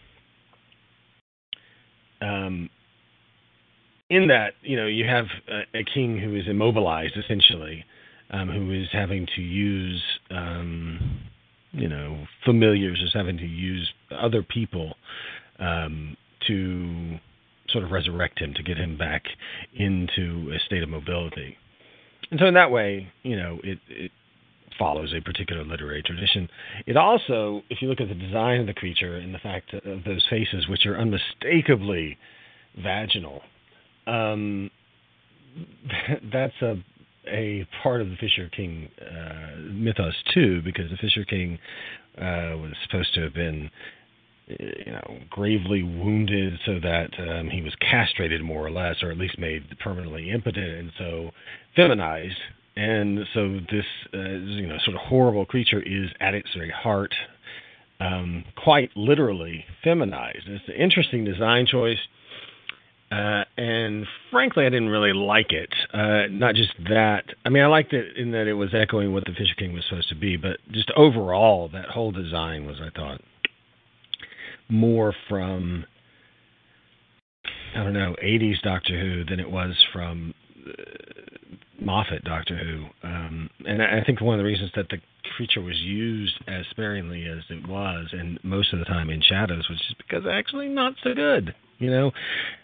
Um, 2.22 2.70
in 4.10 4.28
that, 4.28 4.54
you 4.62 4.76
know, 4.76 4.88
you 4.88 5.06
have 5.06 5.26
a, 5.48 5.80
a 5.80 5.84
king 5.84 6.20
who 6.20 6.36
is 6.36 6.48
immobilized 6.48 7.16
essentially, 7.18 7.86
um, 8.32 8.50
who 8.50 8.72
is 8.72 8.88
having 8.92 9.28
to 9.36 9.42
use, 9.42 10.02
um, 10.32 11.22
you 11.72 11.88
know, 11.88 12.26
familiars, 12.46 13.02
as 13.04 13.14
having 13.14 13.38
to 13.38 13.46
use 13.46 13.90
other 14.12 14.44
people 14.44 14.96
um, 15.60 16.18
to 16.48 17.18
sort 17.70 17.84
of 17.84 17.92
resurrect 17.92 18.40
him, 18.40 18.54
to 18.56 18.64
get 18.64 18.78
him 18.78 18.98
back 18.98 19.24
into 19.74 20.52
a 20.56 20.60
state 20.66 20.82
of 20.82 20.90
mobility. 20.90 21.58
And 22.32 22.40
so, 22.40 22.48
in 22.48 22.54
that 22.56 22.72
way, 22.72 23.12
you 23.24 23.38
know, 23.38 23.60
it, 23.64 23.80
it 23.88 24.12
follows 24.78 25.14
a 25.16 25.22
particular 25.22 25.64
literary 25.64 26.02
tradition. 26.02 26.50
It 26.88 26.98
also, 26.98 27.62
if 27.70 27.82
you 27.82 27.90
look 27.90 28.02
at 28.02 28.08
the 28.08 28.16
design 28.16 28.62
of 28.62 28.68
the 28.68 28.74
creature 28.74 29.18
and 29.18 29.34
the 29.34 29.40
fact 29.40 29.74
of 29.74 30.04
those 30.06 30.26
faces, 30.30 30.68
which 30.68 30.86
are 30.86 30.98
unmistakably 30.98 32.18
vaginal, 32.82 33.42
um, 34.08 34.72
that's 36.32 36.62
a 36.62 36.76
a 37.32 37.68
part 37.84 38.02
of 38.02 38.10
the 38.10 38.16
Fisher 38.16 38.50
King 38.50 38.90
uh, 39.02 39.56
mythos 39.72 40.16
too, 40.34 40.62
because 40.64 40.90
the 40.90 40.98
Fisher 40.98 41.26
King 41.26 41.60
uh, 42.18 42.58
was 42.58 42.74
supposed 42.84 43.14
to 43.14 43.22
have 43.22 43.34
been, 43.34 43.70
you 44.48 44.92
know, 44.92 45.20
gravely 45.30 45.84
wounded, 45.84 46.60
so 46.66 46.80
that 46.80 47.10
um, 47.20 47.50
he 47.50 47.62
was 47.62 47.74
castrated 47.76 48.42
more 48.42 48.66
or 48.66 48.72
less, 48.72 48.98
or 49.04 49.12
at 49.12 49.18
least 49.18 49.38
made 49.38 49.64
permanently 49.80 50.32
impotent, 50.32 50.72
and 50.72 50.92
so 50.98 51.32
feminized. 51.76 52.38
And 52.76 53.20
so 53.34 53.60
this, 53.72 53.86
uh, 54.14 54.18
you 54.20 54.68
know, 54.68 54.78
sort 54.86 54.96
of 54.96 55.02
horrible 55.02 55.46
creature 55.46 55.82
is 55.82 56.10
at 56.20 56.34
its 56.34 56.48
very 56.56 56.72
heart, 56.72 57.14
um, 58.00 58.46
quite 58.56 58.90
literally 58.96 59.66
feminized. 59.84 60.48
It's 60.48 60.68
an 60.68 60.76
interesting 60.76 61.26
design 61.26 61.66
choice 61.66 62.00
uh, 63.12 63.44
and 63.58 64.06
frankly, 64.32 64.66
I 64.66 64.70
didn't 64.70 64.90
really 64.90 65.14
like 65.14 65.52
it. 65.52 65.74
Uh, 65.94 66.28
not 66.30 66.56
just 66.56 66.74
that. 66.90 67.24
I 67.44 67.50
mean, 67.50 67.64
I 67.64 67.68
liked 67.68 67.94
it 67.94 68.18
in 68.18 68.32
that 68.32 68.48
it 68.48 68.54
was 68.54 68.70
echoing 68.74 69.14
what 69.14 69.26
the 69.26 69.32
Fisher 69.32 69.56
King 69.58 69.74
was 69.74 69.84
supposed 69.90 70.10
to 70.10 70.16
be, 70.16 70.38
but 70.38 70.58
just 70.72 70.92
overall, 70.96 71.70
that 71.74 71.86
whole 71.86 72.12
design 72.12 72.66
was, 72.66 72.78
I 72.80 72.90
thought, 72.96 73.22
more 74.70 75.14
from 75.28 75.86
I 77.76 77.84
don't 77.84 77.94
know, 77.94 78.16
80s 78.24 78.62
Doctor 78.62 79.00
Who 79.00 79.26
than 79.26 79.40
it 79.40 79.50
was 79.50 79.76
from 79.94 80.34
uh, 80.68 80.72
Moffat 81.80 82.24
Doctor 82.24 82.58
Who. 82.58 83.08
Um, 83.08 83.50
and 83.66 83.82
I, 83.82 84.00
I 84.00 84.04
think 84.04 84.22
one 84.22 84.36
of 84.36 84.40
the 84.40 84.46
reasons 84.46 84.72
that 84.76 84.90
the 84.90 84.98
creature 85.36 85.62
was 85.62 85.78
used 85.78 86.34
as 86.48 86.66
sparingly 86.72 87.26
as 87.26 87.44
it 87.50 87.68
was, 87.68 88.08
and 88.12 88.40
most 88.44 88.74
of 88.74 88.80
the 88.80 88.86
time 88.86 89.10
in 89.10 89.22
shadows, 89.22 89.68
was 89.70 89.80
just 89.80 89.98
because 89.98 90.24
actually 90.30 90.68
not 90.68 90.94
so 91.04 91.14
good 91.14 91.54
you 91.80 91.90
know, 91.90 92.12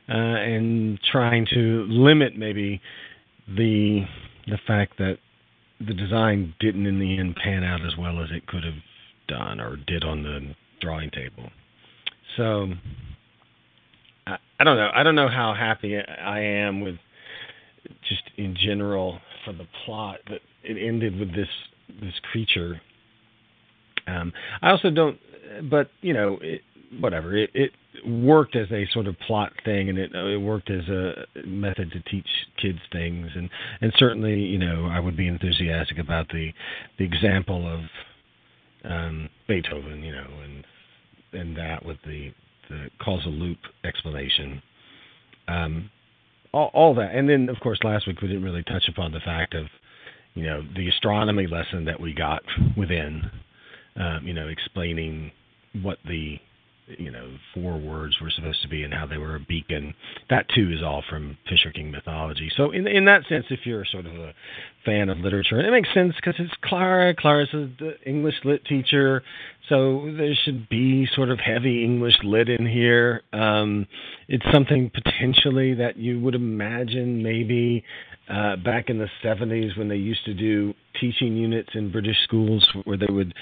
uh, 0.09 0.13
and 0.13 0.99
trying 1.11 1.47
to 1.53 1.85
limit 1.89 2.37
maybe 2.37 2.81
the 3.47 4.01
the 4.47 4.59
fact 4.67 4.97
that 4.97 5.17
the 5.79 5.93
design 5.93 6.53
didn't 6.59 6.85
in 6.85 6.99
the 6.99 7.17
end 7.17 7.35
pan 7.35 7.63
out 7.63 7.81
as 7.81 7.97
well 7.97 8.21
as 8.21 8.29
it 8.31 8.47
could 8.47 8.63
have 8.63 8.75
done 9.27 9.59
or 9.59 9.75
did 9.75 10.03
on 10.03 10.23
the 10.23 10.55
drawing 10.81 11.09
table. 11.09 11.49
So 12.37 12.67
I, 14.27 14.37
I 14.59 14.63
don't 14.63 14.77
know. 14.77 14.89
I 14.93 15.03
don't 15.03 15.15
know 15.15 15.29
how 15.29 15.53
happy 15.57 15.97
I 15.97 16.39
am 16.39 16.81
with 16.81 16.95
just 18.07 18.23
in 18.37 18.55
general 18.55 19.19
for 19.43 19.53
the 19.53 19.67
plot, 19.85 20.19
but 20.27 20.41
it 20.63 20.77
ended 20.77 21.19
with 21.19 21.29
this 21.29 21.47
this 22.01 22.13
creature. 22.31 22.81
Um, 24.07 24.33
I 24.61 24.71
also 24.71 24.89
don't, 24.89 25.19
but 25.69 25.89
you 26.01 26.13
know, 26.13 26.37
it, 26.41 26.61
whatever. 26.99 27.35
It, 27.35 27.49
it 27.53 27.71
worked 28.05 28.55
as 28.55 28.71
a 28.71 28.85
sort 28.93 29.07
of 29.07 29.17
plot 29.19 29.51
thing, 29.63 29.89
and 29.89 29.97
it, 29.97 30.13
it 30.13 30.37
worked 30.37 30.69
as 30.69 30.87
a 30.89 31.25
method 31.45 31.91
to 31.91 31.99
teach 32.01 32.27
kids 32.61 32.79
things, 32.91 33.29
and 33.35 33.49
and 33.81 33.93
certainly, 33.97 34.39
you 34.39 34.57
know, 34.57 34.87
I 34.91 34.99
would 34.99 35.15
be 35.15 35.27
enthusiastic 35.27 35.97
about 35.99 36.29
the 36.29 36.51
the 36.97 37.05
example 37.05 37.67
of 37.67 37.81
um, 38.89 39.29
Beethoven, 39.47 40.03
you 40.03 40.11
know, 40.11 40.27
and 40.43 40.65
and 41.33 41.57
that 41.57 41.85
with 41.85 41.97
the 42.05 42.31
the 42.69 42.89
causal 42.99 43.31
loop 43.31 43.59
explanation. 43.83 44.61
Um, 45.47 45.91
all, 46.51 46.71
all 46.73 46.95
that, 46.95 47.13
and 47.13 47.29
then 47.29 47.49
of 47.49 47.59
course 47.59 47.79
last 47.83 48.07
week 48.07 48.21
we 48.21 48.27
didn't 48.27 48.43
really 48.43 48.63
touch 48.63 48.87
upon 48.87 49.11
the 49.11 49.19
fact 49.19 49.53
of, 49.53 49.65
you 50.33 50.43
know, 50.43 50.63
the 50.75 50.89
astronomy 50.89 51.47
lesson 51.47 51.85
that 51.85 51.99
we 51.99 52.13
got 52.13 52.41
within, 52.77 53.29
um, 53.97 54.21
you 54.23 54.33
know, 54.33 54.47
explaining 54.47 55.31
what 55.83 55.97
the 56.07 56.37
you 56.87 57.11
know 57.11 57.37
four 57.53 57.77
words 57.77 58.15
were 58.21 58.29
supposed 58.29 58.61
to 58.61 58.67
be 58.67 58.83
and 58.83 58.93
how 58.93 59.05
they 59.05 59.17
were 59.17 59.35
a 59.35 59.39
beacon. 59.39 59.93
That 60.29 60.47
too 60.53 60.71
is 60.71 60.83
all 60.83 61.03
from 61.09 61.37
Fisher 61.49 61.71
King 61.71 61.91
mythology. 61.91 62.51
So 62.55 62.71
in 62.71 62.87
in 62.87 63.05
that 63.05 63.23
sense, 63.27 63.45
if 63.49 63.61
you're 63.65 63.85
sort 63.85 64.05
of 64.05 64.13
a 64.13 64.33
fan 64.85 65.09
of 65.09 65.17
literature, 65.17 65.59
it 65.59 65.71
makes 65.71 65.89
sense 65.93 66.13
because 66.15 66.35
it's 66.39 66.53
Clara. 66.63 67.15
Clara's 67.15 67.49
the 67.51 67.95
English 68.05 68.35
lit 68.43 68.65
teacher, 68.65 69.23
so 69.69 70.13
there 70.17 70.33
should 70.43 70.69
be 70.69 71.07
sort 71.15 71.29
of 71.29 71.39
heavy 71.39 71.83
English 71.83 72.15
lit 72.23 72.49
in 72.49 72.65
here. 72.65 73.23
Um, 73.33 73.87
it's 74.27 74.45
something 74.53 74.91
potentially 74.93 75.75
that 75.75 75.97
you 75.97 76.19
would 76.19 76.35
imagine 76.35 77.23
maybe 77.23 77.83
uh, 78.27 78.55
back 78.55 78.89
in 78.89 78.97
the 78.97 79.07
70s 79.23 79.77
when 79.77 79.87
they 79.87 79.95
used 79.95 80.25
to 80.25 80.33
do 80.33 80.73
teaching 80.99 81.35
units 81.35 81.69
in 81.73 81.91
British 81.91 82.17
schools 82.23 82.67
where 82.85 82.97
they 82.97 83.11
would 83.11 83.33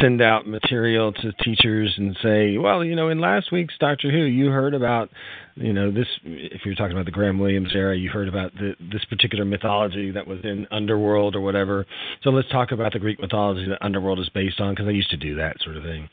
send 0.00 0.20
out 0.20 0.48
material 0.48 1.12
to 1.12 1.32
teachers 1.44 1.94
and 1.96 2.16
say, 2.22 2.58
well, 2.58 2.84
you 2.84 2.96
know, 2.96 3.08
in 3.08 3.20
last 3.20 3.52
week's 3.52 3.74
Doctor 3.78 4.10
Who, 4.10 4.22
you 4.22 4.46
heard 4.46 4.74
about, 4.74 5.10
you 5.54 5.72
know, 5.72 5.92
this, 5.92 6.06
if 6.24 6.62
you're 6.64 6.74
talking 6.74 6.92
about 6.92 7.04
the 7.04 7.12
Graham 7.12 7.38
Williams 7.38 7.70
era, 7.72 7.96
you 7.96 8.10
heard 8.10 8.28
about 8.28 8.52
the, 8.54 8.74
this 8.90 9.04
particular 9.04 9.44
mythology 9.44 10.10
that 10.10 10.26
was 10.26 10.40
in 10.42 10.66
Underworld 10.72 11.36
or 11.36 11.40
whatever. 11.40 11.86
So 12.22 12.30
let's 12.30 12.48
talk 12.48 12.72
about 12.72 12.92
the 12.92 12.98
Greek 12.98 13.20
mythology 13.20 13.68
that 13.68 13.84
Underworld 13.84 14.18
is 14.18 14.28
based 14.30 14.60
on 14.60 14.72
because 14.72 14.86
they 14.86 14.92
used 14.92 15.10
to 15.10 15.16
do 15.16 15.36
that 15.36 15.56
sort 15.62 15.76
of 15.76 15.84
thing. 15.84 16.08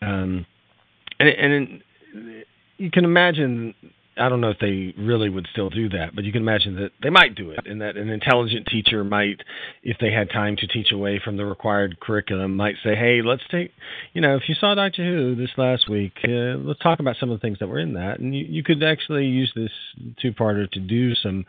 Um, 0.00 0.46
and, 1.20 1.28
and 1.28 1.82
you 2.78 2.90
can 2.90 3.04
imagine 3.04 3.74
I 4.16 4.28
don't 4.28 4.42
know 4.42 4.50
if 4.50 4.58
they 4.58 4.94
really 5.00 5.30
would 5.30 5.48
still 5.52 5.70
do 5.70 5.88
that, 5.90 6.14
but 6.14 6.24
you 6.24 6.32
can 6.32 6.42
imagine 6.42 6.76
that 6.76 6.90
they 7.02 7.08
might 7.08 7.34
do 7.34 7.50
it, 7.50 7.60
and 7.66 7.80
that 7.80 7.96
an 7.96 8.10
intelligent 8.10 8.66
teacher 8.66 9.04
might, 9.04 9.42
if 9.82 9.96
they 10.00 10.12
had 10.12 10.28
time 10.30 10.56
to 10.56 10.66
teach 10.66 10.92
away 10.92 11.18
from 11.24 11.38
the 11.38 11.46
required 11.46 11.98
curriculum, 11.98 12.54
might 12.56 12.76
say, 12.84 12.94
"Hey, 12.94 13.22
let's 13.22 13.42
take, 13.50 13.72
you 14.12 14.20
know, 14.20 14.36
if 14.36 14.48
you 14.48 14.54
saw 14.54 14.74
Doctor 14.74 15.02
Who 15.02 15.34
this 15.34 15.56
last 15.56 15.88
week, 15.88 16.12
uh, 16.24 16.58
let's 16.58 16.80
talk 16.80 17.00
about 17.00 17.16
some 17.16 17.30
of 17.30 17.40
the 17.40 17.42
things 17.42 17.58
that 17.60 17.68
were 17.68 17.78
in 17.78 17.94
that, 17.94 18.20
and 18.20 18.34
you, 18.36 18.44
you 18.46 18.62
could 18.62 18.82
actually 18.82 19.26
use 19.26 19.50
this 19.54 19.72
two-parter 20.20 20.70
to 20.70 20.80
do 20.80 21.14
some 21.14 21.46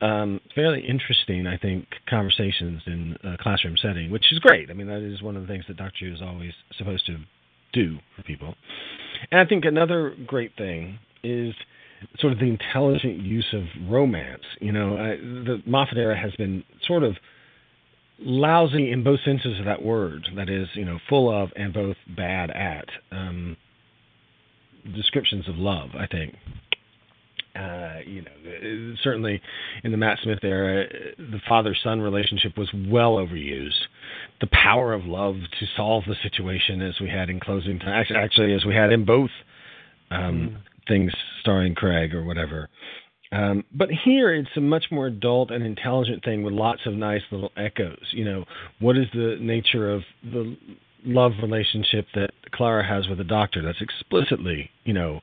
um, 0.00 0.40
fairly 0.54 0.80
interesting, 0.86 1.46
I 1.46 1.56
think, 1.56 1.86
conversations 2.08 2.82
in 2.86 3.16
a 3.24 3.38
classroom 3.38 3.76
setting, 3.80 4.10
which 4.10 4.32
is 4.32 4.40
great. 4.40 4.70
I 4.70 4.74
mean, 4.74 4.88
that 4.88 5.02
is 5.02 5.22
one 5.22 5.36
of 5.36 5.42
the 5.42 5.48
things 5.48 5.64
that 5.68 5.76
Doctor 5.76 6.06
Who 6.06 6.14
is 6.14 6.20
always 6.20 6.52
supposed 6.76 7.06
to 7.06 7.18
do 7.72 7.98
for 8.16 8.22
people. 8.22 8.54
And 9.30 9.40
I 9.40 9.46
think 9.46 9.64
another 9.64 10.14
great 10.26 10.56
thing 10.56 10.98
is 11.22 11.54
sort 12.18 12.32
of 12.32 12.38
the 12.38 12.46
intelligent 12.46 13.20
use 13.20 13.46
of 13.52 13.64
romance. 13.88 14.42
You 14.60 14.72
know, 14.72 14.96
I, 14.96 15.16
the 15.16 15.62
Moffat 15.66 15.98
era 15.98 16.18
has 16.18 16.32
been 16.36 16.64
sort 16.86 17.02
of 17.02 17.16
lousy 18.18 18.90
in 18.90 19.02
both 19.04 19.20
senses 19.24 19.58
of 19.58 19.66
that 19.66 19.82
word. 19.82 20.28
That 20.36 20.48
is, 20.48 20.68
you 20.74 20.84
know, 20.84 20.98
full 21.08 21.30
of 21.30 21.50
and 21.56 21.72
both 21.72 21.96
bad 22.16 22.50
at 22.50 22.88
um, 23.10 23.56
descriptions 24.94 25.48
of 25.48 25.56
love. 25.56 25.90
I 25.98 26.06
think. 26.06 26.34
Uh, 27.54 28.00
you 28.06 28.20
know, 28.20 28.94
certainly 29.02 29.40
in 29.82 29.90
the 29.90 29.96
Matt 29.96 30.18
Smith 30.22 30.40
era, 30.42 30.84
the 31.16 31.40
father-son 31.48 32.02
relationship 32.02 32.58
was 32.58 32.68
well 32.74 33.16
overused. 33.16 33.80
The 34.42 34.46
power 34.48 34.92
of 34.92 35.06
love 35.06 35.36
to 35.58 35.66
solve 35.74 36.04
the 36.06 36.16
situation, 36.22 36.82
as 36.82 37.00
we 37.00 37.08
had 37.08 37.30
in 37.30 37.40
closing 37.40 37.78
time, 37.78 38.04
actually, 38.14 38.52
as 38.52 38.66
we 38.66 38.74
had 38.74 38.92
in 38.92 39.06
both 39.06 39.30
um, 40.10 40.20
mm 40.20 40.56
things 40.88 41.12
starring 41.40 41.74
Craig 41.74 42.14
or 42.14 42.24
whatever. 42.24 42.68
Um, 43.32 43.64
but 43.72 43.88
here 44.04 44.32
it's 44.34 44.48
a 44.56 44.60
much 44.60 44.84
more 44.90 45.08
adult 45.08 45.50
and 45.50 45.64
intelligent 45.64 46.24
thing 46.24 46.42
with 46.42 46.54
lots 46.54 46.82
of 46.86 46.94
nice 46.94 47.22
little 47.30 47.50
echoes. 47.56 48.04
You 48.12 48.24
know, 48.24 48.44
what 48.80 48.96
is 48.96 49.06
the 49.12 49.36
nature 49.40 49.92
of 49.92 50.02
the 50.22 50.56
love 51.04 51.32
relationship 51.42 52.06
that 52.14 52.30
Clara 52.52 52.86
has 52.86 53.08
with 53.08 53.18
the 53.18 53.24
doctor 53.24 53.62
that's 53.62 53.80
explicitly, 53.80 54.70
you 54.84 54.92
know, 54.92 55.20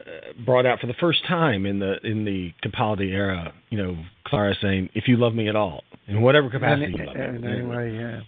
uh, 0.00 0.32
brought 0.44 0.66
out 0.66 0.80
for 0.80 0.86
the 0.86 0.94
first 0.94 1.26
time 1.26 1.66
in 1.66 1.78
the 1.78 1.96
in 2.04 2.24
the 2.24 2.52
Capaldi 2.64 3.12
era. 3.12 3.52
You 3.70 3.78
know, 3.78 3.96
Clara 4.24 4.54
saying, 4.60 4.90
"If 4.94 5.08
you 5.08 5.16
love 5.16 5.34
me 5.34 5.48
at 5.48 5.56
all, 5.56 5.82
in 6.06 6.22
whatever 6.22 6.48
capacity 6.50 6.94
you 6.96 7.06
love 7.06 7.16
me, 7.16 7.22
in 7.22 7.44
any 7.44 7.62
way, 7.62 7.92
yeah, 7.94 8.20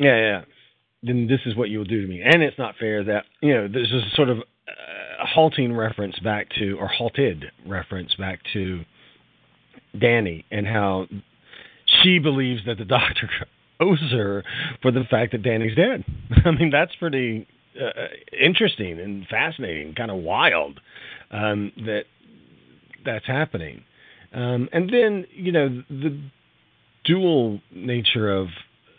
yeah, 0.00 0.16
yeah, 0.16 0.40
then 1.02 1.26
this 1.28 1.40
is 1.46 1.54
what 1.56 1.68
you 1.70 1.78
will 1.78 1.84
do 1.84 2.02
to 2.02 2.08
me." 2.08 2.22
And 2.22 2.42
it's 2.42 2.58
not 2.58 2.76
fair 2.76 3.04
that 3.04 3.24
you 3.40 3.54
know 3.54 3.68
there's 3.68 3.92
a 3.92 4.02
sort 4.14 4.28
of 4.28 4.38
a 4.38 4.42
halting 5.34 5.74
reference 5.74 6.18
back 6.18 6.48
to, 6.58 6.76
or 6.78 6.88
halted 6.88 7.44
reference 7.66 8.14
back 8.14 8.40
to 8.52 8.84
Danny 9.98 10.44
and 10.50 10.66
how 10.66 11.06
she 12.02 12.18
believes 12.18 12.62
that 12.66 12.78
the 12.78 12.84
doctor 12.84 13.28
owes 13.80 14.00
her 14.10 14.44
for 14.82 14.90
the 14.90 15.04
fact 15.10 15.32
that 15.32 15.42
Danny's 15.42 15.76
dead. 15.76 16.04
I 16.44 16.50
mean, 16.50 16.70
that's 16.70 16.94
pretty 16.96 17.46
uh, 17.80 18.08
interesting 18.38 18.98
and 18.98 19.26
fascinating, 19.28 19.94
kind 19.94 20.10
of 20.10 20.18
wild 20.18 20.80
um, 21.30 21.72
that 21.76 22.04
that's 23.04 23.26
happening. 23.26 23.84
Um, 24.32 24.68
and 24.72 24.92
then, 24.92 25.26
you 25.30 25.52
know, 25.52 25.82
the 25.88 26.20
dual 27.04 27.60
nature 27.72 28.30
of 28.30 28.48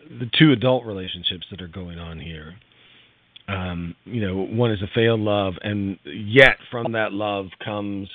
the 0.09 0.29
two 0.37 0.51
adult 0.51 0.85
relationships 0.85 1.45
that 1.51 1.61
are 1.61 1.67
going 1.67 1.99
on 1.99 2.19
here. 2.19 2.55
Um, 3.49 3.95
you 4.05 4.21
know, 4.21 4.35
one 4.35 4.71
is 4.71 4.81
a 4.81 4.87
failed 4.93 5.21
love, 5.21 5.53
and 5.61 5.97
yet 6.05 6.57
from 6.69 6.91
that 6.91 7.13
love 7.13 7.47
comes, 7.63 8.07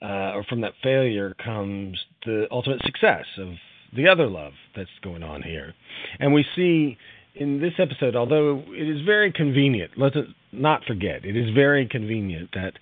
uh, 0.00 0.32
or 0.34 0.44
from 0.44 0.60
that 0.60 0.74
failure 0.82 1.34
comes 1.44 1.98
the 2.24 2.46
ultimate 2.50 2.80
success 2.84 3.24
of 3.38 3.48
the 3.96 4.06
other 4.06 4.28
love 4.28 4.52
that's 4.76 4.90
going 5.02 5.22
on 5.22 5.42
here. 5.42 5.74
And 6.20 6.32
we 6.32 6.44
see 6.54 6.96
in 7.34 7.60
this 7.60 7.74
episode, 7.78 8.14
although 8.14 8.62
it 8.68 8.88
is 8.88 9.04
very 9.04 9.32
convenient, 9.32 9.92
let's 9.96 10.16
not 10.52 10.84
forget, 10.84 11.24
it 11.24 11.36
is 11.36 11.54
very 11.54 11.86
convenient 11.86 12.50
that 12.54 12.74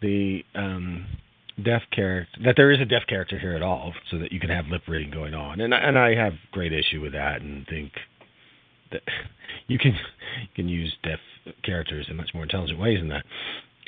the 0.00 0.44
um, 0.54 1.06
deaf 1.62 1.82
character 1.92 2.40
that 2.44 2.54
there 2.56 2.70
is 2.72 2.80
a 2.80 2.84
deaf 2.84 3.02
character 3.08 3.38
here 3.38 3.54
at 3.54 3.62
all, 3.62 3.92
so 4.10 4.18
that 4.18 4.32
you 4.32 4.40
can 4.40 4.50
have 4.50 4.66
lip 4.66 4.82
reading 4.88 5.10
going 5.10 5.34
on, 5.34 5.60
and 5.60 5.72
and 5.72 5.98
I 5.98 6.14
have 6.14 6.32
great 6.50 6.72
issue 6.72 7.00
with 7.00 7.12
that, 7.12 7.42
and 7.42 7.66
think 7.66 7.92
that 8.94 9.02
you 9.68 9.78
can 9.78 9.92
you 9.92 10.48
can 10.54 10.68
use 10.68 10.94
deaf 11.02 11.20
characters 11.62 12.06
in 12.08 12.16
much 12.16 12.30
more 12.34 12.44
intelligent 12.44 12.80
ways 12.80 12.98
than 13.00 13.08
that. 13.08 13.24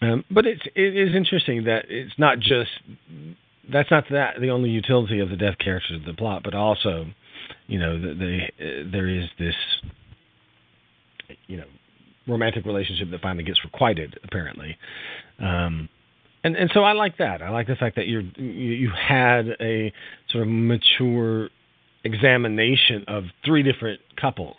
Um, 0.03 0.25
but 0.31 0.47
it's 0.47 0.63
it 0.75 0.97
is 0.97 1.15
interesting 1.15 1.65
that 1.65 1.87
it's 1.89 2.19
not 2.19 2.39
just 2.39 2.71
that's 3.73 3.91
not 3.91 4.05
that 4.11 4.35
the 4.41 4.51
only 4.51 4.71
utility 4.71 5.21
of 5.21 5.31
the 5.31 5.37
deaf 5.37 5.55
characters 5.59 5.99
of 6.01 6.05
the 6.05 6.15
plot, 6.15 6.43
but 6.45 6.55
also, 6.55 7.07
you 7.67 7.79
know, 7.79 8.01
the, 8.01 8.15
the 8.15 8.41
uh, 8.65 8.91
there 8.93 9.09
is 9.09 9.25
this, 9.39 9.55
you 11.47 11.57
know, 11.57 11.67
romantic 12.29 12.65
relationship 12.65 13.11
that 13.11 13.21
finally 13.21 13.45
gets 13.45 13.65
requited 13.65 14.19
apparently. 14.23 14.77
Um, 15.39 15.89
and 16.45 16.57
and 16.57 16.71
so 16.75 16.81
I 16.85 16.93
like 16.93 17.19
that. 17.19 17.43
I 17.43 17.51
like 17.51 17.67
the 17.67 17.75
fact 17.75 17.97
that 17.97 18.07
you're 18.07 18.23
you, 18.37 18.45
you 18.45 18.91
had 18.91 19.49
a 19.61 19.93
sort 20.31 20.43
of 20.43 20.49
mature 20.49 21.49
examination 22.05 23.05
of 23.09 23.25
three 23.45 23.63
different 23.63 24.01
couples 24.21 24.57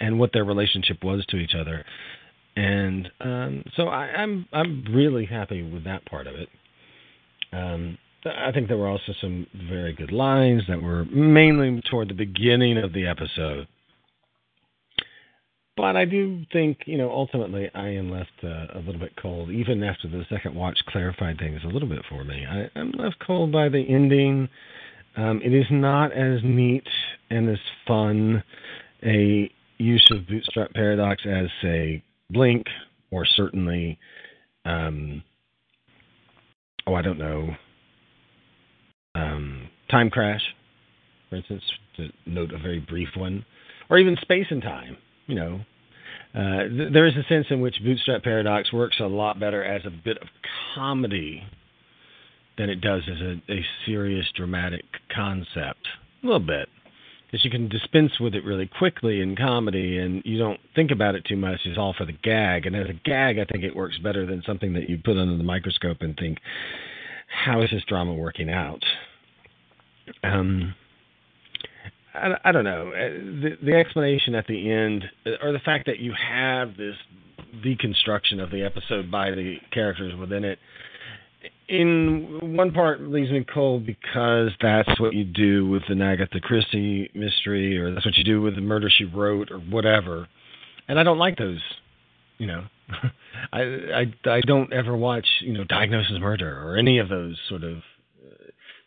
and 0.00 0.18
what 0.18 0.32
their 0.32 0.44
relationship 0.44 1.02
was 1.02 1.24
to 1.26 1.36
each 1.36 1.54
other. 1.58 1.84
And 2.56 3.08
um, 3.20 3.64
so 3.76 3.88
I, 3.88 4.06
I'm 4.06 4.46
I'm 4.52 4.84
really 4.90 5.26
happy 5.26 5.62
with 5.62 5.84
that 5.84 6.04
part 6.06 6.26
of 6.26 6.34
it. 6.34 6.48
Um, 7.52 7.98
I 8.24 8.50
think 8.52 8.68
there 8.68 8.76
were 8.76 8.88
also 8.88 9.12
some 9.20 9.46
very 9.70 9.92
good 9.92 10.12
lines 10.12 10.62
that 10.68 10.82
were 10.82 11.04
mainly 11.04 11.80
toward 11.88 12.08
the 12.08 12.14
beginning 12.14 12.78
of 12.78 12.92
the 12.92 13.06
episode. 13.06 13.68
But 15.76 15.94
I 15.94 16.04
do 16.06 16.44
think, 16.52 16.78
you 16.86 16.98
know, 16.98 17.08
ultimately 17.10 17.70
I 17.72 17.90
am 17.90 18.10
left 18.10 18.32
uh, 18.42 18.66
a 18.74 18.82
little 18.84 18.98
bit 18.98 19.14
cold. 19.14 19.50
Even 19.50 19.84
after 19.84 20.08
the 20.08 20.24
second 20.28 20.56
watch 20.56 20.76
clarified 20.88 21.38
things 21.38 21.60
a 21.62 21.68
little 21.68 21.88
bit 21.88 22.02
for 22.08 22.24
me, 22.24 22.44
I, 22.44 22.68
I'm 22.76 22.90
left 22.98 23.16
cold 23.24 23.52
by 23.52 23.68
the 23.68 23.84
ending. 23.88 24.48
Um, 25.16 25.40
it 25.44 25.54
is 25.54 25.66
not 25.70 26.10
as 26.12 26.40
neat 26.42 26.88
and 27.30 27.48
as 27.48 27.58
fun 27.86 28.42
a 29.04 29.48
use 29.78 30.06
of 30.10 30.26
bootstrap 30.26 30.72
paradox 30.74 31.22
as, 31.26 31.46
say, 31.62 32.02
Blink, 32.30 32.66
or 33.10 33.24
certainly, 33.24 33.98
um, 34.64 35.22
oh, 36.86 36.94
I 36.94 37.02
don't 37.02 37.18
know, 37.18 37.50
um, 39.14 39.68
Time 39.90 40.10
Crash, 40.10 40.42
for 41.30 41.36
instance, 41.36 41.62
to 41.96 42.08
note 42.26 42.52
a 42.52 42.58
very 42.58 42.80
brief 42.80 43.08
one, 43.16 43.44
or 43.88 43.98
even 43.98 44.16
Space 44.20 44.46
and 44.50 44.62
Time 44.62 44.96
you 45.28 45.36
know, 45.36 45.60
uh, 46.34 46.68
th- 46.68 46.92
there 46.92 47.06
is 47.06 47.14
a 47.14 47.22
sense 47.28 47.46
in 47.50 47.60
which 47.60 47.76
Bootstrap 47.84 48.24
Paradox 48.24 48.72
works 48.72 48.96
a 48.98 49.06
lot 49.06 49.38
better 49.38 49.62
as 49.62 49.82
a 49.86 49.90
bit 49.90 50.18
of 50.18 50.26
comedy 50.74 51.44
than 52.56 52.68
it 52.68 52.80
does 52.80 53.02
as 53.08 53.20
a, 53.20 53.52
a 53.52 53.64
serious 53.86 54.26
dramatic 54.34 54.84
concept. 55.14 55.86
A 56.22 56.26
little 56.26 56.40
bit. 56.40 56.68
Because 57.30 57.44
you 57.44 57.50
can 57.50 57.68
dispense 57.68 58.18
with 58.18 58.34
it 58.34 58.42
really 58.44 58.66
quickly 58.66 59.20
in 59.20 59.36
comedy 59.36 59.98
and 59.98 60.22
you 60.24 60.38
don't 60.38 60.60
think 60.74 60.90
about 60.90 61.14
it 61.14 61.26
too 61.26 61.36
much. 61.36 61.60
It's 61.66 61.76
all 61.76 61.92
for 61.92 62.06
the 62.06 62.12
gag. 62.12 62.64
And 62.64 62.74
as 62.74 62.88
a 62.88 62.94
gag, 63.04 63.38
I 63.38 63.44
think 63.44 63.64
it 63.64 63.76
works 63.76 63.98
better 63.98 64.24
than 64.24 64.42
something 64.46 64.72
that 64.72 64.88
you 64.88 64.96
put 64.96 65.18
under 65.18 65.36
the 65.36 65.42
microscope 65.42 65.98
and 66.00 66.16
think, 66.16 66.38
how 67.28 67.60
is 67.60 67.70
this 67.70 67.84
drama 67.86 68.14
working 68.14 68.48
out? 68.48 68.82
Um, 70.22 70.74
I, 72.14 72.34
I 72.44 72.52
don't 72.52 72.64
know. 72.64 72.88
Uh, 72.88 73.08
the, 73.42 73.50
the 73.62 73.74
explanation 73.74 74.34
at 74.34 74.46
the 74.46 74.70
end, 74.70 75.04
uh, 75.26 75.44
or 75.44 75.52
the 75.52 75.58
fact 75.58 75.86
that 75.86 75.98
you 75.98 76.14
have 76.14 76.76
this 76.76 76.96
deconstruction 77.64 78.42
of 78.42 78.50
the 78.50 78.62
episode 78.62 79.10
by 79.10 79.30
the 79.30 79.56
characters 79.72 80.14
within 80.18 80.44
it, 80.44 80.58
in 81.68 82.56
one 82.56 82.72
part 82.72 83.00
leaves 83.02 83.30
me 83.30 83.44
cold 83.52 83.84
because 83.84 84.50
that's 84.60 84.98
what 85.00 85.14
you 85.14 85.24
do 85.24 85.68
with 85.68 85.82
an 85.88 86.00
Agatha 86.00 86.40
Christie 86.40 87.10
mystery, 87.14 87.78
or 87.78 87.92
that's 87.92 88.06
what 88.06 88.16
you 88.16 88.24
do 88.24 88.40
with 88.40 88.54
the 88.54 88.60
Murder 88.60 88.90
She 88.90 89.04
Wrote, 89.04 89.50
or 89.50 89.58
whatever. 89.58 90.28
And 90.88 90.98
I 90.98 91.02
don't 91.02 91.18
like 91.18 91.36
those. 91.36 91.60
You 92.38 92.46
know, 92.46 92.64
I 93.52 93.60
I 93.60 94.30
I 94.30 94.40
don't 94.40 94.72
ever 94.72 94.96
watch 94.96 95.26
you 95.40 95.52
know 95.52 95.64
Diagnosis 95.64 96.18
Murder 96.20 96.62
or 96.64 96.76
any 96.76 96.98
of 96.98 97.08
those 97.08 97.38
sort 97.48 97.64
of 97.64 97.78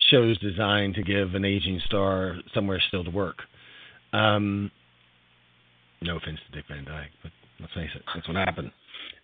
shows 0.09 0.37
designed 0.39 0.95
to 0.95 1.03
give 1.03 1.35
an 1.35 1.45
aging 1.45 1.81
star 1.85 2.35
somewhere 2.53 2.81
still 2.87 3.03
to 3.03 3.11
work. 3.11 3.37
Um, 4.13 4.71
no 6.01 6.17
offense 6.17 6.39
to 6.47 6.57
Dick 6.57 6.65
Van 6.67 6.83
Dyke, 6.83 7.11
but 7.21 7.31
let's 7.59 7.73
face 7.73 7.89
it, 7.95 8.01
that's 8.13 8.27
what 8.27 8.35
happened. 8.35 8.71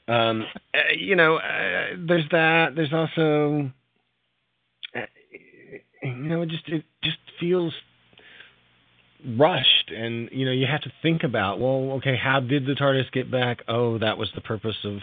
Um, 0.07 0.45
uh, 0.73 0.77
you 0.97 1.15
know, 1.15 1.37
uh, 1.37 1.95
there's 2.07 2.29
that. 2.31 2.75
There's 2.75 2.93
also, 2.93 3.71
uh, 4.95 5.01
you 6.01 6.13
know, 6.13 6.41
it 6.43 6.49
just 6.49 6.67
it 6.67 6.85
just 7.03 7.17
feels 7.39 7.73
rushed, 9.37 9.91
and 9.91 10.29
you 10.31 10.45
know, 10.45 10.51
you 10.51 10.65
have 10.65 10.81
to 10.81 10.91
think 11.01 11.23
about, 11.23 11.59
well, 11.59 11.97
okay, 11.97 12.15
how 12.15 12.39
did 12.39 12.65
the 12.65 12.73
TARDIS 12.73 13.11
get 13.11 13.29
back? 13.29 13.63
Oh, 13.67 13.97
that 13.97 14.17
was 14.17 14.29
the 14.33 14.41
purpose 14.41 14.77
of 14.85 14.99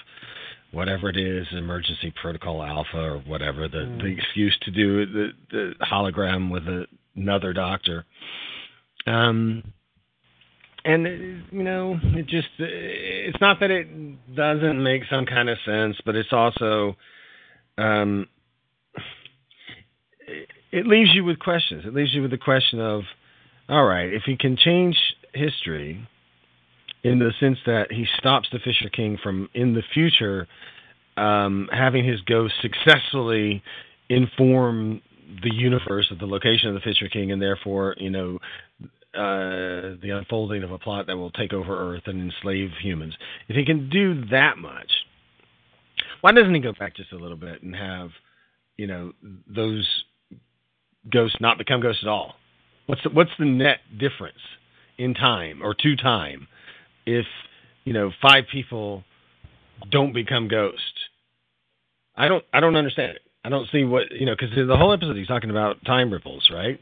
whatever 0.72 1.09
it 1.09 1.16
is, 1.16 1.46
emergency 1.52 2.12
protocol 2.20 2.62
alpha 2.62 2.98
or 2.98 3.18
whatever 3.18 3.68
the 3.68 3.78
mm. 3.78 3.98
the 4.00 4.07
excuse 4.07 4.57
to 4.62 4.70
do 4.70 5.07
the 5.07 5.28
the 5.50 5.72
hologram 5.82 6.50
with 6.50 6.64
a, 6.64 6.86
another 7.14 7.52
doctor. 7.52 8.05
Um, 9.07 9.74
and 10.85 11.44
you 11.51 11.62
know, 11.62 11.98
it 12.02 12.27
just 12.27 12.48
it's 12.59 13.40
not 13.40 13.61
that 13.61 13.70
it 13.70 14.35
doesn't 14.35 14.82
make 14.82 15.02
some 15.11 15.27
kind 15.27 15.48
of 15.48 15.59
sense, 15.65 15.97
but 16.05 16.15
it's 16.15 16.32
also 16.32 16.97
um, 17.78 18.27
it 20.73 20.86
leaves 20.86 21.11
you 21.15 21.24
with 21.24 21.39
questions. 21.39 21.85
It 21.86 21.94
leaves 21.94 22.12
you 22.12 22.23
with 22.23 22.31
the 22.31 22.39
question 22.39 22.81
of, 22.81 23.02
all 23.69 23.85
right, 23.85 24.12
if 24.12 24.23
he 24.27 24.36
can 24.36 24.56
change 24.56 24.97
history 25.32 26.06
in 27.02 27.19
the 27.19 27.32
sense 27.39 27.59
that 27.66 27.93
he 27.93 28.06
stops 28.19 28.48
the 28.52 28.59
Fisher 28.59 28.89
King 28.89 29.19
from 29.23 29.48
in 29.55 29.74
the 29.74 29.82
future 29.93 30.48
um, 31.16 31.69
having 31.73 32.05
his 32.05 32.20
ghost 32.23 32.55
successfully 32.61 33.62
inform 34.09 35.01
the 35.43 35.55
universe 35.55 36.09
of 36.11 36.19
the 36.19 36.27
location 36.27 36.69
of 36.69 36.74
the 36.74 36.81
Fisher 36.81 37.09
King, 37.09 37.32
and 37.32 37.40
therefore, 37.40 37.94
you 37.98 38.11
know, 38.11 38.39
uh, 39.16 39.97
the 40.03 40.11
unfolding 40.11 40.62
of 40.62 40.73
a 40.73 40.78
plot 40.78 41.07
that 41.07 41.16
will 41.16 41.31
take 41.31 41.53
over 41.53 41.95
Earth 41.95 42.03
and 42.07 42.20
enslave 42.20 42.70
humans. 42.82 43.15
If 43.49 43.57
he 43.57 43.65
can 43.65 43.89
do 43.89 44.27
that 44.27 44.59
much, 44.59 44.91
why 46.20 46.32
doesn't 46.32 46.55
he 46.55 46.61
go 46.61 46.73
back 46.73 46.97
just 46.97 47.12
a 47.12 47.16
little 47.16 47.36
bit 47.36 47.62
and 47.62 47.74
have, 47.74 48.11
you 48.77 48.86
know, 48.86 49.12
those 49.47 49.86
ghosts 51.11 51.39
not 51.41 51.59
become 51.59 51.81
ghosts 51.81 52.03
at 52.03 52.09
all? 52.09 52.35
What's 52.86 53.03
the, 53.03 53.11
what's 53.11 53.31
the 53.39 53.47
net 53.47 53.78
difference 53.99 54.39
in 54.99 55.15
time 55.15 55.62
or 55.62 55.74
to 55.74 55.97
time 55.97 56.47
if 57.07 57.27
you 57.85 57.93
know 57.93 58.11
five 58.23 58.45
people 58.51 59.05
don't 59.91 60.12
become 60.12 60.49
ghosts. 60.49 60.81
I 62.16 62.28
don't 62.28 62.45
I 62.53 62.61
don't 62.61 62.77
understand 62.77 63.12
it. 63.12 63.23
I 63.45 63.49
don't 63.49 63.69
see 63.70 63.85
what 63.85 64.12
you 64.12 64.27
know 64.27 64.35
because 64.39 64.55
the 64.55 64.77
whole 64.77 64.93
episode 64.93 65.16
he's 65.16 65.27
talking 65.27 65.51
about 65.51 65.85
time 65.85 66.12
ripples, 66.12 66.49
right? 66.53 66.81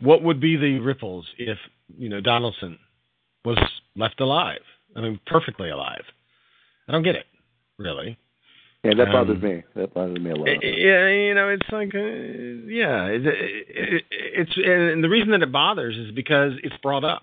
What 0.00 0.22
would 0.22 0.40
be 0.40 0.56
the 0.56 0.78
ripples 0.80 1.26
if 1.38 1.58
you 1.96 2.08
know 2.08 2.20
Donaldson 2.20 2.78
was 3.44 3.58
left 3.94 4.20
alive? 4.20 4.60
I 4.94 5.00
mean, 5.00 5.20
perfectly 5.26 5.70
alive. 5.70 6.04
I 6.88 6.92
don't 6.92 7.02
get 7.02 7.16
it, 7.16 7.26
really. 7.78 8.18
Yeah, 8.84 8.94
that 8.98 9.12
bothers 9.12 9.36
um, 9.36 9.42
me. 9.42 9.64
That 9.74 9.94
bothers 9.94 10.18
me 10.18 10.30
a 10.30 10.36
lot. 10.36 10.48
Yeah, 10.62 11.08
you 11.08 11.34
know, 11.34 11.48
it's 11.48 11.68
like, 11.72 11.92
uh, 11.94 11.98
yeah, 11.98 13.06
it, 13.06 13.26
it, 13.26 14.04
it's 14.10 14.52
and 14.56 15.02
the 15.02 15.08
reason 15.08 15.32
that 15.32 15.42
it 15.42 15.50
bothers 15.50 15.96
is 15.96 16.14
because 16.14 16.52
it's 16.62 16.76
brought 16.82 17.04
up 17.04 17.22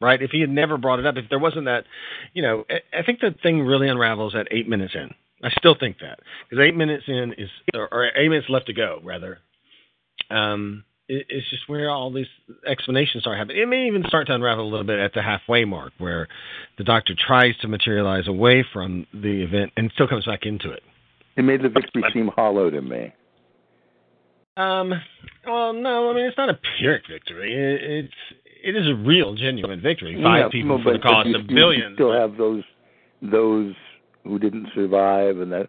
right? 0.00 0.22
If 0.22 0.30
he 0.30 0.40
had 0.40 0.50
never 0.50 0.76
brought 0.78 0.98
it 0.98 1.06
up, 1.06 1.16
if 1.16 1.28
there 1.28 1.38
wasn't 1.38 1.66
that, 1.66 1.84
you 2.32 2.42
know, 2.42 2.64
I 2.92 3.02
think 3.02 3.20
the 3.20 3.34
thing 3.42 3.60
really 3.62 3.88
unravels 3.88 4.34
at 4.34 4.48
eight 4.50 4.68
minutes 4.68 4.94
in. 4.94 5.10
I 5.42 5.50
still 5.58 5.74
think 5.78 5.98
that 6.00 6.20
because 6.48 6.62
eight 6.62 6.76
minutes 6.76 7.04
in 7.06 7.34
is, 7.38 7.48
or 7.74 8.10
eight 8.16 8.28
minutes 8.28 8.48
left 8.50 8.66
to 8.66 8.72
go, 8.72 9.00
rather, 9.02 9.38
um, 10.30 10.84
it's 11.10 11.50
just 11.50 11.68
where 11.68 11.90
all 11.90 12.12
these 12.12 12.26
explanations 12.66 13.24
start 13.24 13.36
happening. 13.36 13.58
It 13.60 13.66
may 13.66 13.86
even 13.88 14.04
start 14.06 14.28
to 14.28 14.34
unravel 14.34 14.64
a 14.64 14.70
little 14.70 14.86
bit 14.86 14.98
at 15.00 15.12
the 15.12 15.22
halfway 15.22 15.64
mark, 15.64 15.92
where 15.98 16.28
the 16.78 16.84
Doctor 16.84 17.14
tries 17.18 17.56
to 17.58 17.68
materialize 17.68 18.28
away 18.28 18.64
from 18.72 19.06
the 19.12 19.42
event 19.42 19.72
and 19.76 19.90
still 19.94 20.06
comes 20.06 20.24
back 20.26 20.40
into 20.44 20.70
it. 20.70 20.82
It 21.36 21.42
made 21.42 21.62
the 21.62 21.68
victory 21.68 22.02
seem 22.12 22.28
hollow 22.28 22.70
to 22.70 22.80
me. 22.80 23.12
Um. 24.56 24.92
Well, 25.46 25.72
no. 25.72 26.10
I 26.10 26.14
mean, 26.14 26.26
it's 26.26 26.36
not 26.36 26.50
a 26.50 26.58
Pyrrhic 26.78 27.02
victory. 27.10 27.54
It, 27.54 28.04
it's 28.04 28.14
it 28.62 28.76
is 28.76 28.86
a 28.88 28.94
real, 28.94 29.34
genuine 29.34 29.80
victory. 29.80 30.20
Five 30.22 30.38
Yeah, 30.40 30.48
people 30.50 30.78
no, 30.78 30.84
for 30.84 30.92
the 30.92 30.98
cost 30.98 31.28
of 31.34 31.46
billions. 31.46 31.90
You 31.90 31.94
still 31.96 32.12
have 32.12 32.36
those 32.36 32.62
those 33.22 33.74
who 34.24 34.38
didn't 34.38 34.68
survive, 34.74 35.38
and 35.38 35.50
that. 35.52 35.68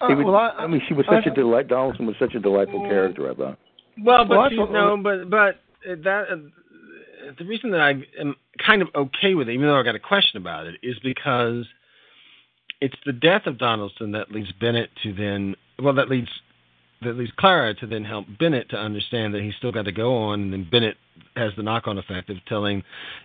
Uh, 0.00 0.08
would- 0.10 0.26
well, 0.26 0.36
I- 0.36 0.64
I 0.64 0.66
mean, 0.66 0.82
she 0.86 0.92
was 0.94 1.06
such 1.06 1.24
a 1.26 1.30
delight. 1.30 1.68
Donaldson 1.68 2.06
was 2.06 2.16
such 2.18 2.34
a 2.34 2.40
delightful 2.40 2.82
character. 2.82 3.30
I 3.30 3.34
thought. 3.34 3.58
Well, 4.02 4.24
but 4.24 4.36
Well, 4.36 4.40
I 4.46 4.50
see, 4.50 4.56
thought- 4.56 4.72
no, 4.72 4.96
but 4.96 5.30
but 5.30 5.60
that 6.02 6.28
uh, 6.30 6.36
the 7.38 7.44
reason 7.44 7.70
that 7.70 7.80
I 7.80 7.90
am 8.20 8.34
kind 8.64 8.82
of 8.82 8.88
okay 8.94 9.34
with 9.34 9.48
it, 9.48 9.52
even 9.52 9.66
though 9.66 9.78
I 9.78 9.82
got 9.82 9.94
a 9.94 9.98
question 10.00 10.36
about 10.40 10.66
it, 10.66 10.76
is 10.82 10.98
because 11.02 11.66
it's 12.80 12.96
the 13.06 13.12
death 13.12 13.46
of 13.46 13.58
Donaldson 13.58 14.12
that 14.12 14.30
leads 14.30 14.52
Bennett 14.52 14.90
to 15.02 15.12
then, 15.14 15.56
well, 15.82 15.94
that 15.94 16.08
leads 16.08 16.28
that 17.02 17.16
leads 17.16 17.32
Clara 17.38 17.74
to 17.74 17.86
then 17.86 18.04
help 18.04 18.26
Bennett 18.38 18.70
to 18.70 18.76
understand 18.76 19.34
that 19.34 19.42
he's 19.42 19.54
still 19.56 19.72
got 19.72 19.84
to 19.84 19.92
go 19.92 20.14
on, 20.16 20.40
and 20.42 20.52
then 20.52 20.66
Bennett 20.70 20.96
has 21.36 21.52
the 21.56 21.62
knock-on 21.62 21.98
effect 21.98 22.30
of 22.30 22.36
telling, 22.46 22.82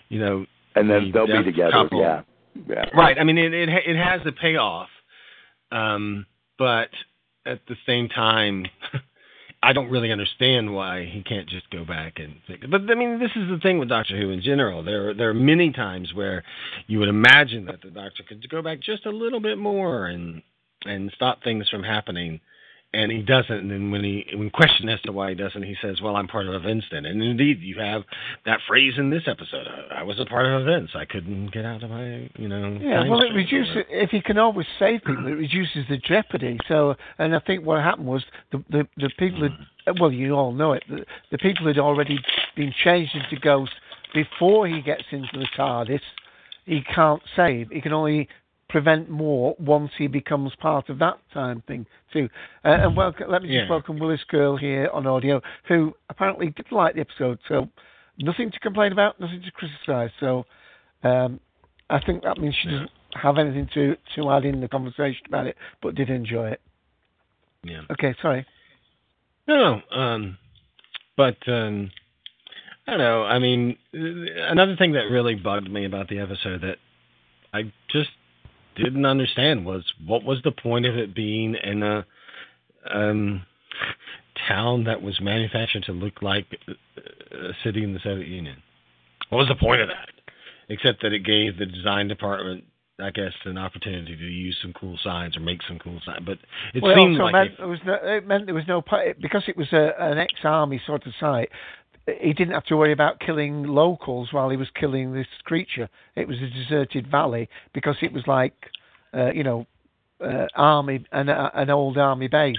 you 0.09 0.19
know, 0.19 0.45
And 0.75 0.89
then 0.89 1.05
the 1.11 1.25
they'll 1.25 1.37
be 1.37 1.43
together. 1.43 1.71
couple- 1.71 2.01
Yeah. 2.01 2.21
Yeah. 2.67 2.85
Right. 2.93 3.17
I 3.17 3.23
mean, 3.23 3.37
it 3.37 3.53
it 3.53 3.69
it 3.69 3.95
has 3.95 4.21
a 4.25 4.31
payoff, 4.33 4.89
um, 5.71 6.25
but 6.57 6.89
at 7.45 7.65
the 7.67 7.77
same 7.85 8.09
time, 8.09 8.65
I 9.63 9.73
don't 9.73 9.91
really 9.91 10.11
understand 10.11 10.73
why 10.73 11.05
he 11.05 11.21
can't 11.21 11.47
just 11.47 11.69
go 11.69 11.85
back 11.85 12.17
and. 12.17 12.35
Think. 12.47 12.61
But 12.69 12.81
I 12.89 12.95
mean, 12.95 13.19
this 13.19 13.31
is 13.35 13.47
the 13.49 13.59
thing 13.61 13.77
with 13.77 13.89
Doctor 13.89 14.19
Who 14.19 14.31
in 14.31 14.41
general. 14.41 14.83
There 14.83 15.13
there 15.13 15.29
are 15.29 15.35
many 15.35 15.71
times 15.71 16.13
where 16.13 16.43
you 16.87 16.99
would 16.99 17.09
imagine 17.09 17.65
that 17.65 17.81
the 17.81 17.91
Doctor 17.91 18.23
could 18.27 18.47
go 18.49 18.61
back 18.61 18.79
just 18.81 19.05
a 19.05 19.11
little 19.11 19.39
bit 19.39 19.57
more 19.57 20.07
and 20.07 20.41
and 20.83 21.11
stop 21.15 21.43
things 21.43 21.69
from 21.69 21.83
happening. 21.83 22.39
And 22.93 23.09
he 23.09 23.21
doesn't. 23.21 23.55
And 23.55 23.71
then 23.71 23.89
when 23.89 24.03
he 24.03 24.25
when 24.35 24.49
questioned 24.49 24.89
as 24.89 24.99
to 25.03 25.13
why 25.13 25.29
he 25.29 25.35
doesn't, 25.35 25.63
he 25.63 25.75
says, 25.81 26.01
"Well, 26.01 26.17
I'm 26.17 26.27
part 26.27 26.47
of 26.47 26.53
events 26.53 26.85
then." 26.91 27.05
And 27.05 27.23
indeed, 27.23 27.61
you 27.61 27.79
have 27.79 28.03
that 28.45 28.59
phrase 28.67 28.95
in 28.97 29.09
this 29.09 29.23
episode. 29.27 29.65
I, 29.65 30.01
I 30.01 30.03
was 30.03 30.19
a 30.19 30.25
part 30.25 30.45
of 30.45 30.63
events. 30.63 30.91
I 30.93 31.05
couldn't 31.05 31.53
get 31.53 31.63
out 31.63 31.83
of 31.83 31.89
my, 31.89 32.29
you 32.35 32.49
know. 32.49 32.77
Yeah, 32.81 33.07
well, 33.07 33.21
it 33.21 33.33
reduces. 33.33 33.85
If 33.89 34.11
you 34.11 34.21
can 34.21 34.37
always 34.37 34.67
save 34.77 35.05
people, 35.05 35.25
it 35.27 35.31
reduces 35.31 35.85
the 35.87 35.99
jeopardy. 35.99 36.57
So, 36.67 36.95
and 37.17 37.33
I 37.33 37.39
think 37.39 37.65
what 37.65 37.81
happened 37.81 38.07
was 38.07 38.25
the 38.51 38.61
the, 38.69 38.87
the 38.97 39.09
people 39.17 39.47
had, 39.85 39.97
well, 39.97 40.11
you 40.11 40.33
all 40.33 40.51
know 40.51 40.73
it. 40.73 40.83
The, 40.89 41.05
the 41.31 41.37
people 41.37 41.67
had 41.67 41.77
already 41.77 42.19
been 42.57 42.73
changed 42.83 43.15
into 43.15 43.39
ghosts 43.41 43.75
before 44.13 44.67
he 44.67 44.81
gets 44.81 45.03
into 45.11 45.29
the 45.39 45.47
TARDIS. 45.57 46.01
He 46.65 46.81
can't 46.93 47.21
save. 47.37 47.69
He 47.69 47.79
can 47.79 47.93
only 47.93 48.27
prevent 48.71 49.09
more 49.09 49.55
once 49.59 49.91
he 49.97 50.07
becomes 50.07 50.51
part 50.59 50.89
of 50.89 50.97
that 50.99 51.17
time 51.33 51.61
thing 51.67 51.85
too. 52.13 52.29
Uh, 52.65 52.69
and 52.81 52.97
welcome, 52.97 53.29
let 53.29 53.41
me 53.43 53.49
just 53.49 53.63
Yeah. 53.65 53.69
welcome 53.69 53.99
Willis 53.99 54.23
Girl 54.29 54.55
here 54.57 54.89
on 54.93 55.05
audio, 55.05 55.41
who 55.67 55.93
apparently 56.09 56.49
did 56.49 56.71
like 56.71 56.95
the 56.95 57.01
episode. 57.01 57.39
So, 57.47 57.69
nothing 58.17 58.49
to 58.51 58.59
complain 58.59 58.91
about, 58.91 59.19
nothing 59.19 59.41
to 59.43 59.51
criticise. 59.51 60.11
So. 60.19 60.45
Um, 61.03 61.39
I 61.89 61.99
think 61.99 62.23
that 62.23 62.37
means 62.37 62.55
she 62.61 62.69
doesn't 62.69 62.91
have 63.21 63.37
anything 63.37 63.67
to, 63.73 63.97
to 64.15 64.31
add 64.31 64.45
in 64.45 64.61
the 64.61 64.67
conversation 64.69 65.23
about 65.27 65.45
it, 65.45 65.57
but 65.81 65.93
did 65.95 66.09
enjoy 66.09 66.51
it. 66.51 66.61
Yeah. 67.63 67.81
Okay, 67.91 68.15
sorry. 68.21 68.45
No, 69.47 69.81
no. 69.91 69.99
Um, 69.99 70.37
but 71.17 71.35
um, 71.47 71.91
I 72.87 72.91
don't 72.91 72.99
know. 72.99 73.23
I 73.23 73.39
mean, 73.39 73.77
another 73.93 74.75
thing 74.77 74.93
that 74.93 75.09
really 75.11 75.35
bugged 75.35 75.69
me 75.69 75.85
about 75.85 76.07
the 76.07 76.19
episode 76.19 76.61
that 76.61 76.77
I 77.53 77.63
just 77.89 78.09
didn't 78.75 79.05
understand 79.05 79.65
was 79.65 79.83
what 80.05 80.23
was 80.23 80.39
the 80.43 80.51
point 80.51 80.85
of 80.85 80.95
it 80.95 81.13
being 81.15 81.55
in 81.55 81.83
a 81.83 82.05
um, 82.93 83.45
town 84.47 84.85
that 84.85 85.01
was 85.01 85.19
manufactured 85.21 85.83
to 85.83 85.91
look 85.91 86.21
like 86.21 86.45
a 87.31 87.53
city 87.63 87.83
in 87.83 87.93
the 87.93 87.99
Soviet 88.03 88.27
Union? 88.27 88.57
What 89.29 89.39
was 89.39 89.47
the 89.47 89.55
point 89.55 89.81
of 89.81 89.87
that? 89.89 90.09
Except 90.69 91.01
that 91.01 91.13
it 91.13 91.25
gave 91.25 91.57
the 91.57 91.65
design 91.65 92.07
department, 92.07 92.63
I 92.99 93.11
guess, 93.11 93.33
an 93.45 93.57
opportunity 93.57 94.15
to 94.15 94.23
use 94.23 94.57
some 94.61 94.73
cool 94.73 94.97
signs 95.03 95.35
or 95.35 95.41
make 95.41 95.59
some 95.67 95.79
cool 95.79 95.99
signs. 96.05 96.23
But 96.25 96.37
it 96.73 96.81
well, 96.83 96.95
seemed 96.95 97.19
also 97.19 97.23
like 97.23 97.33
meant 97.33 97.59
it- 97.59 97.65
was 97.65 97.79
no, 97.85 97.93
it 97.93 98.27
meant 98.27 98.45
there 98.45 98.55
was 98.55 98.67
no 98.67 98.81
because 99.21 99.43
it 99.47 99.57
was 99.57 99.67
a, 99.73 99.91
an 99.99 100.17
ex-army 100.17 100.81
sort 100.85 101.05
of 101.05 101.13
site. 101.19 101.49
He 102.07 102.33
didn't 102.33 102.53
have 102.53 102.65
to 102.65 102.77
worry 102.77 102.91
about 102.91 103.19
killing 103.19 103.63
locals 103.63 104.29
while 104.31 104.49
he 104.49 104.57
was 104.57 104.67
killing 104.79 105.13
this 105.13 105.27
creature. 105.43 105.89
It 106.15 106.27
was 106.27 106.37
a 106.37 106.49
deserted 106.49 107.09
valley 107.09 107.47
because 107.73 107.95
it 108.01 108.11
was 108.11 108.23
like, 108.25 108.55
uh, 109.13 109.31
you 109.33 109.43
know, 109.43 109.67
uh, 110.19 110.47
army 110.55 111.05
an, 111.11 111.29
uh, 111.29 111.51
an 111.53 111.69
old 111.69 111.97
army 111.97 112.27
base. 112.27 112.55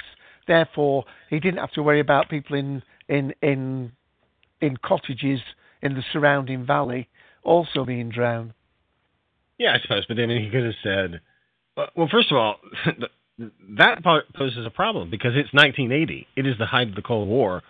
Therefore, 0.46 1.04
he 1.30 1.40
didn't 1.40 1.58
have 1.58 1.72
to 1.72 1.82
worry 1.82 2.00
about 2.00 2.28
people 2.28 2.56
in 2.56 2.82
in 3.08 3.34
in 3.42 3.92
in 4.60 4.76
cottages 4.76 5.40
in 5.82 5.94
the 5.94 6.02
surrounding 6.12 6.64
valley 6.64 7.08
also 7.42 7.84
being 7.84 8.10
drowned. 8.10 8.52
Yeah, 9.58 9.74
I 9.74 9.80
suppose. 9.80 10.04
But 10.06 10.18
I 10.18 10.26
mean, 10.26 10.42
he 10.42 10.50
could 10.50 10.64
have 10.64 10.74
said, 10.82 11.20
well, 11.96 12.08
first 12.10 12.30
of 12.30 12.36
all, 12.36 12.56
that 13.78 14.02
poses 14.34 14.66
a 14.66 14.70
problem 14.70 15.10
because 15.10 15.32
it's 15.34 15.52
1980. 15.52 16.26
It 16.36 16.46
is 16.46 16.58
the 16.58 16.66
height 16.66 16.88
of 16.88 16.94
the 16.94 17.02
Cold 17.02 17.28
War. 17.28 17.62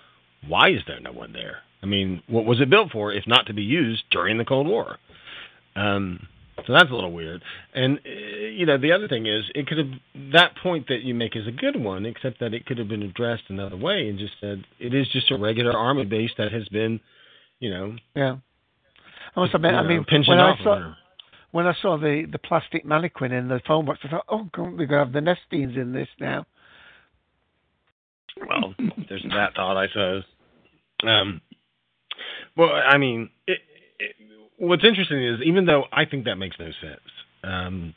Why 0.46 0.70
is 0.70 0.82
there 0.86 1.00
no 1.00 1.12
one 1.12 1.32
there? 1.32 1.58
I 1.82 1.86
mean, 1.86 2.22
what 2.28 2.44
was 2.44 2.60
it 2.60 2.70
built 2.70 2.92
for 2.92 3.12
if 3.12 3.24
not 3.26 3.46
to 3.46 3.54
be 3.54 3.62
used 3.62 4.04
during 4.10 4.38
the 4.38 4.44
Cold 4.44 4.66
War? 4.66 4.98
Um, 5.74 6.26
so 6.66 6.72
that's 6.72 6.90
a 6.90 6.94
little 6.94 7.12
weird. 7.12 7.42
And 7.74 7.98
uh, 7.98 8.08
you 8.08 8.66
know, 8.66 8.78
the 8.78 8.92
other 8.92 9.08
thing 9.08 9.26
is, 9.26 9.44
it 9.54 9.66
could 9.66 9.78
have 9.78 9.88
that 10.32 10.56
point 10.62 10.88
that 10.88 11.02
you 11.02 11.14
make 11.14 11.34
is 11.34 11.46
a 11.46 11.52
good 11.52 11.76
one, 11.76 12.06
except 12.06 12.40
that 12.40 12.54
it 12.54 12.66
could 12.66 12.78
have 12.78 12.88
been 12.88 13.02
addressed 13.02 13.44
another 13.48 13.76
way 13.76 14.08
and 14.08 14.18
just 14.18 14.34
said 14.40 14.64
it 14.78 14.94
is 14.94 15.08
just 15.12 15.30
a 15.30 15.38
regular 15.38 15.76
army 15.76 16.04
base 16.04 16.30
that 16.38 16.52
has 16.52 16.68
been, 16.68 17.00
you 17.58 17.70
know, 17.70 17.96
Yeah. 18.14 18.36
I 19.34 19.40
must 19.40 19.54
admit, 19.54 19.72
I 19.72 19.82
mean, 19.82 20.04
when 20.26 20.38
I 20.38 20.50
or 20.50 20.56
saw 20.62 20.94
when 21.52 21.66
I 21.66 21.74
saw 21.80 21.96
the, 21.98 22.26
the 22.30 22.38
plastic 22.38 22.84
mannequin 22.84 23.32
in 23.32 23.48
the 23.48 23.60
phone 23.66 23.84
box, 23.84 24.00
I 24.04 24.08
thought, 24.08 24.24
oh, 24.28 24.48
God, 24.52 24.72
we're 24.72 24.86
going 24.86 24.88
to 24.88 24.98
have 24.98 25.12
the 25.12 25.20
Nestenes 25.20 25.76
in 25.76 25.92
this 25.92 26.08
now. 26.18 26.46
Well, 28.40 28.74
there's 29.08 29.24
that 29.30 29.54
thought, 29.54 29.76
I 29.76 29.88
suppose. 29.88 30.24
Um, 31.04 31.40
well, 32.56 32.70
I 32.70 32.98
mean, 32.98 33.30
it, 33.46 33.58
it, 33.98 34.16
what's 34.58 34.84
interesting 34.84 35.24
is 35.24 35.40
even 35.44 35.66
though 35.66 35.84
I 35.92 36.04
think 36.04 36.24
that 36.24 36.36
makes 36.36 36.56
no 36.58 36.70
sense, 36.80 37.00
um, 37.44 37.94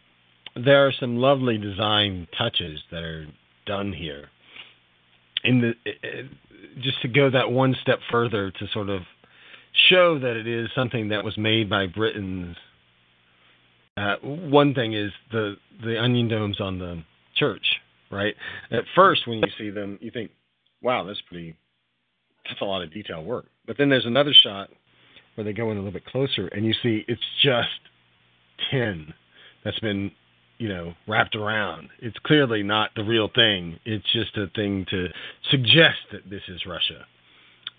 there 0.55 0.87
are 0.87 0.93
some 0.99 1.17
lovely 1.17 1.57
design 1.57 2.27
touches 2.37 2.79
that 2.91 3.03
are 3.03 3.27
done 3.65 3.93
here. 3.93 4.29
In 5.43 5.61
the 5.61 5.73
it, 5.85 6.27
just 6.81 7.01
to 7.01 7.07
go 7.07 7.29
that 7.29 7.51
one 7.51 7.75
step 7.81 7.99
further 8.11 8.51
to 8.51 8.67
sort 8.73 8.89
of 8.89 9.01
show 9.89 10.19
that 10.19 10.35
it 10.35 10.47
is 10.47 10.69
something 10.75 11.09
that 11.09 11.23
was 11.23 11.37
made 11.37 11.69
by 11.69 11.87
Britons. 11.87 12.55
Uh, 13.97 14.15
one 14.21 14.73
thing 14.73 14.93
is 14.93 15.11
the 15.31 15.55
the 15.83 15.99
onion 15.99 16.27
domes 16.27 16.59
on 16.59 16.79
the 16.79 17.03
church, 17.35 17.65
right? 18.15 18.35
At 18.71 18.83
first, 18.95 19.27
when 19.27 19.39
you 19.39 19.47
see 19.57 19.69
them, 19.69 19.97
you 20.01 20.11
think, 20.11 20.31
"Wow, 20.81 21.03
that's 21.03 21.21
pretty. 21.21 21.55
That's 22.47 22.61
a 22.61 22.65
lot 22.65 22.81
of 22.81 22.93
detail 22.93 23.23
work." 23.23 23.45
But 23.65 23.77
then 23.77 23.89
there's 23.89 24.05
another 24.05 24.33
shot 24.33 24.69
where 25.35 25.43
they 25.43 25.53
go 25.53 25.71
in 25.71 25.77
a 25.77 25.79
little 25.79 25.91
bit 25.91 26.05
closer, 26.05 26.47
and 26.47 26.65
you 26.65 26.73
see 26.81 27.03
it's 27.07 27.21
just 27.43 27.69
tin 28.71 29.13
that's 29.63 29.79
been, 29.79 30.11
you 30.57 30.69
know, 30.69 30.93
wrapped 31.07 31.35
around. 31.35 31.89
It's 31.99 32.17
clearly 32.19 32.63
not 32.63 32.91
the 32.95 33.03
real 33.03 33.29
thing. 33.33 33.79
It's 33.85 34.09
just 34.13 34.37
a 34.37 34.47
thing 34.55 34.85
to 34.91 35.07
suggest 35.49 35.97
that 36.11 36.29
this 36.29 36.43
is 36.47 36.65
Russia. 36.65 37.05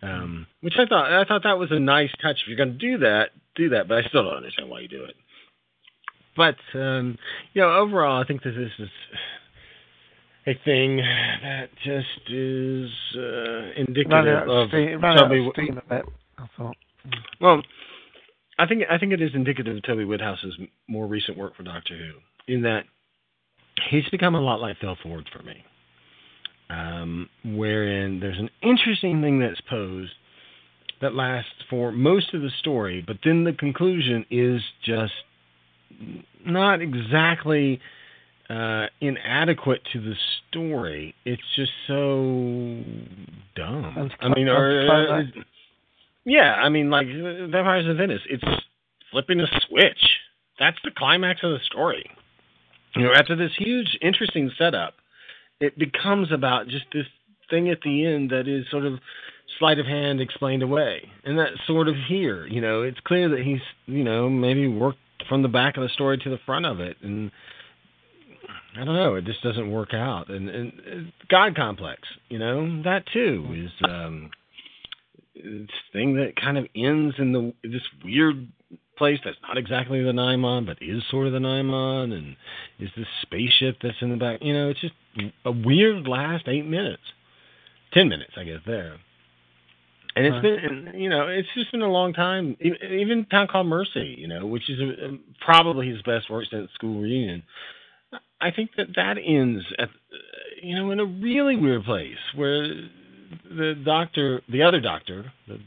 Um, 0.02 0.46
which 0.60 0.74
I 0.78 0.84
thought 0.86 1.10
I 1.10 1.24
thought 1.24 1.42
that 1.44 1.58
was 1.58 1.70
a 1.70 1.80
nice 1.80 2.10
touch. 2.20 2.36
If 2.42 2.48
you're 2.48 2.56
going 2.56 2.78
to 2.78 2.78
do 2.78 2.98
that, 2.98 3.30
do 3.54 3.70
that. 3.70 3.88
But 3.88 4.04
I 4.04 4.08
still 4.08 4.24
don't 4.24 4.36
understand 4.36 4.68
why 4.68 4.80
you 4.80 4.88
do 4.88 5.04
it. 5.04 5.16
But 6.36 6.56
um, 6.78 7.16
you 7.54 7.62
know, 7.62 7.72
overall, 7.72 8.22
I 8.22 8.26
think 8.26 8.42
this 8.42 8.54
is 8.54 8.88
a 10.46 10.54
thing 10.64 10.98
that 11.42 11.68
just 11.84 12.30
is 12.30 12.90
uh, 13.16 13.72
indicative 13.76 14.48
of 14.48 14.68
steam, 14.68 15.00
Toby. 15.00 15.46
of 15.46 15.52
steam 15.52 15.78
a 15.78 15.94
bit, 15.94 16.04
I 16.38 16.46
thought. 16.56 16.76
Well, 17.40 17.62
I 18.58 18.66
think 18.66 18.84
I 18.90 18.98
think 18.98 19.12
it 19.12 19.20
is 19.20 19.30
indicative 19.34 19.76
of 19.76 19.82
Toby 19.82 20.04
Whithouse's 20.04 20.56
more 20.88 21.06
recent 21.06 21.36
work 21.36 21.56
for 21.56 21.62
Doctor 21.62 21.96
Who, 21.96 22.52
in 22.52 22.62
that 22.62 22.84
he's 23.90 24.08
become 24.10 24.34
a 24.34 24.40
lot 24.40 24.60
like 24.60 24.78
Phil 24.80 24.96
Ford 25.02 25.28
for 25.32 25.42
me. 25.42 25.64
Um, 26.68 27.28
wherein 27.44 28.18
there's 28.20 28.38
an 28.38 28.50
interesting 28.62 29.22
thing 29.22 29.38
that's 29.38 29.60
posed 29.70 30.12
that 31.00 31.14
lasts 31.14 31.50
for 31.70 31.92
most 31.92 32.34
of 32.34 32.40
the 32.40 32.50
story, 32.58 33.04
but 33.06 33.18
then 33.24 33.44
the 33.44 33.52
conclusion 33.52 34.24
is 34.30 34.62
just 34.84 35.12
not 36.44 36.80
exactly 36.80 37.80
uh, 38.48 38.86
inadequate 39.00 39.82
to 39.92 40.00
the 40.00 40.14
story. 40.48 41.14
It's 41.24 41.42
just 41.56 41.72
so 41.86 42.82
dumb. 43.54 44.10
I 44.20 44.28
mean, 44.28 44.48
or, 44.48 44.88
uh, 44.88 45.22
yeah, 46.24 46.54
I 46.54 46.68
mean, 46.68 46.90
like 46.90 47.06
Vampires 47.06 47.88
of 47.88 47.96
Venice. 47.96 48.22
It's 48.28 48.44
flipping 49.10 49.40
a 49.40 49.46
switch. 49.68 50.20
That's 50.58 50.78
the 50.84 50.90
climax 50.96 51.40
of 51.42 51.50
the 51.50 51.60
story. 51.64 52.10
You 52.94 53.02
know, 53.02 53.12
after 53.12 53.36
this 53.36 53.52
huge, 53.58 53.98
interesting 54.00 54.50
setup, 54.56 54.94
it 55.60 55.78
becomes 55.78 56.32
about 56.32 56.68
just 56.68 56.86
this 56.92 57.06
thing 57.50 57.68
at 57.70 57.80
the 57.82 58.06
end 58.06 58.30
that 58.30 58.48
is 58.48 58.64
sort 58.70 58.84
of 58.84 58.98
sleight 59.58 59.78
of 59.78 59.86
hand 59.86 60.20
explained 60.20 60.62
away. 60.62 61.10
And 61.24 61.38
that's 61.38 61.56
sort 61.66 61.88
of 61.88 61.94
here. 62.08 62.46
You 62.46 62.60
know, 62.60 62.82
it's 62.82 62.98
clear 63.06 63.28
that 63.28 63.40
he's, 63.40 63.60
you 63.86 64.04
know, 64.04 64.28
maybe 64.28 64.66
worked 64.66 64.98
from 65.28 65.42
the 65.42 65.48
back 65.48 65.76
of 65.76 65.82
the 65.82 65.88
story 65.90 66.18
to 66.18 66.30
the 66.30 66.38
front 66.46 66.66
of 66.66 66.80
it. 66.80 66.96
And 67.02 67.30
I 68.78 68.84
don't 68.84 68.94
know, 68.94 69.14
it 69.14 69.24
just 69.24 69.42
doesn't 69.42 69.70
work 69.70 69.94
out. 69.94 70.28
And, 70.28 70.48
and 70.48 71.12
God 71.28 71.56
complex, 71.56 72.02
you 72.28 72.38
know, 72.38 72.82
that 72.82 73.04
too 73.12 73.46
is 73.54 73.88
um 73.88 74.30
this 75.34 75.70
thing 75.92 76.16
that 76.16 76.34
kind 76.40 76.58
of 76.58 76.66
ends 76.74 77.14
in 77.18 77.32
the 77.32 77.52
this 77.62 77.82
weird 78.04 78.48
place 78.96 79.18
that's 79.24 79.36
not 79.42 79.58
exactly 79.58 80.02
the 80.02 80.12
Nimon, 80.12 80.66
but 80.66 80.78
is 80.80 81.02
sort 81.10 81.26
of 81.26 81.32
the 81.32 81.38
Nimon, 81.38 82.12
and 82.12 82.36
is 82.78 82.90
this 82.96 83.06
spaceship 83.22 83.76
that's 83.82 83.96
in 84.00 84.10
the 84.10 84.16
back. 84.16 84.40
You 84.42 84.54
know, 84.54 84.70
it's 84.70 84.80
just 84.80 84.94
a 85.44 85.52
weird 85.52 86.08
last 86.08 86.48
eight 86.48 86.66
minutes, 86.66 87.02
ten 87.92 88.08
minutes, 88.08 88.32
I 88.36 88.44
guess 88.44 88.60
there. 88.66 88.96
And 90.14 90.24
it's 90.24 90.40
been, 90.40 90.92
you 90.98 91.10
know, 91.10 91.28
it's 91.28 91.48
just 91.54 91.70
been 91.72 91.82
a 91.82 91.92
long 91.92 92.14
time. 92.14 92.56
Even 92.90 93.26
Town 93.26 93.48
Called 93.48 93.66
Mercy, 93.66 94.16
you 94.16 94.26
know, 94.26 94.46
which 94.46 94.70
is 94.70 94.80
a, 94.80 95.18
probably 95.44 95.90
his 95.90 96.00
best 96.02 96.30
work 96.30 96.46
since 96.50 96.70
School 96.72 97.02
Reunion. 97.02 97.42
I 98.40 98.50
think 98.50 98.70
that 98.76 98.88
that 98.96 99.16
ends 99.24 99.64
at, 99.78 99.88
you 100.62 100.76
know, 100.76 100.90
in 100.90 101.00
a 101.00 101.04
really 101.04 101.56
weird 101.56 101.84
place 101.84 102.18
where 102.34 102.68
the 103.48 103.74
doctor, 103.84 104.42
the 104.50 104.62
other 104.62 104.80
doctor, 104.80 105.32
the 105.48 105.58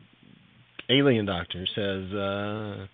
alien 0.89 1.25
doctor, 1.25 1.65
says, 1.75 2.13
uh, 2.13 2.87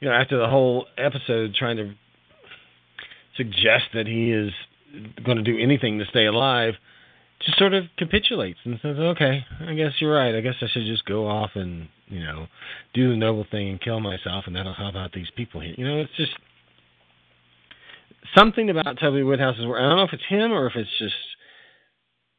you 0.00 0.08
know, 0.08 0.14
after 0.14 0.38
the 0.38 0.48
whole 0.48 0.86
episode 0.98 1.54
trying 1.54 1.76
to 1.78 1.94
suggest 3.36 3.84
that 3.94 4.06
he 4.06 4.30
is 4.32 4.52
going 5.24 5.38
to 5.38 5.42
do 5.42 5.58
anything 5.58 5.98
to 5.98 6.04
stay 6.06 6.26
alive, 6.26 6.74
just 7.44 7.58
sort 7.58 7.74
of 7.74 7.84
capitulates 7.98 8.58
and 8.64 8.78
says, 8.80 8.96
"Okay, 8.98 9.44
I 9.60 9.74
guess 9.74 9.92
you're 10.00 10.14
right. 10.14 10.34
I 10.34 10.40
guess 10.40 10.54
I 10.62 10.68
should 10.68 10.86
just 10.86 11.04
go 11.04 11.28
off 11.28 11.50
and 11.54 11.88
you 12.08 12.20
know 12.20 12.46
do 12.94 13.10
the 13.10 13.16
noble 13.16 13.46
thing 13.50 13.68
and 13.68 13.80
kill 13.80 14.00
myself, 14.00 14.44
and 14.46 14.56
that'll 14.56 14.72
help 14.72 14.94
out 14.94 15.12
these 15.12 15.30
people 15.36 15.60
here." 15.60 15.74
You 15.76 15.86
know, 15.86 16.00
it's 16.00 16.16
just 16.16 16.32
something 18.34 18.70
about 18.70 18.98
Toby 18.98 19.22
Whithouse's 19.22 19.66
work. 19.66 19.80
I 19.80 19.88
don't 19.88 19.96
know 19.96 20.04
if 20.04 20.12
it's 20.12 20.26
him 20.28 20.52
or 20.52 20.66
if 20.66 20.76
it's 20.76 20.90
just 20.98 21.14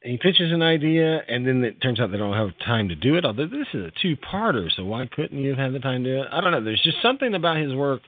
he 0.02 0.18
pitches 0.18 0.52
an 0.52 0.62
idea 0.62 1.22
and 1.28 1.46
then 1.46 1.64
it 1.64 1.82
turns 1.82 2.00
out 2.00 2.12
they 2.12 2.18
don't 2.18 2.34
have 2.38 2.58
time 2.66 2.90
to 2.90 2.96
do 2.96 3.16
it. 3.16 3.26
Although 3.26 3.48
this 3.48 3.68
is 3.74 3.86
a 3.86 3.92
two-parter, 4.02 4.70
so 4.76 4.86
why 4.86 5.08
couldn't 5.08 5.40
you 5.40 5.50
have 5.50 5.58
had 5.58 5.74
the 5.74 5.80
time 5.80 6.04
to 6.04 6.16
do 6.16 6.22
it? 6.22 6.28
I 6.32 6.42
don't 6.42 6.52
know. 6.52 6.64
There's 6.64 6.84
just 6.84 7.02
something 7.02 7.34
about 7.34 7.58
his 7.58 7.74
work 7.74 8.02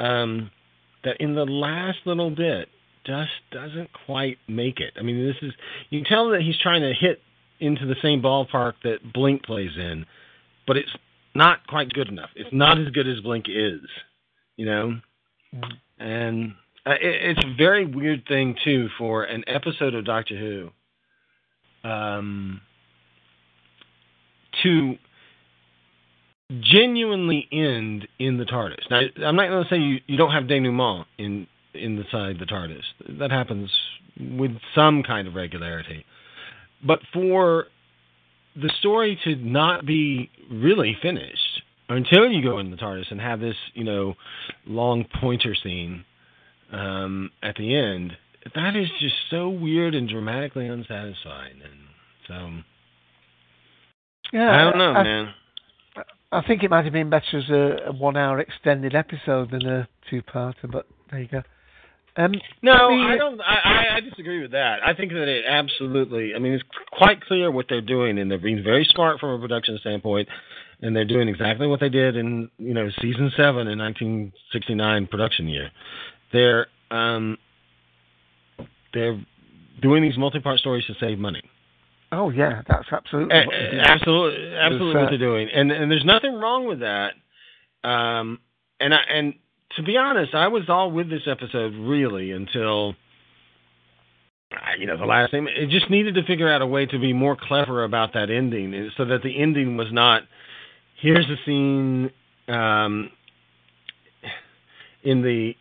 um, 0.00 0.50
that 1.04 1.16
in 1.20 1.34
the 1.34 1.44
last 1.44 1.98
little 2.04 2.30
bit 2.30 2.68
just 3.06 3.30
doesn't 3.50 3.90
quite 4.06 4.38
make 4.48 4.80
it. 4.80 4.92
I 4.98 5.02
mean, 5.02 5.26
this 5.26 5.36
is 5.42 5.52
you 5.90 6.00
can 6.00 6.08
tell 6.08 6.30
that 6.30 6.42
he's 6.42 6.58
trying 6.62 6.82
to 6.82 6.92
hit 6.92 7.20
into 7.58 7.86
the 7.86 7.96
same 8.02 8.22
ballpark 8.22 8.74
that 8.84 9.12
Blink 9.12 9.44
plays 9.44 9.72
in, 9.76 10.04
but 10.66 10.76
it's 10.76 10.90
not 11.34 11.66
quite 11.66 11.90
good 11.90 12.08
enough. 12.08 12.30
It's 12.36 12.52
not 12.52 12.78
as 12.78 12.88
good 12.90 13.08
as 13.08 13.20
Blink 13.20 13.46
is, 13.48 13.80
you 14.56 14.66
know. 14.66 15.00
Mm-hmm. 15.54 16.02
And 16.02 16.54
uh, 16.86 16.92
it, 16.92 17.36
it's 17.36 17.44
a 17.44 17.54
very 17.56 17.86
weird 17.86 18.24
thing 18.26 18.56
too 18.64 18.88
for 18.98 19.24
an 19.24 19.44
episode 19.46 19.94
of 19.94 20.04
Doctor 20.04 20.36
Who 20.36 20.70
um, 21.88 22.60
to 24.62 24.96
genuinely 26.60 27.46
end 27.52 28.08
in 28.18 28.38
the 28.38 28.44
TARDIS. 28.44 28.90
Now, 28.90 29.00
I'm 29.26 29.36
not 29.36 29.48
going 29.48 29.64
to 29.64 29.70
say 29.70 29.76
you, 29.76 29.98
you 30.06 30.16
don't 30.16 30.32
have 30.32 30.44
denouement 30.44 31.06
in 31.18 31.46
inside 31.74 32.36
the 32.40 32.46
TARDIS. 32.46 33.18
That 33.18 33.30
happens 33.30 33.70
with 34.18 34.52
some 34.74 35.02
kind 35.02 35.28
of 35.28 35.34
regularity. 35.34 36.04
But 36.84 37.00
for 37.12 37.66
the 38.56 38.70
story 38.80 39.18
to 39.24 39.36
not 39.36 39.86
be 39.86 40.30
really 40.50 40.96
finished 41.00 41.62
until 41.88 42.28
you 42.28 42.42
go 42.42 42.58
in 42.58 42.70
the 42.70 42.76
TARDIS 42.76 43.10
and 43.10 43.20
have 43.20 43.40
this, 43.40 43.54
you 43.74 43.84
know, 43.84 44.14
long 44.66 45.04
pointer 45.20 45.54
scene 45.62 46.04
um, 46.72 47.30
at 47.42 47.56
the 47.56 47.74
end, 47.76 48.16
that 48.54 48.76
is 48.76 48.88
just 49.00 49.14
so 49.30 49.48
weird 49.48 49.94
and 49.94 50.08
dramatically 50.08 50.66
unsatisfying. 50.66 51.60
And 51.62 51.80
so, 52.26 52.62
yeah, 54.32 54.50
I 54.50 54.64
don't 54.64 54.78
know, 54.78 54.92
I, 54.92 55.02
man. 55.02 55.34
I 56.30 56.42
think 56.46 56.62
it 56.62 56.70
might 56.70 56.84
have 56.84 56.92
been 56.92 57.10
better 57.10 57.38
as 57.38 57.48
a, 57.48 57.88
a 57.88 57.92
one-hour 57.92 58.40
extended 58.40 58.94
episode 58.94 59.50
than 59.50 59.66
a 59.66 59.88
two-parter, 60.10 60.70
but 60.70 60.86
there 61.10 61.20
you 61.20 61.28
go. 61.28 61.42
Um, 62.16 62.34
no, 62.62 62.72
I 62.72 63.16
don't. 63.16 63.40
I, 63.40 63.96
I 63.96 64.00
disagree 64.00 64.42
with 64.42 64.50
that. 64.50 64.78
I 64.84 64.92
think 64.92 65.12
that 65.12 65.28
it 65.28 65.44
absolutely. 65.48 66.34
I 66.34 66.40
mean, 66.40 66.54
it's 66.54 66.64
quite 66.90 67.20
clear 67.20 67.48
what 67.48 67.66
they're 67.68 67.80
doing, 67.80 68.18
and 68.18 68.28
they're 68.28 68.38
being 68.38 68.64
very 68.64 68.84
smart 68.92 69.20
from 69.20 69.30
a 69.30 69.38
production 69.38 69.78
standpoint, 69.80 70.28
and 70.82 70.96
they're 70.96 71.04
doing 71.04 71.28
exactly 71.28 71.68
what 71.68 71.78
they 71.78 71.88
did 71.88 72.16
in 72.16 72.50
you 72.58 72.74
know 72.74 72.88
season 73.00 73.30
seven 73.36 73.68
in 73.68 73.78
1969 73.78 75.06
production 75.06 75.46
year. 75.46 75.70
They're 76.32 76.66
um, 76.90 77.38
they're 78.92 79.20
doing 79.80 80.02
these 80.02 80.18
multi-part 80.18 80.58
stories 80.60 80.84
to 80.86 80.94
save 81.00 81.18
money. 81.18 81.42
Oh 82.10 82.30
yeah, 82.30 82.62
that's 82.66 82.88
absolutely 82.90 83.34
absolutely 83.34 84.56
absolutely 84.56 85.00
what 85.00 85.10
they're 85.10 85.18
doing, 85.18 85.48
and 85.52 85.70
and 85.70 85.90
there's 85.90 86.04
nothing 86.04 86.34
wrong 86.34 86.66
with 86.66 86.80
that. 86.80 87.12
Um, 87.84 88.38
and 88.80 88.94
I 88.94 88.98
and 89.12 89.34
to 89.76 89.82
be 89.82 89.96
honest, 89.96 90.34
I 90.34 90.48
was 90.48 90.64
all 90.68 90.90
with 90.90 91.10
this 91.10 91.22
episode 91.26 91.74
really 91.74 92.32
until 92.32 92.94
you 94.78 94.86
know 94.86 94.96
the 94.96 95.04
last 95.04 95.30
thing. 95.32 95.48
It 95.54 95.68
just 95.68 95.90
needed 95.90 96.14
to 96.14 96.24
figure 96.24 96.50
out 96.50 96.62
a 96.62 96.66
way 96.66 96.86
to 96.86 96.98
be 96.98 97.12
more 97.12 97.36
clever 97.36 97.84
about 97.84 98.14
that 98.14 98.30
ending, 98.30 98.90
so 98.96 99.04
that 99.04 99.22
the 99.22 99.40
ending 99.40 99.76
was 99.76 99.88
not 99.92 100.22
here's 101.00 101.26
the 101.26 101.36
scene 101.44 102.10
um, 102.52 103.10
in 105.02 105.22
the 105.22 105.54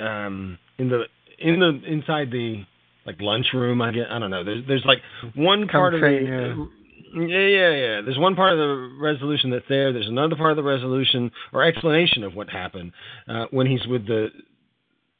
um, 0.00 0.58
in 0.78 0.88
the 0.88 1.04
in 1.38 1.60
the 1.60 1.80
inside 1.86 2.30
the 2.30 2.64
like 3.06 3.20
lunchroom. 3.20 3.82
I 3.82 3.92
get 3.92 4.10
I 4.10 4.18
don't 4.18 4.30
know. 4.30 4.44
There's 4.44 4.64
there's 4.66 4.84
like 4.84 4.98
one 5.34 5.68
part 5.68 5.94
of 5.94 6.00
the 6.00 6.06
yeah. 6.06 6.64
Yeah, 7.16 7.38
yeah, 7.38 7.70
yeah. 7.70 8.00
There's 8.04 8.18
one 8.18 8.34
part 8.34 8.52
of 8.52 8.58
the 8.58 8.96
resolution 9.00 9.50
that's 9.50 9.64
there. 9.68 9.92
There's 9.92 10.08
another 10.08 10.34
part 10.34 10.50
of 10.50 10.56
the 10.56 10.64
resolution 10.64 11.30
or 11.52 11.62
explanation 11.62 12.24
of 12.24 12.34
what 12.34 12.50
happened 12.50 12.90
uh, 13.28 13.46
when 13.52 13.68
he's 13.68 13.86
with 13.86 14.06
the 14.08 14.30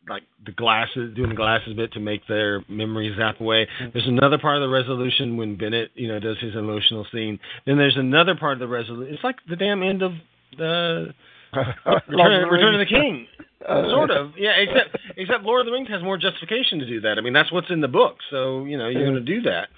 like 0.09 0.23
the 0.45 0.53
glasses, 0.53 1.15
doing 1.15 1.31
the 1.31 1.37
glasses 1.37 1.75
bit 1.75 1.93
to 1.93 2.01
make 2.01 2.27
their 2.27 2.65
memories 2.69 3.17
zap 3.17 3.41
away. 3.41 3.67
There's 3.93 4.09
another 4.09 4.39
part 4.39 4.57
of 4.57 4.63
the 4.63 4.69
resolution 4.69 5.37
when 5.37 5.57
Bennett, 5.57 5.91
you 5.95 6.09
know, 6.09 6.19
does 6.19 6.39
his 6.41 6.55
emotional 6.55 7.07
scene. 7.13 7.39
Then 7.65 7.79
there's 7.79 7.97
another 7.97 8.35
part 8.35 8.55
of 8.55 8.59
the 8.59 8.69
resolution. 8.69 9.15
It's 9.15 9.25
like 9.25 9.37
the 9.49 9.57
damn 9.57 9.83
end 9.83 10.03
of 10.03 10.13
the 10.59 11.15
Return, 12.09 12.49
Return 12.49 12.75
of 12.75 12.81
the 12.81 12.87
King. 12.87 13.27
Uh, 13.67 13.89
sort 13.89 14.11
of, 14.11 14.33
yeah. 14.37 14.51
Except, 14.51 14.97
except 15.17 15.45
Lord 15.45 15.61
of 15.61 15.67
the 15.67 15.73
Rings 15.73 15.89
has 15.89 16.03
more 16.03 16.19
justification 16.19 16.81
to 16.81 16.87
do 16.87 17.01
that. 17.03 17.17
I 17.19 17.23
mean, 17.23 17.33
that's 17.33 17.51
what's 17.51 17.71
in 17.71 17.81
the 17.81 17.89
book, 17.89 18.19
so 18.31 18.65
you 18.65 18.77
know 18.77 18.89
you're 18.89 19.05
going 19.05 19.15
to 19.15 19.21
do 19.21 19.43
that. 19.43 19.69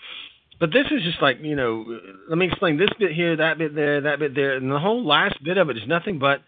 But 0.59 0.73
this 0.73 0.86
is 0.90 1.03
just 1.03 1.20
like, 1.20 1.39
you 1.43 1.55
know, 1.55 1.85
let 2.28 2.39
me 2.39 2.47
explain 2.47 2.78
this 2.78 2.89
bit 2.98 3.12
here, 3.12 3.36
that 3.36 3.59
bit 3.59 3.74
there, 3.74 4.01
that 4.01 4.19
bit 4.19 4.35
there, 4.35 4.57
and 4.57 4.70
the 4.73 4.78
whole 4.78 5.07
last 5.07 5.43
bit 5.44 5.59
of 5.59 5.69
it 5.69 5.77
is 5.77 5.82
nothing 5.86 6.19
but 6.19 6.40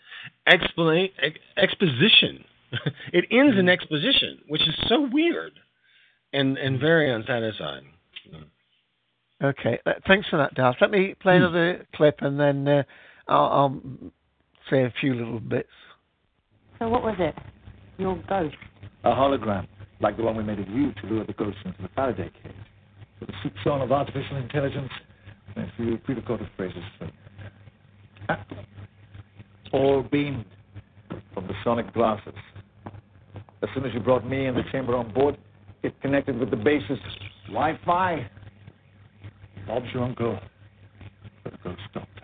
explain 0.46 1.10
ex- 1.22 1.38
exposition. 1.56 2.44
it 3.12 3.26
ends 3.30 3.58
in 3.58 3.68
exposition, 3.68 4.40
which 4.48 4.62
is 4.62 4.74
so 4.88 5.08
weird 5.10 5.52
and 6.32 6.58
and 6.58 6.80
very 6.80 7.12
unsatisfying. 7.12 7.86
Okay, 9.42 9.78
uh, 9.86 9.92
thanks 10.06 10.28
for 10.28 10.38
that, 10.38 10.54
Darth. 10.54 10.76
Let 10.80 10.90
me 10.90 11.14
play 11.20 11.36
another 11.36 11.86
clip, 11.94 12.16
and 12.22 12.40
then 12.40 12.66
uh, 12.66 12.82
I'll, 13.28 13.44
I'll 13.44 13.82
say 14.70 14.84
a 14.84 14.92
few 15.00 15.14
little 15.14 15.40
bits. 15.40 15.68
So 16.78 16.88
what 16.88 17.02
was 17.02 17.16
it? 17.18 17.34
Your 17.98 18.16
ghost? 18.28 18.56
A 19.04 19.10
hologram, 19.10 19.66
like 20.00 20.16
the 20.16 20.22
one 20.22 20.36
we 20.36 20.42
made 20.42 20.60
of 20.60 20.68
you 20.68 20.92
to 21.00 21.06
lure 21.06 21.24
the 21.24 21.32
ghost 21.32 21.58
into 21.64 21.82
the 21.82 21.88
Faraday 21.94 22.30
cage. 22.42 22.52
With 23.20 23.30
a 23.30 23.32
soupçon 23.46 23.82
of 23.82 23.90
artificial 23.90 24.36
intelligence 24.36 24.90
and 25.56 25.64
a 25.64 25.72
few 25.76 25.98
pre-recorded 25.98 26.48
phrases. 26.56 26.82
All 29.72 30.02
beamed 30.02 30.44
from 31.34 31.46
the 31.46 31.54
sonic 31.64 31.92
glasses. 31.92 32.34
As 33.62 33.68
soon 33.74 33.84
as 33.84 33.92
you 33.92 34.00
brought 34.00 34.24
me 34.28 34.46
and 34.46 34.56
the 34.56 34.62
chamber 34.70 34.94
on 34.94 35.12
board, 35.12 35.36
it 35.82 36.00
connected 36.00 36.38
with 36.38 36.50
the 36.50 36.56
base's 36.56 36.98
Wi-Fi. 37.48 38.30
Bob's 39.66 39.86
your 39.92 40.04
uncle. 40.04 40.38
The 41.44 41.50
ghost 41.64 41.80
doctor. 41.92 42.17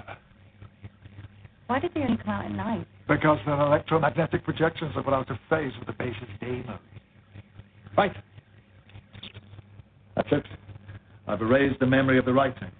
Why 1.66 1.78
did 1.78 1.92
they 1.94 2.02
only 2.02 2.18
come 2.18 2.28
out 2.28 2.44
at 2.44 2.52
night? 2.52 2.86
Because 3.08 3.38
their 3.46 3.58
electromagnetic 3.60 4.44
projections 4.44 4.92
are 4.96 5.02
put 5.02 5.14
out 5.14 5.30
of 5.30 5.38
phase 5.48 5.72
with 5.78 5.86
the 5.86 5.94
base's 5.94 6.28
day 6.40 6.62
mode. 6.66 6.78
Right. 7.96 8.14
That's 10.16 10.28
it. 10.32 10.44
I've 11.26 11.40
erased 11.40 11.80
the 11.80 11.86
memory 11.86 12.18
of 12.18 12.24
the 12.24 12.32
writing. 12.32 12.70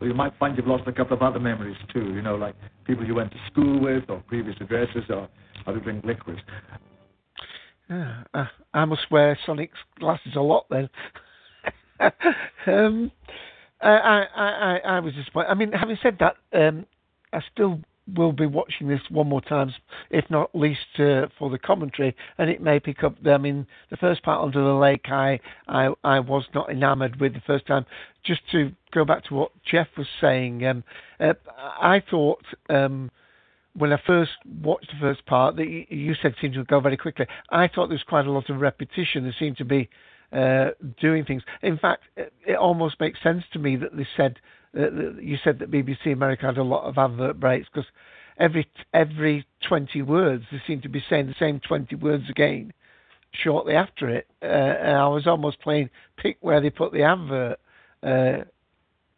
Well, 0.00 0.08
you 0.08 0.14
might 0.14 0.32
find 0.38 0.56
you've 0.56 0.66
lost 0.66 0.84
a 0.86 0.92
couple 0.92 1.14
of 1.14 1.22
other 1.22 1.38
memories 1.38 1.76
too, 1.92 2.14
you 2.14 2.22
know, 2.22 2.36
like 2.36 2.54
people 2.86 3.04
you 3.04 3.14
went 3.14 3.30
to 3.32 3.38
school 3.50 3.80
with, 3.80 4.04
or 4.08 4.22
previous 4.26 4.56
addresses, 4.60 5.04
or 5.10 5.28
how 5.66 5.72
to 5.72 5.80
drink 5.80 6.04
liquids. 6.04 6.40
Yeah, 7.90 8.22
uh, 8.32 8.46
I 8.72 8.84
must 8.86 9.10
wear 9.10 9.38
Sonic's 9.44 9.78
glasses 9.98 10.36
a 10.36 10.40
lot 10.40 10.64
then. 10.70 10.88
um, 12.66 13.12
I, 13.82 13.90
I, 13.90 14.26
I, 14.34 14.80
I 14.84 15.00
was 15.00 15.12
disappointed. 15.12 15.48
I 15.48 15.54
mean, 15.54 15.72
having 15.72 15.98
said 16.02 16.16
that, 16.20 16.36
um, 16.54 16.86
I 17.32 17.40
still 17.52 17.80
will 18.14 18.32
be 18.32 18.46
watching 18.46 18.88
this 18.88 19.00
one 19.10 19.28
more 19.28 19.40
time, 19.40 19.72
if 20.10 20.24
not 20.30 20.54
least 20.54 20.98
uh, 20.98 21.26
for 21.38 21.50
the 21.50 21.58
commentary, 21.58 22.14
and 22.38 22.50
it 22.50 22.60
may 22.60 22.80
pick 22.80 23.02
up. 23.04 23.16
I 23.26 23.38
mean, 23.38 23.66
the 23.90 23.96
first 23.96 24.22
part 24.22 24.44
under 24.44 24.62
the 24.62 24.74
lake, 24.74 25.06
I 25.08 25.40
I, 25.68 25.90
I 26.04 26.20
was 26.20 26.44
not 26.54 26.70
enamoured 26.70 27.20
with 27.20 27.34
the 27.34 27.42
first 27.46 27.66
time. 27.66 27.86
Just 28.24 28.42
to 28.52 28.72
go 28.92 29.04
back 29.04 29.24
to 29.24 29.34
what 29.34 29.52
Jeff 29.64 29.88
was 29.96 30.06
saying, 30.20 30.66
um, 30.66 30.84
uh, 31.18 31.34
I 31.80 32.02
thought. 32.10 32.44
Um, 32.68 33.10
when 33.76 33.92
I 33.92 34.02
first 34.04 34.32
watched 34.62 34.88
the 34.88 34.98
first 35.00 35.24
part, 35.26 35.54
that 35.54 35.68
you 35.88 36.14
said 36.20 36.34
seemed 36.40 36.54
to 36.54 36.64
go 36.64 36.80
very 36.80 36.96
quickly. 36.96 37.26
I 37.50 37.68
thought 37.68 37.86
there 37.86 37.94
was 37.94 38.02
quite 38.02 38.26
a 38.26 38.30
lot 38.32 38.50
of 38.50 38.60
repetition. 38.60 39.22
There 39.22 39.34
seemed 39.38 39.58
to 39.58 39.64
be 39.64 39.88
uh, 40.32 40.70
doing 41.00 41.24
things. 41.24 41.42
In 41.62 41.78
fact, 41.78 42.02
it 42.16 42.56
almost 42.56 42.98
makes 43.00 43.22
sense 43.22 43.44
to 43.52 43.58
me 43.58 43.76
that 43.76 43.96
they 43.96 44.06
said 44.16 44.38
you 44.74 45.36
said 45.42 45.58
that 45.58 45.70
BBC 45.70 46.12
America 46.12 46.46
had 46.46 46.58
a 46.58 46.62
lot 46.62 46.84
of 46.84 46.98
advert 46.98 47.40
breaks 47.40 47.68
because 47.72 47.88
every 48.38 48.68
every 48.94 49.46
20 49.68 50.02
words 50.02 50.44
they 50.50 50.62
seem 50.66 50.80
to 50.82 50.88
be 50.88 51.02
saying 51.08 51.26
the 51.26 51.34
same 51.38 51.60
20 51.60 51.94
words 51.96 52.24
again 52.28 52.72
shortly 53.32 53.74
after 53.74 54.08
it. 54.08 54.26
Uh, 54.42 54.46
and 54.46 54.96
I 54.96 55.08
was 55.08 55.26
almost 55.26 55.60
playing 55.60 55.90
pick 56.16 56.38
where 56.40 56.60
they 56.60 56.70
put 56.70 56.92
the 56.92 57.02
advert 57.02 57.58
uh, 58.02 58.44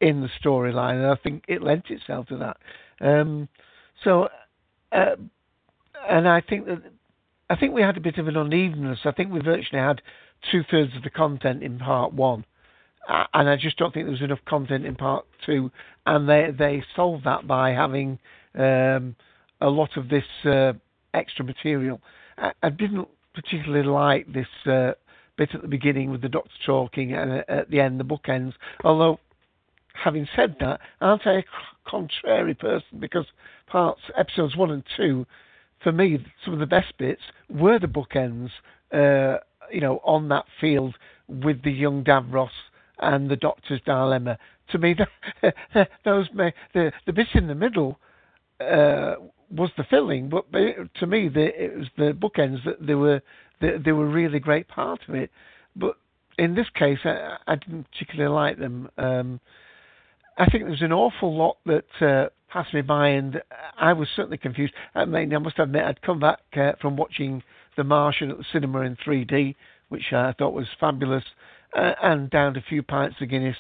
in 0.00 0.20
the 0.20 0.28
storyline, 0.42 0.96
and 0.96 1.06
I 1.06 1.16
think 1.16 1.44
it 1.48 1.62
lent 1.62 1.90
itself 1.90 2.26
to 2.28 2.38
that. 2.38 2.56
Um, 3.00 3.48
so, 4.04 4.28
uh, 4.90 5.16
and 6.08 6.28
I 6.28 6.40
think 6.40 6.66
that 6.66 6.82
I 7.48 7.56
think 7.56 7.74
we 7.74 7.82
had 7.82 7.96
a 7.96 8.00
bit 8.00 8.18
of 8.18 8.28
an 8.28 8.36
unevenness. 8.36 9.00
I 9.04 9.12
think 9.12 9.32
we 9.32 9.40
virtually 9.40 9.80
had 9.80 10.02
two 10.50 10.62
thirds 10.70 10.96
of 10.96 11.02
the 11.02 11.10
content 11.10 11.62
in 11.62 11.78
part 11.78 12.12
one 12.12 12.44
and 13.08 13.48
I 13.48 13.56
just 13.56 13.76
don't 13.78 13.92
think 13.92 14.06
there 14.06 14.12
was 14.12 14.22
enough 14.22 14.44
content 14.46 14.86
in 14.86 14.94
part 14.94 15.24
two. 15.44 15.70
And 16.06 16.28
they 16.28 16.48
they 16.56 16.82
solved 16.94 17.24
that 17.24 17.46
by 17.46 17.70
having 17.70 18.18
um, 18.54 19.16
a 19.60 19.68
lot 19.68 19.96
of 19.96 20.08
this 20.08 20.24
uh, 20.44 20.72
extra 21.14 21.44
material. 21.44 22.00
I, 22.38 22.52
I, 22.62 22.70
didn't 22.70 23.08
particularly 23.34 23.86
like 23.86 24.32
this 24.32 24.46
uh, 24.66 24.92
bit 25.36 25.50
at 25.54 25.62
the 25.62 25.68
beginning 25.68 26.10
with 26.10 26.22
the 26.22 26.28
Doctor 26.28 26.50
talking, 26.64 27.12
and 27.14 27.44
at 27.48 27.70
the 27.70 27.80
end 27.80 28.00
the 28.00 28.04
book 28.04 28.28
ends. 28.28 28.54
Although, 28.84 29.18
having 29.94 30.26
said 30.34 30.56
that, 30.60 30.80
aren't 31.00 31.26
I 31.26 31.38
a 31.38 31.42
contrary 31.86 32.54
person? 32.54 32.98
Because 32.98 33.26
parts 33.66 34.00
episodes 34.16 34.56
one 34.56 34.70
and 34.70 34.84
two, 34.96 35.26
for 35.82 35.92
me, 35.92 36.24
some 36.44 36.54
of 36.54 36.60
the 36.60 36.66
best 36.66 36.96
bits 36.98 37.22
were 37.48 37.78
the 37.78 37.86
bookends. 37.86 38.50
Uh, 38.92 39.38
you 39.70 39.80
know, 39.80 40.00
on 40.04 40.28
that 40.28 40.44
field 40.60 40.94
with 41.28 41.62
the 41.62 41.70
young 41.70 42.04
Davros 42.04 42.50
and 43.02 43.30
the 43.30 43.36
Doctor's 43.36 43.80
dilemma. 43.84 44.38
To 44.70 44.78
me, 44.78 44.94
those 46.04 46.28
may, 46.32 46.54
the 46.72 46.92
the 47.06 47.12
bit 47.12 47.28
in 47.34 47.46
the 47.46 47.54
middle 47.54 47.98
uh, 48.60 49.16
was 49.50 49.70
the 49.76 49.84
filling, 49.90 50.30
but 50.30 50.50
to 50.52 51.06
me, 51.06 51.28
the, 51.28 51.64
it 51.64 51.76
was 51.76 51.88
the 51.98 52.12
bookends 52.12 52.64
that 52.64 52.86
they 52.86 52.94
were 52.94 53.20
they, 53.60 53.76
they 53.84 53.92
were 53.92 54.08
really 54.08 54.38
great 54.38 54.68
part 54.68 55.00
of 55.08 55.14
it. 55.14 55.30
But 55.76 55.96
in 56.38 56.54
this 56.54 56.68
case, 56.74 56.98
I, 57.04 57.36
I 57.46 57.56
didn't 57.56 57.86
particularly 57.92 58.34
like 58.34 58.58
them. 58.58 58.88
Um, 58.96 59.40
I 60.38 60.46
think 60.46 60.64
there's 60.64 60.82
an 60.82 60.92
awful 60.92 61.36
lot 61.36 61.58
that 61.66 61.84
uh, 62.00 62.30
passed 62.50 62.72
me 62.72 62.80
by, 62.80 63.08
and 63.08 63.42
I 63.78 63.92
was 63.92 64.08
certainly 64.16 64.38
confused. 64.38 64.72
I 64.94 65.04
mean, 65.04 65.34
I 65.34 65.38
must 65.38 65.58
admit, 65.58 65.84
I'd 65.84 66.02
come 66.02 66.20
back 66.20 66.40
uh, 66.56 66.72
from 66.80 66.96
watching 66.96 67.42
The 67.76 67.84
Martian 67.84 68.30
at 68.30 68.38
the 68.38 68.44
cinema 68.52 68.80
in 68.80 68.96
3D, 68.96 69.54
which 69.90 70.12
I 70.12 70.32
thought 70.38 70.54
was 70.54 70.66
fabulous 70.80 71.24
uh, 71.76 71.92
and 72.02 72.30
downed 72.30 72.56
a 72.56 72.62
few 72.62 72.82
pints 72.82 73.16
of 73.20 73.28
Guinness, 73.28 73.56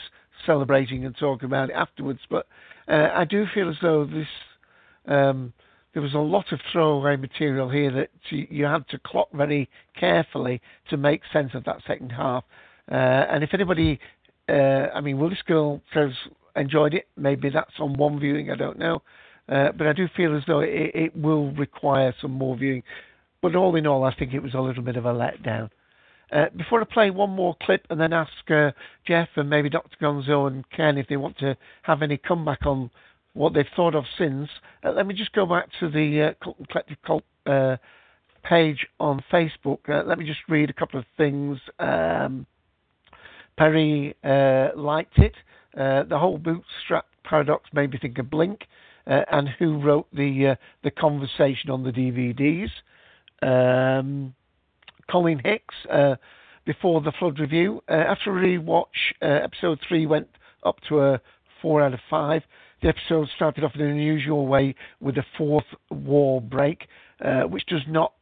celebrating 0.46 1.04
and 1.04 1.16
talking 1.16 1.46
about 1.46 1.70
it 1.70 1.74
afterwards. 1.74 2.20
But 2.28 2.46
uh, 2.88 3.08
I 3.14 3.24
do 3.24 3.46
feel 3.54 3.68
as 3.68 3.76
though 3.80 4.04
this 4.04 4.26
um, 5.06 5.52
there 5.92 6.02
was 6.02 6.14
a 6.14 6.18
lot 6.18 6.52
of 6.52 6.60
throwaway 6.72 7.16
material 7.16 7.68
here 7.68 7.90
that 7.92 8.10
you 8.30 8.64
had 8.64 8.88
to 8.88 8.98
clock 8.98 9.28
very 9.32 9.68
carefully 9.98 10.60
to 10.88 10.96
make 10.96 11.20
sense 11.32 11.50
of 11.54 11.64
that 11.64 11.78
second 11.86 12.10
half. 12.10 12.44
Uh, 12.90 12.94
and 12.94 13.44
if 13.44 13.50
anybody, 13.52 14.00
uh, 14.48 14.88
I 14.94 15.00
mean, 15.00 15.18
Willis 15.18 15.42
Girl 15.46 15.82
says 15.92 16.12
enjoyed 16.56 16.94
it. 16.94 17.08
Maybe 17.16 17.50
that's 17.50 17.78
on 17.78 17.94
one 17.94 18.18
viewing. 18.18 18.50
I 18.50 18.56
don't 18.56 18.78
know. 18.78 19.02
Uh, 19.48 19.72
but 19.72 19.86
I 19.86 19.92
do 19.92 20.08
feel 20.16 20.36
as 20.36 20.42
though 20.46 20.60
it, 20.60 20.92
it, 20.94 21.16
will 21.16 21.52
require 21.52 22.14
some 22.20 22.32
more 22.32 22.56
viewing. 22.56 22.82
But 23.42 23.56
all 23.56 23.74
in 23.74 23.86
all, 23.86 24.04
I 24.04 24.14
think 24.14 24.32
it 24.32 24.42
was 24.42 24.54
a 24.54 24.60
little 24.60 24.82
bit 24.82 24.96
of 24.96 25.04
a 25.04 25.12
letdown. 25.12 25.68
Uh, 26.32 26.46
before 26.56 26.80
I 26.80 26.84
play 26.84 27.10
one 27.10 27.30
more 27.30 27.54
clip 27.62 27.86
and 27.90 28.00
then 28.00 28.14
ask 28.14 28.32
uh, 28.48 28.70
Jeff 29.06 29.28
and 29.36 29.50
maybe 29.50 29.68
Dr. 29.68 29.96
Gonzo 30.00 30.46
and 30.46 30.68
Ken 30.70 30.96
if 30.96 31.06
they 31.06 31.18
want 31.18 31.36
to 31.38 31.56
have 31.82 32.00
any 32.00 32.16
comeback 32.16 32.64
on 32.64 32.90
what 33.34 33.52
they've 33.52 33.66
thought 33.76 33.94
of 33.94 34.04
since, 34.16 34.48
uh, 34.84 34.92
let 34.92 35.06
me 35.06 35.14
just 35.14 35.32
go 35.32 35.44
back 35.44 35.68
to 35.80 35.90
the 35.90 36.30
uh, 36.30 36.44
Cult 36.44 36.56
Collective 36.70 36.96
Cult 37.04 37.24
uh, 37.46 37.76
page 38.44 38.86
on 38.98 39.22
Facebook. 39.30 39.78
Let 39.88 40.18
me 40.18 40.26
just 40.26 40.40
read 40.48 40.70
a 40.70 40.74
couple 40.74 40.98
of 40.98 41.04
things. 41.16 41.58
Um, 41.78 42.46
Perry 43.58 44.16
liked 44.22 45.18
it. 45.18 45.34
the 45.74 46.18
whole 46.18 46.38
bootstrap 46.38 47.06
paradox 47.24 47.68
made 47.74 47.90
me 47.90 47.98
think 48.00 48.18
of 48.18 48.30
Blink. 48.30 48.66
and 49.06 49.48
who 49.58 49.78
wrote 49.80 50.08
the 50.12 50.56
the 50.82 50.90
conversation 50.90 51.70
on 51.70 51.84
the 51.84 51.92
DVDs? 51.92 52.70
Um, 53.42 54.34
Colin 55.10 55.40
Hicks 55.44 55.74
uh, 55.90 56.16
before 56.64 57.00
the 57.00 57.12
Flood 57.18 57.38
review. 57.38 57.82
Uh, 57.88 57.92
after 57.92 58.36
a 58.36 58.40
rewatch, 58.40 58.84
uh, 59.20 59.26
episode 59.26 59.78
three 59.86 60.06
went 60.06 60.28
up 60.64 60.76
to 60.88 61.00
a 61.00 61.20
four 61.60 61.82
out 61.82 61.94
of 61.94 62.00
five. 62.10 62.42
The 62.82 62.88
episode 62.88 63.28
started 63.36 63.64
off 63.64 63.72
in 63.74 63.80
an 63.80 63.90
unusual 63.90 64.46
way 64.46 64.74
with 65.00 65.16
a 65.16 65.24
fourth 65.38 65.66
wall 65.90 66.40
break, 66.40 66.88
uh, 67.24 67.42
which 67.42 67.66
does 67.66 67.82
not. 67.88 68.12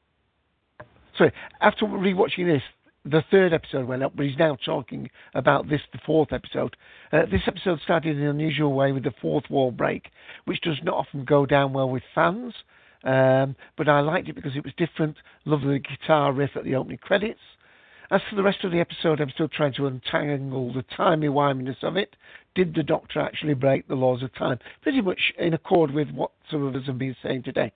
Sorry, 1.16 1.32
after 1.60 1.86
rewatching 1.86 2.46
this, 2.46 2.62
the 3.04 3.22
third 3.30 3.52
episode 3.52 3.86
went 3.86 4.02
up, 4.02 4.12
but 4.14 4.26
he's 4.26 4.38
now 4.38 4.56
talking 4.64 5.08
about 5.34 5.68
this, 5.68 5.80
the 5.92 5.98
fourth 6.04 6.32
episode. 6.32 6.76
Uh, 7.12 7.22
this 7.30 7.42
episode 7.46 7.80
started 7.82 8.16
in 8.16 8.22
an 8.22 8.28
unusual 8.28 8.74
way 8.74 8.92
with 8.92 9.04
the 9.04 9.14
fourth 9.22 9.44
wall 9.48 9.70
break, 9.70 10.10
which 10.44 10.60
does 10.60 10.78
not 10.82 10.94
often 10.94 11.24
go 11.24 11.46
down 11.46 11.72
well 11.72 11.88
with 11.88 12.02
fans. 12.14 12.54
Um, 13.04 13.56
but 13.76 13.88
I 13.88 14.00
liked 14.00 14.28
it 14.28 14.34
because 14.34 14.56
it 14.56 14.64
was 14.64 14.74
different. 14.76 15.16
Loved 15.44 15.64
the 15.64 15.78
guitar 15.78 16.32
riff 16.32 16.50
at 16.56 16.64
the 16.64 16.74
opening 16.74 16.98
credits. 16.98 17.40
As 18.10 18.20
for 18.28 18.34
the 18.34 18.42
rest 18.42 18.64
of 18.64 18.72
the 18.72 18.80
episode, 18.80 19.20
I'm 19.20 19.30
still 19.30 19.48
trying 19.48 19.72
to 19.74 19.86
untangle 19.86 20.72
the 20.72 20.84
timey-wiminess 20.96 21.82
of 21.82 21.96
it. 21.96 22.16
Did 22.56 22.74
the 22.74 22.82
Doctor 22.82 23.20
actually 23.20 23.54
break 23.54 23.86
the 23.86 23.94
laws 23.94 24.22
of 24.24 24.34
time? 24.34 24.58
Pretty 24.82 25.00
much 25.00 25.32
in 25.38 25.54
accord 25.54 25.92
with 25.92 26.10
what 26.10 26.32
some 26.50 26.64
of 26.64 26.74
us 26.74 26.86
have 26.86 26.98
been 26.98 27.16
saying 27.22 27.44
today. 27.44 27.72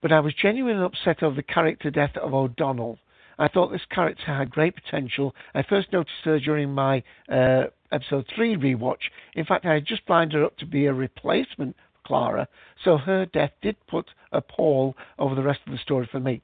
But 0.00 0.12
I 0.12 0.20
was 0.20 0.32
genuinely 0.32 0.82
upset 0.82 1.22
over 1.22 1.36
the 1.36 1.42
character 1.42 1.90
death 1.90 2.16
of 2.16 2.32
O'Donnell. 2.32 2.98
I 3.38 3.48
thought 3.48 3.70
this 3.70 3.84
character 3.90 4.24
had 4.24 4.50
great 4.50 4.74
potential. 4.74 5.34
I 5.54 5.62
first 5.62 5.92
noticed 5.92 6.24
her 6.24 6.40
during 6.40 6.72
my 6.72 7.02
uh, 7.28 7.64
episode 7.92 8.26
3 8.34 8.56
rewatch. 8.56 9.10
In 9.34 9.44
fact, 9.44 9.66
I 9.66 9.74
had 9.74 9.84
just 9.84 10.08
lined 10.08 10.32
her 10.32 10.44
up 10.44 10.56
to 10.58 10.66
be 10.66 10.86
a 10.86 10.92
replacement 10.94 11.76
Clara, 12.08 12.48
so 12.82 12.96
her 12.96 13.26
death 13.26 13.52
did 13.60 13.76
put 13.86 14.06
a 14.32 14.40
pall 14.40 14.96
over 15.18 15.34
the 15.34 15.42
rest 15.42 15.60
of 15.66 15.72
the 15.72 15.78
story 15.78 16.08
for 16.10 16.18
me. 16.18 16.40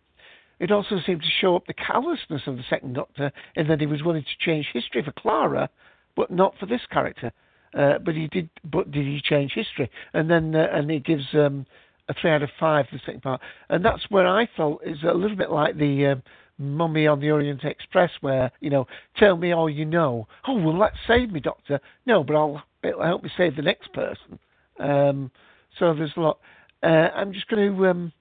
It 0.60 0.70
also 0.70 0.96
seemed 1.04 1.22
to 1.22 1.40
show 1.40 1.56
up 1.56 1.66
the 1.66 1.74
callousness 1.74 2.42
of 2.46 2.56
the 2.56 2.62
Second 2.68 2.94
Doctor 2.94 3.32
in 3.56 3.66
that 3.68 3.80
he 3.80 3.86
was 3.86 4.02
willing 4.02 4.22
to 4.22 4.44
change 4.44 4.68
history 4.72 5.02
for 5.02 5.12
Clara, 5.12 5.68
but 6.16 6.30
not 6.30 6.54
for 6.60 6.66
this 6.66 6.82
character. 6.92 7.32
Uh, 7.76 7.98
but 7.98 8.14
he 8.14 8.28
did. 8.28 8.48
But 8.62 8.92
did 8.92 9.04
he 9.04 9.20
change 9.20 9.52
history? 9.52 9.90
And 10.12 10.30
then 10.30 10.54
uh, 10.54 10.68
and 10.70 10.88
he 10.88 11.00
gives 11.00 11.24
um, 11.32 11.66
a 12.08 12.14
three 12.14 12.30
out 12.30 12.42
of 12.42 12.50
five 12.60 12.86
for 12.86 12.96
the 12.96 13.02
second 13.04 13.22
part. 13.22 13.40
And 13.68 13.84
that's 13.84 14.08
where 14.10 14.28
I 14.28 14.48
felt 14.56 14.80
is 14.86 15.02
a 15.02 15.12
little 15.12 15.36
bit 15.36 15.50
like 15.50 15.76
the 15.76 16.06
uh, 16.06 16.14
Mummy 16.58 17.08
on 17.08 17.18
the 17.18 17.32
Orient 17.32 17.64
Express, 17.64 18.10
where 18.20 18.52
you 18.60 18.70
know, 18.70 18.86
tell 19.16 19.36
me 19.36 19.52
all 19.52 19.68
you 19.68 19.84
know. 19.84 20.28
Oh 20.46 20.54
well, 20.54 20.78
that 20.78 20.92
saved 21.08 21.32
me, 21.32 21.40
Doctor. 21.40 21.80
No, 22.06 22.22
but 22.22 22.36
I'll 22.36 22.62
it'll 22.84 23.02
help 23.02 23.24
me 23.24 23.30
save 23.36 23.56
the 23.56 23.62
next 23.62 23.92
person. 23.92 24.38
Um, 24.78 25.30
so 25.78 25.94
there's 25.94 26.12
a 26.16 26.20
lot. 26.20 26.38
Uh, 26.82 27.08
I'm 27.14 27.32
just 27.32 27.48
going 27.48 27.74
to 27.74 27.86
um, 27.86 28.12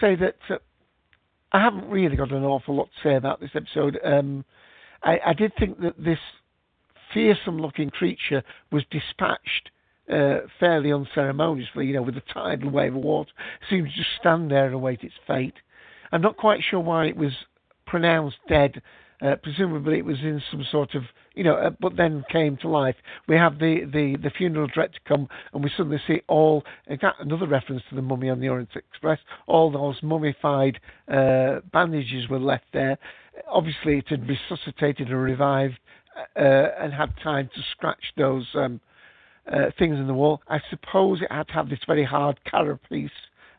say 0.00 0.14
that 0.16 0.36
uh, 0.48 0.56
I 1.52 1.60
haven't 1.60 1.88
really 1.88 2.16
got 2.16 2.32
an 2.32 2.44
awful 2.44 2.76
lot 2.76 2.86
to 2.86 3.08
say 3.08 3.16
about 3.16 3.40
this 3.40 3.50
episode. 3.54 3.98
Um, 4.04 4.44
I, 5.02 5.18
I, 5.26 5.32
did 5.32 5.52
think 5.58 5.80
that 5.80 5.94
this 6.02 6.18
fearsome-looking 7.12 7.90
creature 7.90 8.42
was 8.70 8.84
dispatched 8.90 9.70
uh, 10.12 10.40
fairly 10.60 10.92
unceremoniously, 10.92 11.86
you 11.86 11.94
know, 11.94 12.02
with 12.02 12.16
a 12.16 12.22
tidal 12.32 12.70
wave 12.70 12.94
of 12.94 13.02
water. 13.02 13.30
It 13.60 13.66
seemed 13.70 13.88
to 13.88 13.94
just 13.94 14.10
stand 14.20 14.50
there 14.50 14.66
and 14.66 14.74
await 14.74 15.02
its 15.02 15.14
fate. 15.26 15.54
I'm 16.12 16.22
not 16.22 16.36
quite 16.36 16.60
sure 16.68 16.80
why 16.80 17.06
it 17.06 17.16
was 17.16 17.32
pronounced 17.86 18.36
dead 18.48 18.82
Uh, 19.22 19.34
presumably, 19.42 19.98
it 19.98 20.04
was 20.04 20.18
in 20.20 20.42
some 20.50 20.64
sort 20.70 20.94
of, 20.94 21.02
you 21.34 21.42
know, 21.42 21.54
uh, 21.54 21.70
but 21.80 21.96
then 21.96 22.24
came 22.30 22.56
to 22.58 22.68
life. 22.68 22.96
We 23.28 23.36
have 23.36 23.58
the, 23.58 23.80
the, 23.90 24.16
the 24.22 24.30
funeral 24.30 24.68
director 24.74 24.98
come, 25.06 25.28
and 25.52 25.64
we 25.64 25.70
suddenly 25.76 26.00
see 26.06 26.20
all. 26.28 26.64
In 26.86 26.98
fact, 26.98 27.20
another 27.20 27.46
reference 27.46 27.82
to 27.88 27.96
the 27.96 28.02
Mummy 28.02 28.28
on 28.28 28.40
the 28.40 28.48
Orient 28.48 28.70
Express. 28.74 29.18
All 29.46 29.70
those 29.70 29.96
mummified 30.02 30.78
uh, 31.08 31.60
bandages 31.72 32.28
were 32.28 32.38
left 32.38 32.66
there. 32.72 32.98
Obviously, 33.48 33.98
it 33.98 34.08
had 34.08 34.28
resuscitated 34.28 35.08
and 35.08 35.22
revived, 35.22 35.78
uh, 36.36 36.68
and 36.80 36.92
had 36.92 37.12
time 37.22 37.48
to 37.54 37.60
scratch 37.72 38.12
those 38.16 38.46
um, 38.54 38.80
uh, 39.50 39.66
things 39.78 39.96
in 39.98 40.06
the 40.06 40.14
wall. 40.14 40.40
I 40.48 40.60
suppose 40.70 41.20
it 41.22 41.30
had 41.30 41.48
to 41.48 41.54
have 41.54 41.68
this 41.68 41.78
very 41.86 42.04
hard 42.04 42.38
carapace 42.44 43.10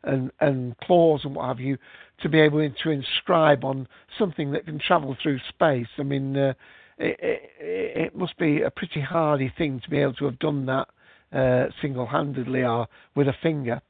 and, 0.07 0.31
and 0.39 0.77
claws 0.79 1.21
and 1.23 1.35
what 1.35 1.47
have 1.47 1.59
you 1.59 1.77
to 2.21 2.29
be 2.29 2.39
able 2.39 2.67
to 2.83 2.89
inscribe 2.89 3.63
on 3.63 3.87
something 4.17 4.51
that 4.51 4.65
can 4.65 4.79
travel 4.79 5.15
through 5.21 5.39
space. 5.49 5.87
I 5.97 6.03
mean, 6.03 6.35
uh, 6.35 6.53
it, 6.97 7.17
it, 7.19 7.51
it, 7.59 8.15
must 8.15 8.37
be 8.37 8.61
a 8.61 8.71
pretty 8.71 9.01
hardy 9.01 9.53
thing 9.57 9.79
to 9.83 9.89
be 9.89 9.99
able 9.99 10.13
to 10.13 10.25
have 10.25 10.39
done 10.39 10.65
that 10.65 10.87
uh, 11.31 11.67
single-handedly 11.81 12.63
or 12.63 12.87
with 13.15 13.27
a 13.27 13.35
finger. 13.43 13.81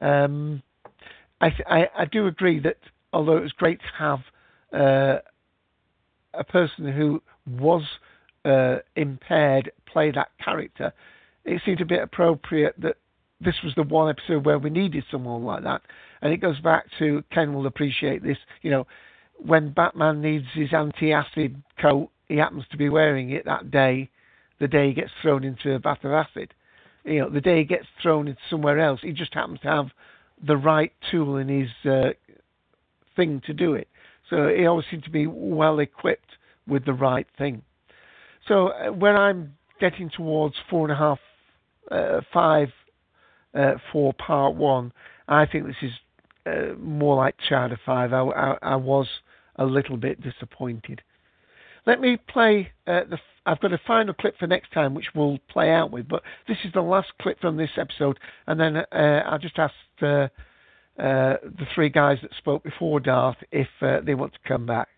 Um, 0.00 0.62
I, 1.40 1.50
I, 1.66 1.88
I, 2.00 2.04
do 2.04 2.26
agree 2.26 2.60
that 2.60 2.78
although 3.12 3.36
it 3.36 3.42
was 3.42 3.52
great 3.52 3.78
to 3.80 3.98
have 3.98 4.18
uh, 4.72 5.18
a 6.34 6.44
person 6.44 6.92
who 6.92 7.22
was 7.58 7.82
uh, 8.44 8.78
impaired 8.96 9.70
play 9.86 10.10
that 10.10 10.28
character, 10.44 10.92
it 11.44 11.62
seemed 11.64 11.80
a 11.80 11.86
bit 11.86 12.02
appropriate 12.02 12.74
that 12.78 12.96
this 13.44 13.56
was 13.64 13.74
the 13.74 13.82
one 13.82 14.10
episode 14.10 14.44
where 14.44 14.58
we 14.58 14.70
needed 14.70 15.04
someone 15.10 15.44
like 15.44 15.62
that. 15.64 15.82
And 16.20 16.32
it 16.32 16.38
goes 16.38 16.60
back 16.60 16.86
to 16.98 17.22
Ken 17.32 17.52
will 17.52 17.66
appreciate 17.66 18.22
this. 18.22 18.38
You 18.62 18.70
know, 18.70 18.86
when 19.38 19.72
Batman 19.72 20.20
needs 20.20 20.46
his 20.54 20.72
anti-acid 20.72 21.62
coat, 21.80 22.10
he 22.28 22.36
happens 22.36 22.64
to 22.70 22.76
be 22.76 22.88
wearing 22.88 23.30
it 23.30 23.44
that 23.44 23.70
day. 23.70 24.10
The 24.60 24.68
day 24.68 24.88
he 24.88 24.94
gets 24.94 25.10
thrown 25.20 25.42
into 25.42 25.74
a 25.74 25.78
bath 25.80 26.04
of 26.04 26.12
acid, 26.12 26.54
you 27.04 27.18
know, 27.18 27.30
the 27.30 27.40
day 27.40 27.58
he 27.58 27.64
gets 27.64 27.86
thrown 28.00 28.28
into 28.28 28.40
somewhere 28.48 28.78
else, 28.78 29.00
he 29.02 29.12
just 29.12 29.34
happens 29.34 29.60
to 29.60 29.68
have 29.68 29.86
the 30.46 30.56
right 30.56 30.92
tool 31.10 31.36
in 31.36 31.48
his 31.48 31.90
uh, 31.90 32.10
thing 33.16 33.42
to 33.46 33.52
do 33.52 33.74
it. 33.74 33.88
So 34.30 34.48
he 34.48 34.66
always 34.66 34.86
seems 34.90 35.04
to 35.04 35.10
be 35.10 35.26
well 35.26 35.80
equipped 35.80 36.30
with 36.66 36.84
the 36.84 36.92
right 36.92 37.26
thing. 37.36 37.62
So 38.46 38.68
uh, 38.68 38.92
when 38.92 39.16
I'm 39.16 39.54
getting 39.80 40.10
towards 40.10 40.54
four 40.70 40.88
and 40.88 40.92
a 40.92 40.96
half, 40.96 41.18
uh, 41.90 42.20
five 42.32 42.68
uh, 43.54 43.74
for 43.92 44.12
part 44.14 44.54
one. 44.54 44.92
I 45.28 45.46
think 45.46 45.66
this 45.66 45.76
is 45.82 45.92
uh, 46.46 46.74
more 46.78 47.16
like 47.16 47.36
of 47.50 47.78
Five. 47.84 48.12
I, 48.12 48.20
I, 48.20 48.58
I, 48.62 48.76
was 48.76 49.06
a 49.56 49.64
little 49.64 49.96
bit 49.96 50.20
disappointed. 50.22 51.02
Let 51.86 52.00
me 52.00 52.16
play 52.16 52.72
uh, 52.86 53.02
the. 53.08 53.18
I've 53.44 53.60
got 53.60 53.72
a 53.72 53.80
final 53.86 54.14
clip 54.14 54.38
for 54.38 54.46
next 54.46 54.72
time, 54.72 54.94
which 54.94 55.06
we'll 55.14 55.38
play 55.50 55.70
out 55.70 55.90
with. 55.90 56.08
But 56.08 56.22
this 56.46 56.58
is 56.64 56.72
the 56.72 56.80
last 56.80 57.08
clip 57.20 57.40
from 57.40 57.56
this 57.56 57.70
episode, 57.76 58.18
and 58.46 58.58
then 58.58 58.76
uh, 58.76 59.22
I'll 59.26 59.38
just 59.38 59.58
ask 59.58 59.74
uh, 60.00 60.06
uh, 60.06 60.28
the 60.96 61.66
three 61.74 61.88
guys 61.88 62.18
that 62.22 62.30
spoke 62.38 62.62
before 62.62 63.00
Darth 63.00 63.38
if 63.50 63.68
they 64.04 64.14
want 64.14 64.32
to 64.34 64.38
come 64.46 64.66
back. 64.66 64.88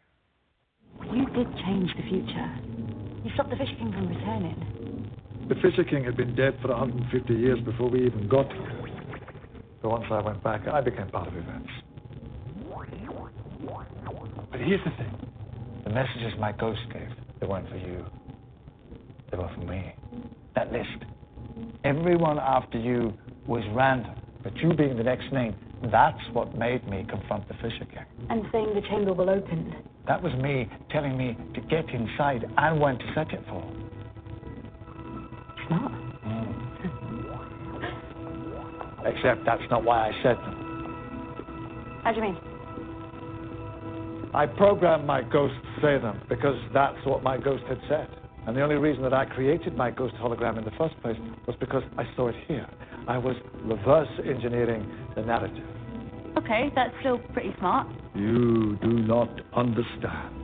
You 1.12 1.26
did 1.26 1.46
change 1.64 1.90
the 1.96 2.02
future. 2.08 2.54
You 3.24 3.30
stopped 3.34 3.50
the 3.50 3.56
Fisher 3.56 3.74
King 3.78 3.92
from 3.92 4.08
returning. 4.08 5.10
The 5.48 5.54
Fisher 5.56 5.84
King 5.84 6.04
had 6.04 6.16
been 6.16 6.34
dead 6.34 6.56
for 6.62 6.68
150 6.68 7.34
years 7.34 7.60
before 7.60 7.90
we 7.90 8.06
even 8.06 8.28
got 8.28 8.50
here. 8.50 8.80
So 9.82 9.90
once 9.90 10.04
I 10.10 10.22
went 10.22 10.42
back, 10.42 10.66
I 10.66 10.80
became 10.80 11.08
part 11.08 11.28
of 11.28 11.36
events. 11.36 11.68
But 14.50 14.60
here's 14.60 14.80
the 14.84 14.90
thing. 14.92 15.28
The 15.84 15.90
messages 15.90 16.32
my 16.38 16.52
ghost 16.52 16.80
gave, 16.90 17.10
they 17.40 17.46
weren't 17.46 17.68
for 17.68 17.76
you. 17.76 18.06
They 19.30 19.36
were 19.36 19.50
for 19.54 19.60
me. 19.60 19.94
That 20.54 20.72
list. 20.72 21.04
Everyone 21.84 22.38
after 22.38 22.78
you 22.78 23.12
was 23.46 23.62
random. 23.74 24.14
But 24.42 24.56
you 24.56 24.72
being 24.72 24.96
the 24.96 25.02
next 25.02 25.30
name, 25.30 25.54
that's 25.92 26.22
what 26.32 26.56
made 26.56 26.88
me 26.88 27.04
confront 27.06 27.46
the 27.48 27.54
Fisher 27.54 27.84
King. 27.84 28.06
And 28.30 28.46
saying 28.50 28.74
the 28.74 28.80
chamber 28.88 29.12
will 29.12 29.28
open. 29.28 29.74
That 30.06 30.22
was 30.22 30.32
me 30.34 30.70
telling 30.90 31.18
me 31.18 31.36
to 31.54 31.60
get 31.62 31.88
inside 31.90 32.46
and 32.56 32.80
when 32.80 32.98
to 32.98 33.04
set 33.14 33.32
it 33.32 33.44
for. 33.46 33.62
Except 39.04 39.44
that's 39.44 39.62
not 39.70 39.84
why 39.84 40.08
I 40.08 40.12
said 40.22 40.36
them. 40.38 42.00
How 42.02 42.12
do 42.12 42.16
you 42.16 42.22
mean? 42.22 42.38
I 44.34 44.46
programmed 44.46 45.06
my 45.06 45.22
ghost 45.22 45.54
to 45.62 45.80
say 45.80 46.02
them 46.02 46.20
because 46.28 46.56
that's 46.72 46.98
what 47.04 47.22
my 47.22 47.38
ghost 47.38 47.64
had 47.68 47.78
said. 47.88 48.08
And 48.46 48.56
the 48.56 48.62
only 48.62 48.76
reason 48.76 49.02
that 49.04 49.14
I 49.14 49.24
created 49.24 49.76
my 49.76 49.90
ghost 49.90 50.14
hologram 50.16 50.58
in 50.58 50.64
the 50.64 50.72
first 50.76 51.00
place 51.02 51.16
was 51.46 51.56
because 51.60 51.82
I 51.96 52.04
saw 52.16 52.28
it 52.28 52.34
here. 52.46 52.66
I 53.06 53.16
was 53.16 53.36
reverse 53.62 54.08
engineering 54.24 54.90
the 55.14 55.22
narrative. 55.22 55.64
Okay, 56.36 56.70
that's 56.74 56.92
still 57.00 57.18
pretty 57.32 57.54
smart. 57.58 57.86
You 58.14 58.76
do 58.82 58.88
not 58.88 59.30
understand. 59.54 60.40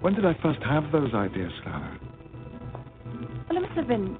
When 0.00 0.14
did 0.14 0.24
I 0.24 0.34
first 0.42 0.60
have 0.62 0.92
those 0.92 1.12
ideas, 1.12 1.50
Clara? 1.62 1.98
Well, 3.48 3.58
it 3.58 3.62
must 3.62 3.74
have 3.74 3.88
been. 3.88 4.16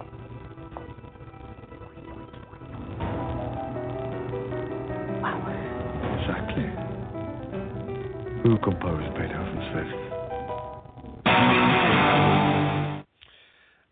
Wow. 5.21 5.43
Exactly. 6.21 6.65
Who 8.43 8.59
composed 8.59 9.15
Beethoven's 9.15 9.75
Fifth? 9.75 10.09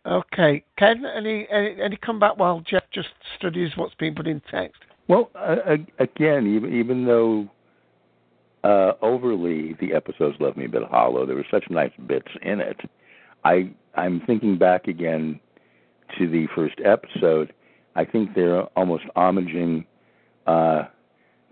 Okay, 0.07 0.65
Ken, 0.79 1.05
any, 1.05 1.47
any 1.51 1.77
any 1.83 1.97
comeback 1.97 2.39
while 2.39 2.61
Jeff 2.61 2.85
just 2.95 3.09
studies 3.37 3.71
what's 3.77 3.95
been 3.97 4.15
put 4.15 4.29
in 4.29 4.41
text? 4.51 4.81
Well, 5.09 5.31
uh, 5.35 5.77
again, 5.99 6.47
even 6.47 6.73
even 6.73 7.05
though 7.05 7.49
uh, 8.63 8.93
overly 9.03 9.75
the 9.81 9.93
episodes 9.95 10.37
left 10.41 10.57
me 10.57 10.67
a 10.67 10.69
bit 10.69 10.85
hollow, 10.85 11.27
there 11.27 11.35
were 11.35 11.47
such 11.51 11.65
nice 11.71 11.91
bits 12.07 12.29
in 12.43 12.61
it. 12.61 12.77
I 13.45 13.71
I'm 13.97 14.21
thinking 14.21 14.59
back 14.59 14.89
again 14.89 15.41
to 16.19 16.29
the 16.29 16.47
first 16.55 16.77
episode. 16.85 17.53
I 17.95 18.05
think 18.05 18.35
they're 18.35 18.63
almost 18.79 19.05
homaging 19.17 19.87
uh, 20.47 20.85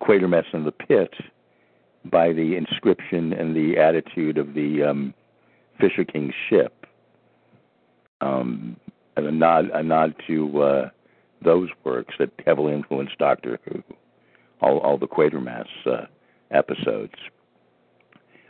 Quatermass 0.02 0.44
in 0.52 0.64
the 0.64 0.72
Pit 0.72 1.12
by 2.04 2.32
the 2.32 2.56
inscription 2.56 3.32
and 3.32 3.56
the 3.56 3.78
attitude 3.78 4.36
of 4.36 4.52
the 4.52 4.82
um, 4.82 5.14
Fisher 5.80 6.04
King 6.04 6.32
ship, 6.48 6.86
um, 8.20 8.76
and 9.16 9.26
a 9.26 9.32
nod 9.32 9.70
a 9.72 9.82
nod 9.82 10.14
to 10.26 10.62
uh, 10.62 10.90
those 11.42 11.70
works 11.82 12.14
that 12.18 12.30
heavily 12.44 12.74
influenced 12.74 13.16
Doctor 13.18 13.58
Who, 13.64 13.82
all, 14.60 14.78
all 14.80 14.98
the 14.98 15.08
Quatermass 15.08 15.66
uh, 15.86 16.06
episodes. 16.50 17.14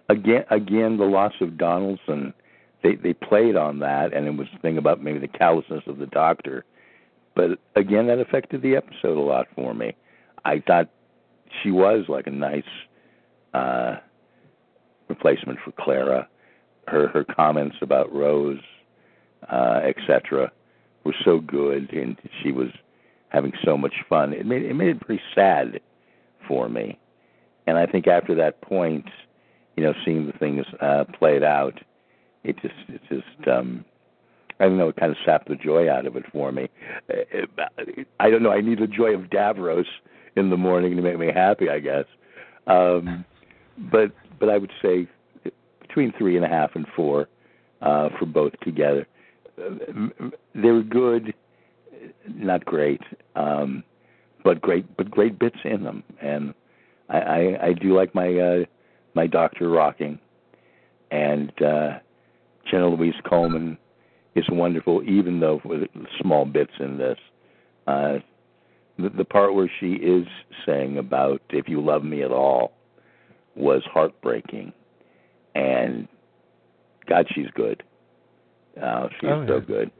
Again, 0.08 0.44
again, 0.50 0.96
the 0.98 1.04
loss 1.04 1.32
of 1.40 1.56
Donaldson 1.56 2.34
they 2.84 2.94
they 2.96 3.14
played 3.14 3.56
on 3.56 3.80
that, 3.80 4.12
and 4.12 4.26
it 4.26 4.36
was 4.36 4.46
the 4.52 4.60
thing 4.60 4.78
about 4.78 5.02
maybe 5.02 5.18
the 5.18 5.26
callousness 5.26 5.82
of 5.86 5.98
the 5.98 6.06
doctor. 6.06 6.64
But 7.34 7.58
again, 7.74 8.06
that 8.06 8.20
affected 8.20 8.62
the 8.62 8.76
episode 8.76 9.18
a 9.18 9.20
lot 9.20 9.48
for 9.56 9.74
me. 9.74 9.96
I 10.44 10.62
thought 10.64 10.88
she 11.62 11.70
was 11.72 12.04
like 12.08 12.28
a 12.28 12.30
nice 12.30 12.62
uh, 13.54 13.96
replacement 15.08 15.58
for 15.64 15.72
Clara. 15.72 16.28
Her 16.86 17.08
her 17.08 17.24
comments 17.24 17.76
about 17.80 18.14
Rose, 18.14 18.60
uh, 19.50 19.80
etc., 19.82 20.52
were 21.04 21.14
so 21.24 21.40
good, 21.40 21.90
and 21.92 22.18
she 22.42 22.52
was 22.52 22.68
having 23.30 23.52
so 23.64 23.78
much 23.78 23.94
fun. 24.08 24.34
It 24.34 24.44
made 24.44 24.62
it 24.62 24.74
made 24.74 24.88
it 24.88 25.00
pretty 25.00 25.22
sad 25.34 25.80
for 26.46 26.68
me. 26.68 26.98
And 27.66 27.78
I 27.78 27.86
think 27.86 28.06
after 28.06 28.34
that 28.34 28.60
point, 28.60 29.06
you 29.76 29.82
know, 29.82 29.94
seeing 30.04 30.26
the 30.26 30.32
things 30.32 30.66
uh, 30.82 31.04
played 31.18 31.42
out, 31.42 31.80
it 32.44 32.56
just 32.60 32.74
it 32.88 33.00
just 33.08 33.48
um 33.48 33.84
I 34.60 34.64
don't 34.64 34.78
know, 34.78 34.88
it 34.88 34.96
kind 34.96 35.10
of 35.10 35.18
sapped 35.26 35.48
the 35.48 35.56
joy 35.56 35.90
out 35.90 36.06
of 36.06 36.16
it 36.16 36.24
for 36.32 36.52
me. 36.52 36.68
I 38.20 38.30
don't 38.30 38.42
know. 38.42 38.52
I 38.52 38.60
need 38.60 38.78
the 38.78 38.86
joy 38.86 39.14
of 39.14 39.22
Davros 39.22 39.86
in 40.36 40.48
the 40.48 40.56
morning 40.56 40.94
to 40.94 41.02
make 41.02 41.18
me 41.18 41.30
happy, 41.34 41.68
I 41.68 41.80
guess. 41.80 42.04
Um, 42.66 43.24
but 43.90 44.12
but 44.38 44.48
I 44.48 44.58
would 44.58 44.72
say 44.80 45.08
between 45.80 46.12
three 46.18 46.36
and 46.36 46.44
a 46.44 46.48
half 46.48 46.70
and 46.74 46.86
four 46.94 47.28
uh, 47.82 48.08
for 48.18 48.26
both 48.26 48.52
together. 48.60 49.06
They 49.56 50.70
were 50.70 50.82
good, 50.82 51.32
not 52.28 52.64
great, 52.64 53.00
um, 53.36 53.84
but 54.42 54.60
great, 54.60 54.96
but 54.96 55.10
great 55.10 55.38
bits 55.38 55.58
in 55.64 55.84
them, 55.84 56.02
and 56.20 56.54
I, 57.08 57.18
I, 57.18 57.66
I 57.66 57.72
do 57.72 57.96
like 57.96 58.14
my 58.14 58.34
uh, 58.36 58.64
my 59.14 59.28
Doctor 59.28 59.68
rocking, 59.70 60.18
and 61.12 61.52
uh, 61.62 61.98
Jenna 62.70 62.88
Louise 62.88 63.14
Coleman 63.28 63.78
is 64.34 64.44
wonderful, 64.50 65.02
even 65.04 65.40
though 65.40 65.60
with 65.64 65.88
small 66.20 66.44
bits 66.44 66.72
in 66.80 66.98
this. 66.98 67.18
Uh, 67.86 68.14
the, 68.98 69.10
the 69.10 69.24
part 69.24 69.54
where 69.54 69.70
she 69.80 69.92
is 69.94 70.26
saying 70.66 70.98
about 70.98 71.40
"if 71.50 71.68
you 71.68 71.84
love 71.84 72.04
me 72.04 72.22
at 72.22 72.30
all" 72.30 72.72
was 73.54 73.82
heartbreaking, 73.92 74.72
and 75.54 76.08
God, 77.08 77.26
she's 77.34 77.50
good. 77.54 77.82
Oh, 78.82 79.08
she's 79.20 79.30
Oh, 79.30 79.46
so 79.46 79.60
good. 79.60 79.90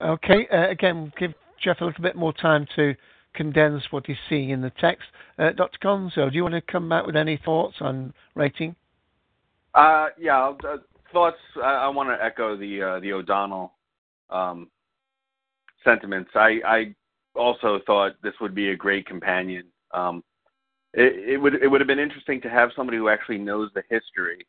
Okay, 0.00 0.48
uh, 0.52 0.68
again, 0.68 1.12
give 1.18 1.32
Jeff 1.62 1.80
a 1.80 1.84
little 1.84 2.02
bit 2.02 2.16
more 2.16 2.32
time 2.32 2.66
to 2.76 2.94
condense 3.34 3.82
what 3.90 4.06
he's 4.06 4.16
seeing 4.28 4.50
in 4.50 4.60
the 4.60 4.72
text. 4.80 5.08
Uh, 5.38 5.50
Dr. 5.52 5.78
Gonzo, 5.82 6.30
do 6.30 6.36
you 6.36 6.42
want 6.42 6.54
to 6.54 6.60
come 6.60 6.88
back 6.88 7.06
with 7.06 7.16
any 7.16 7.40
thoughts 7.42 7.76
on 7.80 8.12
rating? 8.34 8.74
Uh, 9.74 10.08
yeah, 10.18 10.52
uh, 10.68 10.76
thoughts. 11.12 11.38
I, 11.56 11.74
I 11.74 11.88
want 11.88 12.08
to 12.08 12.24
echo 12.24 12.56
the 12.56 12.82
uh, 12.82 13.00
the 13.00 13.12
O'Donnell 13.12 13.72
um, 14.30 14.68
sentiments. 15.84 16.30
I, 16.34 16.60
I 16.66 16.94
also 17.34 17.80
thought 17.86 18.12
this 18.22 18.34
would 18.40 18.54
be 18.54 18.70
a 18.70 18.76
great 18.76 19.06
companion. 19.06 19.64
Um, 19.92 20.22
it, 20.94 21.30
it 21.30 21.36
would 21.38 21.54
it 21.54 21.68
would 21.68 21.80
have 21.80 21.88
been 21.88 21.98
interesting 21.98 22.40
to 22.42 22.50
have 22.50 22.70
somebody 22.76 22.98
who 22.98 23.08
actually 23.08 23.38
knows 23.38 23.70
the 23.74 23.82
history, 23.88 24.46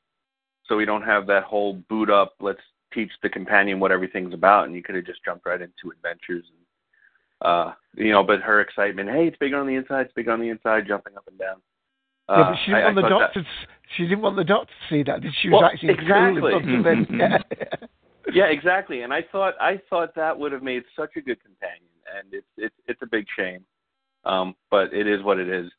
so 0.65 0.75
we 0.75 0.85
don't 0.85 1.03
have 1.03 1.25
that 1.27 1.43
whole 1.43 1.75
boot 1.89 2.09
up. 2.09 2.33
Let's 2.41 2.61
teach 2.93 3.11
the 3.21 3.29
companion 3.29 3.79
what 3.79 3.91
everything's 3.91 4.33
about, 4.33 4.65
and 4.65 4.75
you 4.75 4.83
could 4.83 4.95
have 4.95 5.05
just 5.05 5.23
jumped 5.23 5.45
right 5.45 5.61
into 5.61 5.91
adventures. 5.91 6.45
And, 6.47 7.49
uh, 7.49 7.73
you 7.95 8.11
know, 8.11 8.23
but 8.23 8.41
her 8.41 8.61
excitement. 8.61 9.09
Hey, 9.09 9.27
it's 9.27 9.37
bigger 9.37 9.57
on 9.57 9.67
the 9.67 9.75
inside. 9.75 10.07
It's 10.07 10.13
bigger 10.13 10.31
on 10.31 10.39
the 10.39 10.49
inside, 10.49 10.87
jumping 10.87 11.15
up 11.15 11.27
and 11.27 11.39
down. 11.39 11.61
Uh, 12.29 12.35
yeah, 12.37 12.49
but 12.49 12.57
she 12.65 12.71
didn't 12.71 12.81
I- 12.81 12.85
want 12.85 12.95
the 12.95 13.09
doctor. 13.09 13.41
that- 13.41 13.67
she 13.97 14.03
didn't 14.03 14.21
want 14.21 14.35
the 14.37 14.43
doctor 14.43 14.73
to 14.73 14.89
see 14.95 15.03
that. 15.03 15.19
She? 15.41 15.49
Was 15.49 15.61
Well, 15.61 15.69
actually 15.71 15.93
exactly. 15.93 16.41
cool 16.41 16.55
and 16.55 16.83
something, 16.85 17.19
yeah. 17.19 17.37
yeah, 18.33 18.45
exactly. 18.45 19.01
And 19.03 19.13
I 19.13 19.21
thought 19.31 19.53
I 19.59 19.77
thought 19.89 20.15
that 20.15 20.37
would 20.37 20.51
have 20.51 20.63
made 20.63 20.83
such 20.95 21.11
a 21.15 21.21
good 21.21 21.37
companion, 21.43 21.89
and 22.17 22.33
it's 22.33 22.47
it's 22.57 22.75
it's 22.87 23.01
a 23.03 23.05
big 23.05 23.25
shame, 23.37 23.63
um, 24.25 24.55
but 24.71 24.91
it 24.93 25.05
is 25.05 25.21
what 25.21 25.37
it 25.37 25.47
is. 25.49 25.69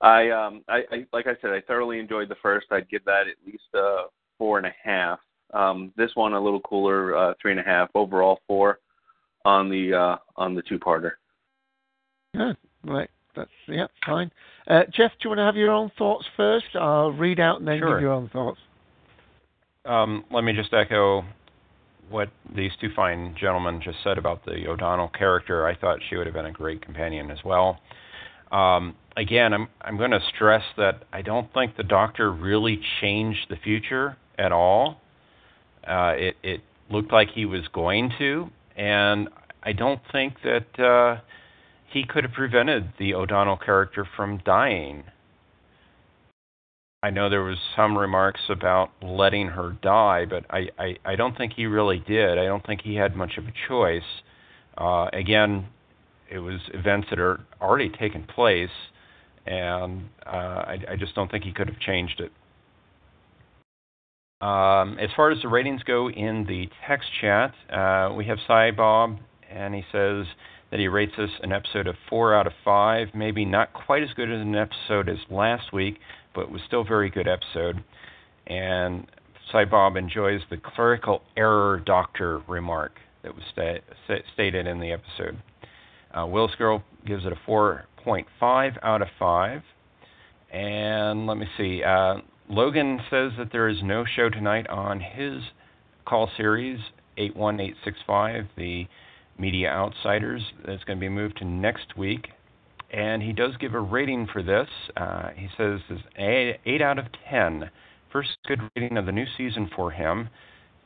I 0.00 0.28
um 0.30 0.62
I, 0.68 0.84
I 0.90 1.06
like 1.12 1.26
I 1.28 1.36
said 1.40 1.50
I 1.52 1.60
thoroughly 1.62 1.98
enjoyed 1.98 2.28
the 2.28 2.34
first. 2.42 2.66
I'd 2.72 2.88
give 2.90 3.04
that 3.04 3.26
at 3.28 3.36
least 3.46 3.64
a 3.74 4.04
four 4.38 4.58
and 4.58 4.66
a 4.66 4.74
half. 4.82 5.20
Um, 5.54 5.92
this 5.96 6.10
one 6.14 6.32
a 6.34 6.40
little 6.40 6.60
cooler, 6.60 7.16
uh, 7.16 7.34
three 7.40 7.52
and 7.52 7.60
a 7.60 7.64
half. 7.64 7.88
Overall 7.94 8.40
four 8.46 8.80
on 9.44 9.70
the 9.70 9.94
uh 9.94 10.16
on 10.36 10.54
the 10.54 10.62
two 10.62 10.78
parter. 10.78 11.12
Yeah, 12.34 12.52
right. 12.84 13.08
That's 13.34 13.50
yeah, 13.66 13.86
fine. 14.04 14.30
Uh, 14.66 14.82
Jeff, 14.94 15.10
do 15.12 15.24
you 15.24 15.30
want 15.30 15.38
to 15.38 15.44
have 15.44 15.56
your 15.56 15.70
own 15.70 15.90
thoughts 15.98 16.24
first? 16.36 16.66
I'll 16.74 17.12
read 17.12 17.40
out 17.40 17.58
and 17.58 17.68
then 17.68 17.78
Sure. 17.78 17.94
give 17.94 18.02
your 18.02 18.12
own 18.12 18.28
thoughts. 18.28 18.60
Um, 19.84 20.24
let 20.30 20.44
me 20.44 20.52
just 20.52 20.72
echo 20.72 21.24
what 22.08 22.28
these 22.54 22.70
two 22.80 22.90
fine 22.94 23.34
gentlemen 23.34 23.80
just 23.80 23.98
said 24.04 24.18
about 24.18 24.44
the 24.44 24.68
O'Donnell 24.68 25.08
character. 25.08 25.66
I 25.66 25.74
thought 25.74 25.98
she 26.08 26.16
would 26.16 26.26
have 26.26 26.34
been 26.34 26.46
a 26.46 26.52
great 26.52 26.82
companion 26.82 27.30
as 27.30 27.38
well. 27.44 27.80
Um, 28.52 28.94
again, 29.16 29.52
I'm 29.52 29.68
I'm 29.80 29.96
going 29.96 30.10
to 30.10 30.20
stress 30.34 30.62
that 30.76 31.04
I 31.12 31.22
don't 31.22 31.52
think 31.54 31.76
the 31.76 31.82
Doctor 31.82 32.30
really 32.30 32.80
changed 33.00 33.46
the 33.48 33.56
future 33.56 34.16
at 34.38 34.52
all. 34.52 35.00
Uh, 35.86 36.12
it 36.16 36.36
it 36.42 36.60
looked 36.90 37.12
like 37.12 37.30
he 37.30 37.46
was 37.46 37.62
going 37.72 38.12
to, 38.18 38.50
and 38.76 39.28
I 39.62 39.72
don't 39.72 40.00
think 40.12 40.34
that 40.44 40.78
uh, 40.78 41.20
he 41.92 42.04
could 42.04 42.24
have 42.24 42.32
prevented 42.32 42.92
the 42.98 43.14
O'Donnell 43.14 43.56
character 43.56 44.06
from 44.16 44.40
dying. 44.44 45.04
I 47.02 47.10
know 47.10 47.28
there 47.28 47.42
was 47.42 47.58
some 47.74 47.98
remarks 47.98 48.40
about 48.48 48.90
letting 49.02 49.48
her 49.48 49.76
die, 49.82 50.24
but 50.24 50.44
I, 50.50 50.68
I, 50.78 50.96
I 51.04 51.16
don't 51.16 51.36
think 51.36 51.54
he 51.54 51.66
really 51.66 51.98
did. 51.98 52.38
I 52.38 52.44
don't 52.44 52.64
think 52.64 52.82
he 52.82 52.94
had 52.94 53.16
much 53.16 53.32
of 53.38 53.44
a 53.44 53.52
choice. 53.68 54.02
Uh, 54.78 55.08
again, 55.12 55.66
it 56.30 56.38
was 56.38 56.60
events 56.72 57.08
that 57.10 57.18
are 57.18 57.40
already 57.60 57.88
taken 57.88 58.24
place, 58.24 58.70
and 59.46 60.08
uh, 60.24 60.30
I, 60.30 60.78
I 60.90 60.96
just 60.96 61.14
don't 61.14 61.30
think 61.30 61.44
he 61.44 61.52
could 61.52 61.68
have 61.68 61.80
changed 61.80 62.20
it. 62.20 62.32
Um, 64.40 64.98
as 64.98 65.10
far 65.14 65.30
as 65.30 65.42
the 65.42 65.48
ratings 65.48 65.82
go 65.82 66.08
in 66.08 66.44
the 66.46 66.68
text 66.86 67.08
chat, 67.20 67.52
uh, 67.68 68.12
we 68.16 68.24
have 68.26 68.38
Cy 68.46 68.70
Bob, 68.70 69.18
and 69.50 69.74
he 69.74 69.82
says 69.92 70.26
that 70.72 70.80
he 70.80 70.88
rates 70.88 71.12
this 71.18 71.30
an 71.42 71.52
episode 71.52 71.86
of 71.86 71.94
four 72.08 72.34
out 72.34 72.46
of 72.46 72.54
five. 72.64 73.08
Maybe 73.14 73.44
not 73.44 73.74
quite 73.74 74.02
as 74.02 74.08
good 74.16 74.32
as 74.32 74.40
an 74.40 74.56
episode 74.56 75.06
as 75.08 75.18
last 75.30 75.70
week, 75.70 75.98
but 76.34 76.50
was 76.50 76.62
still 76.66 76.80
a 76.80 76.84
very 76.84 77.10
good 77.10 77.28
episode. 77.28 77.84
And 78.46 79.06
Cy 79.52 79.66
Bob 79.66 79.96
enjoys 79.96 80.40
the 80.48 80.56
clerical 80.56 81.22
error 81.36 81.80
doctor 81.84 82.40
remark 82.48 82.92
that 83.22 83.34
was 83.34 83.44
sta- 83.52 83.82
stated 84.32 84.66
in 84.66 84.80
the 84.80 84.92
episode. 84.92 85.42
Uh, 86.18 86.26
Will's 86.26 86.54
Girl 86.54 86.82
gives 87.06 87.26
it 87.26 87.32
a 87.32 87.50
4.5 87.50 88.78
out 88.82 89.02
of 89.02 89.08
5. 89.18 89.62
And 90.52 91.26
let 91.26 91.36
me 91.36 91.46
see. 91.58 91.82
Uh, 91.84 92.16
Logan 92.48 92.98
says 93.10 93.32
that 93.36 93.52
there 93.52 93.68
is 93.68 93.76
no 93.82 94.06
show 94.06 94.30
tonight 94.30 94.68
on 94.68 95.00
his 95.00 95.42
call 96.06 96.30
series 96.34 96.78
81865, 97.18 98.46
the 98.56 98.86
Media 99.42 99.68
Outsiders. 99.68 100.40
That's 100.64 100.84
going 100.84 100.98
to 100.98 101.00
be 101.00 101.08
moved 101.08 101.38
to 101.38 101.44
next 101.44 101.96
week. 101.96 102.28
And 102.92 103.22
he 103.22 103.32
does 103.32 103.56
give 103.58 103.74
a 103.74 103.80
rating 103.80 104.28
for 104.32 104.40
this. 104.40 104.68
Uh, 104.96 105.30
he 105.34 105.48
says 105.56 105.80
it's 105.90 106.02
a 106.16 106.60
8 106.64 106.80
out 106.80 106.98
of 106.98 107.06
10. 107.28 107.68
First 108.12 108.30
good 108.46 108.60
rating 108.76 108.96
of 108.96 109.06
the 109.06 109.12
new 109.12 109.24
season 109.36 109.68
for 109.74 109.90
him, 109.90 110.28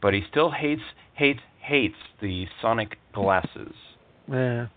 but 0.00 0.14
he 0.14 0.22
still 0.30 0.50
hates, 0.52 0.82
hates, 1.14 1.40
hates 1.60 1.96
the 2.22 2.46
sonic 2.62 2.96
glasses. 3.12 3.74
Yeah. 4.26 4.68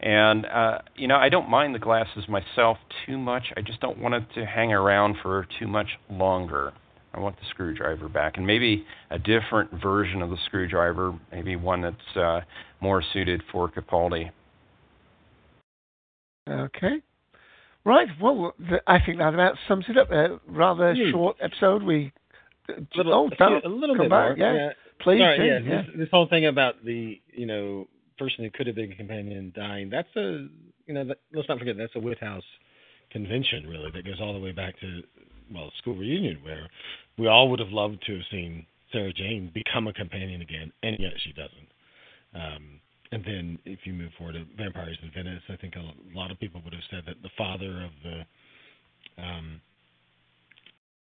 And 0.00 0.44
uh, 0.44 0.78
you 0.96 1.08
know, 1.08 1.16
I 1.16 1.30
don't 1.30 1.48
mind 1.48 1.74
the 1.74 1.78
glasses 1.78 2.24
myself 2.28 2.76
too 3.06 3.16
much. 3.16 3.44
I 3.56 3.62
just 3.62 3.80
don't 3.80 3.98
want 3.98 4.14
it 4.14 4.24
to 4.34 4.44
hang 4.44 4.70
around 4.70 5.16
for 5.22 5.46
too 5.58 5.66
much 5.66 5.88
longer. 6.10 6.74
I 7.14 7.20
want 7.20 7.36
the 7.36 7.46
screwdriver 7.50 8.08
back, 8.08 8.36
and 8.36 8.46
maybe 8.46 8.84
a 9.10 9.18
different 9.18 9.70
version 9.82 10.20
of 10.22 10.30
the 10.30 10.36
screwdriver, 10.46 11.14
maybe 11.32 11.54
one 11.56 11.80
that's 11.82 12.16
uh, 12.16 12.40
more 12.80 13.02
suited 13.12 13.42
for 13.52 13.70
Capaldi. 13.70 14.30
Okay. 16.48 17.02
Right. 17.84 18.08
Well, 18.20 18.54
th- 18.68 18.80
I 18.86 18.98
think 19.04 19.18
that 19.18 19.34
about 19.34 19.56
sums 19.68 19.84
it 19.88 19.96
up. 19.98 20.10
A 20.10 20.40
rather 20.48 20.94
Hmm. 20.94 21.10
short 21.10 21.36
episode. 21.40 21.82
We. 21.82 22.12
little, 22.96 23.12
oh, 23.12 23.26
a, 23.30 23.36
few- 23.36 23.60
a 23.64 23.68
little 23.68 23.94
come 23.96 24.06
bit 24.06 24.10
back. 24.10 24.38
more. 24.38 24.54
Yeah. 24.54 24.70
Please. 25.00 25.20
Sorry, 25.20 25.38
do, 25.38 25.44
yeah, 25.44 25.58
yeah. 25.58 25.82
This, 25.82 25.90
this 25.98 26.08
whole 26.10 26.26
thing 26.28 26.46
about 26.46 26.82
the 26.84 27.20
you 27.32 27.46
know 27.46 27.88
person 28.18 28.44
who 28.44 28.50
could 28.50 28.66
have 28.66 28.76
been 28.76 28.92
a 28.92 28.96
companion 28.96 29.52
dying. 29.54 29.90
That's 29.90 30.08
a 30.16 30.46
you 30.86 30.94
know 30.94 31.04
that, 31.04 31.18
let's 31.34 31.48
not 31.48 31.58
forget 31.58 31.76
that's 31.76 31.94
a 31.94 32.00
Whithouse 32.00 32.44
convention 33.10 33.66
really 33.68 33.90
that 33.92 34.04
goes 34.04 34.16
all 34.20 34.32
the 34.32 34.38
way 34.40 34.52
back 34.52 34.78
to 34.80 35.02
well 35.52 35.70
school 35.78 35.94
reunion 35.94 36.38
where 36.42 36.68
we 37.18 37.26
all 37.26 37.48
would 37.50 37.60
have 37.60 37.70
loved 37.70 38.02
to 38.06 38.14
have 38.14 38.22
seen 38.30 38.66
Sarah 38.92 39.12
Jane 39.12 39.50
become 39.52 39.86
a 39.88 39.92
companion 39.92 40.40
again, 40.40 40.72
and 40.82 40.96
yet 40.98 41.12
she 41.22 41.32
doesn't. 41.32 41.68
Um, 42.34 42.80
and 43.12 43.24
then 43.24 43.58
if 43.64 43.80
you 43.84 43.92
move 43.92 44.10
forward 44.16 44.34
to 44.34 44.44
Vampires 44.56 44.98
in 45.02 45.10
Venice, 45.10 45.42
I 45.48 45.56
think 45.56 45.74
a 45.76 46.16
lot 46.16 46.30
of 46.30 46.38
people 46.40 46.60
would 46.64 46.72
have 46.72 46.82
said 46.90 47.02
that 47.06 47.22
the 47.22 47.30
father 47.36 47.84
of 47.84 47.90
the 48.02 49.22
um, 49.22 49.60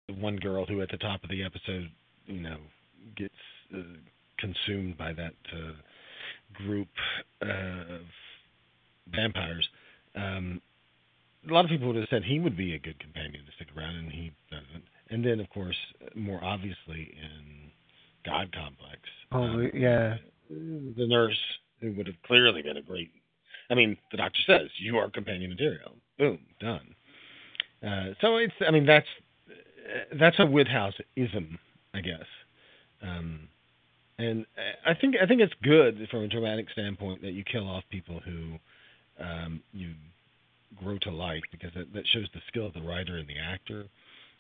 the 0.07 0.13
one 0.15 0.35
girl 0.37 0.65
who 0.65 0.81
at 0.81 0.89
the 0.89 0.97
top 0.97 1.23
of 1.23 1.29
the 1.29 1.43
episode, 1.43 1.89
you 2.25 2.41
know, 2.41 2.57
gets 3.15 3.33
uh, 3.73 3.79
consumed 4.37 4.97
by 4.97 5.13
that 5.13 5.33
uh, 5.53 5.73
group 6.65 6.89
uh, 7.41 7.95
of 7.95 8.01
vampires. 9.13 9.67
Um, 10.15 10.61
a 11.49 11.53
lot 11.53 11.65
of 11.65 11.69
people 11.71 11.87
would 11.87 11.95
have 11.97 12.07
said 12.09 12.23
he 12.23 12.39
would 12.39 12.55
be 12.57 12.73
a 12.75 12.79
good 12.79 12.99
companion 12.99 13.43
to 13.45 13.51
stick 13.55 13.67
around, 13.77 13.95
and 13.95 14.11
he 14.11 14.31
doesn't. 14.49 14.83
And 15.09 15.25
then, 15.25 15.39
of 15.39 15.49
course, 15.49 15.75
more 16.15 16.43
obviously 16.43 17.15
in 17.21 17.71
God 18.25 18.51
Complex, 18.53 18.99
Oh, 19.31 19.43
um, 19.43 19.71
yeah. 19.73 20.15
the 20.49 21.07
nurse 21.07 21.37
who 21.81 21.91
would 21.93 22.07
have 22.07 22.15
clearly 22.25 22.61
been 22.61 22.77
a 22.77 22.81
great. 22.81 23.11
I 23.69 23.75
mean, 23.75 23.97
the 24.11 24.17
doctor 24.17 24.39
says 24.45 24.69
you 24.77 24.97
are 24.97 25.09
companion 25.09 25.49
material. 25.49 25.93
Boom, 26.17 26.39
done. 26.59 26.95
Uh, 27.85 28.13
so 28.21 28.37
it's. 28.37 28.53
I 28.65 28.71
mean, 28.71 28.85
that's 28.85 29.07
that's 30.19 30.39
a 30.39 30.45
Whithouse 30.45 30.93
ism, 31.15 31.59
I 31.93 32.01
guess. 32.01 32.25
Um, 33.01 33.49
and 34.17 34.45
I 34.85 34.93
think 34.93 35.15
I 35.21 35.25
think 35.25 35.41
it's 35.41 35.53
good 35.63 36.07
from 36.09 36.23
a 36.23 36.27
dramatic 36.27 36.69
standpoint 36.71 37.21
that 37.23 37.31
you 37.31 37.43
kill 37.43 37.67
off 37.67 37.83
people 37.89 38.21
who 38.23 38.53
um, 39.23 39.61
you 39.73 39.93
grow 40.75 40.97
to 40.99 41.11
like 41.11 41.43
because 41.51 41.71
that, 41.75 41.93
that 41.93 42.07
shows 42.13 42.27
the 42.33 42.41
skill 42.47 42.67
of 42.67 42.73
the 42.73 42.81
writer 42.81 43.17
and 43.17 43.27
the 43.27 43.39
actor, 43.39 43.85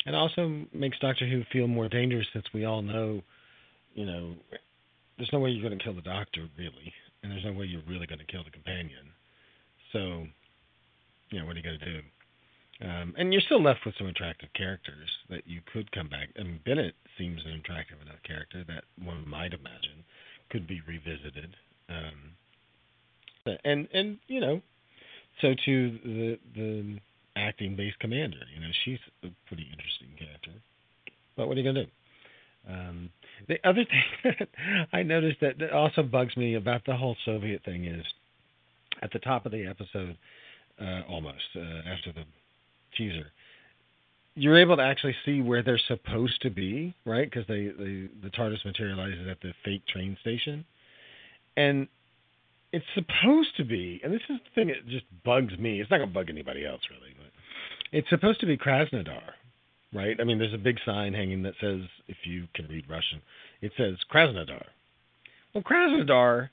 and 0.05 0.15
also 0.15 0.65
makes 0.73 0.99
Doctor 0.99 1.27
Who 1.27 1.43
feel 1.51 1.67
more 1.67 1.89
dangerous 1.89 2.27
since 2.33 2.45
we 2.53 2.65
all 2.65 2.81
know, 2.81 3.21
you 3.93 4.05
know, 4.05 4.33
there's 5.17 5.29
no 5.31 5.39
way 5.39 5.49
you're 5.51 5.67
going 5.67 5.77
to 5.77 5.83
kill 5.83 5.93
the 5.93 6.01
Doctor 6.01 6.47
really, 6.57 6.93
and 7.21 7.31
there's 7.31 7.45
no 7.45 7.53
way 7.53 7.65
you're 7.65 7.81
really 7.87 8.07
going 8.07 8.19
to 8.19 8.25
kill 8.25 8.43
the 8.43 8.51
companion. 8.51 9.11
So, 9.91 10.25
you 11.29 11.39
know, 11.39 11.45
what 11.45 11.55
are 11.55 11.59
you 11.59 11.63
going 11.63 11.79
to 11.79 11.85
do? 11.85 11.99
Um, 12.81 13.13
and 13.17 13.31
you're 13.31 13.41
still 13.45 13.61
left 13.61 13.85
with 13.85 13.95
some 13.97 14.07
attractive 14.07 14.49
characters 14.55 15.07
that 15.29 15.47
you 15.47 15.61
could 15.71 15.91
come 15.91 16.09
back. 16.09 16.29
I 16.37 16.43
mean, 16.43 16.59
Bennett 16.65 16.95
seems 17.17 17.41
an 17.45 17.53
attractive 17.53 18.01
enough 18.01 18.21
character 18.25 18.63
that 18.67 18.83
one 19.03 19.27
might 19.27 19.53
imagine 19.53 20.03
could 20.49 20.67
be 20.67 20.81
revisited. 20.87 21.55
Um, 21.87 22.35
and 23.63 23.87
and 23.93 24.17
you 24.27 24.39
know, 24.39 24.61
so 25.41 25.53
to 25.65 25.99
the 26.03 26.39
the 26.55 26.99
acting 27.35 27.75
base 27.75 27.93
commander. 27.99 28.37
You 28.53 28.61
know, 28.61 28.71
she's 28.85 28.99
a 29.23 29.27
pretty 29.47 29.67
interesting 29.71 30.09
character. 30.17 30.51
But 31.35 31.47
what 31.47 31.57
are 31.57 31.61
you 31.61 31.73
gonna 31.73 31.85
do? 31.85 31.91
Um, 32.69 33.09
the 33.47 33.57
other 33.67 33.85
thing 34.23 34.33
that 34.39 34.47
I 34.93 35.03
noticed 35.03 35.39
that, 35.41 35.57
that 35.59 35.71
also 35.71 36.03
bugs 36.03 36.37
me 36.37 36.55
about 36.55 36.85
the 36.85 36.95
whole 36.95 37.15
Soviet 37.25 37.63
thing 37.65 37.85
is 37.85 38.05
at 39.01 39.11
the 39.11 39.19
top 39.19 39.45
of 39.45 39.51
the 39.51 39.65
episode, 39.65 40.17
uh, 40.79 41.01
almost 41.09 41.43
uh, 41.55 41.89
after 41.89 42.13
the 42.13 42.23
teaser, 42.97 43.31
you're 44.35 44.57
able 44.57 44.77
to 44.77 44.83
actually 44.83 45.15
see 45.25 45.41
where 45.41 45.61
they're 45.61 45.81
supposed 45.87 46.41
to 46.41 46.49
be, 46.49 46.93
right? 47.05 47.29
Because 47.29 47.45
they, 47.47 47.65
they 47.65 48.07
the 48.23 48.29
TARDIS 48.35 48.65
materializes 48.65 49.27
at 49.29 49.39
the 49.41 49.53
fake 49.63 49.85
train 49.87 50.17
station, 50.21 50.65
and 51.57 51.87
it's 52.73 52.85
supposed 52.95 53.55
to 53.57 53.63
be. 53.63 54.01
And 54.03 54.11
this 54.11 54.21
is 54.29 54.39
the 54.43 54.49
thing 54.55 54.67
that 54.67 54.87
just 54.89 55.05
bugs 55.23 55.57
me. 55.57 55.79
It's 55.79 55.91
not 55.91 55.99
gonna 55.99 56.11
bug 56.11 56.29
anybody 56.29 56.65
else 56.65 56.81
really, 56.89 57.13
but 57.15 57.27
it's 57.91 58.09
supposed 58.09 58.39
to 58.39 58.47
be 58.47 58.57
Krasnodar, 58.57 59.21
right? 59.93 60.17
I 60.19 60.23
mean, 60.23 60.39
there's 60.39 60.55
a 60.55 60.57
big 60.57 60.79
sign 60.83 61.13
hanging 61.13 61.43
that 61.43 61.53
says, 61.61 61.81
if 62.07 62.17
you 62.23 62.47
can 62.55 62.67
read 62.67 62.89
Russian, 62.89 63.21
it 63.61 63.71
says 63.77 63.97
Krasnodar. 64.11 64.65
Well, 65.53 65.63
Krasnodar 65.63 66.49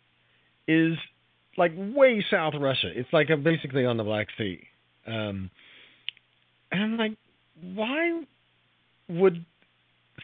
is 0.68 0.98
like 1.56 1.72
way 1.74 2.24
south 2.30 2.54
Russia. 2.60 2.90
It's 2.94 3.12
like 3.14 3.30
a, 3.30 3.38
basically 3.38 3.86
on 3.86 3.96
the 3.96 4.04
Black 4.04 4.28
Sea. 4.36 4.60
Um, 5.06 5.50
and 6.70 6.82
I'm 6.82 6.96
like, 6.98 7.16
why 7.74 8.22
would 9.08 9.44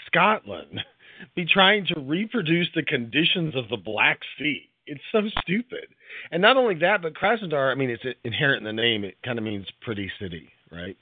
Scotland 0.07 0.81
be 1.35 1.47
trying 1.47 1.87
to 1.87 2.01
reproduce 2.01 2.69
the 2.75 2.83
conditions 2.83 3.57
of 3.57 3.71
the 3.71 3.79
Black 3.79 4.21
Sea? 4.39 4.69
It's 4.87 5.03
so 5.13 5.23
stupid. 5.43 5.87
And 6.31 6.41
not 6.41 6.57
only 6.57 6.77
that, 6.77 7.03
but 7.03 7.15
Krasnodar, 7.15 7.73
I 7.73 7.75
mean, 7.75 7.91
it's 7.91 8.05
inherent 8.25 8.59
in 8.59 8.65
the 8.65 8.83
name. 8.83 9.05
It 9.05 9.17
kind 9.25 9.39
of 9.39 9.45
means 9.45 9.67
pretty 9.83 10.11
city, 10.21 10.49
right? 10.71 10.97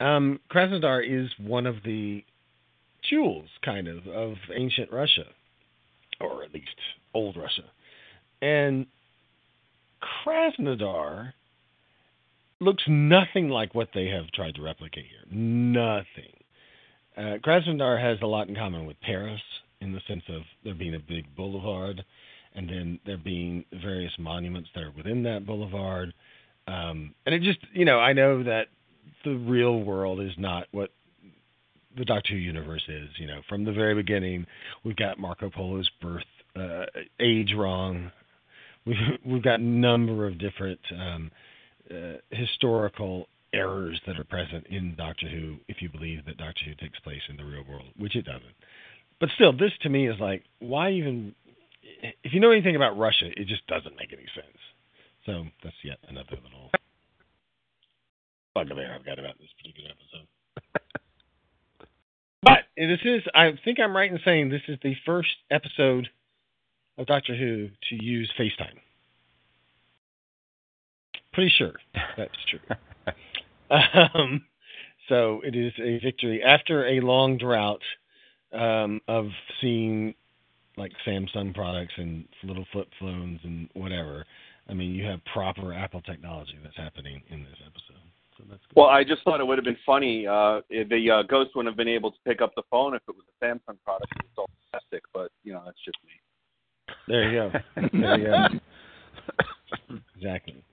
Um, 0.00 0.40
Krasnodar 0.50 1.02
is 1.06 1.30
one 1.38 1.66
of 1.66 1.76
the 1.84 2.24
jewels, 3.08 3.48
kind 3.64 3.88
of, 3.88 4.06
of 4.06 4.34
ancient 4.54 4.92
Russia, 4.92 5.26
or 6.20 6.44
at 6.44 6.52
least 6.52 6.76
old 7.14 7.36
Russia. 7.36 7.64
And 8.40 8.86
Krasnodar 10.24 11.32
looks 12.60 12.82
nothing 12.88 13.48
like 13.48 13.74
what 13.74 13.88
they 13.94 14.06
have 14.06 14.30
tried 14.32 14.54
to 14.54 14.62
replicate 14.62 15.04
here. 15.04 15.24
Nothing. 15.30 16.32
Uh, 17.16 17.38
Krasnodar 17.44 18.00
has 18.00 18.18
a 18.22 18.26
lot 18.26 18.48
in 18.48 18.54
common 18.54 18.86
with 18.86 19.00
Paris 19.00 19.40
in 19.80 19.92
the 19.92 20.00
sense 20.08 20.22
of 20.28 20.42
there 20.64 20.74
being 20.74 20.94
a 20.94 20.98
big 21.00 21.34
boulevard 21.36 22.04
and 22.54 22.68
then 22.68 23.00
there 23.06 23.18
being 23.18 23.64
various 23.82 24.12
monuments 24.18 24.68
that 24.74 24.84
are 24.84 24.92
within 24.96 25.22
that 25.24 25.46
boulevard. 25.46 26.12
Um, 26.66 27.14
and 27.26 27.34
it 27.34 27.42
just, 27.42 27.58
you 27.72 27.84
know, 27.84 27.98
I 27.98 28.12
know 28.12 28.42
that 28.44 28.66
the 29.24 29.34
real 29.34 29.80
world 29.80 30.20
is 30.20 30.32
not 30.36 30.66
what 30.72 30.90
the 31.96 32.04
Doctor 32.04 32.32
Who 32.32 32.38
universe 32.38 32.84
is. 32.88 33.08
You 33.18 33.26
know, 33.26 33.40
from 33.48 33.64
the 33.64 33.72
very 33.72 33.94
beginning, 33.94 34.46
we've 34.84 34.96
got 34.96 35.18
Marco 35.18 35.50
Polo's 35.50 35.90
birth 36.00 36.24
uh, 36.56 36.86
age 37.20 37.52
wrong. 37.56 38.10
We've 38.84 38.96
we've 39.24 39.42
got 39.42 39.60
a 39.60 39.64
number 39.64 40.26
of 40.26 40.38
different 40.38 40.80
um, 40.92 41.30
uh, 41.90 42.18
historical 42.30 43.28
errors 43.52 44.00
that 44.06 44.18
are 44.18 44.24
present 44.24 44.66
in 44.68 44.94
Doctor 44.96 45.28
Who. 45.28 45.56
If 45.68 45.82
you 45.82 45.88
believe 45.88 46.24
that 46.26 46.38
Doctor 46.38 46.64
Who 46.66 46.74
takes 46.74 46.98
place 47.00 47.22
in 47.28 47.36
the 47.36 47.44
real 47.44 47.64
world, 47.68 47.88
which 47.96 48.16
it 48.16 48.24
doesn't. 48.24 48.54
But 49.20 49.28
still, 49.36 49.52
this 49.52 49.72
to 49.82 49.88
me 49.88 50.08
is 50.08 50.18
like, 50.18 50.42
why 50.58 50.90
even? 50.92 51.34
If 51.82 52.32
you 52.32 52.40
know 52.40 52.50
anything 52.50 52.76
about 52.76 52.98
Russia, 52.98 53.26
it 53.36 53.46
just 53.48 53.66
doesn't 53.66 53.96
make 53.96 54.12
any 54.12 54.26
sense. 54.34 54.58
So 55.26 55.44
that's 55.62 55.76
yet 55.84 55.98
another 56.08 56.36
little 56.42 56.70
bugbear 58.54 58.94
I've 58.94 59.04
got 59.04 59.18
about 59.18 59.38
this 59.38 59.48
particular 59.56 59.90
episode. 59.90 60.28
but 62.42 62.58
this 62.76 63.00
is, 63.04 63.22
I 63.34 63.52
think 63.64 63.78
I'm 63.80 63.96
right 63.96 64.10
in 64.10 64.18
saying 64.24 64.50
this 64.50 64.62
is 64.68 64.78
the 64.82 64.94
first 65.06 65.30
episode 65.50 66.08
of 66.98 67.06
Doctor 67.06 67.34
Who 67.36 67.68
to 67.90 68.04
use 68.04 68.30
FaceTime. 68.38 68.78
Pretty 71.32 71.52
sure 71.56 71.74
that's 72.16 72.30
true. 72.50 72.76
um, 73.70 74.44
so 75.08 75.40
it 75.44 75.56
is 75.56 75.72
a 75.78 75.98
victory 75.98 76.42
after 76.42 76.86
a 76.86 77.00
long 77.00 77.38
drought 77.38 77.82
um, 78.52 79.00
of 79.08 79.28
seeing 79.60 80.14
like 80.76 80.92
Samsung 81.06 81.54
products 81.54 81.92
and 81.96 82.24
little 82.44 82.66
flip 82.72 82.88
phones 82.98 83.40
and 83.44 83.68
whatever. 83.74 84.24
I 84.68 84.74
mean, 84.74 84.94
you 84.94 85.04
have 85.04 85.20
proper 85.32 85.72
Apple 85.72 86.00
technology 86.02 86.58
that's 86.62 86.76
happening 86.76 87.22
in 87.30 87.42
this 87.42 87.58
episode. 87.60 88.02
So 88.38 88.44
that's 88.48 88.62
good. 88.68 88.76
well, 88.80 88.88
I 88.88 89.04
just 89.04 89.22
thought 89.24 89.40
it 89.40 89.46
would 89.46 89.58
have 89.58 89.64
been 89.64 89.76
funny. 89.84 90.26
Uh, 90.26 90.60
the 90.70 91.10
uh, 91.10 91.22
ghost 91.24 91.50
wouldn't 91.54 91.72
have 91.72 91.76
been 91.76 91.88
able 91.88 92.10
to 92.10 92.18
pick 92.26 92.40
up 92.40 92.52
the 92.56 92.62
phone 92.70 92.94
if 92.94 93.02
it 93.08 93.14
was 93.14 93.24
a 93.28 93.44
Samsung 93.44 93.76
product. 93.84 94.12
It's 94.16 94.38
all 94.38 94.48
plastic, 94.70 95.02
but 95.12 95.30
you 95.44 95.52
know 95.52 95.62
that's 95.64 95.78
just 95.84 95.98
me. 96.04 96.12
There 97.08 97.30
you 97.30 97.38
go. 97.38 97.52
there 97.92 98.18
you 98.18 98.24
go. 98.24 99.96
exactly. 100.16 100.64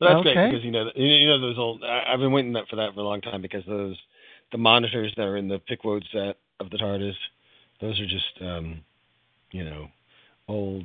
But 0.00 0.08
that's 0.08 0.20
Okay. 0.20 0.34
great 0.34 0.50
because 0.50 0.64
you 0.64 0.70
know 0.72 0.90
you 0.96 1.06
you 1.06 1.28
know 1.28 1.40
those 1.40 1.58
old. 1.58 1.84
I, 1.84 2.04
I've 2.08 2.18
been 2.18 2.32
waiting 2.32 2.52
that 2.54 2.68
for 2.68 2.76
that 2.76 2.94
for 2.94 3.00
a 3.00 3.04
long 3.04 3.20
time 3.20 3.40
because 3.40 3.62
those 3.66 3.96
the 4.50 4.58
monitors 4.58 5.12
that 5.16 5.22
are 5.22 5.36
in 5.36 5.48
the 5.48 5.60
Pickwood 5.60 6.04
set 6.12 6.38
of 6.60 6.70
the 6.70 6.78
TARDIS, 6.78 7.14
those 7.82 8.00
are 8.00 8.06
just 8.06 8.40
um, 8.40 8.80
you 9.50 9.64
know 9.64 9.88
old 10.48 10.84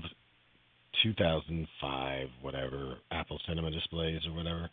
2005 1.03 2.28
whatever 2.41 2.98
Apple 3.11 3.40
Cinema 3.48 3.72
displays 3.72 4.22
or 4.28 4.34
whatever. 4.34 4.69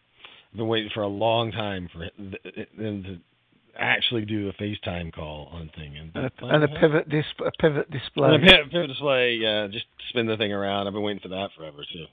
I've 0.50 0.56
been 0.56 0.66
waiting 0.66 0.90
for 0.92 1.02
a 1.02 1.08
long 1.08 1.52
time 1.52 1.88
for 1.92 2.08
them 2.18 3.02
to 3.04 3.18
actually 3.78 4.24
do 4.24 4.48
a 4.48 4.52
FaceTime 4.54 5.12
call 5.12 5.50
on 5.52 5.70
thing 5.76 5.96
and 5.96 6.10
And 6.14 6.30
a, 6.40 6.46
and 6.46 6.64
a 6.64 6.68
pivot 6.68 7.08
dis- 7.08 7.24
a 7.44 7.50
pivot 7.60 7.90
display. 7.90 8.34
and 8.34 8.36
a 8.36 8.46
pivot, 8.46 8.70
pivot 8.72 8.88
display, 8.88 9.34
yeah, 9.34 9.66
just 9.70 9.86
spin 10.08 10.26
the 10.26 10.36
thing 10.36 10.52
around. 10.52 10.86
I've 10.86 10.92
been 10.92 11.02
waiting 11.02 11.20
for 11.20 11.28
that 11.28 11.50
forever 11.56 11.78
too. 11.92 12.06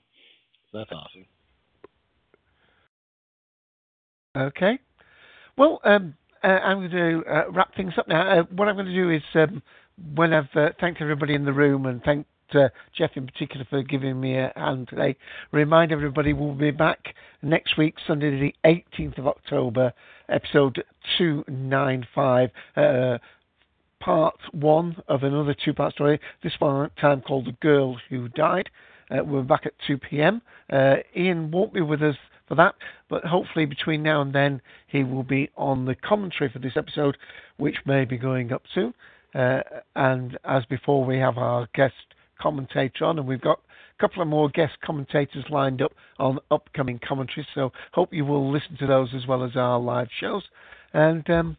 So 0.71 0.77
that's 0.79 0.91
awesome. 0.91 1.25
Okay. 4.35 4.79
Well, 5.57 5.79
um, 5.83 6.15
uh, 6.43 6.47
I'm 6.47 6.79
going 6.79 6.91
to 6.91 7.23
uh, 7.29 7.51
wrap 7.51 7.75
things 7.75 7.93
up 7.97 8.07
now. 8.07 8.39
Uh, 8.39 8.43
what 8.55 8.67
I'm 8.67 8.75
going 8.75 8.87
to 8.87 8.93
do 8.93 9.09
is, 9.11 9.21
um, 9.35 9.61
when 10.15 10.33
I've 10.33 10.55
uh, 10.55 10.69
thanked 10.79 11.01
everybody 11.01 11.33
in 11.33 11.45
the 11.45 11.53
room 11.53 11.85
and 11.85 12.03
thanked 12.03 12.29
uh, 12.53 12.69
Jeff 12.97 13.11
in 13.15 13.25
particular 13.25 13.65
for 13.69 13.81
giving 13.83 14.19
me 14.19 14.37
a 14.37 14.51
hand 14.55 14.89
today, 14.89 15.15
remind 15.51 15.91
everybody 15.91 16.33
we'll 16.33 16.53
be 16.53 16.71
back 16.71 17.15
next 17.41 17.77
week, 17.77 17.95
Sunday 18.05 18.39
the 18.39 18.55
18th 18.65 19.17
of 19.17 19.27
October, 19.27 19.93
episode 20.29 20.83
295. 21.17 22.49
Uh, 22.75 23.17
part 23.99 24.35
one 24.51 24.97
of 25.07 25.23
another 25.23 25.55
two 25.63 25.73
part 25.73 25.93
story, 25.93 26.19
this 26.43 26.53
one 26.59 26.89
time 26.99 27.21
called 27.21 27.45
The 27.45 27.55
Girl 27.61 27.97
Who 28.09 28.27
Died. 28.29 28.69
Uh, 29.09 29.23
we're 29.23 29.43
back 29.43 29.65
at 29.65 29.73
2 29.87 29.97
p.m. 29.97 30.41
Uh, 30.71 30.95
Ian 31.15 31.51
won't 31.51 31.73
be 31.73 31.81
with 31.81 32.01
us 32.01 32.15
for 32.47 32.55
that, 32.55 32.75
but 33.09 33.23
hopefully 33.23 33.65
between 33.65 34.01
now 34.01 34.21
and 34.21 34.33
then 34.33 34.61
he 34.87 35.03
will 35.03 35.23
be 35.23 35.49
on 35.55 35.85
the 35.85 35.95
commentary 35.95 36.49
for 36.49 36.59
this 36.59 36.73
episode, 36.75 37.17
which 37.57 37.77
may 37.85 38.05
be 38.05 38.17
going 38.17 38.51
up 38.51 38.63
soon. 38.73 38.93
Uh, 39.33 39.61
and 39.95 40.37
as 40.43 40.65
before, 40.65 41.05
we 41.05 41.17
have 41.17 41.37
our 41.37 41.67
guest 41.73 41.93
commentator 42.39 43.05
on, 43.05 43.19
and 43.19 43.27
we've 43.27 43.41
got 43.41 43.59
a 43.97 44.01
couple 44.01 44.21
of 44.21 44.27
more 44.27 44.49
guest 44.49 44.73
commentators 44.83 45.45
lined 45.49 45.81
up 45.81 45.93
on 46.19 46.39
upcoming 46.49 46.99
commentaries. 47.07 47.47
So 47.53 47.71
hope 47.93 48.13
you 48.13 48.25
will 48.25 48.51
listen 48.51 48.77
to 48.79 48.87
those 48.87 49.09
as 49.15 49.27
well 49.27 49.43
as 49.43 49.55
our 49.55 49.79
live 49.79 50.09
shows. 50.19 50.43
And 50.93 51.29
um, 51.29 51.57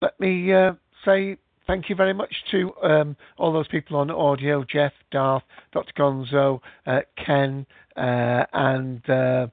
let 0.00 0.18
me 0.20 0.52
uh, 0.52 0.72
say 1.04 1.38
thank 1.66 1.88
you 1.88 1.94
very 1.94 2.14
much 2.14 2.32
to 2.50 2.72
um, 2.82 3.16
all 3.36 3.52
those 3.52 3.68
people 3.68 3.96
on 3.96 4.10
audio 4.10 4.64
Jeff, 4.64 4.92
Darth, 5.12 5.42
Dr. 5.72 5.92
Gonzo, 5.96 6.60
uh, 6.86 7.00
Ken, 7.24 7.66
uh, 7.96 8.44
and 8.52 9.08
uh, 9.08 9.46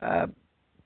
uh, 0.00 0.26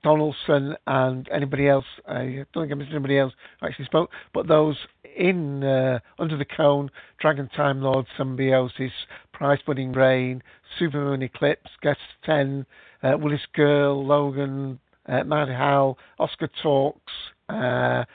Donaldson, 0.05 0.75
and 0.85 1.27
anybody 1.33 1.67
else. 1.67 1.85
I 2.07 2.45
don't 2.53 2.67
think 2.67 2.71
I 2.71 2.75
missed 2.75 2.91
anybody 2.91 3.17
else 3.17 3.33
actually 3.63 3.85
spoke, 3.85 4.11
but 4.35 4.47
those 4.47 4.77
in 5.17 5.63
uh, 5.63 5.97
Under 6.19 6.37
the 6.37 6.45
Cone, 6.45 6.91
Dragon 7.19 7.49
Time 7.55 7.81
Lord, 7.81 8.05
Symbiosis, 8.15 8.91
Price 9.33 9.59
Winning 9.67 9.93
Rain, 9.93 10.43
Supermoon 10.79 11.23
Eclipse, 11.23 11.71
Guest 11.81 11.97
10, 12.23 12.67
uh, 13.01 13.17
Willis 13.17 13.41
Girl, 13.55 14.05
Logan, 14.05 14.79
uh, 15.07 15.23
Mad 15.23 15.49
Hal, 15.49 15.97
Oscar 16.19 16.49
Talks, 16.61 17.13
uh, 17.49 18.05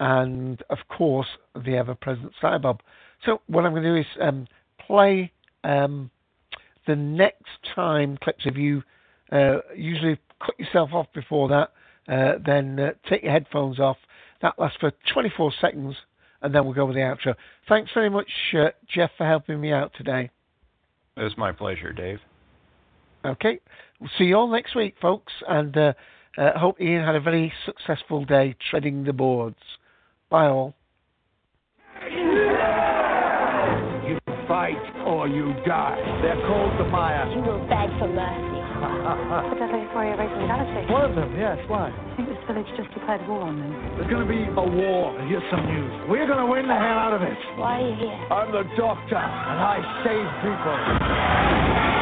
and 0.00 0.62
of 0.68 0.78
course 0.94 1.28
the 1.64 1.78
ever-present 1.78 2.32
Cybob. 2.42 2.80
So 3.24 3.40
what 3.46 3.64
I'm 3.64 3.72
going 3.72 3.84
to 3.84 3.88
do 3.88 3.96
is 3.96 4.06
um, 4.20 4.46
play 4.86 5.32
um, 5.64 6.10
the 6.86 6.96
next 6.96 7.46
time 7.74 8.18
clips 8.22 8.44
of 8.44 8.58
you. 8.58 8.82
Uh, 9.32 9.60
usually 9.74 10.18
cut 10.44 10.58
yourself 10.58 10.90
off 10.92 11.06
before 11.14 11.48
that, 11.48 11.72
uh, 12.12 12.38
then 12.44 12.78
uh, 12.78 12.90
take 13.08 13.22
your 13.22 13.32
headphones 13.32 13.80
off. 13.80 13.96
That 14.42 14.58
lasts 14.58 14.76
for 14.78 14.92
24 15.12 15.52
seconds, 15.60 15.96
and 16.42 16.54
then 16.54 16.64
we'll 16.64 16.74
go 16.74 16.84
with 16.84 16.96
the 16.96 17.00
outro. 17.00 17.34
Thanks 17.68 17.90
very 17.94 18.10
much, 18.10 18.28
uh, 18.54 18.70
Jeff, 18.92 19.10
for 19.16 19.26
helping 19.26 19.60
me 19.60 19.72
out 19.72 19.92
today. 19.96 20.30
It 21.16 21.22
was 21.22 21.36
my 21.38 21.52
pleasure, 21.52 21.92
Dave. 21.92 22.18
Okay. 23.24 23.60
We'll 24.00 24.10
see 24.18 24.24
you 24.24 24.36
all 24.36 24.48
next 24.48 24.74
week, 24.74 24.96
folks, 25.00 25.32
and 25.48 25.76
uh, 25.76 25.92
uh, 26.36 26.58
hope 26.58 26.80
Ian 26.80 27.04
had 27.04 27.14
a 27.14 27.20
very 27.20 27.52
successful 27.64 28.24
day 28.24 28.56
treading 28.70 29.04
the 29.04 29.12
boards. 29.12 29.56
Bye 30.28 30.46
all. 30.46 30.74
You 34.08 34.18
fight 34.48 35.04
or 35.06 35.28
you 35.28 35.54
die. 35.64 36.20
They're 36.20 36.34
called 36.46 36.80
the 36.80 36.90
Maya. 36.90 37.30
You 37.30 37.42
will 37.42 37.60
beg 37.68 37.90
for 38.00 38.08
mercy. 38.08 38.51
But 39.02 39.58
they're 39.58 39.66
looking 39.66 39.90
for 39.90 40.06
you 40.06 40.14
away 40.14 40.30
from 40.30 40.46
galaxy. 40.46 40.86
One 40.92 41.04
of 41.10 41.14
them, 41.18 41.34
yes. 41.34 41.58
Why? 41.66 41.90
I 41.90 42.16
think 42.16 42.28
this 42.30 42.38
village 42.46 42.70
just 42.78 42.94
declared 42.94 43.26
war 43.26 43.42
on 43.42 43.58
them. 43.58 43.74
There's 43.98 44.06
going 44.06 44.22
to 44.22 44.30
be 44.30 44.46
a 44.46 44.62
war. 44.62 45.18
Here's 45.26 45.42
some 45.50 45.66
news. 45.66 45.90
We're 46.08 46.26
going 46.26 46.38
to 46.38 46.46
win 46.46 46.70
the 46.70 46.78
hell 46.78 46.98
out 47.02 47.12
of 47.12 47.22
it. 47.22 47.38
Why 47.58 47.82
are 47.82 47.88
you 47.88 47.96
here? 47.98 48.14
I'm 48.30 48.52
the 48.54 48.62
doctor, 48.78 49.18
and 49.18 49.58
I 49.58 49.82
save 50.06 50.26
people. 50.46 52.01